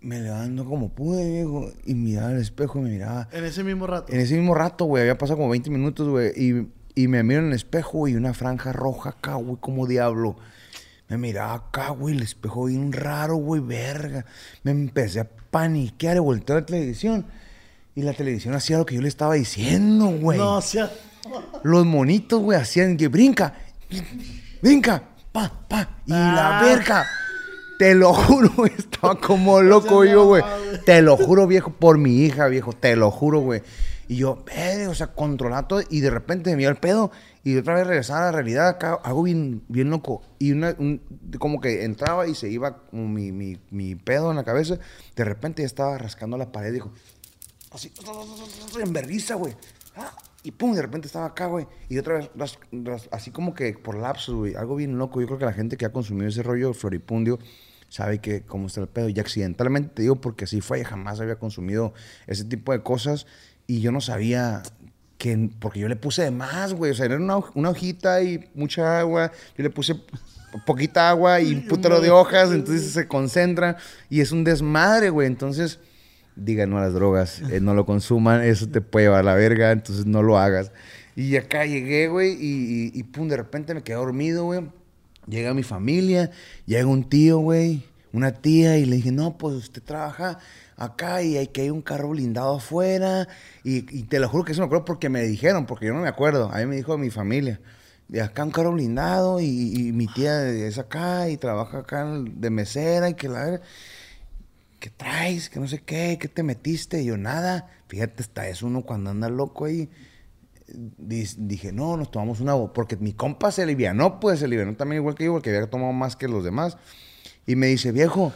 Me 0.00 0.20
levanto 0.20 0.64
como 0.64 0.90
pude, 0.90 1.28
viejo, 1.30 1.70
y 1.84 1.94
miraba 1.94 2.28
al 2.28 2.38
espejo 2.38 2.78
y 2.78 2.82
me 2.82 2.90
miraba. 2.90 3.28
En 3.32 3.44
ese 3.44 3.64
mismo 3.64 3.86
rato. 3.86 4.12
En 4.12 4.20
ese 4.20 4.36
mismo 4.36 4.54
rato, 4.54 4.84
güey, 4.84 5.02
había 5.02 5.18
pasado 5.18 5.38
como 5.38 5.50
20 5.50 5.70
minutos, 5.70 6.08
güey, 6.08 6.32
y, 6.36 6.68
y 6.94 7.08
me 7.08 7.22
miro 7.22 7.40
en 7.40 7.48
el 7.48 7.54
espejo, 7.54 7.98
güey, 7.98 8.14
y 8.14 8.16
una 8.16 8.32
franja 8.32 8.72
roja 8.72 9.10
acá, 9.10 9.34
güey, 9.34 9.56
como 9.60 9.86
diablo. 9.86 10.36
Me 11.08 11.16
miraba 11.16 11.54
acá, 11.54 11.88
güey, 11.90 12.14
el 12.16 12.22
espejo 12.22 12.66
bien 12.66 12.92
raro, 12.92 13.36
güey, 13.36 13.60
verga. 13.62 14.26
Me 14.62 14.70
empecé 14.72 15.20
a 15.20 15.28
paniquear 15.50 16.16
y 16.16 16.20
volteé 16.20 16.56
a 16.56 16.60
la 16.60 16.66
televisión. 16.66 17.26
Y 17.94 18.02
la 18.02 18.12
televisión 18.12 18.54
hacía 18.54 18.78
lo 18.78 18.86
que 18.86 18.94
yo 18.94 19.00
le 19.00 19.08
estaba 19.08 19.34
diciendo, 19.34 20.06
güey. 20.08 20.38
No, 20.38 20.60
sea. 20.60 20.90
Los 21.62 21.84
monitos, 21.86 22.40
güey, 22.40 22.58
hacían 22.60 22.96
que 22.96 23.08
brinca, 23.08 23.54
brinca, 24.62 25.02
pa, 25.32 25.50
pa, 25.68 25.88
y 26.06 26.10
la 26.10 26.58
Ah. 26.58 26.62
verga. 26.62 27.06
Te 27.78 27.94
lo 27.94 28.12
juro, 28.12 28.50
güey, 28.56 28.72
estaba 28.76 29.14
como 29.20 29.62
loco 29.62 30.04
yo, 30.04 30.26
güey. 30.26 30.42
Te 30.84 31.00
lo 31.02 31.16
juro, 31.16 31.46
viejo, 31.46 31.70
por 31.70 31.96
mi 31.98 32.22
hija, 32.24 32.48
viejo, 32.48 32.72
te 32.72 32.96
lo 32.96 33.10
juro, 33.10 33.40
güey. 33.40 33.62
Y 34.08 34.16
yo, 34.16 34.42
o 34.88 34.94
sea, 34.94 35.08
controlaba 35.08 35.68
todo 35.68 35.82
y 35.90 36.00
de 36.00 36.08
repente 36.10 36.50
me 36.52 36.56
dio 36.62 36.70
el 36.70 36.76
pedo 36.76 37.10
y 37.44 37.56
otra 37.58 37.74
vez 37.74 37.86
regresaba 37.86 38.20
a 38.20 38.24
la 38.26 38.32
realidad 38.32 38.66
acá, 38.68 38.94
algo 39.04 39.22
bien, 39.22 39.62
bien 39.68 39.90
loco. 39.90 40.22
Y 40.38 40.52
una, 40.52 40.74
un- 40.78 41.02
como 41.38 41.60
que 41.60 41.84
entraba 41.84 42.26
y 42.26 42.34
se 42.34 42.48
iba 42.48 42.78
como 42.86 43.06
mi, 43.06 43.32
mi, 43.32 43.60
mi 43.70 43.94
pedo 43.96 44.30
en 44.30 44.36
la 44.36 44.44
cabeza. 44.44 44.78
De 45.14 45.24
repente 45.24 45.62
ya 45.62 45.66
estaba 45.66 45.98
rascando 45.98 46.38
la 46.38 46.50
pared, 46.50 46.72
dijo, 46.72 46.90
así, 47.70 47.92
en 48.82 48.92
berriza, 48.92 49.34
güey. 49.34 49.54
Ah, 49.96 50.12
Y 50.42 50.52
pum, 50.52 50.74
de 50.74 50.80
repente 50.82 51.06
estaba 51.06 51.26
acá, 51.26 51.46
güey. 51.46 51.66
Y 51.90 51.98
otra 51.98 52.14
vez, 52.14 52.30
ras- 52.34 52.58
ras- 52.72 53.08
así 53.12 53.30
como 53.30 53.52
que 53.54 53.72
por 53.74 53.96
lapsos, 53.96 54.34
güey. 54.34 54.54
Algo 54.54 54.76
bien 54.76 54.96
loco. 54.96 55.20
Yo 55.20 55.26
creo 55.26 55.38
que 55.38 55.44
la 55.44 55.52
gente 55.52 55.76
que 55.76 55.84
ha 55.84 55.92
consumido 55.92 56.28
ese 56.28 56.42
rollo 56.42 56.72
floripundio 56.72 57.38
sabe 57.90 58.20
que 58.20 58.42
cómo 58.42 58.68
está 58.68 58.80
el 58.80 58.86
pedo. 58.88 59.08
Y 59.08 59.18
accidentalmente 59.18 59.90
te 59.94 60.02
digo 60.02 60.16
porque 60.16 60.44
así 60.44 60.60
fue. 60.60 60.84
Jamás 60.84 61.20
había 61.20 61.36
consumido 61.36 61.92
ese 62.26 62.44
tipo 62.44 62.72
de 62.72 62.82
cosas. 62.82 63.26
Y 63.68 63.80
yo 63.80 63.92
no 63.92 64.00
sabía 64.00 64.64
que... 65.16 65.50
Porque 65.60 65.78
yo 65.78 65.88
le 65.88 65.94
puse 65.94 66.22
de 66.22 66.32
más, 66.32 66.74
güey. 66.74 66.90
O 66.90 66.94
sea, 66.94 67.06
era 67.06 67.16
una, 67.16 67.36
una 67.54 67.70
hojita 67.70 68.20
y 68.24 68.50
mucha 68.54 68.98
agua. 68.98 69.30
Yo 69.56 69.62
le 69.62 69.70
puse 69.70 69.94
poquita 70.66 71.08
agua 71.10 71.40
y 71.40 71.54
un 71.54 71.68
putero 71.68 72.00
de 72.00 72.10
hojas. 72.10 72.50
Entonces 72.50 72.90
se 72.90 73.06
concentra. 73.06 73.76
Y 74.10 74.20
es 74.20 74.32
un 74.32 74.42
desmadre, 74.42 75.10
güey. 75.10 75.28
Entonces 75.28 75.78
digan 76.38 76.70
no 76.70 76.78
a 76.78 76.82
las 76.82 76.94
drogas, 76.94 77.42
eh, 77.50 77.60
no 77.60 77.74
lo 77.74 77.84
consuman, 77.84 78.42
eso 78.42 78.68
te 78.68 78.80
puede 78.80 79.06
llevar 79.06 79.20
a 79.20 79.24
la 79.24 79.34
verga, 79.34 79.72
entonces 79.72 80.06
no 80.06 80.22
lo 80.22 80.38
hagas. 80.38 80.72
Y 81.16 81.36
acá 81.36 81.66
llegué, 81.66 82.08
güey, 82.08 82.32
y, 82.32 82.92
y, 82.94 82.98
y 83.00 83.02
pum, 83.02 83.28
de 83.28 83.36
repente 83.36 83.74
me 83.74 83.82
quedé 83.82 83.96
dormido, 83.96 84.44
güey. 84.44 84.60
Llega 85.26 85.52
mi 85.52 85.62
familia, 85.62 86.30
llega 86.64 86.86
un 86.86 87.08
tío, 87.08 87.38
güey, 87.38 87.84
una 88.12 88.32
tía, 88.32 88.78
y 88.78 88.84
le 88.84 88.96
dije, 88.96 89.12
no, 89.12 89.38
pues 89.38 89.54
usted 89.54 89.82
trabaja 89.82 90.38
acá 90.76 91.22
y 91.22 91.36
hay 91.36 91.48
que 91.48 91.62
hay 91.62 91.70
un 91.70 91.82
carro 91.82 92.10
blindado 92.10 92.56
afuera. 92.56 93.28
Y, 93.64 93.82
te 94.04 94.20
lo 94.20 94.28
juro 94.28 94.44
que 94.44 94.52
eso 94.52 94.60
me 94.62 94.66
acuerdo 94.66 94.84
porque 94.84 95.08
me 95.08 95.22
dijeron, 95.22 95.66
porque 95.66 95.86
yo 95.86 95.94
no 95.94 96.00
me 96.00 96.08
acuerdo. 96.08 96.50
A 96.52 96.58
mí 96.58 96.66
me 96.66 96.76
dijo 96.76 96.96
mi 96.98 97.10
familia. 97.10 97.60
De 98.08 98.22
acá 98.22 98.44
un 98.44 98.50
carro 98.50 98.72
blindado 98.72 99.40
y, 99.40 99.92
mi 99.92 100.06
tía 100.06 100.48
es 100.48 100.78
acá 100.78 101.28
y 101.28 101.36
trabaja 101.36 101.80
acá 101.80 102.06
de 102.06 102.50
mesera 102.50 103.10
y 103.10 103.14
que 103.14 103.28
la. 103.28 103.60
¿qué 104.78 104.90
traes? 104.90 105.50
Que 105.50 105.60
no 105.60 105.68
sé 105.68 105.80
qué, 105.82 106.18
¿qué 106.20 106.28
te 106.28 106.42
metiste? 106.42 107.02
Y 107.02 107.06
yo, 107.06 107.16
nada. 107.16 107.68
Fíjate, 107.88 108.22
está 108.22 108.48
es 108.48 108.62
uno 108.62 108.82
cuando 108.82 109.10
anda 109.10 109.28
loco 109.28 109.64
ahí. 109.64 109.90
Dije, 110.66 111.72
no, 111.72 111.96
nos 111.96 112.10
tomamos 112.10 112.40
una... 112.40 112.54
bo-", 112.54 112.72
Porque 112.72 112.96
mi 112.96 113.12
compa 113.12 113.50
se 113.50 113.62
alivianó, 113.62 114.20
pues 114.20 114.40
se 114.40 114.44
alivianó 114.44 114.76
también 114.76 115.00
igual 115.00 115.14
que 115.14 115.24
yo, 115.24 115.32
porque 115.32 115.50
había 115.50 115.70
tomado 115.70 115.92
más 115.92 116.16
que 116.16 116.28
los 116.28 116.44
demás. 116.44 116.76
Y 117.48 117.56
me 117.56 117.66
dice, 117.66 117.90
viejo, 117.90 118.32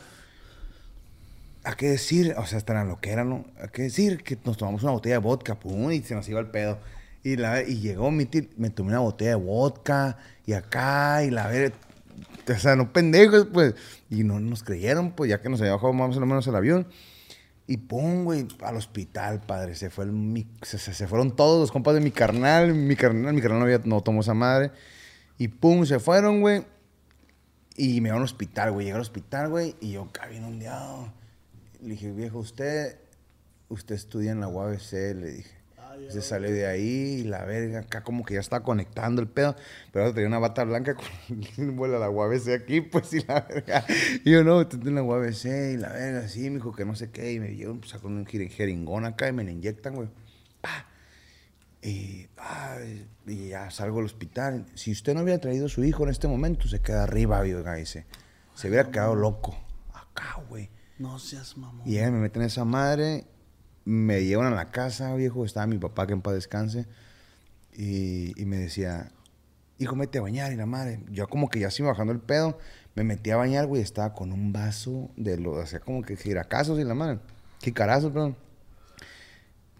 ¿a 1.65 1.75
qué 1.77 1.91
decir? 1.91 2.35
O 2.39 2.47
sea, 2.47 2.59
hasta 2.59 2.75
la 2.75 2.85
loquera, 2.85 3.25
¿no? 3.25 3.45
¿A 3.63 3.69
qué 3.69 3.83
decir? 3.83 4.25
Que 4.25 4.37
nos 4.45 4.57
tomamos 4.57 4.83
una 4.83 4.93
botella 4.93 5.17
de 5.17 5.19
vodka, 5.21 5.55
pum, 5.55 5.93
y 5.93 6.03
se 6.03 6.15
nos 6.15 6.29
iba 6.29 6.41
el 6.41 6.47
pedo. 6.49 6.79
Y, 7.23 7.37
la, 7.37 7.63
y 7.63 7.79
llegó 7.81 8.11
mi 8.11 8.25
tío, 8.25 8.43
me 8.57 8.71
tomé 8.71 8.89
una 8.91 9.01
botella 9.01 9.33
de 9.33 9.37
vodka, 9.37 10.17
y 10.47 10.55
acá, 10.55 11.23
y 11.25 11.31
la 11.31 11.47
ver... 11.47 11.73
O 12.49 12.59
sea, 12.59 12.75
no 12.75 12.93
pendejos, 12.93 13.47
pues. 13.53 13.75
Y 14.11 14.25
no 14.25 14.41
nos 14.41 14.63
creyeron, 14.65 15.13
pues, 15.13 15.31
ya 15.31 15.41
que 15.41 15.49
nos 15.49 15.61
había 15.61 15.75
bajado 15.75 15.93
más 15.93 16.17
o 16.17 16.21
menos 16.21 16.47
el 16.47 16.57
avión. 16.57 16.87
Y 17.69 17.77
pum, 17.77 18.25
güey, 18.25 18.49
al 18.63 18.77
hospital, 18.77 19.41
padre. 19.41 19.77
Se, 19.77 19.91
fue 19.91 20.07
el 20.07 20.47
se- 20.63 20.79
se 20.79 21.07
fueron 21.07 21.37
todos 21.37 21.61
los 21.61 21.71
compas 21.71 21.95
de 21.95 22.01
mi 22.01 22.11
carnal. 22.11 22.75
Mi 22.75 22.97
carnal, 22.97 23.33
mi 23.33 23.41
carnal 23.41 23.61
no, 23.61 23.65
había, 23.67 23.81
no 23.85 24.01
tomó 24.01 24.23
esa 24.23 24.35
madre. 24.35 24.73
Y 25.39 25.49
pum, 25.49 25.87
se 25.87 26.01
fueron, 26.01 26.41
güey. 26.41 26.65
Y 27.77 28.01
me 28.01 28.09
iba 28.11 28.16
al 28.18 28.23
hospital, 28.23 28.73
güey. 28.73 28.87
Llegué 28.87 28.97
al 28.97 29.01
hospital, 29.03 29.49
güey, 29.49 29.75
y 29.81 29.93
yo 29.93 30.03
acá 30.03 30.27
bien 30.27 30.45
ondeado. 30.45 31.12
Le 31.81 31.91
dije, 31.91 32.12
viejo, 32.12 32.39
usted, 32.39 32.99
usted 33.68 33.95
estudia 33.95 34.33
en 34.33 34.41
la 34.41 34.49
UABC, 34.49 34.93
le 35.16 35.33
dije. 35.33 35.62
Se 36.11 36.23
salió 36.23 36.51
de 36.51 36.66
ahí 36.66 37.20
y 37.20 37.25
la 37.25 37.45
verga, 37.45 37.81
acá 37.81 38.03
como 38.03 38.25
que 38.25 38.35
ya 38.35 38.41
estaba 38.41 38.64
conectando 38.64 39.20
el 39.20 39.29
pedo. 39.29 39.55
Pero 39.93 40.05
ahora 40.05 40.14
tenía 40.14 40.29
una 40.29 40.39
bata 40.39 40.64
blanca 40.64 40.95
con 40.95 41.77
vuela 41.77 41.99
la 41.99 42.09
UABC 42.09 42.49
aquí, 42.62 42.81
pues, 42.81 43.12
y 43.12 43.20
la 43.25 43.41
verga. 43.43 43.85
Y 44.25 44.31
yo, 44.33 44.43
no, 44.43 44.59
usted 44.59 44.87
en 44.87 44.95
la 44.95 45.03
UABC 45.03 45.45
y 45.75 45.77
la 45.77 45.93
verga, 45.93 46.29
sí, 46.29 46.49
me 46.49 46.57
dijo 46.57 46.73
que 46.73 46.85
no 46.87 46.95
sé 46.95 47.11
qué. 47.11 47.33
Y 47.33 47.41
me 47.41 47.55
llevan, 47.55 47.81
pues, 47.81 47.93
con 47.95 48.14
un 48.14 48.25
jeri- 48.27 48.49
jeringón 48.51 49.05
acá 49.05 49.29
y 49.29 49.33
me 49.33 49.45
le 49.45 49.53
inyectan, 49.53 49.95
güey. 49.95 50.09
Pa. 50.62 50.87
Y, 51.83 52.28
ah, 52.39 52.76
y 53.26 53.49
ya 53.49 53.70
salgo 53.70 53.97
del 53.97 54.07
hospital. 54.07 54.66
Si 54.74 54.93
usted 54.93 55.14
no 55.14 55.22
hubiera 55.22 55.41
traído 55.41 55.66
a 55.66 55.68
su 55.68 55.83
hijo 55.83 56.05
en 56.05 56.11
este 56.11 56.28
momento, 56.28 56.68
se 56.68 56.80
queda 56.80 57.03
arriba, 57.03 57.41
oiga, 57.41 57.74
dice. 57.74 58.07
Se 58.55 58.68
hubiera 58.68 58.91
quedado 58.91 59.14
loco. 59.14 59.57
Acá, 59.93 60.41
güey. 60.49 60.70
No 60.99 61.18
seas 61.18 61.57
mamón. 61.57 61.89
Y 61.89 61.97
me 61.97 62.12
meten 62.12 62.43
a 62.43 62.47
esa 62.47 62.64
madre, 62.64 63.24
me 63.85 64.24
llevan 64.24 64.53
a 64.53 64.57
la 64.57 64.70
casa, 64.70 65.14
viejo, 65.14 65.45
estaba 65.45 65.66
mi 65.66 65.78
papá 65.78 66.07
que 66.07 66.12
en 66.12 66.22
paz 66.22 66.35
descanse, 66.35 66.87
y, 67.72 68.41
y 68.41 68.45
me 68.45 68.57
decía, 68.57 69.11
hijo, 69.78 69.97
mete 69.97 70.18
a 70.18 70.22
bañar, 70.22 70.53
y 70.53 70.57
la 70.57 70.66
madre, 70.66 71.01
yo 71.11 71.26
como 71.28 71.49
que 71.49 71.59
ya 71.59 71.70
iba 71.76 71.89
bajando 71.89 72.12
el 72.12 72.20
pedo, 72.20 72.59
me 72.95 73.05
metí 73.05 73.30
a 73.30 73.37
bañar, 73.37 73.66
güey, 73.66 73.83
estaba 73.83 74.14
con 74.14 74.33
un 74.33 74.53
vaso 74.53 75.11
de 75.16 75.39
lo, 75.39 75.53
o 75.53 75.66
sea, 75.66 75.80
como 75.80 76.03
que 76.03 76.16
giracazos 76.16 76.78
y 76.78 76.85
la 76.85 76.95
madre, 76.95 77.18
jicarazos, 77.61 78.12
perdón, 78.12 78.37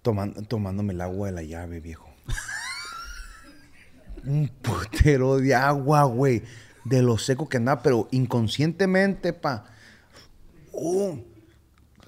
Toman- 0.03 0.46
tomándome 0.48 0.92
el 0.92 1.00
agua 1.00 1.28
de 1.28 1.32
la 1.32 1.42
llave, 1.42 1.80
viejo. 1.80 2.09
un 4.24 4.48
putero 4.48 5.38
de 5.38 5.55
agua, 5.55 6.05
güey, 6.05 6.42
de 6.84 7.03
lo 7.03 7.18
seco 7.18 7.48
que 7.48 7.57
andaba, 7.59 7.82
pero 7.82 8.09
inconscientemente, 8.11 9.32
pa. 9.32 9.64
Un, 10.72 11.24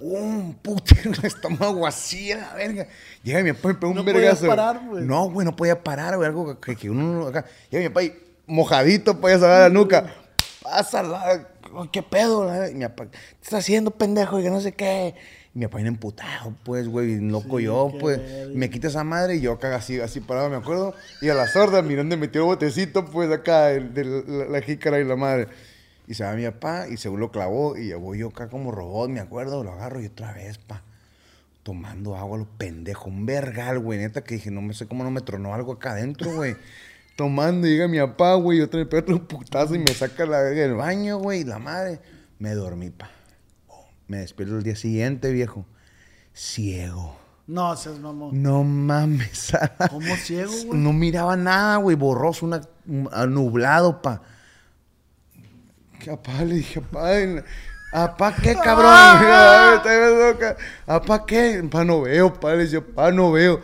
un 0.00 0.54
putero 0.62 1.10
en 1.10 1.14
el 1.14 1.24
estómago 1.26 1.86
así, 1.86 2.32
a 2.32 2.38
la 2.38 2.54
verga. 2.54 2.88
Llega 3.22 3.42
mi 3.42 3.52
papá 3.52 3.68
y 3.70 3.72
me 3.72 3.74
pega 3.78 3.88
un 3.90 3.96
No 3.96 4.04
vergazo. 4.04 4.46
parar, 4.46 4.80
güey. 4.88 5.04
No, 5.04 5.30
güey, 5.30 5.44
no 5.44 5.54
podía 5.54 5.82
parar, 5.82 6.16
güey. 6.16 6.28
Algo 6.28 6.60
que, 6.60 6.76
que 6.76 6.90
uno 6.90 7.20
no- 7.20 7.26
acá. 7.28 7.44
Llega 7.70 7.82
mi 7.84 7.88
papá 7.88 8.02
y 8.04 8.12
mojadito, 8.46 9.20
podía 9.20 9.38
sacar 9.38 9.60
la 9.60 9.68
nuca. 9.70 10.12
Pásala, 10.62 11.48
¿qué 11.92 12.02
pedo? 12.02 12.44
la- 12.46 12.70
Y 12.70 12.74
mi 12.74 12.84
papá, 12.86 13.06
¿qué 13.10 13.18
estás 13.42 13.60
haciendo, 13.60 13.90
pendejo? 13.92 14.40
Y 14.40 14.42
que 14.44 14.50
no 14.50 14.60
sé 14.60 14.72
qué. 14.72 15.14
Y 15.54 15.60
mi 15.60 15.66
papá 15.66 15.76
viene 15.76 15.90
emputado, 15.90 16.54
pues, 16.64 16.88
güey, 16.88 17.20
loco 17.20 17.58
Sí, 17.58 17.64
yo, 17.64 17.92
pues. 18.00 18.20
Y 18.52 18.56
me 18.56 18.70
quita 18.70 18.88
esa 18.88 19.04
madre 19.04 19.36
y 19.36 19.40
yo 19.40 19.52
acá 19.52 19.74
así, 19.76 20.00
así 20.00 20.20
parado, 20.20 20.50
me 20.50 20.56
acuerdo. 20.56 20.94
Y 21.20 21.28
a 21.28 21.34
la 21.34 21.46
sorda, 21.46 21.80
mirando, 21.82 22.16
metió 22.16 22.40
el 22.40 22.46
botecito, 22.46 23.04
pues, 23.04 23.30
acá, 23.30 23.66
de 23.68 24.04
la, 24.04 24.46
la 24.46 24.62
jícara 24.62 24.98
y 24.98 25.04
la 25.04 25.16
madre. 25.16 25.48
Y 26.06 26.14
se 26.14 26.24
va 26.24 26.34
mi 26.34 26.44
papá 26.44 26.86
y 26.88 26.96
según 26.96 27.20
lo 27.20 27.30
clavó 27.30 27.76
y 27.76 27.92
voy 27.94 28.18
yo 28.18 28.28
acá 28.28 28.48
como 28.48 28.70
robot, 28.70 29.08
me 29.08 29.20
acuerdo, 29.20 29.64
lo 29.64 29.72
agarro 29.72 30.02
y 30.02 30.06
otra 30.06 30.32
vez, 30.32 30.58
pa. 30.58 30.82
Tomando 31.62 32.14
agua, 32.16 32.36
lo 32.36 32.46
pendejo, 32.58 33.08
un 33.08 33.24
vergal, 33.24 33.78
güey, 33.78 33.98
neta, 33.98 34.22
que 34.22 34.34
dije, 34.34 34.50
no 34.50 34.60
me 34.60 34.74
sé 34.74 34.86
cómo 34.86 35.02
no 35.02 35.10
me 35.10 35.22
tronó 35.22 35.54
algo 35.54 35.72
acá 35.72 35.92
adentro, 35.92 36.34
güey. 36.34 36.56
Tomando, 37.16 37.66
y 37.66 37.70
llega 37.70 37.88
mi 37.88 37.98
papá, 37.98 38.34
güey, 38.34 38.58
y 38.58 38.60
otra 38.60 38.80
vez 38.80 38.88
pega 38.88 39.02
otro 39.02 39.26
putazo 39.26 39.74
y 39.74 39.78
me 39.78 39.94
saca 39.94 40.26
la 40.26 40.42
verga 40.42 40.62
del 40.62 40.74
baño, 40.74 41.18
güey, 41.18 41.40
y 41.40 41.44
la 41.44 41.58
madre. 41.58 42.00
Me 42.38 42.50
dormí, 42.50 42.90
pa. 42.90 43.13
Me 44.08 44.18
despierto 44.18 44.56
el 44.56 44.62
día 44.62 44.76
siguiente, 44.76 45.30
viejo. 45.32 45.66
Ciego. 46.34 47.16
No 47.46 47.76
seas 47.76 47.98
mamón. 47.98 48.42
No 48.42 48.64
mames. 48.64 49.52
¿Cómo 49.90 50.16
ciego, 50.16 50.52
güey? 50.66 50.78
No 50.80 50.92
miraba 50.92 51.36
nada, 51.36 51.76
güey. 51.76 51.96
Borroso, 51.96 52.46
una, 52.46 52.60
un- 52.86 53.08
ah, 53.12 53.26
nublado, 53.26 54.00
pa. 54.02 54.22
¿Qué 56.00 56.10
apá? 56.10 56.44
Le 56.44 56.56
dije, 56.56 56.80
apá. 56.80 57.08
¿Apá 57.92 58.34
qué, 58.34 58.54
cabrón? 58.56 58.90
¿Apá 60.86 61.24
qué? 61.26 61.66
Pa, 61.70 61.84
no 61.84 62.02
veo, 62.02 62.32
pa. 62.40 62.52
Le 62.54 62.64
decía, 62.64 62.84
pa, 62.84 63.12
no 63.12 63.30
veo. 63.32 63.60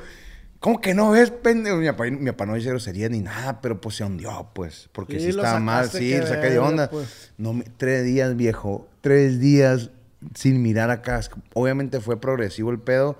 ¿Cómo 0.60 0.78
que 0.80 0.92
no 0.94 1.10
ves, 1.10 1.30
pendejo? 1.30 1.78
Mi 1.78 1.86
papá, 1.86 2.04
mi 2.04 2.30
papá 2.30 2.44
no 2.46 2.54
dice 2.54 2.68
grosería 2.68 3.08
ni 3.08 3.20
nada, 3.20 3.60
pero 3.62 3.80
pues 3.80 3.96
se 3.96 4.04
hundió, 4.04 4.50
pues. 4.54 4.88
Porque 4.92 5.18
Sí, 5.18 5.28
estaba 5.30 5.58
mal, 5.58 5.88
sí, 5.90 6.10
que 6.10 6.18
lo 6.18 6.26
saqué 6.26 6.50
de 6.50 6.58
onda. 6.58 6.90
pues. 6.90 7.32
No, 7.38 7.58
tres 7.78 8.04
días, 8.04 8.36
viejo. 8.36 8.86
Tres 9.00 9.40
días 9.40 9.90
sin 10.34 10.62
mirar 10.62 10.90
acá. 10.90 11.20
Obviamente 11.54 12.00
fue 12.00 12.20
progresivo 12.20 12.70
el 12.70 12.78
pedo. 12.78 13.18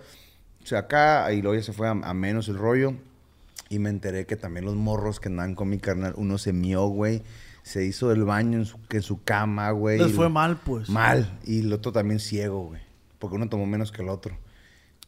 O 0.62 0.66
sea, 0.66 0.80
acá, 0.80 1.32
y 1.32 1.40
luego 1.42 1.57
ya 1.57 1.62
se 1.64 1.72
fue 1.72 1.88
a, 1.88 1.92
a 1.92 2.14
menos 2.14 2.48
el 2.48 2.59
rollo. 2.59 2.94
Y 3.68 3.78
me 3.78 3.88
enteré 3.90 4.26
que 4.26 4.36
también 4.36 4.64
los 4.64 4.74
morros 4.74 5.20
que 5.20 5.28
andaban 5.28 5.55
con 5.55 5.68
mi 5.68 5.78
carnal, 5.78 6.12
uno 6.16 6.38
se 6.38 6.53
mió, 6.53 6.86
güey. 6.88 7.22
Se 7.62 7.84
hizo 7.84 8.11
el 8.11 8.24
baño 8.24 8.59
en 8.59 8.64
su, 8.64 8.78
en 8.90 9.03
su 9.03 9.22
cama, 9.22 9.70
güey. 9.70 9.98
Les 9.98 10.12
fue 10.12 10.24
lo- 10.24 10.30
mal, 10.30 10.59
pues. 10.64 10.88
Mal. 10.88 11.38
Y 11.44 11.61
el 11.61 11.72
otro 11.72 11.92
también 11.92 12.18
ciego, 12.18 12.64
güey. 12.68 12.80
Porque 13.18 13.36
uno 13.36 13.48
tomó 13.48 13.66
menos 13.66 13.92
que 13.92 14.03
el 14.03 14.09
otro. 14.09 14.36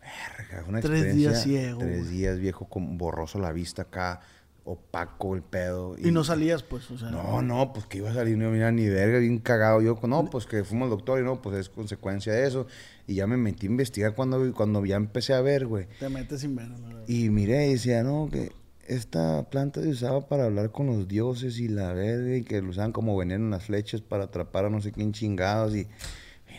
Verga, 0.00 0.64
una 0.68 0.80
Tres 0.80 1.02
experiencia. 1.02 1.30
días 1.30 1.42
ciego, 1.42 1.78
Tres 1.80 1.98
güey. 2.04 2.10
días, 2.16 2.38
viejo, 2.38 2.66
con 2.66 2.98
borroso 2.98 3.38
la 3.38 3.52
vista 3.52 3.82
acá. 3.82 4.20
Opaco 4.64 5.34
el 5.34 5.42
pedo. 5.42 5.96
Y 5.98 6.12
no 6.12 6.22
salías, 6.22 6.62
pues, 6.62 6.90
o 6.90 6.96
sea. 6.96 7.10
No, 7.10 7.42
no, 7.42 7.72
pues 7.72 7.86
que 7.86 7.98
iba 7.98 8.10
a 8.10 8.14
salir, 8.14 8.38
no 8.38 8.50
mira 8.50 8.70
ni 8.70 8.88
verga, 8.88 9.18
bien 9.18 9.38
cagado. 9.38 9.82
Yo, 9.82 9.98
no, 10.04 10.24
pues 10.26 10.46
que 10.46 10.62
fuimos 10.62 10.86
al 10.86 10.90
doctor 10.90 11.20
y 11.20 11.24
no, 11.24 11.42
pues 11.42 11.56
es 11.58 11.68
consecuencia 11.68 12.32
de 12.32 12.46
eso. 12.46 12.66
Y 13.06 13.14
ya 13.14 13.26
me 13.26 13.36
metí 13.36 13.66
a 13.66 13.70
investigar 13.70 14.14
cuando, 14.14 14.52
cuando 14.54 14.84
ya 14.84 14.96
empecé 14.96 15.34
a 15.34 15.40
ver, 15.40 15.66
güey. 15.66 15.86
Te 15.98 16.08
metes 16.08 16.40
sin 16.40 16.54
ver, 16.54 16.68
verdad. 16.68 17.02
Y 17.08 17.30
miré 17.30 17.66
y 17.68 17.72
decía, 17.72 18.04
no, 18.04 18.28
que 18.30 18.52
esta 18.86 19.48
planta 19.50 19.82
se 19.82 19.88
usaba 19.88 20.28
para 20.28 20.44
hablar 20.44 20.70
con 20.70 20.86
los 20.86 21.08
dioses 21.08 21.58
y 21.58 21.68
la 21.68 21.92
verga, 21.92 22.36
y 22.36 22.42
que 22.42 22.62
lo 22.62 22.70
usaban 22.70 22.92
como 22.92 23.16
veneno 23.16 23.44
en 23.44 23.50
las 23.50 23.64
flechas 23.64 24.00
para 24.00 24.24
atrapar 24.24 24.66
a 24.66 24.70
no 24.70 24.80
sé 24.80 24.92
quién 24.92 25.12
chingados. 25.12 25.74
Y 25.74 25.88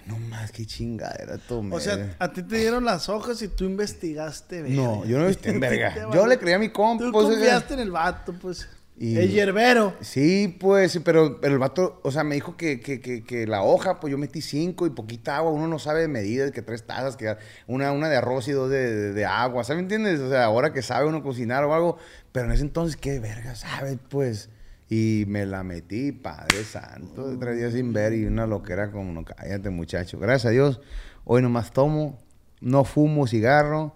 no 0.08 0.18
más, 0.20 0.52
qué 0.52 0.66
chingadera 0.66 1.38
tomé. 1.38 1.76
O 1.76 1.80
sea, 1.80 2.16
a 2.20 2.32
ti 2.34 2.44
te 2.44 2.58
dieron 2.58 2.84
las 2.86 3.10
hojas 3.10 3.42
y 3.42 3.48
tú 3.48 3.66
investigaste, 3.66 4.62
verga. 4.62 4.76
no, 4.76 5.06
yo 5.06 5.20
no 5.20 5.34
Te 5.36 5.58
verga. 5.58 6.10
Yo 6.14 6.28
le 6.28 6.38
creía 6.38 6.58
a 6.58 6.60
mi 6.60 6.70
compa. 6.70 7.06
Tú 7.06 7.12
pues, 7.12 7.28
confiaste 7.28 7.74
en 7.76 7.80
el 7.82 7.92
vato, 7.92 8.34
pues. 8.34 8.68
Y- 8.96 9.18
El 9.18 9.32
hierbero. 9.32 9.96
Sí, 10.02 10.56
pues, 10.60 11.00
pero, 11.04 11.42
pero 11.42 11.54
el 11.54 11.60
vato, 11.60 12.00
o 12.04 12.12
sea, 12.12 12.24
me 12.24 12.36
dijo 12.36 12.56
que, 12.56 12.80
que, 12.80 13.02
que, 13.02 13.24
que 13.24 13.48
la 13.48 13.64
hoja, 13.64 14.00
pues 14.00 14.12
yo 14.12 14.20
metí 14.20 14.40
cinco 14.40 14.86
y 14.86 14.92
poquita 14.92 15.38
agua. 15.38 15.52
Uno 15.52 15.68
no 15.68 15.80
sabe 15.80 16.02
de 16.02 16.08
medidas, 16.08 16.52
que 16.52 16.62
tres 16.62 16.84
tazas, 16.86 17.18
que 17.18 17.36
una, 17.66 17.92
una 17.92 18.08
de 18.08 18.18
arroz 18.18 18.48
y 18.48 18.52
dos 18.52 18.70
de, 18.70 18.94
de- 18.96 19.14
de 19.14 19.26
agua. 19.26 19.64
¿Sabes? 19.64 19.78
¿Me 19.78 19.84
entiendes? 19.84 20.20
O 20.20 20.30
sea, 20.30 20.44
ahora 20.46 20.72
que 20.74 20.84
sabe 20.84 21.08
uno 21.08 21.24
cocinar 21.24 21.64
o 21.64 21.74
algo. 21.74 21.98
Pero 22.32 22.46
en 22.46 22.52
ese 22.52 22.62
entonces, 22.62 22.96
¿qué 22.96 23.20
verga 23.20 23.56
sabe? 23.56 23.98
Pues. 24.10 24.50
Y 24.96 25.26
me 25.28 25.48
la 25.48 25.64
metí, 25.64 26.12
Padre 26.12 26.64
Santo, 26.64 27.36
tres 27.40 27.58
días 27.58 27.74
sin 27.74 27.94
ver 27.94 28.14
y 28.14 28.26
una 28.26 28.46
loquera 28.46 28.92
como, 28.92 29.12
no, 29.12 29.26
cállate 29.26 29.72
muchacho. 29.72 30.20
Gracias 30.20 30.46
a 30.46 30.50
Dios, 30.52 30.82
hoy 31.26 31.42
nomás 31.42 31.72
tomo, 31.72 32.20
no 32.62 32.84
fumo 32.84 33.26
cigarro, 33.26 33.96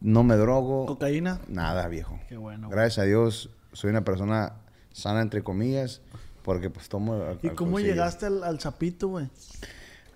no 0.00 0.22
me 0.22 0.36
drogo. 0.36 0.86
Cocaína. 0.86 1.40
Nada, 1.48 1.88
viejo. 1.88 2.20
Qué 2.28 2.36
bueno. 2.36 2.68
Gracias 2.68 2.98
a 2.98 3.02
Dios, 3.08 3.50
soy 3.72 3.90
una 3.90 4.04
persona 4.04 4.52
sana, 4.92 5.20
entre 5.20 5.42
comillas, 5.42 6.00
porque 6.44 6.70
pues 6.70 6.88
tomo... 6.88 7.14
al- 7.14 7.40
¿Y 7.42 7.48
cómo 7.50 7.80
llegaste 7.80 8.26
al, 8.26 8.44
al 8.44 8.60
zapito, 8.60 9.08
güey? 9.08 9.28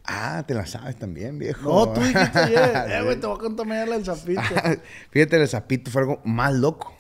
Ah, 0.04 0.44
te 0.46 0.54
la 0.54 0.64
sabes 0.66 0.96
también, 0.96 1.40
viejo. 1.40 1.68
No, 1.86 1.92
tú 1.92 2.00
dijiste 2.02 2.38
ayer. 2.38 2.72
Eh, 2.88 3.02
güey, 3.02 3.18
te 3.18 3.26
voy 3.26 3.36
a 3.36 3.40
contar 3.40 3.66
mañana 3.66 3.96
el 3.96 4.04
zapito. 4.04 4.42
Fíjate, 5.10 5.42
el 5.42 5.48
zapito 5.48 5.90
fue 5.90 6.02
algo 6.02 6.20
más 6.24 6.54
loco. 6.54 6.94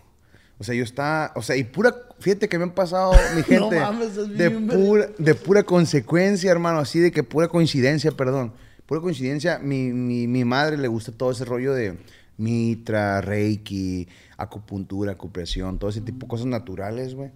O 0.58 0.64
sea, 0.64 0.74
yo 0.74 0.84
estaba... 0.84 1.32
O 1.34 1.42
sea, 1.42 1.56
y 1.56 1.64
pura... 1.64 1.94
Fíjate 2.18 2.48
que 2.48 2.58
me 2.58 2.64
han 2.64 2.74
pasado, 2.74 3.12
mi 3.34 3.40
No 3.58 3.68
gente, 3.68 3.80
mames, 3.80 4.16
es 4.16 4.36
de, 4.36 4.50
pura, 4.50 5.08
de 5.18 5.34
pura 5.34 5.62
consecuencia, 5.62 6.50
hermano. 6.50 6.78
Así 6.78 7.00
de 7.00 7.10
que 7.10 7.22
pura 7.22 7.48
coincidencia, 7.48 8.12
perdón. 8.12 8.52
Pura 8.86 9.00
coincidencia. 9.00 9.58
Mi, 9.58 9.92
mi, 9.92 10.26
mi 10.26 10.44
madre 10.44 10.76
le 10.76 10.88
gusta 10.88 11.12
todo 11.12 11.32
ese 11.32 11.44
rollo 11.44 11.74
de 11.74 11.98
mitra, 12.36 13.20
reiki, 13.20 14.08
acupuntura, 14.36 15.12
acupresión, 15.12 15.78
todo 15.78 15.90
ese 15.90 16.00
tipo 16.00 16.26
de 16.26 16.28
cosas 16.28 16.46
naturales, 16.46 17.14
güey. 17.14 17.30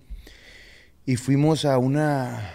Y 1.07 1.16
fuimos 1.16 1.64
a 1.64 1.79
una, 1.79 2.51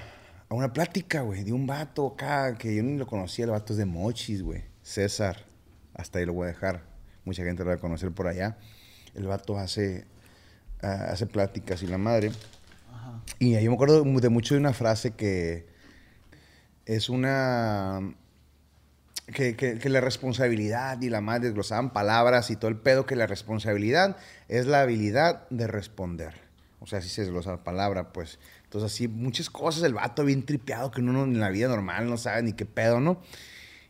a 0.47 0.53
una 0.53 0.73
plática, 0.73 1.21
güey, 1.21 1.43
de 1.43 1.53
un 1.53 1.65
vato 1.65 2.07
acá 2.07 2.55
que 2.55 2.75
yo 2.75 2.83
ni 2.83 2.97
lo 2.97 3.07
conocía. 3.07 3.45
El 3.45 3.51
vato 3.51 3.73
es 3.73 3.77
de 3.77 3.85
Mochis, 3.85 4.43
güey. 4.43 4.63
César. 4.81 5.45
Hasta 5.93 6.19
ahí 6.19 6.25
lo 6.25 6.33
voy 6.33 6.45
a 6.45 6.47
dejar. 6.51 6.83
Mucha 7.25 7.43
gente 7.43 7.63
lo 7.63 7.69
va 7.69 7.75
a 7.75 7.79
conocer 7.79 8.11
por 8.11 8.27
allá. 8.27 8.57
El 9.15 9.25
vato 9.25 9.57
hace, 9.57 10.05
ah, 10.83 11.07
hace 11.11 11.25
pláticas 11.25 11.81
y 11.83 11.87
la 11.87 11.97
madre. 11.97 12.31
Y 13.39 13.53
yo 13.53 13.69
me 13.71 13.75
acuerdo 13.75 14.03
de 14.03 14.29
mucho 14.29 14.53
de 14.53 14.59
una 14.59 14.73
frase 14.73 15.11
que 15.11 15.65
es 16.85 17.09
una... 17.09 18.13
Que, 19.33 19.55
que- 19.55 19.79
que 19.79 19.89
la 19.89 20.01
responsabilidad 20.01 21.01
y 21.01 21.09
la 21.09 21.21
madre 21.21 21.45
desglosaban 21.47 21.93
palabras 21.93 22.49
y 22.51 22.57
todo 22.57 22.69
el 22.69 22.75
pedo, 22.77 23.05
que 23.05 23.15
la 23.15 23.25
responsabilidad 23.25 24.17
es 24.49 24.65
la 24.65 24.81
habilidad 24.81 25.47
de 25.49 25.67
responder. 25.67 26.33
O 26.81 26.87
sea, 26.87 26.99
así 26.99 27.07
se 27.07 27.21
desglosa 27.21 27.51
la 27.51 27.63
palabra, 27.63 28.11
pues. 28.11 28.37
Entonces, 28.65 28.91
así, 28.91 29.07
muchas 29.07 29.49
cosas, 29.49 29.83
el 29.83 29.93
vato 29.93 30.25
bien 30.25 30.45
tripeado, 30.45 30.91
que 30.91 30.99
uno 30.99 31.23
en 31.23 31.39
la 31.39 31.49
vida 31.49 31.69
normal 31.69 32.09
no 32.09 32.17
sabe 32.17 32.43
ni 32.43 32.51
qué 32.51 32.65
pedo, 32.65 32.99
¿no? 32.99 33.21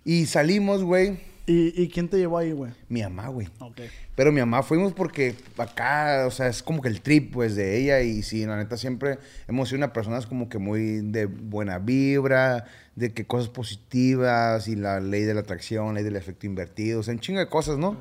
Y 0.06 0.28
salimos, 0.28 0.84
güey, 0.84 1.20
¿Y, 1.46 1.82
y 1.82 1.90
quién 1.90 2.08
te 2.08 2.18
llevó 2.18 2.38
ahí, 2.38 2.54
güey? 2.54 2.72
Mi 2.88 3.02
mamá, 3.02 3.28
güey. 3.28 3.50
Ok. 3.60 3.82
Pero 4.16 4.32
mi 4.32 4.40
mamá 4.40 4.64
fuimos 4.64 4.94
porque 4.94 5.36
acá, 5.58 6.26
o 6.26 6.32
sea, 6.32 6.48
es 6.48 6.64
como 6.64 6.82
que 6.82 6.88
el 6.88 7.02
trip, 7.02 7.34
pues, 7.34 7.56
de 7.56 7.80
ella. 7.80 8.02
Y 8.02 8.24
sí, 8.24 8.46
la 8.46 8.56
neta, 8.56 8.78
siempre 8.78 9.18
hemos 9.48 9.68
sido 9.68 9.80
una 9.80 9.92
personas 9.92 10.26
como 10.26 10.48
que 10.48 10.58
muy 10.58 11.02
de 11.02 11.26
buena 11.26 11.80
vibra, 11.80 12.66
de 12.96 13.12
que 13.12 13.26
cosas 13.26 13.50
positivas 13.50 14.68
y 14.68 14.76
la 14.76 15.02
ley 15.02 15.24
de 15.24 15.34
la 15.34 15.42
atracción, 15.42 15.96
ley 15.96 16.04
del 16.04 16.16
efecto 16.16 16.46
invertido, 16.46 17.02
o 17.02 17.04
sea, 17.04 17.14
un 17.14 17.20
chingo 17.20 17.40
de 17.40 17.50
cosas, 17.50 17.78
¿no? 17.78 17.98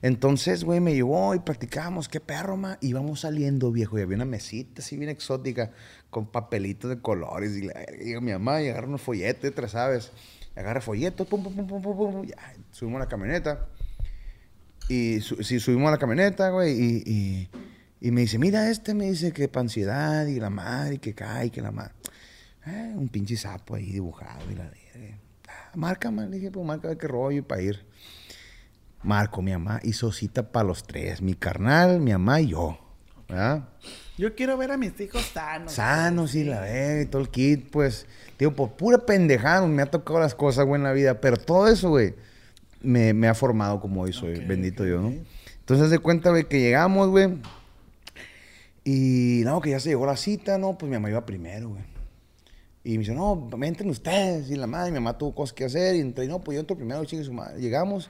Entonces, 0.00 0.64
güey, 0.64 0.80
me 0.80 0.94
llevó 0.94 1.32
y 1.36 1.38
practicábamos, 1.38 2.08
qué 2.08 2.18
perro, 2.18 2.56
ma. 2.56 2.78
Y 2.80 2.88
íbamos 2.88 3.20
saliendo, 3.20 3.70
viejo, 3.70 3.98
y 3.98 4.02
había 4.02 4.16
una 4.16 4.24
mesita 4.24 4.82
así 4.82 4.96
bien 4.96 5.10
exótica, 5.10 5.70
con 6.10 6.26
papelitos 6.26 6.90
de 6.90 7.00
colores. 7.00 7.56
Y, 7.56 7.62
la, 7.62 7.86
y 8.00 8.06
llega 8.06 8.20
mi 8.20 8.32
mamá 8.32 8.60
y 8.60 8.68
agarra 8.68 8.88
unos 8.88 9.02
folletos, 9.02 9.70
¿sabes? 9.70 10.10
Agarra 10.56 10.80
folletos, 10.80 11.26
pum, 11.26 11.42
pum, 11.42 11.54
pum, 11.54 11.66
pum, 11.66 11.82
pum, 11.82 11.96
pum, 11.96 12.24
ya, 12.26 12.36
subimos 12.70 12.96
a 13.00 13.04
la 13.04 13.08
camioneta. 13.08 13.68
Y 14.88 15.20
su- 15.20 15.42
sí, 15.42 15.60
subimos 15.60 15.88
a 15.88 15.92
la 15.92 15.98
camioneta, 15.98 16.50
güey, 16.50 16.72
y, 16.78 17.02
y, 17.06 17.50
y 18.00 18.10
me 18.10 18.22
dice, 18.22 18.38
mira, 18.38 18.68
este 18.68 18.94
me 18.94 19.06
dice 19.10 19.32
que 19.32 19.48
pa' 19.48 19.60
ansiedad 19.60 20.26
y 20.26 20.38
la 20.40 20.50
madre, 20.50 20.96
y 20.96 20.98
que 20.98 21.14
cae, 21.14 21.50
que 21.50 21.62
la 21.62 21.70
madre. 21.70 21.94
Eh, 22.66 22.92
un 22.96 23.08
pinche 23.08 23.36
sapo 23.36 23.74
ahí 23.76 23.90
dibujado 23.92 24.50
y 24.50 24.54
la 24.54 24.64
verga. 24.64 25.18
Ah, 25.48 25.72
marca, 25.74 26.10
man. 26.10 26.30
Le 26.30 26.36
dije, 26.36 26.50
pues 26.50 26.66
marca, 26.66 26.96
qué 26.96 27.08
rollo 27.08 27.46
para 27.46 27.62
ir. 27.62 27.86
Marco, 29.02 29.42
mi 29.42 29.50
mamá 29.52 29.80
hizo 29.82 30.12
cita 30.12 30.52
para 30.52 30.66
los 30.66 30.84
tres, 30.84 31.22
mi 31.22 31.34
carnal, 31.34 32.00
mi 32.00 32.12
mamá 32.12 32.40
y 32.40 32.48
yo. 32.48 32.78
¿verdad? 33.28 33.68
Yo 34.22 34.36
quiero 34.36 34.56
ver 34.56 34.70
a 34.70 34.76
mis 34.76 35.00
hijos 35.00 35.32
sanos. 35.34 35.72
Sanos 35.72 36.36
y 36.36 36.44
la 36.44 36.60
verga 36.60 37.02
y 37.02 37.06
todo 37.06 37.22
el 37.22 37.28
kit, 37.28 37.68
pues. 37.72 38.06
Digo, 38.38 38.54
por 38.54 38.70
pura 38.74 38.98
pendejada 38.98 39.66
me 39.66 39.82
ha 39.82 39.86
tocado 39.86 40.20
las 40.20 40.36
cosas, 40.36 40.64
güey, 40.64 40.78
en 40.78 40.84
la 40.84 40.92
vida. 40.92 41.20
Pero 41.20 41.36
todo 41.36 41.66
eso, 41.66 41.88
güey, 41.88 42.14
me, 42.82 43.14
me 43.14 43.26
ha 43.26 43.34
formado 43.34 43.80
como 43.80 44.02
hoy 44.02 44.12
soy. 44.12 44.38
Bendito 44.44 44.86
yo, 44.86 45.00
¿no? 45.00 45.12
Entonces, 45.58 45.90
de 45.90 45.98
cuenta, 45.98 46.30
güey, 46.30 46.44
que 46.44 46.60
llegamos, 46.60 47.08
güey. 47.08 47.30
Y 48.84 49.42
no, 49.44 49.60
que 49.60 49.70
ya 49.70 49.80
se 49.80 49.88
llegó 49.88 50.06
la 50.06 50.16
cita, 50.16 50.56
no, 50.56 50.78
pues 50.78 50.88
mi 50.88 50.94
mamá 50.94 51.10
iba 51.10 51.26
primero, 51.26 51.70
güey. 51.70 51.82
Y 52.84 52.92
me 52.92 52.98
dice, 52.98 53.14
no, 53.14 53.50
entren 53.60 53.90
ustedes. 53.90 54.48
Y 54.52 54.54
la 54.54 54.68
madre, 54.68 54.92
mi 54.92 55.00
mamá 55.00 55.18
tuvo 55.18 55.34
cosas 55.34 55.52
que 55.52 55.64
hacer. 55.64 55.96
Y 55.96 55.98
entré, 55.98 56.28
no, 56.28 56.38
pues 56.38 56.54
yo 56.54 56.60
entro 56.60 56.76
primero, 56.76 57.04
chingue 57.04 57.24
su 57.24 57.32
madre. 57.32 57.60
Llegamos. 57.60 58.08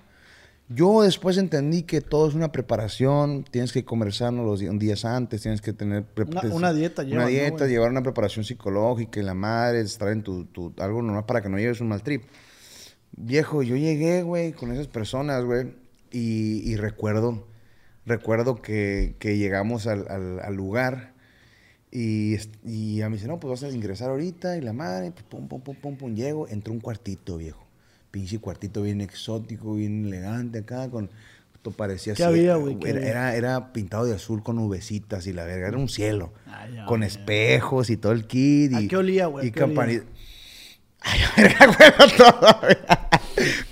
Yo 0.69 1.03
después 1.03 1.37
entendí 1.37 1.83
que 1.83 2.01
todo 2.01 2.29
es 2.29 2.35
una 2.35 2.51
preparación. 2.51 3.45
Tienes 3.45 3.73
que 3.73 3.85
comer 3.85 4.13
sano 4.15 4.43
los 4.45 4.61
días 4.61 5.05
antes. 5.05 5.43
Tienes 5.43 5.61
que 5.61 5.73
tener... 5.75 6.05
Una- 6.33 6.41
una 7.15 7.27
dieta 7.27 7.67
llevar 7.67 7.91
una 7.91 8.03
preparación 8.03 8.45
psicológica. 8.45 9.21
Y 9.21 9.23
la 9.23 9.35
madre, 9.35 9.81
estar 9.81 10.09
en 10.09 10.23
tu, 10.23 10.47
tu- 10.47 10.73
algo 10.79 11.03
normal 11.03 11.27
para 11.27 11.43
que 11.43 11.49
no 11.51 11.59
lleves 11.59 11.81
un 11.83 11.89
mal 11.89 12.03
trip. 12.03 12.23
Viejo, 13.15 13.63
yo 13.63 13.77
llegué, 13.77 14.23
güey, 14.23 14.53
con 14.53 14.73
esas 14.73 14.87
personas, 14.89 15.45
güey. 15.45 15.75
Y, 16.11 16.63
y 16.71 16.77
recuerdo, 16.77 17.47
recuerdo 18.07 18.63
que, 18.63 19.17
que 19.19 19.37
llegamos 19.37 19.87
al, 19.87 20.07
al- 20.09 20.41
al 20.41 20.55
lugar. 20.55 21.13
Y, 21.91 22.37
a 22.37 22.41
mí 22.65 23.11
me 23.11 23.17
dice, 23.17 23.29
no, 23.29 23.39
pues 23.39 23.61
vas 23.61 23.71
a 23.71 23.75
ingresar 23.75 24.09
ahorita. 24.09 24.57
Y 24.57 24.63
la 24.63 24.73
madre, 24.73 25.11
pues, 25.11 25.25
pum, 25.25 25.47
pum, 25.49 25.61
pum, 25.61 25.77
pum, 25.77 25.97
pum. 25.99 26.15
Llego, 26.15 26.49
entró 26.49 26.73
un 26.73 26.81
cuartito, 26.81 27.37
viejo. 27.37 27.62
Pinche 28.13 28.39
cuartito 28.39 28.83
bien 28.83 29.01
exótico, 29.01 29.75
bien 29.75 30.07
elegante 30.07 30.61
acá, 30.61 30.89
con... 30.89 31.11
Esto 31.55 31.71
parecía 31.71 32.15
¿Qué 32.15 32.25
así, 32.25 32.33
había, 32.33 32.57
güey? 32.57 32.77
¿Qué 32.79 32.91
Era, 32.91 32.99
había? 32.99 33.11
era, 33.11 33.37
era 33.37 33.73
pintado 33.73 34.05
de 34.05 34.15
azul 34.15 34.43
con 34.43 34.57
nubecitas 34.57 35.27
y 35.29 35.33
la 35.33 35.45
verga. 35.45 35.69
Era 35.69 35.79
un 35.79 35.89
cielo. 35.89 36.33
Ay, 36.47 36.75
ya, 36.75 36.87
con 36.87 37.03
espejos 37.05 37.89
y 37.91 37.97
todo 37.97 38.11
el 38.13 38.27
kit. 38.27 38.75
¿A 38.75 38.81
y- 38.83 38.89
qué 38.89 38.97
olía, 38.97 39.27
güey? 39.27 39.45
¿A 39.45 39.49
Y 39.49 39.51
campanita. 39.53 40.05
Ay, 41.01 41.21
verga, 41.37 41.67
güey, 41.99 42.17
todavía. 42.17 43.09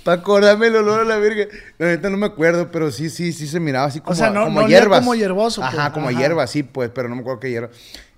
Para 0.05 0.21
acordarme 0.21 0.67
el 0.67 0.75
olor 0.77 1.01
a 1.01 1.03
la 1.03 1.17
verga. 1.17 1.45
La 1.77 1.87
neta 1.87 2.09
no 2.09 2.15
me 2.17 2.25
acuerdo, 2.27 2.71
pero 2.71 2.91
sí, 2.91 3.09
sí, 3.09 3.33
sí 3.33 3.45
se 3.45 3.59
miraba 3.59 3.87
así 3.87 3.99
como, 3.99 4.15
sea, 4.15 4.29
no- 4.29 4.45
como 4.45 4.61
no 4.61 4.67
hierbas. 4.69 4.99
como 5.01 5.13
hierboso, 5.15 5.61
Ajá, 5.61 5.75
pues. 5.75 5.93
como 5.93 6.09
Ajá. 6.09 6.17
hierba, 6.19 6.47
sí, 6.47 6.63
pues, 6.63 6.89
pero 6.95 7.09
no 7.09 7.15
me 7.15 7.21
acuerdo 7.21 7.41
qué 7.41 7.49
hierba. 7.49 7.69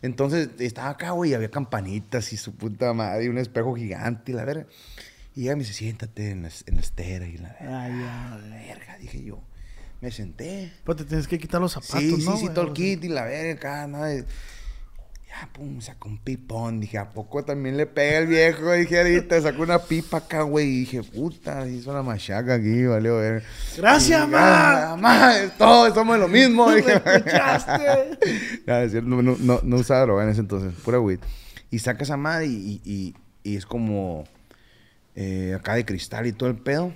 Entonces, 0.03 0.49
estaba 0.59 0.89
acá, 0.89 1.11
güey, 1.11 1.31
y 1.31 1.33
había 1.33 1.49
campanitas 1.49 2.31
y 2.31 2.37
su 2.37 2.53
puta 2.55 2.93
madre, 2.93 3.25
y 3.25 3.27
un 3.27 3.39
espejo 3.39 3.73
gigante 3.75 4.31
y 4.31 4.35
la 4.35 4.45
verga. 4.45 4.67
Y 5.35 5.43
ella 5.43 5.55
me 5.55 5.63
dice, 5.63 5.73
siéntate 5.73 6.31
en 6.31 6.43
la, 6.43 6.49
en 6.67 6.75
la 6.75 6.81
estera 6.81 7.25
y 7.25 7.37
la 7.37 7.49
verga. 7.59 7.83
Ay, 7.83 7.91
ya, 7.99 8.37
güey. 8.39 8.67
Verga, 8.67 8.97
dije 8.99 9.23
yo. 9.23 9.41
Me 10.01 10.11
senté. 10.11 10.71
Pues 10.83 10.97
te 10.97 11.05
tienes 11.05 11.27
que 11.27 11.39
quitar 11.39 11.61
los 11.61 11.71
zapatos, 11.71 11.99
Sí, 12.01 12.23
¿no? 12.25 12.37
sí, 12.37 12.47
sí, 12.47 12.53
todo 12.53 12.67
el 12.67 12.73
kit 12.73 13.03
y 13.03 13.07
la 13.09 13.23
verga 13.23 13.53
acá, 13.53 13.87
nada 13.87 14.07
de- 14.07 14.25
Ya, 15.27 15.49
pum, 15.51 15.81
sacó 15.81 16.09
un 16.09 16.19
pipón. 16.19 16.79
Dije, 16.81 16.97
¿a 16.99 17.09
poco 17.09 17.43
también 17.43 17.75
le 17.77 17.87
pega 17.87 18.19
el 18.19 18.27
viejo? 18.27 18.71
Dije, 18.73 18.99
ahorita 18.99 19.41
sacó 19.41 19.63
una 19.63 19.79
pipa 19.79 20.17
acá, 20.17 20.41
güey. 20.43 20.67
Y 20.67 20.79
dije, 20.81 21.01
puta, 21.03 21.67
hizo 21.67 21.91
la 21.93 22.03
machaca 22.03 22.55
aquí, 22.55 22.83
valió 22.85 23.17
ver. 23.17 23.43
Gracias, 23.77 24.27
Y, 24.27 24.29
ma. 24.29 24.93
"Ah, 25.01 25.45
todos 25.57 25.95
somos 25.95 26.19
lo 26.19 26.27
mismo. 26.27 26.67
¿Me 26.69 26.75
Dije, 26.75 27.01
escuchaste? 27.03 28.19
no, 29.01 29.01
no, 29.01 29.21
no, 29.23 29.37
no, 29.39 29.59
no 29.63 29.75
usaba 29.77 30.01
droga 30.01 30.23
en 30.25 30.29
ese 30.29 30.41
entonces, 30.41 30.73
pura 30.83 30.99
weed. 30.99 31.19
Y 31.71 31.79
saca 31.79 32.03
esa 32.03 32.17
madre 32.17 32.45
y, 32.47 32.81
y, 32.85 32.91
y- 32.91 33.15
y 33.43 33.55
es 33.57 33.65
como 33.65 34.25
eh, 35.15 35.53
acá 35.55 35.75
de 35.75 35.85
cristal 35.85 36.27
y 36.27 36.33
todo 36.33 36.49
el 36.49 36.57
pedo. 36.57 36.93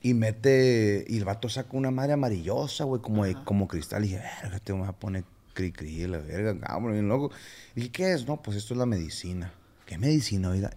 Y 0.00 0.12
mete, 0.12 1.04
y 1.08 1.16
el 1.16 1.24
vato 1.24 1.48
saca 1.48 1.70
una 1.76 1.90
madre 1.90 2.12
amarillosa, 2.12 2.84
güey, 2.84 3.00
como, 3.00 3.24
de- 3.24 3.36
como 3.44 3.66
cristal. 3.68 4.04
Y 4.04 4.08
dije, 4.08 4.22
verga, 4.42 4.58
te 4.58 4.72
voy 4.72 4.86
a 4.86 4.92
poner 4.92 5.24
cri 5.54 5.72
cri, 5.72 6.06
la 6.06 6.18
verga, 6.18 6.58
cabrón, 6.58 6.92
bien 6.92 7.08
loco. 7.08 7.30
Y 7.74 7.80
dije, 7.80 7.92
¿qué 7.92 8.12
es? 8.12 8.26
No, 8.26 8.42
pues 8.42 8.56
esto 8.58 8.74
es 8.74 8.78
la 8.78 8.86
medicina. 8.86 9.52
¿Qué 9.86 9.96
medicina, 9.98 10.50
oiga? 10.50 10.70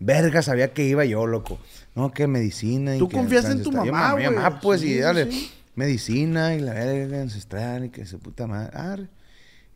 Verga, 0.00 0.42
sabía 0.42 0.72
que 0.74 0.84
iba 0.84 1.04
yo, 1.06 1.26
loco. 1.26 1.58
No, 1.94 2.12
¿qué 2.12 2.26
medicina? 2.26 2.96
y 2.96 2.98
Tú 2.98 3.08
que 3.08 3.16
confías 3.16 3.44
en 3.46 3.62
tu 3.62 3.70
mamá, 3.72 4.14
mi 4.16 4.24
güey. 4.26 4.34
mamá, 4.36 4.60
pues, 4.60 4.80
Sí, 4.82 4.92
y 4.94 4.98
dale, 4.98 5.30
sí. 5.30 5.50
medicina 5.76 6.54
y 6.54 6.60
la 6.60 6.72
verga 6.74 7.22
ancestral 7.22 7.86
y 7.86 7.88
que 7.90 8.04
su 8.04 8.18
puta 8.18 8.46
madre. 8.46 8.70
arre. 8.76 9.08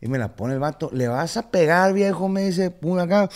Y 0.01 0.07
me 0.07 0.17
la 0.19 0.35
pone 0.35 0.53
el 0.53 0.59
vato. 0.59 0.89
Le 0.93 1.07
vas 1.07 1.35
a 1.37 1.49
pegar, 1.51 1.93
viejo, 1.93 2.29
me 2.29 2.43
dice, 2.45 2.69
pum, 2.71 2.99
acá. 2.99 3.27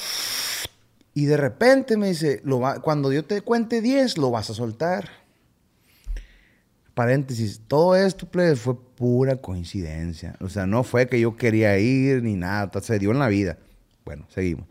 Y 1.13 1.25
de 1.25 1.37
repente 1.37 1.95
me 1.95 2.07
dice, 2.07 2.41
lo 2.43 2.59
va, 2.59 2.81
cuando 2.81 3.11
yo 3.11 3.23
te 3.23 3.41
cuente 3.41 3.81
10, 3.81 4.17
lo 4.17 4.31
vas 4.31 4.49
a 4.49 4.53
soltar. 4.53 5.09
Paréntesis, 6.93 7.61
todo 7.67 7.95
esto, 7.95 8.27
fue 8.55 8.75
pura 8.75 9.35
coincidencia. 9.37 10.35
O 10.41 10.49
sea, 10.49 10.65
no 10.65 10.83
fue 10.83 11.07
que 11.07 11.19
yo 11.19 11.35
quería 11.35 11.77
ir 11.77 12.23
ni 12.23 12.35
nada, 12.35 12.71
se 12.81 12.99
dio 12.99 13.11
en 13.11 13.19
la 13.19 13.27
vida. 13.27 13.57
Bueno, 14.05 14.25
seguimos. 14.29 14.67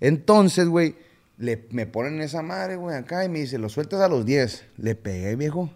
Entonces, 0.00 0.66
güey, 0.68 0.96
me 1.36 1.86
ponen 1.86 2.20
esa 2.20 2.42
madre, 2.42 2.76
güey, 2.76 2.96
acá 2.96 3.24
y 3.24 3.28
me 3.28 3.40
dice, 3.40 3.58
lo 3.58 3.68
sueltas 3.68 4.00
a 4.00 4.08
los 4.08 4.24
10. 4.24 4.64
Le 4.78 4.94
pegué, 4.94 5.36
viejo. 5.36 5.70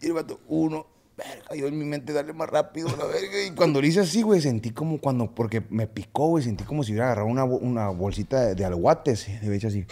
Y 0.00 0.06
el 0.06 0.12
vato, 0.12 0.40
uno, 0.48 0.86
verga, 1.16 1.54
yo 1.56 1.66
en 1.68 1.78
mi 1.78 1.84
mente 1.84 2.12
darle 2.12 2.32
más 2.32 2.48
rápido, 2.48 2.88
la 2.96 3.04
verga. 3.06 3.42
Y 3.46 3.50
cuando 3.52 3.80
lo 3.80 3.86
hice 3.86 4.00
así, 4.00 4.22
güey, 4.22 4.40
sentí 4.40 4.70
como 4.70 4.98
cuando, 5.00 5.30
porque 5.34 5.62
me 5.70 5.86
picó, 5.86 6.28
güey, 6.28 6.44
sentí 6.44 6.64
como 6.64 6.82
si 6.82 6.92
hubiera 6.92 7.06
agarrado 7.06 7.28
una, 7.28 7.44
una 7.44 7.88
bolsita 7.88 8.40
de, 8.40 8.54
de 8.54 8.64
aguates. 8.64 9.28
Y 9.28 9.32
le 9.46 9.56
hecho 9.56 9.68
así, 9.68 9.86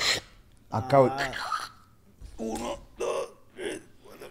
acá, 0.71 0.99
güey. 0.99 1.13
Uno, 2.39 2.79
dos, 2.99 3.29
tres, 3.55 3.81
cuatro, 4.05 4.27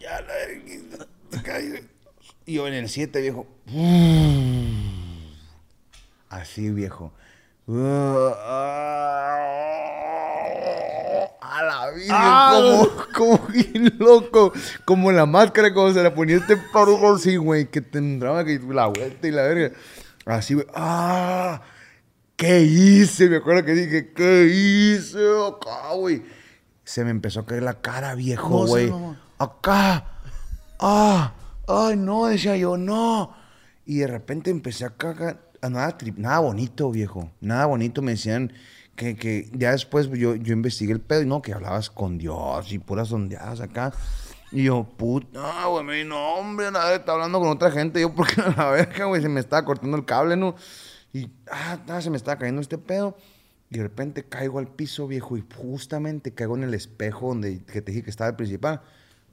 ya 0.00 0.20
la 0.22 0.34
verga. 0.34 1.60
y- 1.60 1.88
Y 2.48 2.54
yo 2.54 2.68
en 2.68 2.74
el 2.74 2.88
7, 2.88 3.20
viejo. 3.20 3.46
Así, 6.28 6.70
viejo. 6.70 7.12
A 11.48 11.62
la 11.62 11.90
vida, 11.92 12.06
Ah. 12.10 12.52
como, 13.14 13.36
como 13.38 13.46
bien 13.48 13.94
loco. 13.98 14.52
Como 14.84 15.12
la 15.12 15.26
máscara 15.26 15.72
cuando 15.72 15.94
se 15.94 16.02
la 16.02 16.14
ponía 16.14 16.36
este 16.36 16.56
parujo 16.56 17.14
así, 17.14 17.36
güey, 17.36 17.70
que 17.70 17.80
te 17.80 17.98
entraba 17.98 18.44
que 18.44 18.58
la 18.58 18.86
vuelta 18.86 19.28
y 19.28 19.30
la 19.30 19.42
verga. 19.42 19.76
Así, 20.24 20.54
güey. 20.54 20.66
¡Ah! 20.74 21.62
¿Qué 22.36 22.60
hice? 22.62 23.28
Me 23.30 23.36
acuerdo 23.36 23.64
que 23.64 23.72
dije, 23.72 24.12
¿qué 24.12 24.44
hice 24.46 25.18
acá, 25.48 25.94
güey? 25.94 26.22
Se 26.84 27.04
me 27.04 27.10
empezó 27.10 27.40
a 27.40 27.46
caer 27.46 27.62
la 27.62 27.80
cara, 27.80 28.14
viejo, 28.14 28.66
güey. 28.66 28.92
acá. 29.38 30.04
¡Ah! 30.80 31.32
¡Ay, 31.68 31.96
no! 31.96 32.26
Decía 32.26 32.56
yo, 32.56 32.76
no. 32.76 33.34
Y 33.86 33.98
de 33.98 34.06
repente 34.06 34.50
empecé 34.50 34.84
a 34.84 34.90
cagar. 34.90 35.40
a 35.62 35.70
Nada, 35.70 35.96
nada 36.16 36.38
bonito, 36.40 36.90
viejo. 36.90 37.30
Nada 37.40 37.66
bonito. 37.66 38.02
Me 38.02 38.12
decían 38.12 38.52
que, 38.96 39.16
que 39.16 39.48
ya 39.52 39.72
después 39.72 40.08
yo, 40.10 40.34
yo 40.34 40.52
investigué 40.52 40.92
el 40.92 41.00
pedo 41.00 41.22
y 41.22 41.26
no, 41.26 41.42
que 41.42 41.52
hablabas 41.52 41.90
con 41.90 42.18
Dios 42.18 42.72
y 42.72 42.78
puras 42.78 43.12
ondeadas 43.12 43.60
acá. 43.60 43.92
Y 44.52 44.64
yo, 44.64 44.84
puta, 44.84 45.66
güey, 45.66 45.84
me 45.84 46.04
no, 46.04 46.34
hombre, 46.34 46.70
nada, 46.70 46.94
está 46.94 47.12
hablando 47.12 47.38
con 47.38 47.48
otra 47.48 47.70
gente. 47.70 48.00
Yo, 48.00 48.14
porque 48.14 48.40
a 48.40 48.54
la 48.56 48.70
verga, 48.70 49.04
güey, 49.04 49.22
se 49.22 49.28
me 49.28 49.40
estaba 49.40 49.64
cortando 49.64 49.96
el 49.96 50.04
cable, 50.04 50.36
¿no? 50.36 50.56
Y, 51.12 51.30
ah, 51.50 51.78
ah, 51.88 52.00
se 52.00 52.10
me 52.10 52.16
estaba 52.16 52.38
cayendo 52.38 52.60
este 52.60 52.78
pedo. 52.78 53.16
Y 53.68 53.78
de 53.78 53.82
repente 53.82 54.24
caigo 54.24 54.60
al 54.60 54.68
piso, 54.68 55.08
viejo, 55.08 55.36
y 55.36 55.44
justamente 55.56 56.32
caigo 56.32 56.56
en 56.56 56.62
el 56.62 56.74
espejo 56.74 57.28
donde 57.28 57.64
que 57.64 57.82
te 57.82 57.90
dije 57.90 58.04
que 58.04 58.10
estaba 58.10 58.30
el 58.30 58.36
principal. 58.36 58.80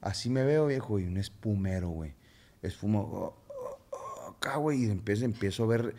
Así 0.02 0.30
me 0.30 0.44
veo, 0.44 0.68
viejo, 0.68 1.00
y 1.00 1.06
un 1.06 1.18
espumero, 1.18 1.90
güey. 1.90 2.16
Esfumo, 2.64 3.02
oh, 3.02 3.36
oh, 3.50 3.80
oh, 3.92 4.32
acá, 4.32 4.58
güey, 4.58 4.86
y 4.86 4.90
empiezo, 4.90 5.24
empiezo 5.24 5.64
a 5.64 5.68
ver 5.68 5.96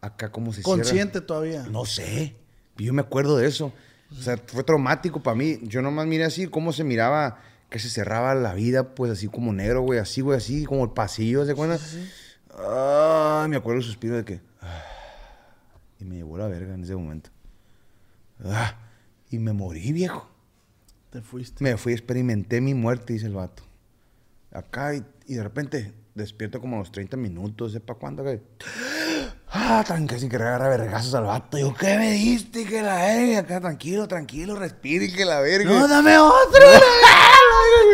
acá 0.00 0.30
cómo 0.30 0.52
se 0.52 0.62
cierra. 0.62 0.76
Consciente 0.76 1.20
todavía. 1.20 1.62
No 1.70 1.86
sé. 1.86 2.36
Yo 2.84 2.92
me 2.92 3.02
acuerdo 3.02 3.36
de 3.36 3.46
eso. 3.46 3.72
O 4.10 4.22
sea, 4.22 4.36
fue 4.46 4.64
traumático 4.64 5.22
para 5.22 5.36
mí. 5.36 5.58
Yo 5.62 5.82
nomás 5.82 6.06
miré 6.06 6.24
así 6.24 6.46
cómo 6.46 6.72
se 6.72 6.84
miraba, 6.84 7.38
que 7.68 7.78
se 7.78 7.88
cerraba 7.88 8.34
la 8.34 8.54
vida, 8.54 8.94
pues 8.94 9.12
así 9.12 9.28
como 9.28 9.52
negro, 9.52 9.82
güey, 9.82 9.98
así, 9.98 10.20
güey, 10.20 10.36
así 10.36 10.64
como 10.64 10.84
el 10.84 10.90
pasillo, 10.90 11.44
¿se 11.44 11.52
acuerdan? 11.52 11.78
Ah, 12.52 13.46
me 13.48 13.56
acuerdo 13.56 13.80
el 13.80 13.86
suspiro 13.86 14.16
de 14.16 14.24
que. 14.24 14.40
ah, 14.60 14.84
y 16.00 16.04
me 16.04 16.16
llevó 16.16 16.38
la 16.38 16.48
verga 16.48 16.74
en 16.74 16.82
ese 16.82 16.96
momento. 16.96 17.30
Ah, 18.44 18.74
y 19.30 19.38
me 19.38 19.52
morí, 19.52 19.92
viejo. 19.92 20.28
Te 21.10 21.20
fuiste. 21.22 21.62
Me 21.62 21.76
fui, 21.76 21.92
experimenté 21.92 22.60
mi 22.60 22.74
muerte, 22.74 23.12
dice 23.12 23.26
el 23.26 23.34
vato. 23.34 23.62
Acá 24.52 24.94
y, 24.94 25.04
y 25.26 25.34
de 25.34 25.42
repente 25.42 25.92
despierto 26.14 26.60
como 26.60 26.76
a 26.76 26.78
los 26.80 26.92
30 26.92 27.16
minutos, 27.16 27.72
¿sepa 27.72 27.94
cuándo? 27.94 28.24
Que... 28.24 28.40
Ah, 29.52 29.84
tan 29.86 30.06
casi 30.06 30.28
que 30.28 30.36
agarra 30.36 30.68
vergazos 30.68 31.12
al 31.14 31.24
vato. 31.24 31.58
Yo, 31.58 31.74
¿qué 31.74 31.96
me 31.98 32.12
diste? 32.12 32.64
Que 32.64 32.82
la 32.82 32.94
verga. 32.96 33.38
Acá, 33.40 33.60
tranquilo, 33.60 34.06
tranquilo, 34.06 34.54
respire, 34.56 35.12
que 35.12 35.24
la 35.24 35.40
verga. 35.40 35.68
No, 35.70 35.88
dame 35.88 36.16
otro. 36.18 36.60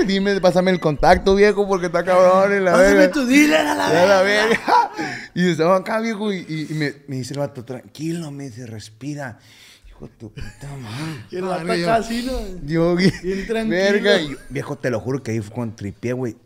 Dime, 0.06 0.38
pásame 0.40 0.70
el 0.70 0.80
contacto, 0.80 1.34
viejo, 1.34 1.66
porque 1.66 1.86
está 1.86 2.04
cabrón 2.04 2.54
y 2.56 2.60
la 2.62 2.72
Pásame 2.72 2.94
verga. 2.94 3.12
tu 3.12 3.24
dealer 3.26 3.66
a 3.66 3.74
la 3.74 3.92
Ya 3.92 4.06
la 4.06 4.22
verga. 4.22 4.48
verga. 4.48 4.90
Y 5.34 5.50
estaba 5.50 5.76
acá, 5.76 6.00
viejo, 6.00 6.32
y, 6.32 6.44
y- 6.48 6.66
y 6.70 6.74
me, 6.74 6.94
me 7.08 7.16
dice 7.16 7.32
el 7.34 7.40
vato, 7.40 7.64
tranquilo, 7.64 8.30
me 8.30 8.44
dice, 8.44 8.66
respira. 8.66 9.38
Hijo 9.88 10.06
de 10.08 10.12
tu 10.14 10.30
puta 10.32 10.68
madre. 10.78 11.82
Acá 11.82 11.94
así, 11.96 12.22
¿no? 12.26 12.66
yo, 12.66 12.96
Bien 12.96 13.46
tranquilo. 13.46 13.68
verga, 13.68 14.18
y 14.20 14.30
yo- 14.32 14.36
viejo, 14.50 14.76
te 14.76 14.90
lo 14.90 15.00
juro 15.00 15.22
que 15.22 15.30
ahí 15.32 15.40
fue 15.40 15.54
cuando 15.54 15.74
tripié, 15.76 16.12
güey. 16.12 16.36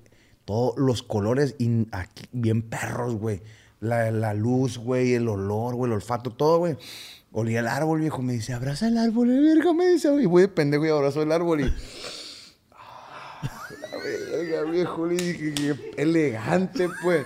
Todos 0.44 0.74
los 0.78 1.02
colores 1.02 1.54
aquí, 1.92 2.24
bien 2.32 2.62
perros, 2.62 3.14
güey. 3.16 3.42
La, 3.80 4.10
la 4.10 4.34
luz, 4.34 4.78
güey, 4.78 5.14
el 5.14 5.26
olor, 5.28 5.74
güey, 5.74 5.90
el 5.90 5.94
olfato, 5.96 6.30
todo, 6.30 6.58
güey. 6.58 6.76
Olía 7.32 7.60
el 7.60 7.68
árbol, 7.68 8.00
viejo. 8.00 8.20
Me 8.22 8.34
dice, 8.34 8.52
abraza 8.52 8.88
el 8.88 8.98
árbol, 8.98 9.30
eh, 9.30 9.40
verga, 9.40 9.72
me 9.72 9.86
dice. 9.88 10.12
Y 10.20 10.26
voy 10.26 10.42
de 10.42 10.48
pendejo 10.48 10.84
y 10.84 10.90
abrazo 10.90 11.22
el 11.22 11.32
árbol 11.32 11.60
y... 11.62 11.64
Ah, 12.72 13.50
la 13.80 13.96
verga, 13.98 14.62
viejo. 14.70 15.06
Le 15.06 15.14
dije, 15.16 15.54
qué 15.54 16.02
elegante, 16.02 16.88
pues. 17.02 17.24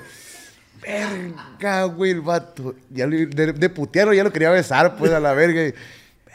Verga, 0.82 1.84
güey, 1.84 2.10
el 2.12 2.20
vato. 2.20 2.74
Ya 2.90 3.06
lo- 3.06 3.16
de, 3.16 3.52
de 3.52 3.70
putearlo 3.70 4.12
ya 4.12 4.22
lo 4.24 4.32
quería 4.32 4.50
besar, 4.50 4.96
pues, 4.96 5.10
a 5.12 5.20
la 5.20 5.32
verga. 5.32 5.66
y- 5.68 5.74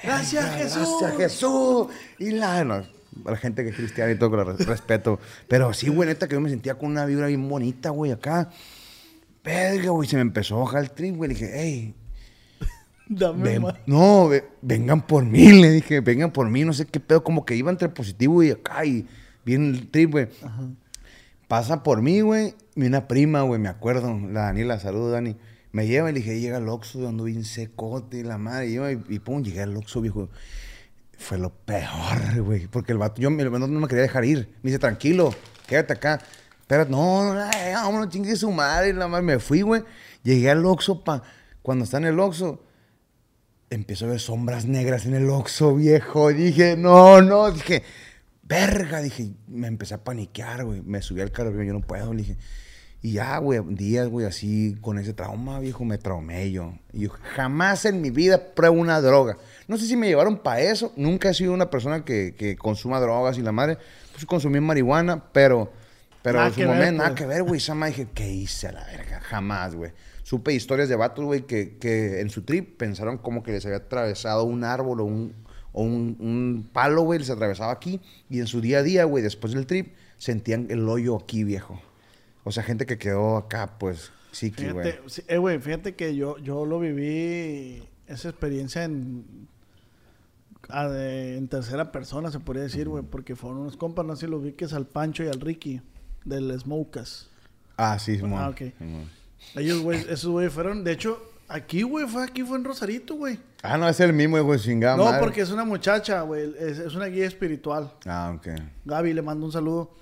Gracias, 0.04 0.44
Verga, 0.46 0.58
Jesús. 0.58 0.88
Gracias, 1.02 1.18
Jesús. 1.18 1.88
Y 2.18 2.32
la, 2.32 2.64
no, 2.64 2.74
a 2.76 3.32
la 3.32 3.38
gente 3.38 3.64
que 3.64 3.70
es 3.70 3.76
cristiana 3.76 4.12
y 4.12 4.18
todo, 4.18 4.32
con 4.32 4.40
el 4.40 4.58
res- 4.58 4.66
respeto. 4.68 5.20
Pero 5.48 5.74
sí, 5.74 5.90
güey, 5.90 6.08
neta, 6.10 6.28
que 6.28 6.34
yo 6.36 6.42
me 6.42 6.50
sentía 6.50 6.76
con 6.76 6.90
una 6.92 7.06
vibra 7.06 7.28
bien 7.28 7.48
bonita, 7.48 7.90
güey, 7.92 8.12
acá. 8.12 8.50
Verga, 9.44 9.90
güey, 9.92 10.08
se 10.08 10.16
me 10.16 10.22
empezó 10.22 10.58
a 10.58 10.64
bajar 10.66 10.84
el 10.84 10.92
trip, 10.92 11.16
güey. 11.16 11.30
Le 11.30 11.36
dije, 11.36 11.52
hey, 11.54 11.96
Dame 13.08 13.44
ven- 13.44 13.62
más. 13.64 13.76
no, 13.86 14.28
ve- 14.28 14.48
vengan 14.62 15.06
por 15.06 15.24
mí, 15.26 15.52
le 15.62 15.72
dije, 15.72 16.02
vengan 16.02 16.32
por 16.32 16.50
mí, 16.50 16.64
no 16.66 16.74
sé 16.74 16.86
qué 16.86 17.00
pedo, 17.00 17.24
como 17.24 17.46
que 17.46 17.56
iba 17.56 17.72
entre 17.72 17.90
positivo 17.90 18.44
y 18.44 18.52
acá, 18.52 18.86
y 18.86 19.08
bien 19.46 19.74
el 19.76 19.88
trip, 19.90 20.12
güey. 20.12 20.28
Pasa 21.48 21.82
por 21.82 22.02
mí, 22.02 22.22
güey, 22.22 22.54
y 22.76 22.84
una 22.84 23.08
prima, 23.08 23.42
güey, 23.42 23.60
me 23.60 23.70
acuerdo, 23.70 24.16
la 24.32 24.42
Daniela, 24.44 24.80
saludos, 24.80 25.14
Dani. 25.14 25.36
Me 25.72 25.88
lleva 25.88 26.10
y 26.10 26.14
le 26.14 26.20
dije, 26.20 26.40
llega 26.40 26.58
al 26.58 26.68
Oxxo, 26.70 27.08
ando 27.08 27.24
bien 27.26 27.44
secote 27.44 28.18
y 28.20 28.24
la 28.24 28.38
madre, 28.38 28.68
y, 28.70 28.74
yo, 28.74 28.90
y, 28.90 29.00
y 29.10 29.20
pum, 29.20 29.44
llegué 29.44 29.62
al 29.62 29.76
Oxxo, 29.78 30.02
viejo. 30.02 30.30
Fue 31.18 31.38
lo 31.38 31.50
peor, 31.52 32.42
güey, 32.42 32.68
porque 32.68 32.92
el 32.92 32.98
vato, 32.98 33.22
yo 33.22 33.30
no 33.30 33.68
me 33.68 33.88
quería 33.88 34.04
dejar 34.04 34.26
ir. 34.26 34.50
Me 34.64 34.70
dice, 34.70 34.80
tranquilo, 34.80 35.34
quédate 35.68 35.94
acá. 35.94 36.22
Pero 36.70 36.86
no, 36.86 37.34
no, 37.34 37.50
vámonos, 37.74 38.10
chingue 38.10 38.36
su 38.36 38.52
madre, 38.52 38.94
la 38.94 39.08
madre, 39.08 39.24
me 39.26 39.40
fui, 39.40 39.62
güey. 39.62 39.82
Llegué 40.22 40.52
al 40.52 40.64
Oxxo, 40.64 41.04
pa, 41.04 41.24
cuando 41.64 41.84
está 41.84 41.98
en 41.98 42.06
el 42.06 42.20
Oxxo, 42.20 42.64
empiezo 43.72 44.06
a 44.06 44.10
ver 44.10 44.20
sombras 44.20 44.66
negras 44.66 45.08
en 45.08 45.16
el 45.16 45.28
Oxxo, 45.32 45.74
viejo. 45.74 46.32
Dije, 46.32 46.78
no, 46.78 47.24
no, 47.24 47.50
dije, 47.50 47.82
verga, 48.44 49.02
dije, 49.02 49.32
me 49.48 49.66
empecé 49.66 49.96
a 49.96 50.04
paniquear, 50.04 50.64
güey. 50.64 50.84
Me 50.84 51.02
subí 51.02 51.22
al 51.22 51.32
carro, 51.32 51.50
yo 51.64 51.74
no 51.74 51.82
puedo, 51.82 52.14
le 52.14 52.22
dije. 52.22 52.38
Y 53.02 53.14
ya, 53.14 53.40
güey, 53.40 53.62
días, 53.70 54.08
güey, 54.08 54.28
así, 54.28 54.78
con 54.80 55.00
ese 55.00 55.14
trauma, 55.14 55.60
viejo, 55.60 55.86
me 55.86 55.98
traumé 55.98 56.52
yo. 56.52 56.76
Y 56.94 57.08
jamás 57.08 57.86
en 57.86 58.00
mi 58.00 58.12
vida 58.12 58.54
pruebo 58.54 58.80
una 58.80 59.02
droga. 59.02 59.38
No 59.68 59.76
sé 59.80 59.88
si 59.88 59.98
me 59.98 60.08
llevaron 60.08 60.38
para 60.38 60.62
eso. 60.62 60.94
Nunca 60.96 61.32
he 61.32 61.34
sido 61.34 61.52
una 61.52 61.72
persona 61.72 62.06
que, 62.06 62.36
que 62.38 62.58
consuma 62.58 63.00
drogas 63.00 63.40
y 63.40 63.42
la 63.42 63.52
madre. 63.52 63.80
Pues 64.12 64.24
consumí 64.28 64.60
marihuana, 64.60 65.32
pero, 65.34 65.72
pero 66.22 66.38
Nada 66.40 66.50
en 66.50 66.54
su 66.54 66.62
momento, 66.62 66.92
nada 66.98 67.10
pues. 67.10 67.20
que 67.22 67.26
ver, 67.28 67.44
güey. 67.44 67.58
Esa 67.58 67.76
madre 67.76 67.94
dije, 67.96 68.08
¿qué 68.14 68.32
hice 68.32 68.68
a 68.68 68.72
la 68.74 68.86
verga? 68.86 69.20
Jamás, 69.22 69.76
güey. 69.76 69.92
Supe 70.24 70.54
historias 70.54 70.90
de 70.90 70.96
vatos, 70.96 71.26
güey, 71.26 71.42
que, 71.48 71.78
que 71.78 72.20
en 72.22 72.30
su 72.30 72.44
trip 72.44 72.78
pensaron 72.78 73.18
como 73.18 73.42
que 73.42 73.52
les 73.52 73.66
había 73.66 73.78
atravesado 73.78 74.44
un 74.44 74.64
árbol 74.64 75.00
o 75.02 75.06
un, 75.06 75.34
o 75.72 75.82
un, 75.84 76.18
un 76.20 76.70
palo, 76.72 77.02
güey, 77.04 77.20
les 77.20 77.30
atravesaba 77.30 77.72
aquí. 77.72 78.00
Y 78.30 78.40
en 78.40 78.48
su 78.48 78.62
día 78.62 78.80
a 78.80 78.84
día, 78.84 79.06
güey, 79.06 79.24
después 79.24 79.54
del 79.54 79.66
trip, 79.66 79.96
sentían 80.18 80.68
el 80.70 80.88
hoyo 80.88 81.16
aquí, 81.16 81.44
viejo. 81.44 81.82
O 82.44 82.52
sea, 82.52 82.64
gente 82.64 82.86
que 82.86 82.98
quedó 82.98 83.38
acá, 83.38 83.78
pues, 83.80 84.12
sí, 84.32 84.52
que, 84.52 84.72
güey. 84.72 84.94
Sí, 85.08 85.24
eh, 85.28 85.38
güey, 85.38 85.60
fíjate 85.60 85.96
que 85.96 86.16
yo, 86.16 86.38
yo 86.38 86.66
lo 86.66 86.80
viví, 86.80 87.84
esa 88.08 88.30
experiencia 88.30 88.84
en, 88.84 89.48
a 90.70 90.88
de- 90.90 91.38
en 91.38 91.48
tercera 91.48 91.92
persona, 91.92 92.30
se 92.32 92.40
podría 92.40 92.64
decir, 92.64 92.88
güey, 92.88 93.04
porque 93.04 93.36
fueron 93.36 93.60
unos 93.60 93.78
compas, 93.78 94.06
no 94.06 94.16
sé 94.16 94.26
si 94.26 94.32
los 94.32 94.44
vi, 94.44 94.54
que 94.54 94.66
es 94.66 94.74
al 94.74 94.86
Pancho 94.88 95.24
y 95.24 95.28
al 95.28 95.40
Ricky, 95.42 95.82
del 96.30 96.58
Smokas. 96.60 97.28
Ah, 97.78 97.98
sí, 98.00 98.18
Simón. 98.18 98.42
Ah, 98.42 98.50
ok. 98.50 98.62
Ellos, 99.56 99.82
güey, 99.82 100.00
esos 100.10 100.28
güey 100.32 100.50
fueron, 100.50 100.84
de 100.84 100.92
hecho, 100.92 101.22
aquí, 101.48 101.82
güey, 101.82 102.08
fue 102.08 102.24
aquí, 102.24 102.44
fue 102.44 102.58
en 102.58 102.64
Rosarito, 102.66 103.16
güey. 103.16 103.40
Ah, 103.64 103.78
no, 103.78 103.88
es 103.90 104.00
el 104.00 104.14
mismo, 104.14 104.42
güey, 104.44 104.60
chingada 104.60 104.96
no, 104.98 105.06
madre. 105.06 105.20
porque 105.20 105.42
es 105.42 105.50
una 105.52 105.66
muchacha, 105.66 106.22
güey, 106.22 106.54
es, 106.60 106.78
es 106.80 106.96
una 106.96 107.06
guía 107.08 107.26
espiritual. 107.26 107.94
Ah, 108.06 108.34
ok. 108.36 108.48
Gaby, 108.86 109.14
le 109.14 109.22
mando 109.22 109.46
un 109.46 109.52
saludo. 109.52 109.96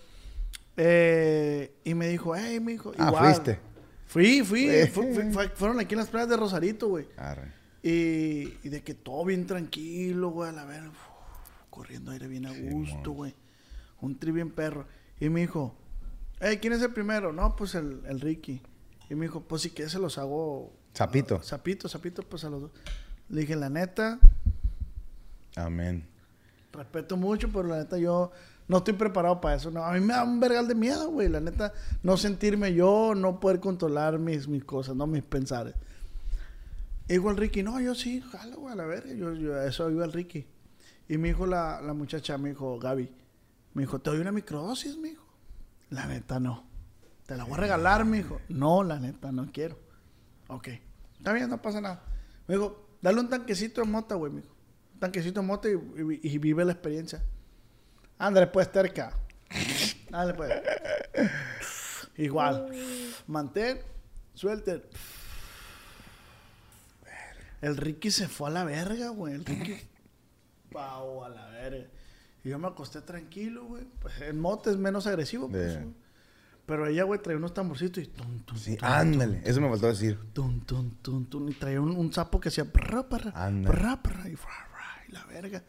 Eh, 0.75 1.73
y 1.83 1.93
me 1.93 2.07
dijo, 2.07 2.35
hey, 2.35 2.59
mi 2.59 2.73
hijo. 2.73 2.91
Ah, 2.97 3.07
igual. 3.07 3.25
fuiste. 3.33 3.59
Fui, 4.07 4.43
fui. 4.43 4.67
Fue. 4.67 4.87
Fu- 4.87 5.13
fui- 5.13 5.31
fue- 5.31 5.49
fueron 5.49 5.79
aquí 5.79 5.95
en 5.95 5.99
las 5.99 6.09
playas 6.09 6.29
de 6.29 6.37
Rosarito, 6.37 6.87
güey. 6.87 7.07
Y, 7.83 8.53
y 8.63 8.69
de 8.69 8.81
que 8.83 8.93
todo 8.93 9.23
bien 9.25 9.45
tranquilo, 9.47 10.29
güey, 10.29 10.49
a 10.49 10.53
la 10.53 10.65
ver, 10.65 10.87
uf, 10.87 10.97
corriendo 11.69 12.11
aire 12.11 12.27
bien 12.27 12.45
a 12.45 12.51
gusto, 12.53 13.11
güey. 13.11 13.33
Un 14.01 14.17
tri 14.19 14.31
bien 14.31 14.51
perro. 14.51 14.85
Y 15.19 15.29
me 15.29 15.41
dijo, 15.41 15.75
hey, 16.39 16.57
¿quién 16.61 16.73
es 16.73 16.81
el 16.81 16.93
primero? 16.93 17.31
No, 17.31 17.55
pues 17.55 17.75
el, 17.75 18.01
el 18.07 18.19
Ricky. 18.19 18.61
Y 19.09 19.15
me 19.15 19.25
dijo, 19.25 19.41
pues 19.41 19.61
si 19.61 19.69
quieres 19.69 19.91
se 19.91 19.99
los 19.99 20.17
hago. 20.17 20.73
Zapito. 20.95 21.41
Zapito, 21.41 21.87
zapito, 21.87 22.23
pues 22.23 22.43
a 22.43 22.49
los 22.49 22.61
dos. 22.61 22.71
Le 23.29 23.41
dije, 23.41 23.55
la 23.55 23.69
neta, 23.69 24.19
Amén. 25.55 26.05
respeto 26.73 27.17
mucho, 27.17 27.49
pero 27.49 27.63
la 27.63 27.77
neta 27.77 27.97
yo 27.97 28.31
no 28.67 28.77
estoy 28.77 28.93
preparado 28.93 29.39
para 29.41 29.55
eso. 29.55 29.71
No, 29.71 29.83
a 29.83 29.91
mí 29.93 29.99
me 29.99 30.13
da 30.13 30.23
un 30.23 30.39
vergal 30.39 30.67
de 30.67 30.75
miedo, 30.75 31.09
güey. 31.09 31.29
La 31.29 31.39
neta, 31.39 31.73
no 32.03 32.17
sentirme 32.17 32.73
yo, 32.73 33.13
no 33.15 33.39
poder 33.39 33.59
controlar 33.59 34.19
mis, 34.19 34.47
mis 34.47 34.63
cosas, 34.63 34.95
no 34.95 35.07
mis 35.07 35.23
pensares. 35.23 35.75
El 37.07 37.37
Ricky, 37.37 37.63
no, 37.63 37.79
yo 37.79 37.95
sí, 37.95 38.21
jalo, 38.21 38.57
güey, 38.57 38.73
a 38.73 38.75
la 38.75 38.85
verga. 38.85 39.13
Yo, 39.13 39.33
yo, 39.33 39.61
eso 39.61 39.89
iba 39.89 40.03
el 40.03 40.11
Ricky. 40.11 40.45
Y 41.07 41.17
me 41.17 41.29
dijo 41.29 41.45
la, 41.45 41.81
la 41.81 41.93
muchacha, 41.93 42.37
me 42.37 42.49
dijo, 42.49 42.77
Gaby, 42.79 43.09
me 43.73 43.83
dijo, 43.83 43.99
te 43.99 44.09
doy 44.09 44.19
una 44.19 44.33
microdosis, 44.33 44.97
me 44.97 45.09
dijo. 45.09 45.26
La 45.89 46.05
neta, 46.05 46.39
no. 46.39 46.65
Te 47.25 47.35
la 47.37 47.43
voy 47.43 47.53
a 47.55 47.57
regalar, 47.57 48.05
me 48.05 48.17
dijo. 48.17 48.39
No, 48.49 48.83
la 48.83 48.99
neta, 48.99 49.31
no 49.31 49.51
quiero. 49.51 49.77
Ok. 50.47 50.69
Está 51.17 51.33
bien, 51.33 51.49
no 51.49 51.61
pasa 51.61 51.81
nada. 51.81 52.03
Me 52.47 52.55
dijo, 52.55 52.87
dale 53.01 53.19
un 53.19 53.29
tanquecito 53.29 53.81
de 53.81 53.87
mota, 53.87 54.15
güey, 54.15 54.31
me 54.31 54.41
dijo. 54.41 54.55
Un 54.93 54.99
tanquecito 54.99 55.41
de 55.41 55.47
mota 55.47 55.67
y, 55.69 55.73
y- 55.73 56.19
y 56.23 56.37
vive 56.37 56.63
la 56.65 56.71
experiencia. 56.73 57.23
Ándale, 58.17 58.47
pues, 58.47 58.71
terca. 58.71 59.13
Ándale, 60.07 60.33
pues. 60.33 60.51
Igual. 62.17 62.71
Mantén, 63.27 63.79
suelte. 64.33 64.83
El 67.61 67.75
Ricky 67.77 68.11
se 68.11 68.27
fue 68.27 68.49
a 68.49 68.51
la 68.51 68.63
verga, 68.63 69.09
güey. 69.09 69.33
El 69.35 69.45
Ricky. 69.45 69.77
Pau, 70.71 71.23
a 71.23 71.29
la 71.29 71.45
verga. 71.47 71.87
Y 72.47 72.51
yo 72.51 72.59
me 72.59 72.67
acosté 72.69 73.01
tranquilo, 73.01 73.65
güey. 73.65 73.83
Pues 73.99 74.21
el 74.21 74.35
mote 74.35 74.69
es 74.69 74.77
menos 74.77 75.05
agresivo, 75.05 75.49
pues, 75.49 75.73
güey. 75.73 75.93
Pero 76.65 76.87
ella, 76.87 77.03
güey, 77.03 77.21
traía 77.21 77.37
unos 77.37 77.53
tamborcitos 77.53 78.01
y 78.01 78.07
tum, 78.07 78.39
tum, 78.39 78.57
Sí, 78.57 78.77
tum, 78.77 78.87
ándale. 78.87 79.41
Eso 79.43 79.59
me 79.59 79.67
faltó 79.67 79.87
decir. 79.87 80.17
tum, 80.31 80.61
tum, 80.61 80.91
tum, 81.01 81.25
tum, 81.25 81.49
y 81.49 81.53
traía 81.55 81.81
un, 81.81 81.91
un 81.91 82.13
sapo 82.13 82.39
que 82.39 82.47
hacía 82.47 82.63
prra, 82.63 83.05
y, 84.29 85.11
la 85.11 85.25
verga. 85.25 85.61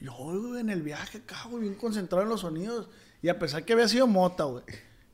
Y 0.00 0.06
Yo, 0.06 0.12
güey, 0.12 0.60
en 0.60 0.70
el 0.70 0.82
viaje 0.82 1.18
acá, 1.18 1.44
güey, 1.48 1.62
bien 1.62 1.76
concentrado 1.76 2.24
en 2.24 2.30
los 2.30 2.40
sonidos. 2.40 2.88
Y 3.22 3.28
a 3.28 3.38
pesar 3.38 3.64
que 3.64 3.72
había 3.74 3.86
sido 3.86 4.08
mota, 4.08 4.42
güey. 4.44 4.64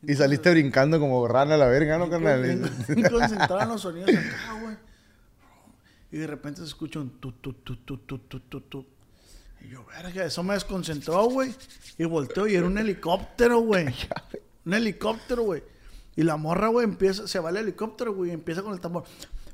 Y 0.02 0.14
saliste 0.14 0.50
brincando 0.50 0.98
como 0.98 1.28
rana 1.28 1.56
a 1.56 1.58
la 1.58 1.66
verga, 1.66 1.98
¿no, 1.98 2.08
carnal? 2.08 2.40
bien 2.42 3.08
concentrado 3.10 3.60
en 3.60 3.68
los 3.68 3.82
sonidos 3.82 4.08
acá, 4.08 4.58
güey. 4.62 4.76
Y 6.12 6.16
de 6.16 6.26
repente 6.26 6.60
se 6.60 6.66
escucha 6.66 6.98
un 6.98 7.10
tu, 7.20 7.32
tu, 7.32 7.52
tu, 7.52 7.76
tu, 7.76 7.98
tu, 7.98 8.18
tu, 8.20 8.40
tu, 8.40 8.60
tu. 8.62 8.95
Y 9.66 9.70
yo, 9.70 9.84
verga, 9.86 10.24
eso 10.24 10.42
me 10.44 10.54
desconcentró, 10.54 11.24
güey. 11.24 11.52
Y 11.98 12.04
volteo 12.04 12.46
y 12.46 12.54
era 12.54 12.66
un 12.66 12.78
helicóptero, 12.78 13.60
güey. 13.60 13.86
Un 14.64 14.74
helicóptero, 14.74 15.42
güey. 15.42 15.62
Y 16.16 16.22
la 16.24 16.36
morra, 16.36 16.68
güey, 16.68 16.84
empieza, 16.84 17.28
se 17.28 17.38
va 17.38 17.50
el 17.50 17.56
helicóptero, 17.58 18.12
güey, 18.14 18.30
y 18.30 18.34
empieza 18.34 18.62
con 18.62 18.72
el 18.72 18.80
tambor. 18.80 19.04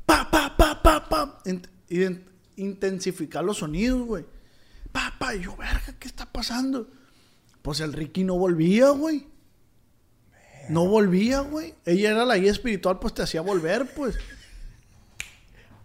Pa, 0.06 0.30
pa, 0.30 0.56
pa, 0.56 0.82
pa, 0.82 1.06
pa. 1.09 1.39
Int- 1.44 2.22
intensificar 2.56 3.44
los 3.44 3.59
sonidos, 3.59 4.06
güey. 4.06 4.24
pa. 4.90 5.34
Y 5.34 5.40
yo, 5.43 5.56
verga, 5.56 5.94
¿qué 5.98 6.09
está 6.09 6.24
pasando? 6.30 6.89
Pues 7.62 7.80
el 7.80 7.93
Ricky 7.93 8.24
no 8.24 8.36
volvía, 8.36 8.90
güey. 8.90 9.26
No 10.68 10.86
volvía, 10.86 11.40
güey. 11.40 11.74
Ella 11.84 12.10
era 12.10 12.24
la 12.24 12.36
guía 12.36 12.51
espiritual, 12.51 12.98
pues 12.98 13.14
te 13.14 13.22
hacía 13.22 13.40
volver, 13.40 13.93
pues. 13.94 14.16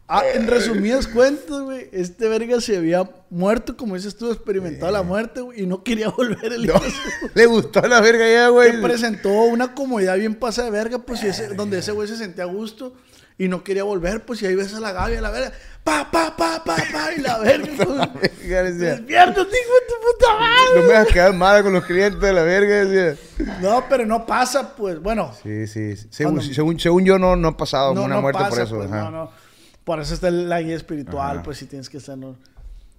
Ah, 0.09 0.23
en 0.33 0.47
resumidas 0.47 1.05
cuentas, 1.05 1.59
güey, 1.63 1.89
este 1.91 2.29
verga 2.29 2.61
se 2.61 2.77
había 2.77 3.09
muerto, 3.29 3.75
como 3.75 3.95
dices 3.95 4.15
tú, 4.15 4.31
experimentado 4.31 4.89
la 4.91 5.03
muerte, 5.03 5.41
güey, 5.41 5.63
y 5.63 5.65
no 5.67 5.83
quería 5.83 6.07
volver 6.17 6.53
el 6.53 6.63
hijo 6.65 6.79
su- 6.79 7.29
Le 7.33 7.45
gustó 7.45 7.81
la 7.81 7.99
verga 7.99 8.25
ya, 8.29 8.47
güey. 8.47 8.71
que 8.71 8.77
presentó 8.77 9.29
una 9.29 9.73
comodidad 9.75 10.15
bien 10.17 10.35
pasa 10.35 10.63
de 10.63 10.71
verga, 10.71 10.99
pues, 10.99 11.23
ese- 11.23 11.49
donde 11.55 11.79
ese 11.79 11.91
güey 11.91 12.07
se 12.07 12.15
sentía 12.15 12.45
a 12.45 12.47
gusto 12.47 12.93
y 13.37 13.49
no 13.49 13.65
quería 13.65 13.83
volver, 13.83 14.25
pues, 14.25 14.41
y 14.41 14.45
ahí 14.45 14.55
ves 14.55 14.73
a 14.75 14.79
la 14.79 14.93
Gaby, 14.93 15.15
a 15.15 15.21
la 15.21 15.29
verga, 15.29 15.51
pa, 15.83 16.09
pa, 16.09 16.37
pa, 16.37 16.63
pa, 16.63 16.75
pa, 16.77 17.13
y 17.13 17.19
la 17.19 17.37
verga, 17.39 17.67
pues, 18.13 18.31
Verga, 18.39 18.63
decía, 18.63 18.91
despierta, 18.95 19.41
hijo 19.41 19.43
de 19.43 19.87
tu 19.89 19.93
puta 20.01 20.33
madre. 20.39 20.81
No 20.81 20.81
me 20.87 20.93
vas 20.93 21.09
a 21.09 21.13
quedar 21.13 21.33
mal 21.33 21.63
con 21.63 21.73
los 21.73 21.83
clientes 21.83 22.21
de 22.21 22.31
la 22.31 22.43
verga, 22.43 22.85
decía. 22.85 23.21
No, 23.61 23.83
pero 23.89 24.05
no 24.05 24.25
pasa, 24.25 24.73
pues, 24.73 25.01
bueno, 25.01 25.33
Sí, 25.43 25.67
sí. 25.67 25.97
sí. 25.97 26.07
Según, 26.11 26.41
según, 26.41 26.79
según 26.79 27.03
yo, 27.03 27.19
no, 27.19 27.35
no 27.35 27.49
ha 27.49 27.57
pasado 27.57 27.93
no, 27.93 28.03
una 28.03 28.15
no 28.15 28.21
muerte 28.21 28.39
pasa, 28.39 28.49
por 28.49 28.59
eso. 28.61 28.75
pues, 28.77 28.87
ajá. 28.89 29.01
no, 29.03 29.11
no. 29.11 29.46
Por 29.87 30.01
eso 30.01 30.13
está 30.13 30.29
la 30.29 30.61
guía 30.61 30.75
espiritual, 30.75 31.37
Ajá. 31.37 31.43
pues, 31.43 31.57
si 31.59 31.65
tienes 31.65 31.89
que 31.89 31.97
estar, 31.97 32.17
¿no? 32.17 32.35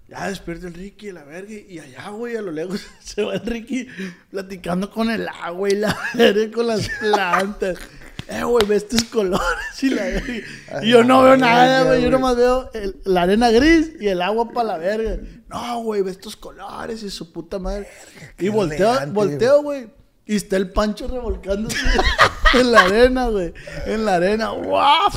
Ya 0.09 0.27
despierta 0.29 0.67
el 0.69 0.73
Ricky, 0.73 1.13
la 1.13 1.23
verga, 1.23 1.53
y 1.53 1.79
allá, 1.79 2.09
güey, 2.09 2.35
a 2.35 2.41
lo 2.41 2.51
lejos 2.51 2.81
se 3.05 3.23
va 3.23 3.35
el 3.35 3.41
Ricky 3.45 3.87
platicando 4.31 4.91
con 4.91 5.11
el 5.11 5.29
agua 5.29 5.69
y 5.69 5.75
la 5.75 5.95
verga, 6.15 6.51
con 6.51 6.67
las 6.67 6.89
plantas. 6.99 7.77
Eh, 8.27 8.43
güey, 8.43 8.67
ve 8.67 8.77
estos 8.77 9.05
colores 9.05 9.83
y 9.83 9.91
la 9.91 10.03
verga. 10.05 10.35
Y 10.83 10.89
yo 10.89 11.05
no 11.05 11.23
veo 11.23 11.37
nada, 11.37 11.83
güey, 11.85 12.03
yo 12.03 12.11
nomás 12.11 12.37
veo 12.37 12.71
el- 12.73 12.97
la 13.05 13.23
arena 13.23 13.51
gris 13.51 13.93
y 14.01 14.09
el 14.09 14.23
agua 14.23 14.51
para 14.51 14.69
la 14.69 14.79
verga. 14.79 15.19
No, 15.49 15.83
güey, 15.83 16.01
ve 16.01 16.11
estos 16.11 16.37
colores 16.37 17.03
y 17.03 17.11
su 17.11 17.31
puta 17.33 17.59
madre. 17.59 17.87
Y 18.39 18.49
volteo, 18.49 18.89
elegante, 18.93 19.13
volteo, 19.13 19.63
güey. 19.63 19.89
Y 20.25 20.37
está 20.37 20.57
el 20.57 20.71
pancho 20.73 21.07
revolcándose 21.09 21.77
en 22.61 22.73
la 22.73 22.83
arena, 22.83 23.29
güey. 23.29 23.53
En 23.87 24.05
la 24.05 24.15
arena. 24.17 24.49
¡Guau! 24.51 25.11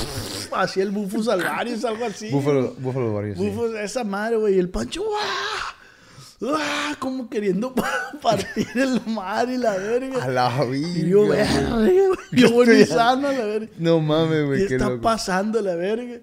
Así 0.53 0.82
el 0.82 0.91
bufo 0.91 1.24
salvaris, 1.24 1.84
algo 1.86 2.06
así. 2.06 2.30
Búfalo, 2.32 2.74
Búfalo 2.78 3.14
Barrio, 3.14 3.36
sí. 3.36 3.49
Bufo, 3.49 3.76
esa 3.78 4.03
madre, 4.03 4.38
güey. 4.38 4.56
Y 4.56 4.60
el 4.60 4.70
pancho, 4.70 5.02
¡guau! 5.03 6.52
¡Guau! 6.52 6.60
Como 6.99 7.30
queriendo 7.30 7.74
partir 8.22 8.68
el 8.76 9.02
mar 9.08 9.48
y 9.49 9.58
la 9.58 9.78
verga. 9.78 10.24
A 10.24 10.28
la 10.28 10.64
vida. 10.66 10.88
Y 10.99 11.10
yo, 11.10 11.28
verga, 11.28 11.76
güey. 11.76 11.98
Yo 12.32 12.52
voy 12.53 12.68
Estoy- 12.68 12.86
sano 12.86 13.28
a 13.28 13.34
la 13.34 13.45
verga. 13.45 13.72
No 13.78 13.99
mames, 14.02 14.30
¿Qué 14.40 14.44
güey. 14.45 14.68
Qué 14.68 14.76
está 14.76 14.90
loco. 14.90 15.02
pasando 15.02 15.62
la 15.62 15.76
verga? 15.76 16.20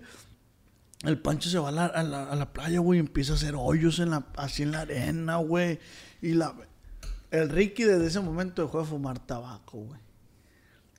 El 1.05 1.19
Pancho 1.21 1.49
se 1.49 1.59
va 1.61 1.69
a 1.69 1.73
la, 1.73 1.87
a 1.87 2.03
la- 2.03 2.25
a 2.25 2.35
la 2.37 2.53
playa, 2.53 2.81
güey, 2.81 2.99
y 2.99 3.01
empieza 3.01 3.33
a 3.33 3.37
hacer 3.37 3.55
hoyos 3.57 4.01
en 4.01 4.11
la, 4.11 4.25
así 4.37 4.65
en 4.65 4.73
la 4.73 4.81
arena, 4.81 5.37
güey. 5.37 5.79
Y 6.21 6.33
la, 6.33 6.53
el 7.31 7.49
Ricky 7.49 7.85
desde 7.85 8.09
ese 8.09 8.21
momento 8.21 8.63
dejó 8.63 8.81
de 8.81 8.85
fumar 8.87 9.19
tabaco, 9.21 9.79
güey. 9.79 10.01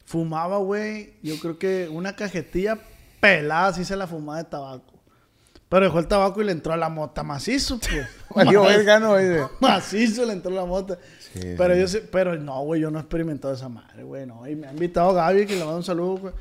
Fumaba, 0.09 0.57
güey, 0.57 1.13
yo 1.21 1.37
creo 1.39 1.59
que 1.59 1.87
una 1.87 2.15
cajetilla 2.15 2.79
pelada 3.19 3.67
así 3.67 3.85
se 3.85 3.95
la 3.95 4.07
fumaba 4.07 4.39
de 4.39 4.45
tabaco. 4.45 4.95
Pero 5.69 5.85
dejó 5.85 5.99
el 5.99 6.07
tabaco 6.07 6.41
y 6.41 6.45
le 6.45 6.51
entró 6.51 6.73
a 6.73 6.77
la 6.77 6.89
mota 6.89 7.21
macizo, 7.21 7.77
pues. 7.79 8.07
Valió 8.35 8.63
verga, 8.63 8.99
no, 8.99 9.09
güey. 9.11 9.37
Macizo 9.59 10.25
le 10.25 10.33
entró 10.33 10.49
la 10.49 10.65
mota. 10.65 10.97
Sí, 11.31 11.53
pero 11.55 11.75
sí. 11.75 11.79
yo 11.81 11.87
sé, 11.87 12.01
pero 12.01 12.35
no, 12.37 12.59
güey, 12.63 12.81
yo 12.81 12.89
no 12.89 12.97
he 12.97 13.01
experimentado 13.01 13.53
esa 13.53 13.69
madre, 13.69 14.01
güey, 14.01 14.25
no. 14.25 14.47
Y 14.47 14.55
me 14.55 14.65
ha 14.65 14.71
invitado 14.71 15.13
Gaby, 15.13 15.45
que 15.45 15.53
le 15.53 15.59
mando 15.59 15.77
un 15.77 15.83
saludo, 15.83 16.17
güey. 16.17 16.33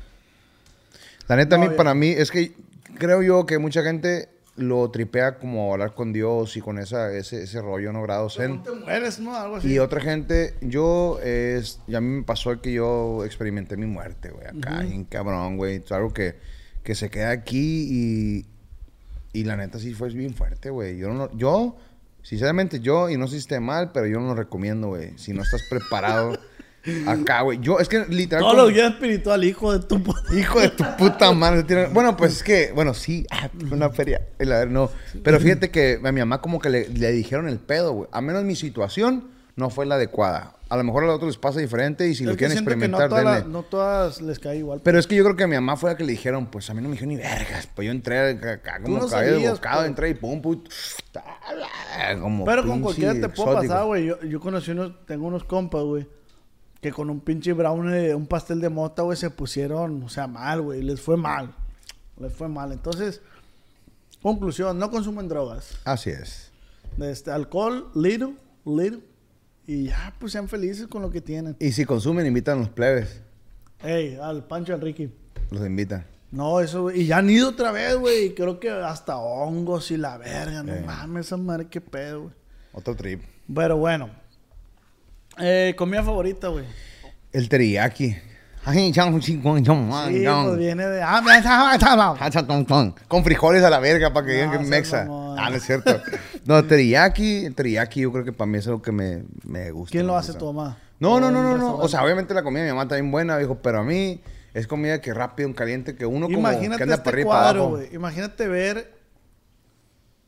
La 1.27 1.35
neta, 1.35 1.55
a 1.55 1.59
No, 1.59 1.65
mí, 1.65 1.69
ya. 1.69 1.77
para 1.77 1.93
mí, 1.93 2.09
es 2.09 2.31
que 2.31 2.53
creo 2.97 3.21
yo 3.21 3.45
que 3.45 3.59
mucha 3.59 3.83
gente 3.83 4.29
lo 4.59 4.91
tripea 4.91 5.39
como 5.39 5.73
hablar 5.73 5.93
con 5.93 6.13
Dios 6.13 6.55
y 6.57 6.61
con 6.61 6.77
esa, 6.77 7.11
ese, 7.13 7.43
ese 7.43 7.61
rollo, 7.61 7.91
¿no? 7.91 8.03
Grado 8.03 8.29
zen. 8.29 8.57
No 8.57 8.63
te 8.63 8.71
mueres, 8.71 9.19
¿no? 9.19 9.35
Algo 9.35 9.55
así. 9.55 9.73
Y 9.73 9.79
otra 9.79 10.01
gente, 10.01 10.55
yo, 10.61 11.19
es, 11.23 11.79
y 11.87 11.95
a 11.95 12.01
mí 12.01 12.07
me 12.07 12.23
pasó 12.23 12.61
que 12.61 12.73
yo 12.73 13.23
experimenté 13.25 13.77
mi 13.77 13.85
muerte, 13.85 14.29
güey, 14.29 14.47
acá, 14.47 14.81
bien 14.81 15.05
cabrón, 15.05 15.57
güey. 15.57 15.77
Es 15.77 15.91
algo 15.91 16.13
que, 16.13 16.35
que 16.83 16.95
se 16.95 17.09
queda 17.09 17.31
aquí 17.31 17.87
y, 17.89 18.45
y 19.33 19.43
la 19.45 19.55
neta 19.57 19.79
sí 19.79 19.93
fue 19.93 20.09
bien 20.09 20.33
fuerte, 20.33 20.69
güey. 20.69 20.97
Yo, 20.97 21.09
no, 21.09 21.35
yo, 21.37 21.77
sinceramente, 22.21 22.79
yo, 22.79 23.09
y 23.09 23.17
no 23.17 23.27
sé 23.27 23.33
si 23.33 23.39
esté 23.39 23.59
mal, 23.59 23.91
pero 23.91 24.07
yo 24.07 24.19
no 24.19 24.27
lo 24.27 24.35
recomiendo, 24.35 24.89
güey. 24.89 25.17
Si 25.17 25.33
no 25.33 25.41
estás 25.41 25.63
preparado 25.69 26.37
acá, 27.07 27.41
güey. 27.41 27.59
Yo, 27.59 27.79
es 27.79 27.89
que 27.89 28.05
literal... 28.09 28.41
Todos 28.41 28.53
como- 28.53 28.63
los 28.65 28.73
guías 28.73 28.93
espiritual, 28.93 29.43
hijo 29.43 29.71
de 29.77 29.85
tu 29.85 30.01
puta. 30.01 30.35
Hijo 30.35 30.59
de 30.59 30.69
tu 30.69 30.83
puta 30.97 31.31
madre. 31.31 31.87
Bueno, 31.93 32.15
pues 32.17 32.33
es 32.37 32.43
que, 32.43 32.71
bueno, 32.73 32.93
sí, 32.93 33.25
ah, 33.31 33.49
una 33.71 33.89
feria. 33.89 34.21
El, 34.37 34.51
a 34.51 34.59
ver, 34.59 34.69
no. 34.69 34.89
Pero 35.23 35.39
fíjate 35.39 35.69
que 35.69 35.99
a 36.03 36.11
mi 36.11 36.19
mamá 36.19 36.41
como 36.41 36.59
que 36.59 36.69
le, 36.69 36.89
le 36.89 37.11
dijeron 37.11 37.47
el 37.47 37.59
pedo, 37.59 37.93
güey. 37.93 38.09
A 38.11 38.21
menos 38.21 38.43
mi 38.43 38.55
situación 38.55 39.29
no 39.55 39.69
fue 39.69 39.85
la 39.85 39.95
adecuada. 39.95 40.55
A 40.69 40.77
lo 40.77 40.83
mejor 40.83 41.03
a 41.03 41.07
los 41.07 41.15
otros 41.15 41.29
les 41.29 41.37
pasa 41.37 41.59
diferente 41.59 42.07
y 42.07 42.13
si 42.13 42.23
Es 42.23 42.29
lo 42.29 42.37
quieren 42.37 42.51
siento 42.51 42.69
que 42.69 42.75
experimentar, 42.75 43.43
no, 43.43 43.49
no 43.49 43.63
todas 43.63 44.21
les 44.21 44.37
cae 44.37 44.57
igual. 44.57 44.81
Pero 44.83 44.99
es 44.99 45.07
que 45.07 45.15
yo 45.15 45.23
creo 45.23 45.35
que 45.35 45.43
a 45.43 45.47
mi 45.47 45.55
mamá 45.55 45.75
fue 45.75 45.89
la 45.89 45.97
que 45.97 46.03
le 46.03 46.11
dijeron, 46.11 46.45
pues 46.45 46.69
a 46.69 46.75
mí 46.75 46.81
no 46.81 46.89
me 46.89 46.93
dijeron 46.93 47.09
ni 47.09 47.15
vergas. 47.17 47.67
Pues 47.75 47.87
yo 47.87 47.91
entré 47.91 48.19
acá 48.19 48.79
como 48.79 48.99
no 48.99 49.07
cabello 49.07 49.31
de 49.31 49.35
sabías, 49.37 49.53
bocado, 49.53 49.77
pues. 49.79 49.89
entré 49.89 50.09
y 50.09 50.13
pum, 50.13 50.41
pum. 50.41 50.63
Como 52.21 52.45
Pero 52.45 52.65
con 52.65 52.81
cualquiera 52.81 53.13
te 53.13 53.29
puede 53.29 53.67
pasar, 53.67 53.85
güey. 53.85 54.05
Yo, 54.05 54.21
yo 54.21 54.39
conocí 54.39 54.71
unos, 54.71 55.05
tengo 55.05 55.27
unos 55.27 55.43
compas, 55.43 55.81
güey, 55.81 56.07
que 56.81 56.91
con 56.91 57.09
un 57.09 57.19
pinche 57.19 57.53
brown, 57.53 57.93
eh, 57.93 58.15
un 58.15 58.25
pastel 58.27 58.61
de 58.61 58.69
mota, 58.69 59.01
güey, 59.03 59.17
se 59.17 59.29
pusieron, 59.29 60.01
o 60.03 60.09
sea, 60.09 60.27
mal, 60.27 60.61
güey. 60.61 60.81
Les 60.81 61.01
fue 61.01 61.17
mal. 61.17 61.53
Les 62.19 62.31
fue 62.33 62.47
mal. 62.47 62.71
Entonces, 62.71 63.21
conclusión, 64.21 64.77
no 64.79 64.89
consumen 64.89 65.27
drogas. 65.27 65.77
Así 65.85 66.09
es. 66.09 66.51
Este, 66.99 67.31
alcohol, 67.31 67.89
little, 67.95 68.35
little. 68.65 69.01
Y 69.67 69.85
ya, 69.85 70.15
pues 70.19 70.31
sean 70.31 70.47
felices 70.47 70.87
con 70.87 71.01
lo 71.01 71.11
que 71.11 71.21
tienen. 71.21 71.55
Y 71.59 71.71
si 71.73 71.85
consumen, 71.85 72.25
invitan 72.25 72.57
a 72.57 72.61
los 72.61 72.69
plebes. 72.69 73.21
Ey, 73.83 74.15
al 74.21 74.45
Pancho 74.45 74.73
Enrique. 74.73 75.09
Los 75.51 75.65
invitan. 75.65 76.05
No, 76.31 76.59
eso. 76.59 76.91
Y 76.91 77.05
ya 77.05 77.17
han 77.17 77.29
ido 77.29 77.49
otra 77.49 77.71
vez, 77.71 77.95
güey. 77.95 78.25
y 78.27 78.33
Creo 78.33 78.59
que 78.59 78.69
hasta 78.69 79.17
hongos 79.17 79.91
y 79.91 79.97
la 79.97 80.17
verga. 80.17 80.63
No 80.63 80.73
Eh. 80.73 80.83
mames, 80.85 81.27
esa 81.27 81.37
madre, 81.37 81.67
qué 81.67 81.81
pedo, 81.81 82.21
güey. 82.23 82.33
Otro 82.73 82.95
trip. 82.95 83.21
Pero 83.53 83.77
bueno. 83.77 84.09
Eh, 85.37 85.73
comida 85.77 86.03
favorita, 86.03 86.47
güey. 86.49 86.65
El 87.31 87.47
teriyaki. 87.49 88.15
Ay, 88.65 88.91
chao, 88.91 89.17
chingón, 89.19 89.63
Sí, 89.63 89.71
pues 89.71 90.57
viene 90.57 90.85
de. 90.85 91.01
Ah, 91.01 91.21
me 91.21 91.37
está- 91.37 91.73
está- 91.73 91.93
está- 91.93 92.25
Hacha, 92.25 92.45
ton, 92.45 92.65
ton. 92.65 92.93
Con 93.07 93.23
frijoles 93.23 93.63
a 93.63 93.69
la 93.69 93.79
verga 93.79 94.11
para 94.11 94.25
que 94.25 94.33
digan 94.33 94.49
que 94.51 94.55
es 94.57 94.61
seas 94.61 94.69
mexa. 94.69 95.05
mamón. 95.05 95.39
Ah, 95.39 95.49
no 95.49 95.55
es 95.55 95.63
cierto. 95.63 96.01
No, 96.45 96.63
teriyaki, 96.65 97.45
el 97.45 97.55
teriyaki 97.55 98.01
yo 98.01 98.11
creo 98.11 98.25
que 98.25 98.33
para 98.33 98.49
mí 98.51 98.57
es 98.57 98.67
algo 98.67 98.81
que 98.81 98.91
me, 98.91 99.23
me 99.45 99.71
gusta. 99.71 99.91
¿Quién 99.91 100.07
lo 100.07 100.17
hace 100.17 100.33
tu 100.33 100.51
mamá? 100.51 100.77
No, 100.99 101.19
no, 101.21 101.27
¿O 101.27 101.31
no, 101.31 101.39
en 101.39 101.43
no, 101.45 101.57
no. 101.57 101.75
O 101.77 101.87
sea, 101.87 102.03
obviamente 102.03 102.33
la 102.33 102.43
comida 102.43 102.61
de 102.63 102.65
mi 102.67 102.71
mamá 102.73 102.83
está 102.83 102.95
bien 102.95 103.09
buena, 103.11 103.37
viejo, 103.37 103.59
pero 103.61 103.79
a 103.79 103.83
mí 103.83 104.21
es 104.53 104.67
comida 104.67 104.99
que 104.99 105.13
rápido, 105.13 105.47
un 105.47 105.53
caliente, 105.55 105.95
que 105.95 106.05
uno 106.05 106.25
como 106.25 106.39
Imagínate 106.39 106.77
que 106.77 106.83
anda 106.83 106.95
este 106.95 107.05
para 107.05 107.15
arriba 107.15 107.29
y 107.29 107.31
para 107.31 107.41
cuadro, 107.43 107.61
abajo. 107.61 107.77
güey. 107.77 107.95
Imagínate 107.95 108.47
ver 108.49 108.93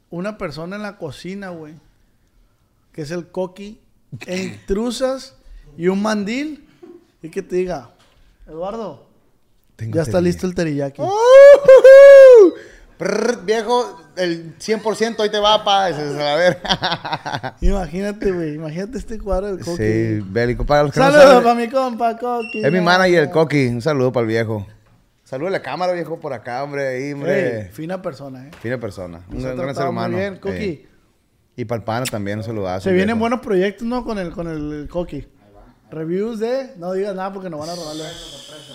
una 0.09 0.37
persona 0.37 0.77
en 0.77 0.83
la 0.83 0.97
cocina, 0.97 1.49
güey. 1.49 1.73
Que 2.93 3.01
es 3.01 3.11
el 3.11 3.27
coqui. 3.27 3.80
E 4.25 4.43
intrusas 4.43 5.35
y 5.77 5.87
un 5.87 6.01
mandil. 6.01 6.67
Y 7.21 7.29
que 7.29 7.41
te 7.41 7.55
diga, 7.57 7.91
Eduardo, 8.47 9.05
Tengo 9.75 9.95
ya 9.95 10.01
está 10.01 10.13
teriyaki. 10.19 10.25
listo 10.33 10.47
el 10.47 10.55
teriyaki. 10.55 11.01
Prrr, 12.97 13.43
viejo, 13.45 13.99
el 14.15 14.55
100% 14.59 15.19
ahí 15.21 15.29
te 15.29 15.39
va, 15.39 15.63
pa. 15.63 15.89
Ese 15.89 16.05
es 16.07 16.15
a 16.19 16.35
ver. 16.35 16.59
Imagínate, 17.61 18.31
güey. 18.31 18.53
Imagínate 18.55 18.97
este 18.99 19.17
cuadro 19.19 19.55
del 19.55 19.65
coqui. 19.65 19.77
sí, 19.77 20.19
bélico. 20.23 20.65
Para 20.65 20.83
los 20.83 20.91
que 20.93 20.99
no 20.99 21.05
Saludos 21.07 21.25
saben, 21.25 21.43
para 21.43 21.55
mi 21.55 21.67
compa, 21.69 22.17
coqui. 22.17 22.63
Es 22.63 22.71
mi 22.71 22.79
manager, 22.81 23.23
el 23.23 23.29
Coqui. 23.31 23.67
Un 23.67 23.81
saludo 23.81 24.11
para 24.11 24.21
el 24.23 24.27
viejo. 24.27 24.67
Saludo 25.23 25.47
a 25.47 25.51
la 25.51 25.61
cámara, 25.63 25.93
viejo, 25.93 26.19
por 26.19 26.33
acá, 26.33 26.63
hombre. 26.63 26.87
Ahí, 26.89 27.13
hombre. 27.13 27.61
Ey, 27.61 27.69
fina 27.71 28.01
persona, 28.01 28.47
eh. 28.47 28.51
Fina 28.61 28.77
persona. 28.79 29.21
Un 29.31 29.41
gran, 29.41 29.57
ser 29.73 29.85
muy 29.85 29.89
humano. 29.91 30.17
bien, 30.17 30.37
Coqui. 30.37 30.85
Y 31.61 31.65
para 31.65 31.77
el 31.77 31.83
pana 31.83 32.05
también, 32.07 32.39
un 32.39 32.43
saludazo. 32.43 32.89
Se 32.89 32.91
vienen 32.91 33.19
buenos 33.19 33.39
proyectos, 33.39 33.85
¿no? 33.87 34.03
Con 34.03 34.17
el, 34.17 34.31
con 34.31 34.47
el 34.47 34.87
Coqui. 34.89 35.27
Reviews 35.91 36.39
de... 36.39 36.73
No 36.77 36.91
digas 36.93 37.13
nada 37.13 37.31
porque 37.31 37.51
nos 37.51 37.59
van 37.59 37.69
a 37.69 37.75
robarle. 37.75 38.03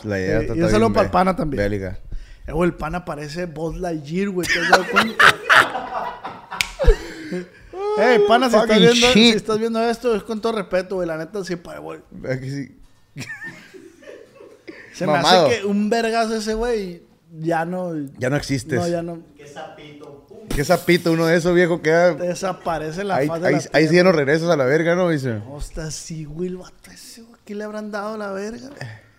La 0.05 0.21
idea 0.21 0.39
Eh, 0.39 0.43
está 0.43 0.55
y 0.55 0.63
un 0.63 0.71
saludo 0.71 0.93
para 0.93 1.07
el 1.07 1.11
pana 1.11 1.35
también. 1.35 1.65
Bélica. 1.65 1.99
Eh, 2.47 2.53
güey, 2.53 2.71
el 2.71 2.77
pana 2.77 3.05
parece 3.05 3.47
Buzz 3.47 3.77
Lightyear, 3.81 4.29
güey. 4.29 4.47
¿Te 4.47 4.61
has 4.61 4.71
dado 4.71 4.85
cuenta? 4.93 5.25
Ey, 7.99 8.21
pana, 8.29 8.49
si 8.51 8.57
estás, 8.57 8.79
viendo, 8.79 9.07
si 9.09 9.21
shit. 9.21 9.35
estás 9.35 9.59
viendo 9.59 9.83
esto, 9.83 10.15
es 10.15 10.23
con 10.23 10.41
todo 10.41 10.53
respeto, 10.53 10.95
güey. 10.95 11.09
La 11.09 11.17
neta, 11.17 11.43
sí, 11.45 11.57
pa, 11.57 11.79
güey. 11.79 11.99
Se 14.93 15.07
me 15.09 15.15
hace 15.15 15.59
que 15.61 15.67
un 15.67 15.91
vergazo 15.91 16.37
ese, 16.37 16.55
güey, 16.55 17.03
ya 17.33 17.65
no... 17.65 17.93
Ya 18.19 18.31
no 18.31 18.37
existes. 18.37 18.79
No, 18.81 18.89
ya 18.89 19.03
no... 19.03 19.19
Qué 20.49 20.65
sapito 20.65 21.13
uno 21.13 21.27
de 21.27 21.37
esos, 21.37 21.55
viejo, 21.55 21.83
queda. 21.83 22.15
Desaparece 22.15 23.05
la 23.05 23.17
Ahí, 23.17 23.29
faz 23.29 23.41
de 23.43 23.49
ahí, 23.49 23.53
la 23.55 23.59
ahí 23.59 23.65
tierra. 23.71 23.89
sí 23.91 23.97
ya 23.97 24.05
no 24.05 24.13
regresas 24.13 24.49
a 24.49 24.57
la 24.57 24.65
verga, 24.65 24.95
¿no? 24.95 25.11
Dice. 25.11 25.43
Hostia, 25.51 25.91
sí, 25.91 26.25
güey, 26.25 26.49
el 26.49 26.57
vato 26.57 26.91
ese, 26.91 27.23
güey. 27.23 27.41
¿Qué 27.45 27.55
le 27.55 27.65
habrán 27.65 27.91
dado 27.91 28.17
la 28.17 28.33
verga? 28.33 28.71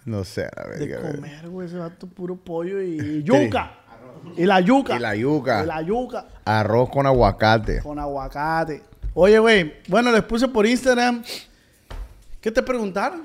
No 0.05 0.23
sé, 0.23 0.45
a 0.45 0.51
la 0.67 0.69
De 0.77 0.87
verga. 0.87 1.01
güey. 1.01 1.15
comer, 1.15 1.49
güey, 1.49 1.67
ese 1.67 1.77
vato 1.77 2.07
puro 2.07 2.35
pollo 2.37 2.81
y 2.81 3.21
yuca. 3.23 3.71
Y 4.35 4.45
la 4.45 4.59
yuca. 4.61 4.95
Y 4.95 4.99
la 4.99 5.15
yuca. 5.15 5.63
Y 5.63 5.67
la 5.67 5.81
yuca. 5.83 6.25
Arroz 6.45 6.89
con 6.89 7.05
aguacate. 7.05 7.81
Con 7.81 7.99
aguacate. 7.99 8.81
Oye, 9.13 9.37
güey, 9.37 9.75
bueno, 9.87 10.11
les 10.11 10.23
puse 10.23 10.47
por 10.47 10.65
Instagram. 10.65 11.23
¿Qué 12.41 12.51
te 12.51 12.63
preguntaron? 12.63 13.23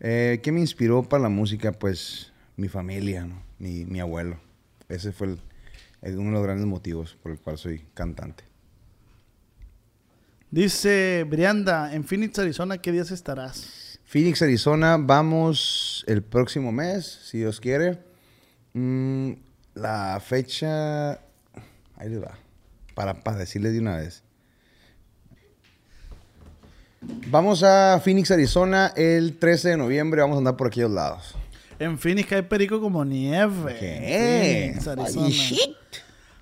Eh, 0.00 0.40
¿Qué 0.42 0.52
me 0.52 0.60
inspiró 0.60 1.02
para 1.02 1.22
la 1.24 1.28
música? 1.28 1.72
Pues 1.72 2.32
mi 2.56 2.68
familia, 2.68 3.26
¿no? 3.26 3.42
mi, 3.58 3.84
mi 3.84 4.00
abuelo. 4.00 4.38
Ese 4.88 5.12
fue 5.12 5.26
el- 5.28 5.40
el- 6.02 6.16
uno 6.18 6.28
de 6.30 6.34
los 6.36 6.42
grandes 6.42 6.66
motivos 6.66 7.16
por 7.22 7.32
el 7.32 7.38
cual 7.38 7.58
soy 7.58 7.84
cantante. 7.94 8.44
Dice 10.50 11.24
Brianda, 11.28 11.94
en 11.94 12.04
Phoenix, 12.04 12.38
Arizona, 12.38 12.78
¿qué 12.78 12.92
días 12.92 13.10
estarás? 13.10 13.98
Phoenix, 14.04 14.40
Arizona, 14.40 14.96
vamos 14.98 16.04
el 16.06 16.22
próximo 16.22 16.72
mes, 16.72 17.04
si 17.24 17.38
Dios 17.38 17.60
quiere. 17.60 17.98
Mm, 18.72 19.32
la 19.76 20.18
fecha, 20.20 21.12
ahí 21.96 22.08
les 22.08 22.20
va, 22.20 22.38
para, 22.94 23.20
para 23.22 23.36
decirles 23.36 23.74
de 23.74 23.80
una 23.80 23.96
vez. 23.98 24.24
Vamos 27.28 27.62
a 27.62 28.00
Phoenix, 28.02 28.30
Arizona, 28.30 28.92
el 28.96 29.38
13 29.38 29.70
de 29.70 29.76
noviembre, 29.76 30.22
vamos 30.22 30.36
a 30.36 30.38
andar 30.38 30.56
por 30.56 30.68
aquellos 30.68 30.90
lados. 30.90 31.36
En 31.78 31.98
Phoenix 31.98 32.32
hay 32.32 32.42
perico 32.42 32.80
como 32.80 33.04
nieve. 33.04 33.76
¿Qué? 33.78 34.72
Phoenix, 34.72 34.88
Arizona. 34.88 35.28
Shit. 35.28 35.76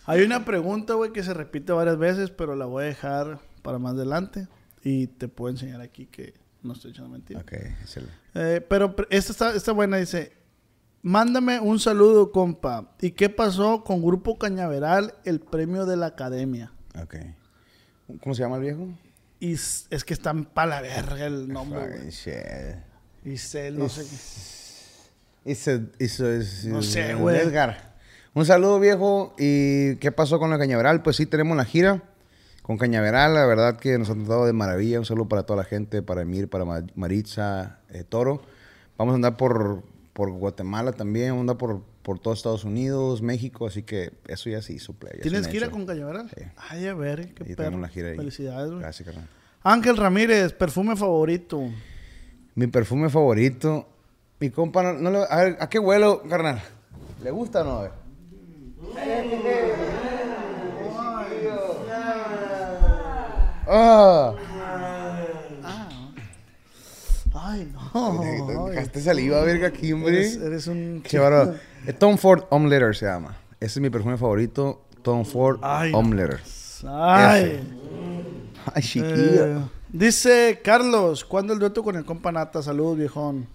Hay 0.07 0.23
una 0.23 0.45
pregunta, 0.45 0.95
güey, 0.95 1.13
que 1.13 1.25
se 1.25 1.35
repite 1.35 1.73
varias 1.73 1.99
veces, 1.99 2.31
pero 2.31 2.55
la 2.55 2.67
voy 2.67 2.85
a 2.85 2.87
dejar 2.87 3.41
para 3.63 3.79
más 3.79 3.95
adelante. 3.95 4.47
Y 4.85 5.09
te 5.09 5.27
puedo 5.27 5.51
enseñar 5.51 5.81
aquí 5.81 6.07
que 6.07 6.35
no 6.63 6.75
estoy 6.75 6.93
echando 6.93 7.11
mentiras. 7.11 7.43
Ok, 7.43 7.53
excelente. 7.53 8.15
Eh, 8.35 8.65
pero 8.69 8.95
esta 9.11 9.33
está, 9.33 9.57
esta 9.57 9.73
buena, 9.73 9.97
dice... 9.97 10.44
Mándame 11.07 11.61
un 11.61 11.79
saludo, 11.79 12.33
compa. 12.33 12.95
¿Y 12.99 13.11
qué 13.11 13.29
pasó 13.29 13.85
con 13.85 14.03
Grupo 14.03 14.39
Cañaveral, 14.39 15.13
el 15.27 15.39
premio 15.39 15.85
de 15.85 15.97
la 15.99 16.07
academia? 16.07 16.73
Ok. 17.01 17.17
¿Cómo 18.23 18.35
se 18.35 18.43
llama 18.43 18.57
el 18.57 18.63
viejo? 18.63 18.89
Y 19.39 19.53
es 19.53 19.87
que 20.07 20.15
están 20.15 20.47
para 20.47 20.71
la 20.77 20.81
verga 20.81 21.27
el 21.27 21.47
nombre, 21.49 21.81
sé, 23.37 23.71
no 23.73 23.89
sé 23.91 24.03
qué. 25.45 25.51
A- 25.51 26.69
No 26.69 26.81
sé, 26.83 27.15
güey. 27.15 27.37
Edgar. 27.37 27.95
Un 28.33 28.47
saludo, 28.47 28.81
viejo. 28.81 29.35
¿Y 29.39 29.97
qué 29.97 30.11
pasó 30.11 30.39
con 30.39 30.49
la 30.49 30.57
Cañaveral? 30.59 31.03
Pues 31.03 31.17
sí, 31.17 31.27
tenemos 31.27 31.55
la 31.55 31.67
gira 31.67 32.03
con 32.63 32.79
Cañaveral. 32.79 33.35
La 33.35 33.45
verdad 33.45 33.77
que 33.77 33.99
nos 33.99 34.09
han 34.09 34.21
tratado 34.21 34.47
de 34.47 34.55
maravilla. 34.55 35.01
Un 35.01 35.05
saludo 35.05 35.29
para 35.29 35.43
toda 35.43 35.59
la 35.59 35.65
gente, 35.65 36.01
para 36.03 36.23
Emir, 36.23 36.49
para 36.49 36.65
Ma- 36.65 36.87
Maritza, 36.95 37.81
eh, 37.91 38.05
Toro. 38.05 38.41
Vamos 38.97 39.13
a 39.13 39.17
andar 39.17 39.37
por, 39.37 39.83
por 40.15 40.31
Guatemala 40.31 40.93
también. 40.93 41.27
Vamos 41.29 41.41
a 41.41 41.43
andar 41.43 41.59
por, 41.59 41.83
por 42.03 42.19
todo 42.19 42.33
Estados 42.33 42.65
Unidos, 42.65 43.21
México. 43.21 43.67
Así 43.67 43.83
que 43.83 44.13
eso 44.27 44.49
ya 44.49 44.63
sí 44.63 44.79
suple. 44.79 45.11
ya 45.11 45.17
es 45.17 45.23
¿Tienes 45.23 45.47
gira 45.49 45.67
hecho. 45.67 45.73
con 45.73 45.85
Cañaveral? 45.85 46.31
Sí. 46.31 46.43
Ay, 46.71 46.87
a 46.87 46.95
ver, 46.95 47.35
qué 47.35 47.53
Y 47.53 47.55
perro. 47.55 47.79
la 47.79 47.89
gira 47.89 48.09
ahí. 48.09 48.17
Felicidades, 48.17 48.71
güey. 48.71 48.81
Gracias, 48.81 49.07
carnal. 49.07 49.29
Ángel 49.63 49.97
Ramírez, 49.99 50.53
perfume 50.55 50.97
favorito. 50.97 51.61
Mi 52.55 52.67
perfume 52.69 53.11
favorito. 53.11 53.89
Mi 54.41 54.51
compa, 54.51 54.83
no, 54.83 54.93
no 54.95 55.11
le- 55.11 55.27
a 55.29 55.37
ver, 55.43 55.57
¿a 55.61 55.69
qué 55.69 55.79
huelo, 55.79 56.23
carnal? 56.29 56.61
¿Le 57.23 57.31
gusta 57.31 57.63
o 57.63 57.65
no? 57.65 57.79
A 57.79 57.83
ver. 57.83 57.93
Ay, 67.55 67.71
no. 67.73 68.67
Dejaste 68.67 69.01
saliva, 69.01 69.43
verga, 69.43 69.69
aquí, 69.69 69.93
hombre. 69.93 70.19
Eres, 70.19 70.37
eres 70.37 70.67
un... 70.67 71.03
Qué 71.09 71.19
bárbaro. 71.19 71.55
Eh, 71.87 71.93
Tom 71.93 72.19
Ford 72.19 72.45
Home 72.51 72.69
Letter 72.69 72.95
se 72.97 73.07
llama. 73.07 73.37
Ese 73.61 73.79
es 73.79 73.81
mi 73.81 73.91
perfume 73.91 74.17
favorito. 74.17 74.83
Tom 75.03 75.25
Ford 75.25 75.59
Ay, 75.63 75.93
Home 75.95 76.17
Letter. 76.17 76.41
Ay. 76.87 77.61
Ay, 78.75 78.83
chiquillo. 78.83 79.47
Eh, 79.47 79.59
dice 79.93 80.61
Carlos, 80.65 81.25
¿cuándo 81.25 81.53
el 81.53 81.59
dueto 81.59 81.83
con 81.83 81.97
el 81.97 82.05
compa 82.05 82.33
Nata? 82.33 82.63
Saludos, 82.63 82.99
viejón. 82.99 83.47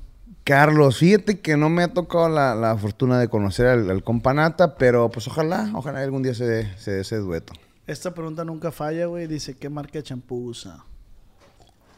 Carlos, 0.43 0.97
fíjate 0.97 1.39
que 1.41 1.57
no 1.57 1.69
me 1.69 1.83
ha 1.83 1.93
tocado 1.93 2.29
la, 2.29 2.55
la 2.55 2.77
fortuna 2.77 3.19
de 3.19 3.27
conocer 3.27 3.67
al, 3.67 3.89
al 3.89 4.03
compa 4.03 4.33
Nata, 4.33 4.75
pero 4.77 5.09
pues 5.09 5.27
ojalá, 5.27 5.71
ojalá 5.75 5.99
algún 6.01 6.23
día 6.23 6.33
se 6.33 6.45
dé 6.45 6.77
se 6.77 6.91
dé 6.91 7.01
ese 7.01 7.17
dueto. 7.17 7.53
Esta 7.85 8.13
pregunta 8.13 8.45
nunca 8.45 8.71
falla, 8.71 9.07
güey. 9.07 9.27
Dice, 9.27 9.55
¿qué 9.57 9.69
marca 9.69 9.93
de 9.93 10.03
champú 10.03 10.45
usa? 10.45 10.85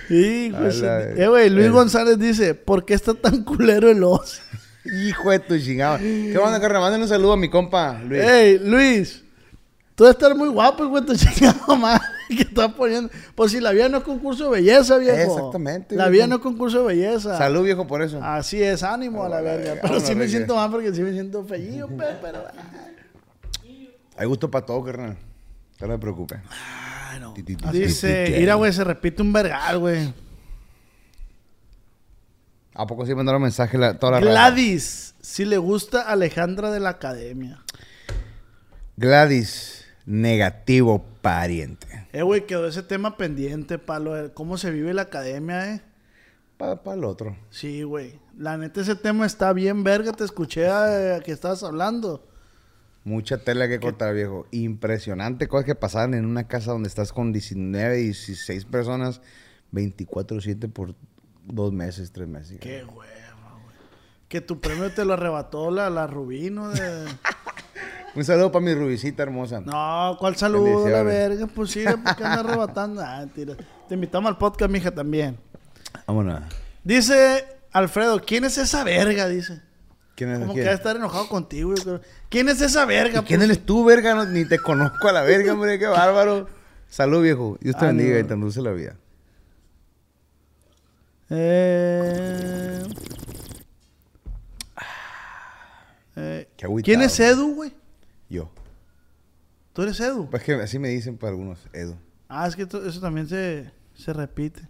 Hijo 0.10 0.60
de. 0.64 1.23
Eh, 1.23 1.27
güey, 1.27 1.49
Luis. 1.49 1.72
González 1.72 2.18
dice, 2.19 2.53
¿por 2.55 2.85
qué 2.85 2.93
está 2.93 3.14
tan 3.14 3.43
culero 3.43 3.89
el 3.89 4.03
oso? 4.03 4.41
Hijo 4.85 5.31
de 5.31 5.39
tu 5.39 5.57
chingada. 5.57 5.97
¿Qué 5.99 6.38
onda, 6.38 6.60
carnal? 6.60 6.81
Mándale 6.81 7.03
un 7.03 7.10
saludo 7.10 7.34
a 7.34 7.38
mi 7.38 7.49
compa, 7.49 8.01
Luis. 8.03 8.22
Ey, 8.22 8.60
Luis, 8.60 9.23
tú 9.95 10.03
debes 10.03 10.18
estar 10.18 10.35
muy 10.35 10.49
guapo, 10.49 10.85
güey, 10.88 11.05
tu 11.05 11.15
chingada 11.15 11.76
madre 11.76 12.01
que 12.27 12.41
estás 12.43 12.73
poniendo. 12.73 13.10
Pues 13.35 13.51
si 13.53 13.61
la 13.61 13.72
vida 13.72 13.88
no 13.89 13.99
es 13.99 14.03
concurso 14.03 14.45
de 14.45 14.61
belleza, 14.61 14.97
viejo. 14.97 15.18
Exactamente, 15.38 15.95
La 15.95 16.10
viejo. 16.10 16.11
vida 16.11 16.27
no 16.27 16.35
es 16.35 16.41
concurso 16.41 16.80
de 16.85 16.95
belleza. 16.95 17.38
Salud, 17.38 17.64
viejo, 17.64 17.88
por 17.88 18.01
eso. 18.01 18.22
Así 18.22 18.61
es, 18.61 18.84
ánimo 18.84 19.23
a 19.23 19.30
la 19.30 19.38
Ah, 19.38 19.41
verga. 19.41 19.76
Pero 19.81 19.99
sí 20.01 20.15
me 20.15 20.27
siento 20.27 20.55
mal 20.55 20.69
porque 20.69 20.93
sí 20.93 21.01
me 21.01 21.11
siento 21.14 21.43
fellillo, 21.45 21.88
pe, 21.88 22.05
pero... 22.22 22.43
Hay 24.18 24.27
gusto 24.27 24.51
para 24.51 24.65
todo, 24.65 24.84
carnal. 24.84 25.18
No 25.81 25.88
te 25.88 25.97
preocupes. 25.97 26.39
Bueno, 27.19 27.34
dice, 27.72 28.35
mira, 28.40 28.56
güey, 28.56 28.73
se 28.73 28.84
repite 28.84 29.22
un 29.22 29.31
vergal, 29.31 29.80
güey. 29.80 30.14
¿A 32.73 32.88
poco 32.88 33.06
sí 33.06 33.14
mandaron 33.14 33.41
mensaje 33.41 33.77
la, 33.77 33.99
toda 33.99 34.14
la? 34.14 34.19
Gladys, 34.19 35.15
si 35.22 35.45
le 35.45 35.57
gusta 35.57 36.02
Alejandra 36.02 36.72
de 36.72 36.80
la 36.80 36.90
Academia. 36.90 37.61
Gladys, 38.98 39.85
negativo 40.06 41.06
pariente. 41.22 42.07
Eh, 42.14 42.23
güey, 42.23 42.45
quedó 42.45 42.68
ese 42.68 42.84
tema 42.84 43.15
pendiente, 43.18 43.77
palo, 43.77 44.14
de 44.14 44.34
cómo 44.34 44.57
se 44.57 44.72
vive 44.72 44.94
la 44.94 45.03
Academia, 45.03 45.76
eh. 45.76 45.81
Para 46.57 46.80
el 46.94 47.03
otro. 47.03 47.35
Sí, 47.49 47.84
güey. 47.84 48.19
La 48.38 48.57
neta, 48.57 48.81
ese 48.81 48.95
tema 48.95 49.26
está 49.26 49.52
bien 49.53 49.84
verga. 49.84 50.14
Te 50.14 50.23
escuché 50.23 50.65
eh, 50.65 51.22
que 51.23 51.31
estabas 51.31 51.61
hablando. 51.64 52.26
Mucha 53.03 53.38
tela 53.39 53.67
que 53.67 53.80
cortar, 53.80 54.13
viejo. 54.13 54.45
Impresionante 54.51 55.47
cosas 55.47 55.65
que 55.65 55.75
pasaban 55.75 56.13
en 56.13 56.25
una 56.25 56.47
casa 56.47 56.71
donde 56.71 56.88
estás 56.88 57.11
con 57.11 57.34
19, 57.34 57.95
16 57.95 58.65
personas, 58.65 59.21
24-7 59.73 60.71
por 60.71 60.95
dos 61.45 61.73
meses, 61.73 62.11
tres 62.11 62.27
meses. 62.27 62.59
Qué 62.59 62.84
hueva, 62.84 63.51
güey. 63.63 63.75
Que 64.30 64.39
tu 64.39 64.61
premio 64.61 64.91
te 64.91 65.03
lo 65.03 65.13
arrebató 65.13 65.69
la, 65.69 65.89
la 65.89 66.07
Rubino 66.07 66.69
de... 66.69 67.05
Un 68.15 68.23
saludo 68.23 68.51
para 68.51 68.63
mi 68.63 68.75
rubicita 68.75 69.23
hermosa. 69.23 69.59
No, 69.61 70.15
¿cuál 70.19 70.35
saludo 70.35 70.88
la 70.88 71.01
verga? 71.01 71.47
Pues 71.47 71.71
sí, 71.71 71.84
porque 71.84 72.23
anda 72.23 72.41
arrebatando. 72.41 73.01
Ah, 73.03 73.25
tira. 73.34 73.55
Te 73.89 73.95
invitamos 73.95 74.30
al 74.30 74.38
podcast, 74.38 74.71
mija, 74.71 74.91
también. 74.91 75.39
Vámonos. 76.05 76.43
Dice 76.84 77.43
Alfredo, 77.71 78.21
¿quién 78.21 78.43
es 78.45 78.59
esa 78.59 78.84
verga? 78.84 79.27
Dice. 79.27 79.61
¿Quién 80.15 80.30
es 80.31 80.40
Como 80.40 80.53
que 80.53 80.61
debe 80.61 80.73
estar 80.73 80.95
enojado 80.95 81.27
contigo. 81.27 81.73
yo 81.76 81.84
creo. 81.84 82.02
¿Quién 82.30 82.48
es 82.49 82.61
esa 82.61 82.85
verga? 82.85 83.22
¿Y 83.22 83.23
quién 83.23 83.40
pues? 83.40 83.49
eres 83.49 83.65
tú, 83.65 83.84
verga? 83.84 84.14
No, 84.14 84.26
ni 84.26 84.45
te 84.45 84.60
conozco 84.60 85.07
a 85.07 85.11
la 85.11 85.23
verga, 85.23 85.53
hombre. 85.53 85.80
Qué 85.80 85.88
bárbaro. 85.88 86.48
Salud, 86.88 87.23
viejo. 87.23 87.57
Dios 87.61 87.76
te 87.77 87.85
Ah, 87.85 87.88
bendiga 87.88 88.19
y 88.19 88.23
te 88.23 88.34
endulce 88.34 88.61
la 88.61 88.72
vida. 88.72 88.95
Eh... 91.30 92.84
Eh, 96.15 96.48
Qué 96.57 96.65
agüitado. 96.65 96.85
¿Quién 96.85 97.02
es 97.02 97.19
Edu, 97.19 97.56
güey? 97.56 97.73
Yo. 98.30 98.52
¿Tú 99.73 99.81
eres 99.81 99.99
Edu? 99.99 100.30
Pues 100.30 100.44
que 100.44 100.53
así 100.53 100.77
me 100.77 100.90
dicen 100.90 101.18
para 101.18 101.31
algunos, 101.31 101.60
Edu. 101.73 101.95
Ah, 102.30 102.48
es 102.48 102.56
que 102.56 102.64
eso 102.64 102.99
también 103.02 103.27
se, 103.27 103.72
se 103.95 104.14
repite. 104.14 104.68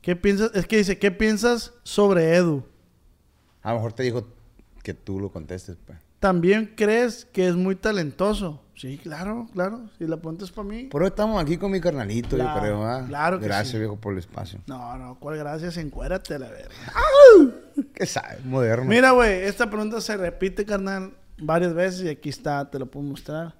¿Qué 0.00 0.14
piensas? 0.14 0.50
Es 0.54 0.66
que 0.66 0.76
dice, 0.76 0.98
¿qué 0.98 1.10
piensas 1.10 1.72
sobre 1.82 2.36
Edu? 2.36 2.64
A 3.62 3.70
lo 3.70 3.76
mejor 3.76 3.92
te 3.92 4.02
dijo 4.04 4.28
que 4.82 4.94
tú 4.94 5.20
lo 5.20 5.30
contestes, 5.30 5.76
pues. 5.86 5.98
¿También 6.18 6.72
crees 6.76 7.24
que 7.24 7.48
es 7.48 7.56
muy 7.56 7.74
talentoso? 7.74 8.62
Sí, 8.76 8.96
claro, 8.98 9.48
claro. 9.52 9.88
Si 9.98 10.06
la 10.06 10.16
pregunta 10.16 10.44
es 10.44 10.52
para 10.52 10.68
mí. 10.68 10.84
Por 10.84 11.02
hoy 11.02 11.08
estamos 11.08 11.42
aquí 11.42 11.56
con 11.56 11.72
mi 11.72 11.80
carnalito, 11.80 12.36
Claro, 12.36 12.54
yo 12.54 12.60
creo, 12.60 12.84
¿ah? 12.86 13.04
claro 13.08 13.40
que 13.40 13.46
Gracias, 13.46 13.72
sí. 13.72 13.78
viejo, 13.78 13.96
por 13.96 14.12
el 14.12 14.20
espacio. 14.20 14.60
No, 14.68 14.96
no, 14.98 15.16
¿cuál 15.18 15.36
gracias? 15.36 15.76
Encuérate 15.78 16.38
la 16.38 16.48
verga. 16.48 16.74
¿Qué 17.94 18.06
sabes? 18.06 18.44
Moderno. 18.44 18.84
Mira, 18.84 19.10
güey, 19.10 19.42
esta 19.42 19.68
pregunta 19.68 20.00
se 20.00 20.16
repite, 20.16 20.64
carnal, 20.64 21.12
varias 21.38 21.74
veces 21.74 22.02
y 22.04 22.08
aquí 22.08 22.28
está, 22.28 22.70
te 22.70 22.78
lo 22.78 22.86
puedo 22.86 23.04
mostrar. 23.04 23.54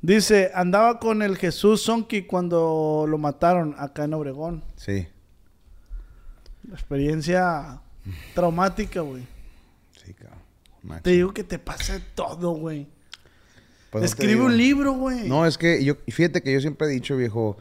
Dice, 0.00 0.52
andaba 0.54 1.00
con 1.00 1.22
el 1.22 1.36
Jesús 1.36 1.82
Sonki 1.82 2.22
cuando 2.22 3.04
lo 3.08 3.18
mataron 3.18 3.74
acá 3.78 4.04
en 4.04 4.14
Obregón. 4.14 4.62
Sí, 4.76 5.08
Experiencia 6.72 7.80
traumática, 8.34 9.00
güey. 9.00 9.26
Sí, 10.08 10.14
cabrón. 10.14 10.38
Macho. 10.82 11.02
Te 11.02 11.10
digo 11.10 11.32
que 11.34 11.44
te 11.44 11.58
pasa 11.58 12.00
todo, 12.14 12.50
güey. 12.52 12.88
Pues 13.90 14.04
Escribe 14.04 14.42
un 14.42 14.56
libro, 14.56 14.92
güey. 14.92 15.28
No, 15.28 15.46
es 15.46 15.56
que 15.58 15.82
yo, 15.84 15.96
fíjate 16.08 16.42
que 16.42 16.52
yo 16.52 16.60
siempre 16.60 16.86
he 16.86 16.90
dicho, 16.90 17.16
viejo, 17.16 17.56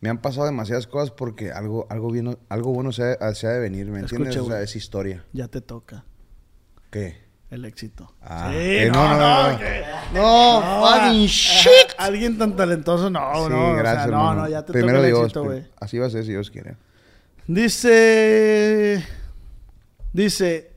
me 0.00 0.08
han 0.10 0.18
pasado 0.18 0.46
demasiadas 0.46 0.86
cosas 0.86 1.10
porque 1.10 1.50
algo, 1.52 1.86
algo, 1.90 2.10
bien, 2.10 2.38
algo 2.48 2.72
bueno 2.72 2.92
se 2.92 3.16
ha, 3.20 3.34
se 3.34 3.46
ha 3.46 3.50
de 3.50 3.60
venir, 3.60 3.86
¿me 3.86 4.00
entiendes? 4.00 4.36
o 4.36 4.46
sea, 4.46 4.60
es 4.62 4.76
historia. 4.76 5.24
Ya 5.32 5.48
te 5.48 5.60
toca 5.62 6.04
¿Qué? 6.90 7.22
el 7.50 7.64
éxito. 7.64 8.14
Ah, 8.20 8.50
Sí, 8.52 8.58
que 8.58 8.90
no, 8.92 9.08
no, 9.08 9.18
no, 9.18 9.52
no. 9.52 9.58
que- 9.58 9.82
No, 10.12 10.60
no, 10.60 10.86
fucking 10.86 11.24
a- 11.24 11.26
shit. 11.26 11.90
a- 11.98 12.04
Alguien 12.04 12.36
tan 12.38 12.54
talentoso, 12.56 13.08
no, 13.10 13.20
sí, 13.34 13.50
no. 13.50 13.70
o 13.70 13.72
sea, 13.72 13.76
gracias, 13.76 14.06
no, 14.08 14.12
hermano. 14.18 14.42
no, 14.42 14.48
ya 14.48 14.64
te 14.64 14.72
Primero 14.72 14.98
toca 14.98 15.06
el 15.06 15.12
Dios, 15.14 15.22
éxito, 15.24 15.44
güey. 15.44 15.66
así 15.80 15.98
va 15.98 16.06
a 16.06 16.10
ser 16.10 16.24
si 16.24 16.30
Dios 16.30 16.50
quiere. 16.50 16.76
Dice. 17.46 19.02
Dice. 20.12 20.70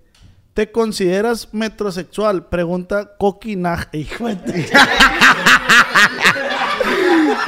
¿Te 0.58 0.72
consideras 0.72 1.50
metrosexual? 1.52 2.48
Pregunta 2.48 3.12
Coqui 3.20 3.56
Naj. 3.56 3.90
Hijo 3.92 4.28
de- 4.28 4.68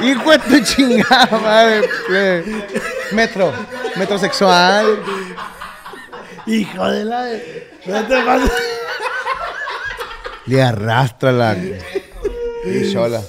Hijo 0.00 0.30
de 0.30 0.38
tu 0.38 0.60
chingada 0.60 1.26
madre. 1.42 1.88
Metro, 3.10 3.52
metrosexual. 3.96 5.02
Hijo 6.46 6.88
de 6.88 7.04
la. 7.04 7.26
No 7.86 8.06
te 8.06 8.22
pases. 8.22 8.52
Le 10.46 10.62
arrastra 10.62 11.32
la. 11.32 11.56
Y 12.64 12.92
sola. 12.92 13.22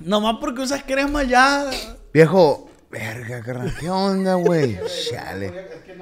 Nomás 0.00 0.38
porque 0.40 0.62
usas 0.62 0.82
crema 0.84 1.22
ya. 1.22 1.70
Viejo, 2.12 2.68
verga, 2.90 3.42
carnal, 3.44 3.72
¿qué 3.78 3.88
onda, 3.88 4.34
güey? 4.34 4.76
Chale. 5.08 5.46
Es 5.46 5.82
que 5.84 5.94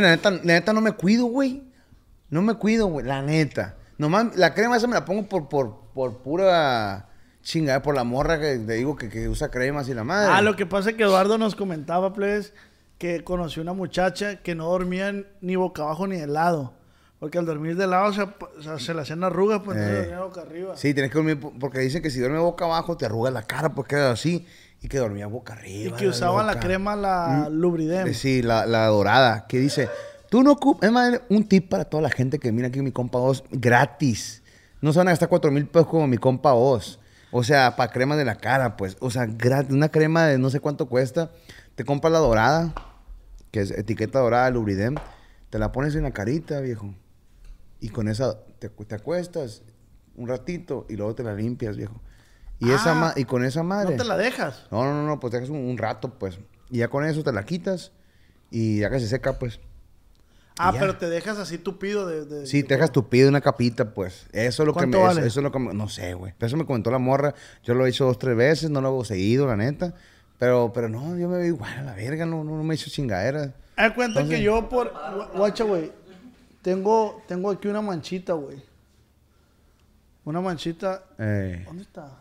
la 0.00 0.10
neta, 0.10 0.30
la 0.30 0.38
neta 0.42 0.72
no 0.72 0.80
me 0.80 0.92
cuido, 0.92 1.26
güey. 1.26 1.62
No 2.28 2.42
me 2.42 2.54
cuido, 2.54 2.86
güey, 2.86 3.04
la 3.06 3.22
neta. 3.22 3.76
Nomás 3.98 4.36
la 4.36 4.54
crema 4.54 4.76
esa 4.76 4.86
me 4.86 4.94
la 4.94 5.04
pongo 5.04 5.28
por, 5.28 5.48
por, 5.48 5.80
por 5.94 6.18
pura 6.22 7.08
chingada, 7.42 7.82
por 7.82 7.94
la 7.94 8.04
morra 8.04 8.38
que 8.40 8.56
te 8.58 8.72
digo 8.74 8.96
que, 8.96 9.08
que 9.08 9.28
usa 9.28 9.50
cremas 9.50 9.88
y 9.88 9.94
la 9.94 10.04
madre. 10.04 10.30
Ah, 10.32 10.42
lo 10.42 10.56
que 10.56 10.66
pasa 10.66 10.90
es 10.90 10.96
que 10.96 11.02
Eduardo 11.04 11.38
nos 11.38 11.54
comentaba, 11.56 12.12
plebes, 12.12 12.52
que 12.98 13.24
conoció 13.24 13.62
una 13.62 13.72
muchacha 13.72 14.36
que 14.42 14.54
no 14.54 14.66
dormía 14.68 15.12
ni 15.40 15.56
boca 15.56 15.82
abajo 15.82 16.06
ni 16.06 16.16
de 16.16 16.26
lado. 16.26 16.74
Porque 17.18 17.36
al 17.38 17.44
dormir 17.44 17.76
de 17.76 17.86
lado 17.86 18.12
se, 18.14 18.26
se 18.82 18.94
le 18.94 19.02
hacían 19.02 19.22
arrugas, 19.24 19.60
pues 19.64 19.76
entonces 19.76 19.98
Eh. 19.98 20.08
dormía 20.08 20.24
boca 20.24 20.40
arriba. 20.42 20.76
Sí, 20.76 20.94
tienes 20.94 21.10
que 21.10 21.18
dormir, 21.18 21.38
po- 21.40 21.52
porque 21.58 21.80
dicen 21.80 22.00
que 22.02 22.10
si 22.10 22.18
duermes 22.20 22.40
boca 22.40 22.64
abajo 22.64 22.96
te 22.96 23.04
arrugas 23.06 23.32
la 23.34 23.42
cara, 23.42 23.74
pues 23.74 23.86
queda 23.88 24.12
así. 24.12 24.46
Y 24.82 24.88
que 24.88 24.98
dormía 24.98 25.26
boca 25.26 25.54
y 25.54 25.58
arriba. 25.58 25.96
que 25.96 26.08
usaban 26.08 26.46
la 26.46 26.58
crema, 26.58 26.96
la 26.96 27.48
Lubridem. 27.50 28.08
Eh, 28.08 28.14
Sí, 28.14 28.42
la, 28.42 28.64
la 28.66 28.86
dorada, 28.86 29.46
que 29.46 29.58
dice, 29.58 29.88
tú 30.30 30.42
no 30.42 30.52
ocupas, 30.52 30.88
es 30.88 30.92
más, 30.92 31.20
un 31.28 31.44
tip 31.46 31.68
para 31.68 31.84
toda 31.84 32.02
la 32.02 32.10
gente 32.10 32.38
que 32.38 32.50
mira 32.50 32.68
aquí 32.68 32.80
mi 32.80 32.92
compa 32.92 33.18
Oz, 33.18 33.44
gratis. 33.50 34.42
No 34.80 34.92
se 34.92 34.98
van 34.98 35.08
a 35.08 35.10
gastar 35.10 35.28
cuatro 35.28 35.50
mil 35.50 35.66
pesos 35.66 35.88
como 35.88 36.06
mi 36.06 36.16
compa 36.16 36.54
Oz. 36.54 36.98
O 37.30 37.44
sea, 37.44 37.76
para 37.76 37.92
crema 37.92 38.16
de 38.16 38.24
la 38.24 38.36
cara, 38.36 38.76
pues. 38.76 38.96
O 39.00 39.10
sea, 39.10 39.26
gratis, 39.26 39.72
una 39.72 39.90
crema 39.90 40.26
de 40.26 40.38
no 40.38 40.48
sé 40.50 40.60
cuánto 40.60 40.86
cuesta. 40.88 41.30
Te 41.74 41.84
compras 41.84 42.12
la 42.12 42.18
dorada, 42.18 42.72
que 43.50 43.60
es 43.60 43.70
etiqueta 43.70 44.18
dorada, 44.18 44.50
Lubridem. 44.50 44.94
Te 45.50 45.58
la 45.58 45.72
pones 45.72 45.94
en 45.94 46.04
la 46.04 46.10
carita, 46.12 46.60
viejo. 46.60 46.94
Y 47.80 47.90
con 47.90 48.08
esa 48.08 48.38
te, 48.58 48.68
te 48.68 48.94
acuestas 48.94 49.62
un 50.16 50.28
ratito 50.28 50.86
y 50.88 50.96
luego 50.96 51.14
te 51.14 51.22
la 51.22 51.34
limpias, 51.34 51.76
viejo. 51.76 52.00
Y, 52.60 52.70
esa 52.70 52.92
Ah, 52.92 52.94
ma- 52.94 53.12
y 53.16 53.24
con 53.24 53.44
esa 53.44 53.62
madre. 53.62 53.96
No 53.96 54.02
te 54.02 54.08
la 54.08 54.16
dejas. 54.16 54.66
No, 54.70 54.84
no, 54.84 54.92
no, 54.92 55.06
no, 55.06 55.18
pues 55.18 55.30
te 55.32 55.38
dejas 55.38 55.50
un, 55.50 55.58
un 55.64 55.78
rato, 55.78 56.10
pues. 56.18 56.38
Y 56.70 56.78
ya 56.78 56.88
con 56.88 57.04
eso 57.04 57.22
te 57.24 57.32
la 57.32 57.44
quitas 57.44 57.90
y 58.50 58.80
ya 58.80 58.90
que 58.90 59.00
se 59.00 59.08
seca, 59.08 59.38
pues. 59.38 59.58
Ah, 60.58 60.74
pero 60.78 60.96
te 60.98 61.08
dejas 61.08 61.38
así 61.38 61.56
tupido 61.56 62.06
de... 62.06 62.26
de- 62.26 62.46
Sí, 62.46 62.62
te 62.62 62.74
dejas 62.74 62.92
tu 62.92 63.08
pido 63.08 63.30
una 63.30 63.40
capita, 63.40 63.94
pues. 63.94 64.26
Eso 64.32 64.62
es 64.62 64.66
lo 64.66 64.74
que 64.74 64.86
me... 64.86 64.98
¿Cuánto 64.98 65.20
Eso, 65.22 65.40
es 65.40 65.42
lo 65.42 65.50
que 65.50 65.58
me- 65.58 65.72
No 65.72 65.88
sé, 65.88 66.12
güey. 66.12 66.34
Eso 66.38 66.56
me 66.58 66.66
comentó 66.66 66.90
la 66.90 66.98
morra. 66.98 67.34
Yo 67.64 67.72
lo 67.72 67.86
he 67.86 67.88
hecho 67.88 68.04
dos, 68.04 68.18
tres 68.18 68.36
veces, 68.36 68.68
no 68.68 68.82
lo 68.82 68.88
hago 68.88 69.04
seguido, 69.06 69.46
la 69.46 69.56
neta. 69.56 69.94
Pero, 70.38 70.70
pero 70.74 70.90
no, 70.90 71.16
yo 71.16 71.28
me 71.30 71.38
veo 71.38 71.46
igual 71.46 71.72
a 71.78 71.82
la 71.82 71.94
verga, 71.94 72.26
no, 72.26 72.44
no, 72.44 72.56
no 72.58 72.62
me 72.62 72.74
he 72.74 72.76
hecho 72.76 72.90
chingadera. 72.90 73.54
Haz 73.76 73.92
cuenta 73.94 74.20
Entonces- 74.20 74.36
que 74.38 74.42
yo 74.44 74.68
por... 74.68 74.92
gu- 74.92 75.32
Guacha, 75.32 75.64
güey. 75.64 75.92
Tengo, 76.60 77.22
tengo 77.26 77.50
aquí 77.50 77.68
una 77.68 77.80
manchita, 77.80 78.34
güey. 78.34 78.62
Una 80.24 80.42
manchita... 80.42 81.04
Eh, 81.18 81.62
¿Dónde 81.66 81.84
está? 81.84 82.18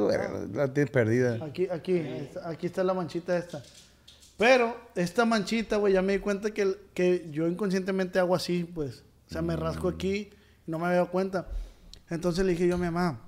Tú, 0.00 0.06
verga, 0.08 0.46
la 0.52 0.72
tienes 0.72 0.90
perdida. 0.90 1.44
Aquí, 1.44 1.68
aquí, 1.70 2.02
aquí 2.44 2.66
está 2.66 2.82
la 2.84 2.94
manchita 2.94 3.36
esta. 3.36 3.62
Pero 4.36 4.74
esta 4.94 5.24
manchita, 5.26 5.76
güey, 5.76 5.92
ya 5.92 6.02
me 6.02 6.14
di 6.14 6.18
cuenta 6.18 6.50
que, 6.52 6.74
que 6.94 7.28
yo 7.30 7.46
inconscientemente 7.46 8.18
hago 8.18 8.34
así, 8.34 8.64
pues. 8.64 9.04
O 9.28 9.32
sea, 9.32 9.42
me 9.42 9.54
rasco 9.54 9.88
aquí 9.88 10.30
y 10.66 10.70
no 10.70 10.78
me 10.78 10.86
había 10.86 10.98
dado 10.98 11.10
cuenta. 11.10 11.46
Entonces 12.08 12.44
le 12.44 12.52
dije 12.52 12.66
yo 12.66 12.74
a 12.76 12.78
mi 12.78 12.86
mamá, 12.86 13.20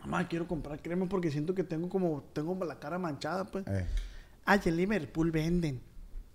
mamá, 0.00 0.28
quiero 0.28 0.46
comprar 0.46 0.80
crema 0.80 1.06
porque 1.08 1.30
siento 1.30 1.54
que 1.54 1.64
tengo 1.64 1.88
como, 1.88 2.22
tengo 2.32 2.56
la 2.64 2.78
cara 2.78 2.98
manchada, 2.98 3.44
pues. 3.44 3.66
Eh. 3.66 3.84
Ay, 4.44 4.60
en 4.64 4.76
Liverpool 4.76 5.30
venden. 5.32 5.80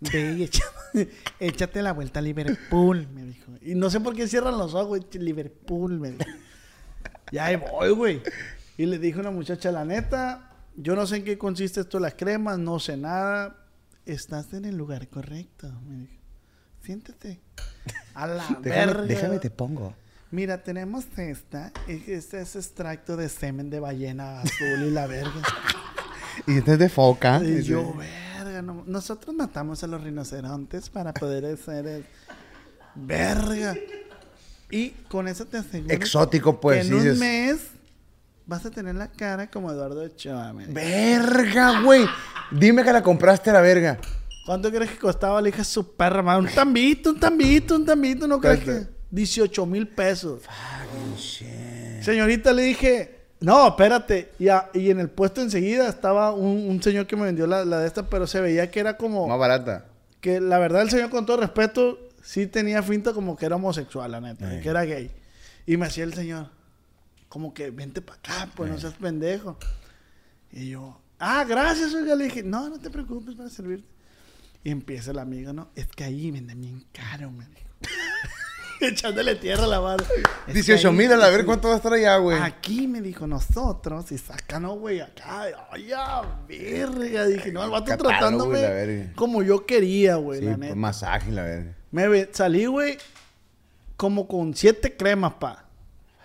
Ve 0.02 0.34
y 0.38 0.44
echa- 0.48 0.66
échate 1.40 1.82
la 1.82 1.94
vuelta 1.94 2.20
a 2.20 2.22
Liverpool, 2.22 3.08
me 3.14 3.24
dijo. 3.24 3.52
Y 3.62 3.76
no 3.76 3.90
sé 3.90 4.00
por 4.02 4.14
qué 4.16 4.28
cierran 4.28 4.58
los 4.58 4.74
ojos, 4.74 4.88
güey. 4.88 5.04
Liverpool, 5.14 6.00
me 6.00 6.12
dijo. 6.12 6.30
Y 7.32 7.38
ahí 7.38 7.56
voy, 7.56 7.92
güey. 7.92 8.22
Y 8.78 8.86
le 8.86 8.98
dijo 9.00 9.20
una 9.20 9.32
muchacha, 9.32 9.72
la 9.72 9.86
neta, 9.86 10.50
yo 10.76 10.96
no 10.96 11.06
sé 11.06 11.18
en 11.18 11.24
qué 11.24 11.38
consiste 11.38 11.82
esto 11.82 11.98
de 11.98 12.04
las 12.04 12.14
cremas, 12.16 12.58
no 12.58 12.80
sé 12.80 12.98
nada. 12.98 13.58
Estás 14.06 14.54
en 14.54 14.66
el 14.66 14.76
lugar 14.78 15.08
correcto, 15.08 15.72
me 15.88 15.98
dijo. 16.00 16.14
Siéntate. 16.84 17.40
A 18.16 18.28
la 18.28 18.48
verga. 18.62 19.04
Déjame, 19.04 19.40
te 19.40 19.50
pongo. 19.52 19.94
Mira, 20.32 20.64
tenemos 20.64 21.06
esta. 21.18 21.72
Este 21.88 22.42
es 22.42 22.56
extracto 22.56 23.18
de 23.18 23.30
semen 23.30 23.70
de 23.70 23.80
ballena 23.80 24.42
azul 24.42 24.84
y 24.88 24.92
la 24.92 25.08
verga. 25.08 25.32
Y 26.48 26.58
este 26.60 26.74
es 26.74 26.80
de 26.80 26.88
foca. 26.90 27.42
Y 27.44 27.62
yo, 27.62 27.94
verga, 27.94 28.62
no- 28.62 28.84
nosotros 28.88 29.36
matamos 29.36 29.84
a 29.84 29.88
los 29.88 30.02
rinocerontes 30.02 30.90
para 30.90 31.14
poder 31.14 31.46
hacer 31.46 31.86
el... 31.86 32.06
Verga. 32.96 33.76
Y 34.72 34.92
con 35.10 35.28
eso 35.28 35.46
te 35.46 35.58
aseguro 35.58 35.94
Exótico, 35.94 36.60
pues, 36.60 36.88
que 36.88 36.96
en 36.96 37.12
un 37.12 37.20
mes 37.20 37.60
vas 38.46 38.66
a 38.66 38.72
tener 38.72 38.96
la 38.96 39.08
cara 39.12 39.50
como 39.50 39.72
Eduardo 39.72 40.02
Ochoa. 40.02 40.54
Verga, 40.70 41.82
güey. 41.82 42.06
Dime 42.52 42.84
que 42.84 42.92
la 42.94 43.02
compraste 43.04 43.52
la 43.52 43.62
verga. 43.62 43.98
¿Cuánto 44.46 44.72
crees 44.72 44.92
que 44.92 44.98
costaba 44.98 45.42
la 45.42 45.50
hija 45.50 45.64
su 45.64 45.96
perra, 45.96 46.22
madre? 46.22 46.48
Un 46.48 46.54
tambito, 46.54 47.12
un 47.12 47.20
tambito, 47.20 47.76
un 47.76 47.86
tambito, 47.86 48.28
¿no 48.28 48.40
crees 48.42 48.60
que? 48.64 48.88
18 49.12 49.66
mil 49.66 49.88
pesos. 49.88 50.42
Señorita, 52.02 52.52
le 52.54 52.64
dije, 52.64 53.20
no, 53.40 53.68
espérate. 53.70 54.32
Y, 54.40 54.48
a- 54.50 54.70
y 54.74 54.90
en 54.90 55.00
el 55.00 55.10
puesto 55.10 55.42
enseguida 55.42 55.88
estaba 55.88 56.34
un, 56.34 56.68
un 56.70 56.82
señor 56.82 57.06
que 57.08 57.16
me 57.16 57.24
vendió 57.24 57.46
la, 57.48 57.64
la 57.66 57.80
de 57.80 57.88
esta, 57.88 58.10
pero 58.10 58.26
se 58.28 58.42
veía 58.42 58.70
que 58.72 58.80
era 58.80 58.98
como... 58.98 59.28
Más 59.28 59.38
barata. 59.40 59.86
que 60.20 60.40
la 60.42 60.58
verdad 60.60 60.82
el 60.82 60.90
señor 60.90 61.10
con 61.10 61.26
todo 61.26 61.38
respeto 61.38 62.00
sí 62.24 62.48
tenía 62.48 62.82
finta 62.84 63.14
como 63.14 63.36
que 63.38 63.46
era 63.46 63.56
homosexual, 63.58 64.12
la 64.12 64.22
neta, 64.22 64.56
Eh. 64.58 64.62
que 64.62 64.70
era 64.70 64.84
gay. 64.86 65.12
Y 65.66 65.78
me 65.78 65.86
hacía 65.86 66.04
el 66.04 66.14
señor, 66.14 66.48
como 67.32 67.54
que 67.54 67.72
vente 67.72 68.02
para 68.02 68.20
acá, 68.20 68.50
pues 68.56 68.70
Eh. 68.70 68.74
no 68.74 68.80
seas 68.80 68.94
pendejo. 68.96 69.58
Y 70.52 70.70
yo, 70.72 71.00
ah, 71.18 71.46
gracias, 71.48 71.94
oiga, 71.94 72.14
le 72.14 72.26
dije, 72.26 72.44
no, 72.44 72.68
no 72.68 72.78
te 72.78 72.90
preocupes 72.90 73.36
para 73.36 73.50
servirte. 73.50 73.88
Y 74.66 74.70
empieza 74.70 75.14
la 75.14 75.22
amiga, 75.22 75.54
¿no? 75.54 75.70
Es 75.76 75.88
que 75.88 76.04
ahí 76.04 76.30
venden 76.30 76.60
bien 76.60 76.84
caro, 76.92 77.32
me 77.32 77.46
dijo. 77.46 77.70
Echándole 78.82 79.36
tierra 79.36 79.64
a 79.64 79.68
la 79.68 79.98
que 80.48 80.54
18 80.54 80.90
ahí- 80.90 80.94
mil 80.96 81.12
a 81.14 81.16
la 81.18 81.30
ver 81.30 81.46
cuánto 81.46 81.68
va 81.70 81.76
a 81.76 81.78
estar 81.78 81.94
allá, 81.94 82.18
güey. 82.18 82.38
Aquí 82.40 82.86
me 82.88 83.00
dijo 83.02 83.28
nosotros 83.28 84.12
y 84.12 84.18
sacan, 84.18 84.64
no, 84.64 84.74
güey, 84.74 85.00
acá. 85.00 85.44
Ay, 85.72 85.92
a 85.96 86.22
verga. 86.48 87.28
Dije, 87.28 87.52
no, 87.54 87.64
el 87.64 87.70
vato 87.70 87.86
Catálogo, 87.86 88.10
tratándome 88.10 88.50
güey, 88.52 88.62
la 88.64 88.70
verga. 88.72 89.14
como 89.16 89.42
yo 89.42 89.66
quería, 89.66 90.16
güey, 90.16 90.40
Sí, 90.40 90.46
la 90.46 90.52
pues, 90.52 90.60
neta. 90.60 90.76
masaje, 90.76 91.32
la 91.32 91.44
verga. 91.44 91.76
Me 91.92 92.08
ve- 92.08 92.30
salí, 92.34 92.66
güey, 92.66 92.98
como 93.98 94.28
con 94.28 94.54
siete 94.56 94.98
cremas, 94.98 95.34
pa. 95.36 95.66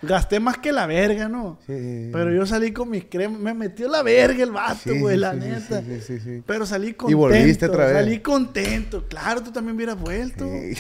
Gasté 0.03 0.41
más 0.41 0.59
que 0.59 0.73
la 0.73 0.87
verga, 0.87 1.29
¿no? 1.29 1.59
Sí, 1.67 1.73
sí, 1.73 2.05
sí. 2.07 2.11
Pero 2.13 2.33
yo 2.33 2.45
salí 2.47 2.73
con 2.73 2.91
mis 2.91 3.05
cremas. 3.07 3.41
Me 3.41 3.55
metió 3.55 3.89
la 3.89 4.03
verga 4.03 4.43
el 4.45 4.51
vato, 4.53 4.91
güey, 4.99 5.17
la 5.17 5.33
neta. 5.33 5.81
sí, 5.83 6.01
sí, 6.01 6.21
sí. 6.21 6.43
Pero 6.47 6.67
salí 6.67 6.89
Y 6.89 6.95
contento. 6.95 7.19
volviste 7.19 7.67
otra 7.67 7.87
vez. 7.87 7.95
Salí 7.95 8.19
contento. 8.21 9.09
Claro, 9.09 9.43
tú 9.43 9.51
también 9.53 9.75
hubieras 9.77 9.99
vuelto. 9.99 10.45
Sí. 10.45 10.75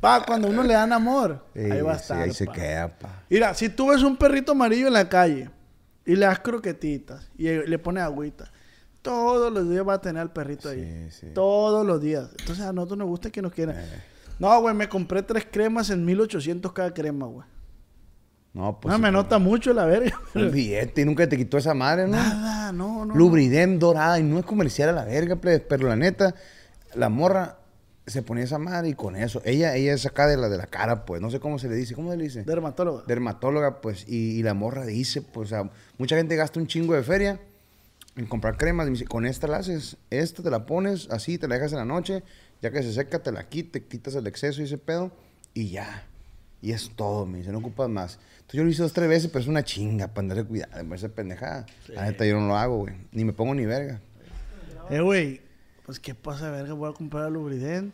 Pa, 0.00 0.24
cuando 0.24 0.48
uno 0.48 0.62
le 0.62 0.74
dan 0.74 0.92
amor, 0.92 1.44
ahí 1.56 1.80
va 1.82 1.92
a 1.92 1.96
Sí, 1.98 2.02
estar. 2.02 2.18
ahí 2.22 2.32
se 2.32 2.46
queda, 2.46 2.88
pa. 2.98 3.22
Mira, 3.28 3.52
si 3.54 3.68
tú 3.68 3.88
ves 3.88 4.02
un 4.02 4.16
perrito 4.16 4.52
amarillo 4.52 4.86
en 4.86 4.92
la 4.92 5.08
calle 5.08 5.50
y 6.06 6.14
le 6.14 6.24
das 6.24 6.38
croquetitas 6.38 7.28
y 7.36 7.48
le 7.48 7.78
pones 7.80 8.04
agüita, 8.04 8.50
todos 9.02 9.52
los 9.52 9.68
días 9.68 9.86
va 9.86 9.94
a 9.94 10.00
tener 10.00 10.22
al 10.22 10.32
perrito 10.32 10.68
ahí. 10.68 11.08
Sí, 11.10 11.20
sí. 11.20 11.26
Todos 11.34 11.84
los 11.84 12.00
días. 12.00 12.30
Entonces 12.38 12.64
a 12.64 12.72
nosotros 12.72 12.98
nos 12.98 13.08
gusta 13.08 13.30
que 13.30 13.42
nos 13.42 13.52
quieran. 13.52 13.76
Eh. 13.76 14.02
No, 14.38 14.60
güey, 14.60 14.74
me 14.74 14.88
compré 14.88 15.22
tres 15.22 15.46
cremas 15.50 15.90
en 15.90 16.04
1800 16.04 16.72
cada 16.72 16.92
crema, 16.94 17.26
güey. 17.26 17.46
No, 18.54 18.80
pues. 18.80 18.90
no, 18.90 18.96
sí, 18.96 19.02
me 19.02 19.08
pero- 19.08 19.22
nota 19.22 19.38
mucho 19.38 19.72
la 19.72 19.84
verga. 19.84 20.20
Un 20.34 20.50
billete 20.50 21.02
y 21.02 21.04
nunca 21.04 21.28
te 21.28 21.36
quitó 21.36 21.58
esa 21.58 21.74
madre, 21.74 22.04
¿no? 22.06 22.12
Nada, 22.16 22.72
no, 22.72 23.04
no. 23.04 23.06
no. 23.06 23.14
Lubridem 23.14 23.78
dorada 23.78 24.18
y 24.18 24.22
no 24.22 24.38
es 24.38 24.44
comercial 24.46 24.88
a 24.90 24.92
la 24.92 25.04
verga, 25.04 25.36
plebes, 25.36 25.62
pero 25.68 25.88
la 25.88 25.96
neta, 25.96 26.34
la 26.94 27.08
morra 27.08 27.58
se 28.06 28.22
ponía 28.22 28.44
esa 28.44 28.58
madre 28.58 28.88
y 28.88 28.94
con 28.94 29.16
eso. 29.16 29.42
Ella, 29.44 29.76
ella 29.76 29.92
es 29.92 30.06
acá 30.06 30.26
de 30.26 30.36
la 30.38 30.48
de 30.48 30.56
la 30.56 30.66
cara, 30.66 31.04
pues, 31.04 31.20
no 31.20 31.30
sé 31.30 31.40
cómo 31.40 31.58
se 31.58 31.68
le 31.68 31.76
dice, 31.76 31.94
¿cómo 31.94 32.10
se 32.10 32.16
le 32.16 32.24
dice? 32.24 32.42
Dermatóloga. 32.44 33.04
Dermatóloga, 33.06 33.80
pues, 33.82 34.04
y, 34.08 34.38
y 34.38 34.42
la 34.42 34.54
morra 34.54 34.86
dice, 34.86 35.20
pues, 35.20 35.48
o 35.52 35.54
sea, 35.54 35.70
mucha 35.98 36.16
gente 36.16 36.34
gasta 36.34 36.58
un 36.58 36.66
chingo 36.66 36.94
de 36.94 37.02
feria 37.02 37.38
en 38.16 38.26
comprar 38.26 38.56
cremas. 38.56 38.86
Y 38.86 38.90
me 38.90 38.94
dice, 38.96 39.06
con 39.06 39.26
esta 39.26 39.46
la 39.46 39.58
haces, 39.58 39.98
esta 40.10 40.42
te 40.42 40.50
la 40.50 40.64
pones 40.64 41.08
así, 41.10 41.36
te 41.36 41.46
la 41.48 41.56
dejas 41.56 41.72
en 41.72 41.78
la 41.78 41.84
noche, 41.84 42.24
ya 42.62 42.70
que 42.70 42.82
se 42.82 42.92
seca, 42.92 43.18
te 43.22 43.32
la 43.32 43.48
quitas, 43.48 43.82
quitas 43.88 44.14
el 44.14 44.26
exceso 44.26 44.60
y 44.60 44.64
ese 44.64 44.78
pedo, 44.78 45.10
y 45.54 45.70
ya. 45.70 46.04
Y 46.60 46.72
es 46.72 46.90
todo, 46.96 47.24
me 47.26 47.38
dice, 47.38 47.52
no 47.52 47.58
ocupas 47.58 47.88
más. 47.88 48.18
Entonces 48.38 48.58
yo 48.58 48.64
lo 48.64 48.70
hice 48.70 48.82
dos, 48.82 48.92
tres 48.92 49.08
veces, 49.08 49.30
pero 49.30 49.42
es 49.42 49.48
una 49.48 49.62
chinga 49.62 50.08
para 50.08 50.20
andarle 50.20 50.44
cuidado, 50.44 50.72
me 50.82 50.88
parece 50.88 51.08
pendejada. 51.08 51.66
La 51.88 52.02
neta, 52.04 52.24
yo 52.26 52.38
no 52.40 52.48
lo 52.48 52.56
hago, 52.56 52.78
güey. 52.78 52.94
Ni 53.12 53.24
me 53.24 53.32
pongo 53.32 53.54
ni 53.54 53.64
verga. 53.66 54.00
Eh, 54.90 55.00
güey, 55.00 55.40
pues 55.86 56.00
qué 56.00 56.14
pasa, 56.14 56.50
verga, 56.50 56.72
voy 56.72 56.90
a 56.90 56.94
comprar 56.94 57.26
el 57.28 57.34
Lubrident. 57.34 57.92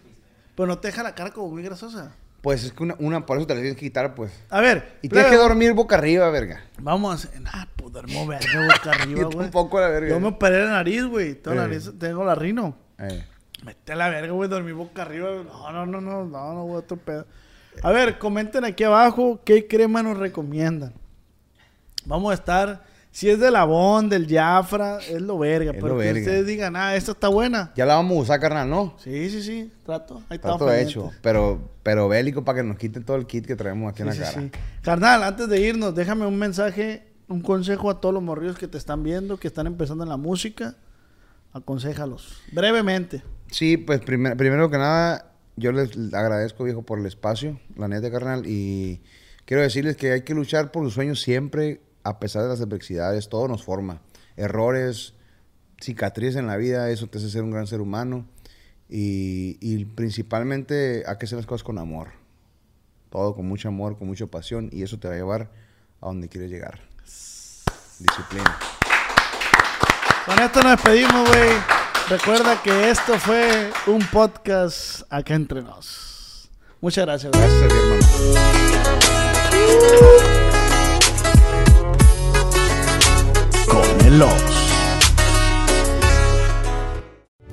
Pero 0.57 0.67
no 0.69 0.79
te 0.79 0.89
deja 0.89 1.03
la 1.03 1.15
cara 1.15 1.31
como 1.33 1.49
muy 1.51 1.63
grasosa. 1.63 2.15
Pues 2.41 2.63
es 2.65 2.73
que 2.73 2.83
una, 2.83 2.95
una 3.01 3.27
por 3.27 3.39
eso 3.39 3.47
te 3.47 3.55
la 3.55 3.61
tienes 3.61 3.77
que 3.77 3.87
quitar, 3.87 4.15
pues. 4.15 4.31
A 4.51 4.61
ver, 4.61 4.99
Y 5.03 5.09
tienes 5.09 5.29
que 5.31 5.37
dormir 5.37 5.73
boca 5.73 5.97
arriba, 5.97 6.31
verga. 6.31 6.63
Vamos 6.81 7.11
a 7.11 7.15
hacer. 7.29 7.43
Ah, 7.47 7.67
pues 7.75 7.93
duermo 7.93 8.27
verga 8.27 8.47
boca 8.67 8.91
arriba, 9.03 9.25
güey. 9.25 9.39
tampoco, 9.39 9.81
la 9.81 9.89
verga. 9.89 10.11
Yo 10.11 10.21
me 10.21 10.29
operé 10.29 10.65
la 10.65 10.71
nariz, 10.73 11.05
güey. 11.07 11.35
Tengo, 11.35 11.57
la 11.57 11.65
Eh. 11.65 11.69
nariz- 11.69 11.99
tengo 11.99 12.25
la 12.25 12.35
rino. 12.35 12.77
Eh. 12.99 13.25
Mete 13.65 13.93
a 13.93 13.97
la 13.97 14.09
verga, 14.11 14.33
güey, 14.33 14.49
dormí 14.49 14.73
boca 14.73 15.03
arriba. 15.03 15.31
No, 15.45 15.73
no, 15.73 15.87
no, 15.87 16.01
no, 16.01 16.25
no, 16.25 16.55
no, 16.55 16.65
güey, 16.65 16.77
otro 16.77 16.97
pedo. 16.97 17.27
A 17.83 17.91
ver, 17.91 18.19
comenten 18.19 18.65
aquí 18.65 18.85
abajo 18.85 19.41
qué 19.45 19.67
crema 19.67 20.03
nos 20.03 20.19
recomiendan. 20.19 20.93
Vamos 22.05 22.31
a 22.31 22.35
estar, 22.35 22.85
si 23.11 23.31
es 23.31 23.41
del 23.41 23.57
Avon, 23.57 24.09
del 24.11 24.29
Jafra, 24.29 24.99
es 24.99 25.23
lo 25.23 25.39
verga. 25.39 25.71
Es 25.73 25.77
pero 25.83 25.95
lo 25.95 26.01
que 26.01 26.07
verga. 26.07 26.21
ustedes 26.21 26.47
digan, 26.47 26.77
ah, 26.77 26.95
esta 26.95 27.13
está 27.13 27.29
buena. 27.29 27.73
Ya 27.75 27.87
la 27.87 27.95
vamos 27.97 28.19
a 28.19 28.21
usar, 28.21 28.41
carnal, 28.41 28.69
¿no? 28.69 28.95
Sí, 28.99 29.31
sí, 29.31 29.43
sí, 29.43 29.73
trato. 29.85 30.23
Ahí 30.29 30.37
Está 30.37 30.59
pendientes. 30.59 30.89
hecho. 30.89 31.11
Pero, 31.23 31.71
pero 31.83 32.07
bélico 32.09 32.45
para 32.45 32.59
que 32.61 32.63
nos 32.69 32.77
quiten 32.77 33.03
todo 33.05 33.17
el 33.17 33.27
kit 33.27 33.47
que 33.47 33.57
traemos 33.57 33.91
aquí 33.91 34.03
en 34.03 34.13
Sí, 34.13 34.19
la 34.21 34.27
sí, 34.27 34.35
cara. 34.35 34.47
sí. 34.47 34.51
Carnal, 34.83 35.23
antes 35.25 35.49
de 35.49 35.61
irnos, 35.61 35.95
déjame 35.95 36.27
un 36.27 36.37
mensaje, 36.39 37.09
un 37.29 37.41
consejo 37.41 37.89
a 37.91 38.01
todos 38.01 38.13
los 38.15 38.23
morrillos 38.23 38.59
que 38.59 38.69
te 38.69 38.77
están 38.79 39.03
viendo, 39.03 39.39
que 39.39 39.49
están 39.49 39.67
empezando 39.67 40.05
en 40.05 40.11
la 40.11 40.17
música. 40.19 40.77
Aconséjalos. 41.53 42.43
Brevemente. 42.53 43.23
Sí, 43.55 43.77
pues 43.77 44.01
primer- 44.01 44.37
primero 44.37 44.69
que 44.69 44.79
nada, 44.79 45.31
yo 45.55 45.71
les 45.71 45.91
agradezco, 46.13 46.65
viejo, 46.65 46.83
por 46.83 46.99
el 46.99 47.07
espacio, 47.07 47.61
la 47.77 47.87
neta, 47.87 48.11
carnal. 48.11 48.43
Y 48.47 49.01
quiero 49.45 49.63
decirles 49.63 49.97
que 49.97 50.11
hay 50.11 50.23
que 50.23 50.35
luchar 50.35 50.73
por 50.73 50.83
los 50.83 50.95
sueños 50.95 51.21
siempre, 51.23 51.81
a 52.03 52.19
pesar 52.19 52.43
de 52.43 52.49
las 52.49 52.61
adversidades. 52.61 53.29
Todo 53.29 53.47
nos 53.47 53.63
forma. 53.63 54.03
Errores, 54.37 55.15
cicatrices 55.81 56.35
en 56.35 56.49
la 56.49 56.57
vida, 56.57 56.91
eso 56.91 57.07
te 57.07 57.19
hace 57.19 57.31
ser 57.31 57.45
un 57.45 57.53
gran 57.53 57.69
ser 57.69 57.81
humano. 57.81 58.27
Y, 58.89 59.57
y 59.61 59.85
principalmente 59.85 61.05
hay 61.07 61.17
que 61.17 61.27
hacer 61.27 61.37
las 61.37 61.47
cosas 61.47 61.63
con 61.63 61.79
amor. 61.79 62.09
Todo 63.09 63.37
con 63.37 63.47
mucho 63.47 63.69
amor, 63.69 63.97
con 63.97 64.09
mucha 64.09 64.27
pasión. 64.27 64.69
Y 64.73 64.83
eso 64.83 64.99
te 64.99 65.07
va 65.07 65.15
a 65.15 65.17
llevar 65.17 65.53
a 66.01 66.07
donde 66.07 66.29
quieres 66.29 66.51
llegar. 66.51 66.81
Disciplina. 68.01 68.59
Con 70.27 70.41
esto 70.41 70.61
nos 70.61 70.73
despedimos, 70.73 71.29
güey. 71.29 71.51
Recuerda 72.09 72.61
que 72.63 72.91
esto 72.91 73.19
fue 73.19 73.73
un 73.87 74.05
podcast 74.09 75.03
acá 75.09 75.35
entre 75.35 75.63
nos. 75.63 76.51
Muchas 76.83 77.07
gracias. 77.07 77.33
Gracias, 77.33 77.73
mi 77.73 77.79
hermano. 77.79 78.05
Con 83.67 84.07
el. 84.07 84.74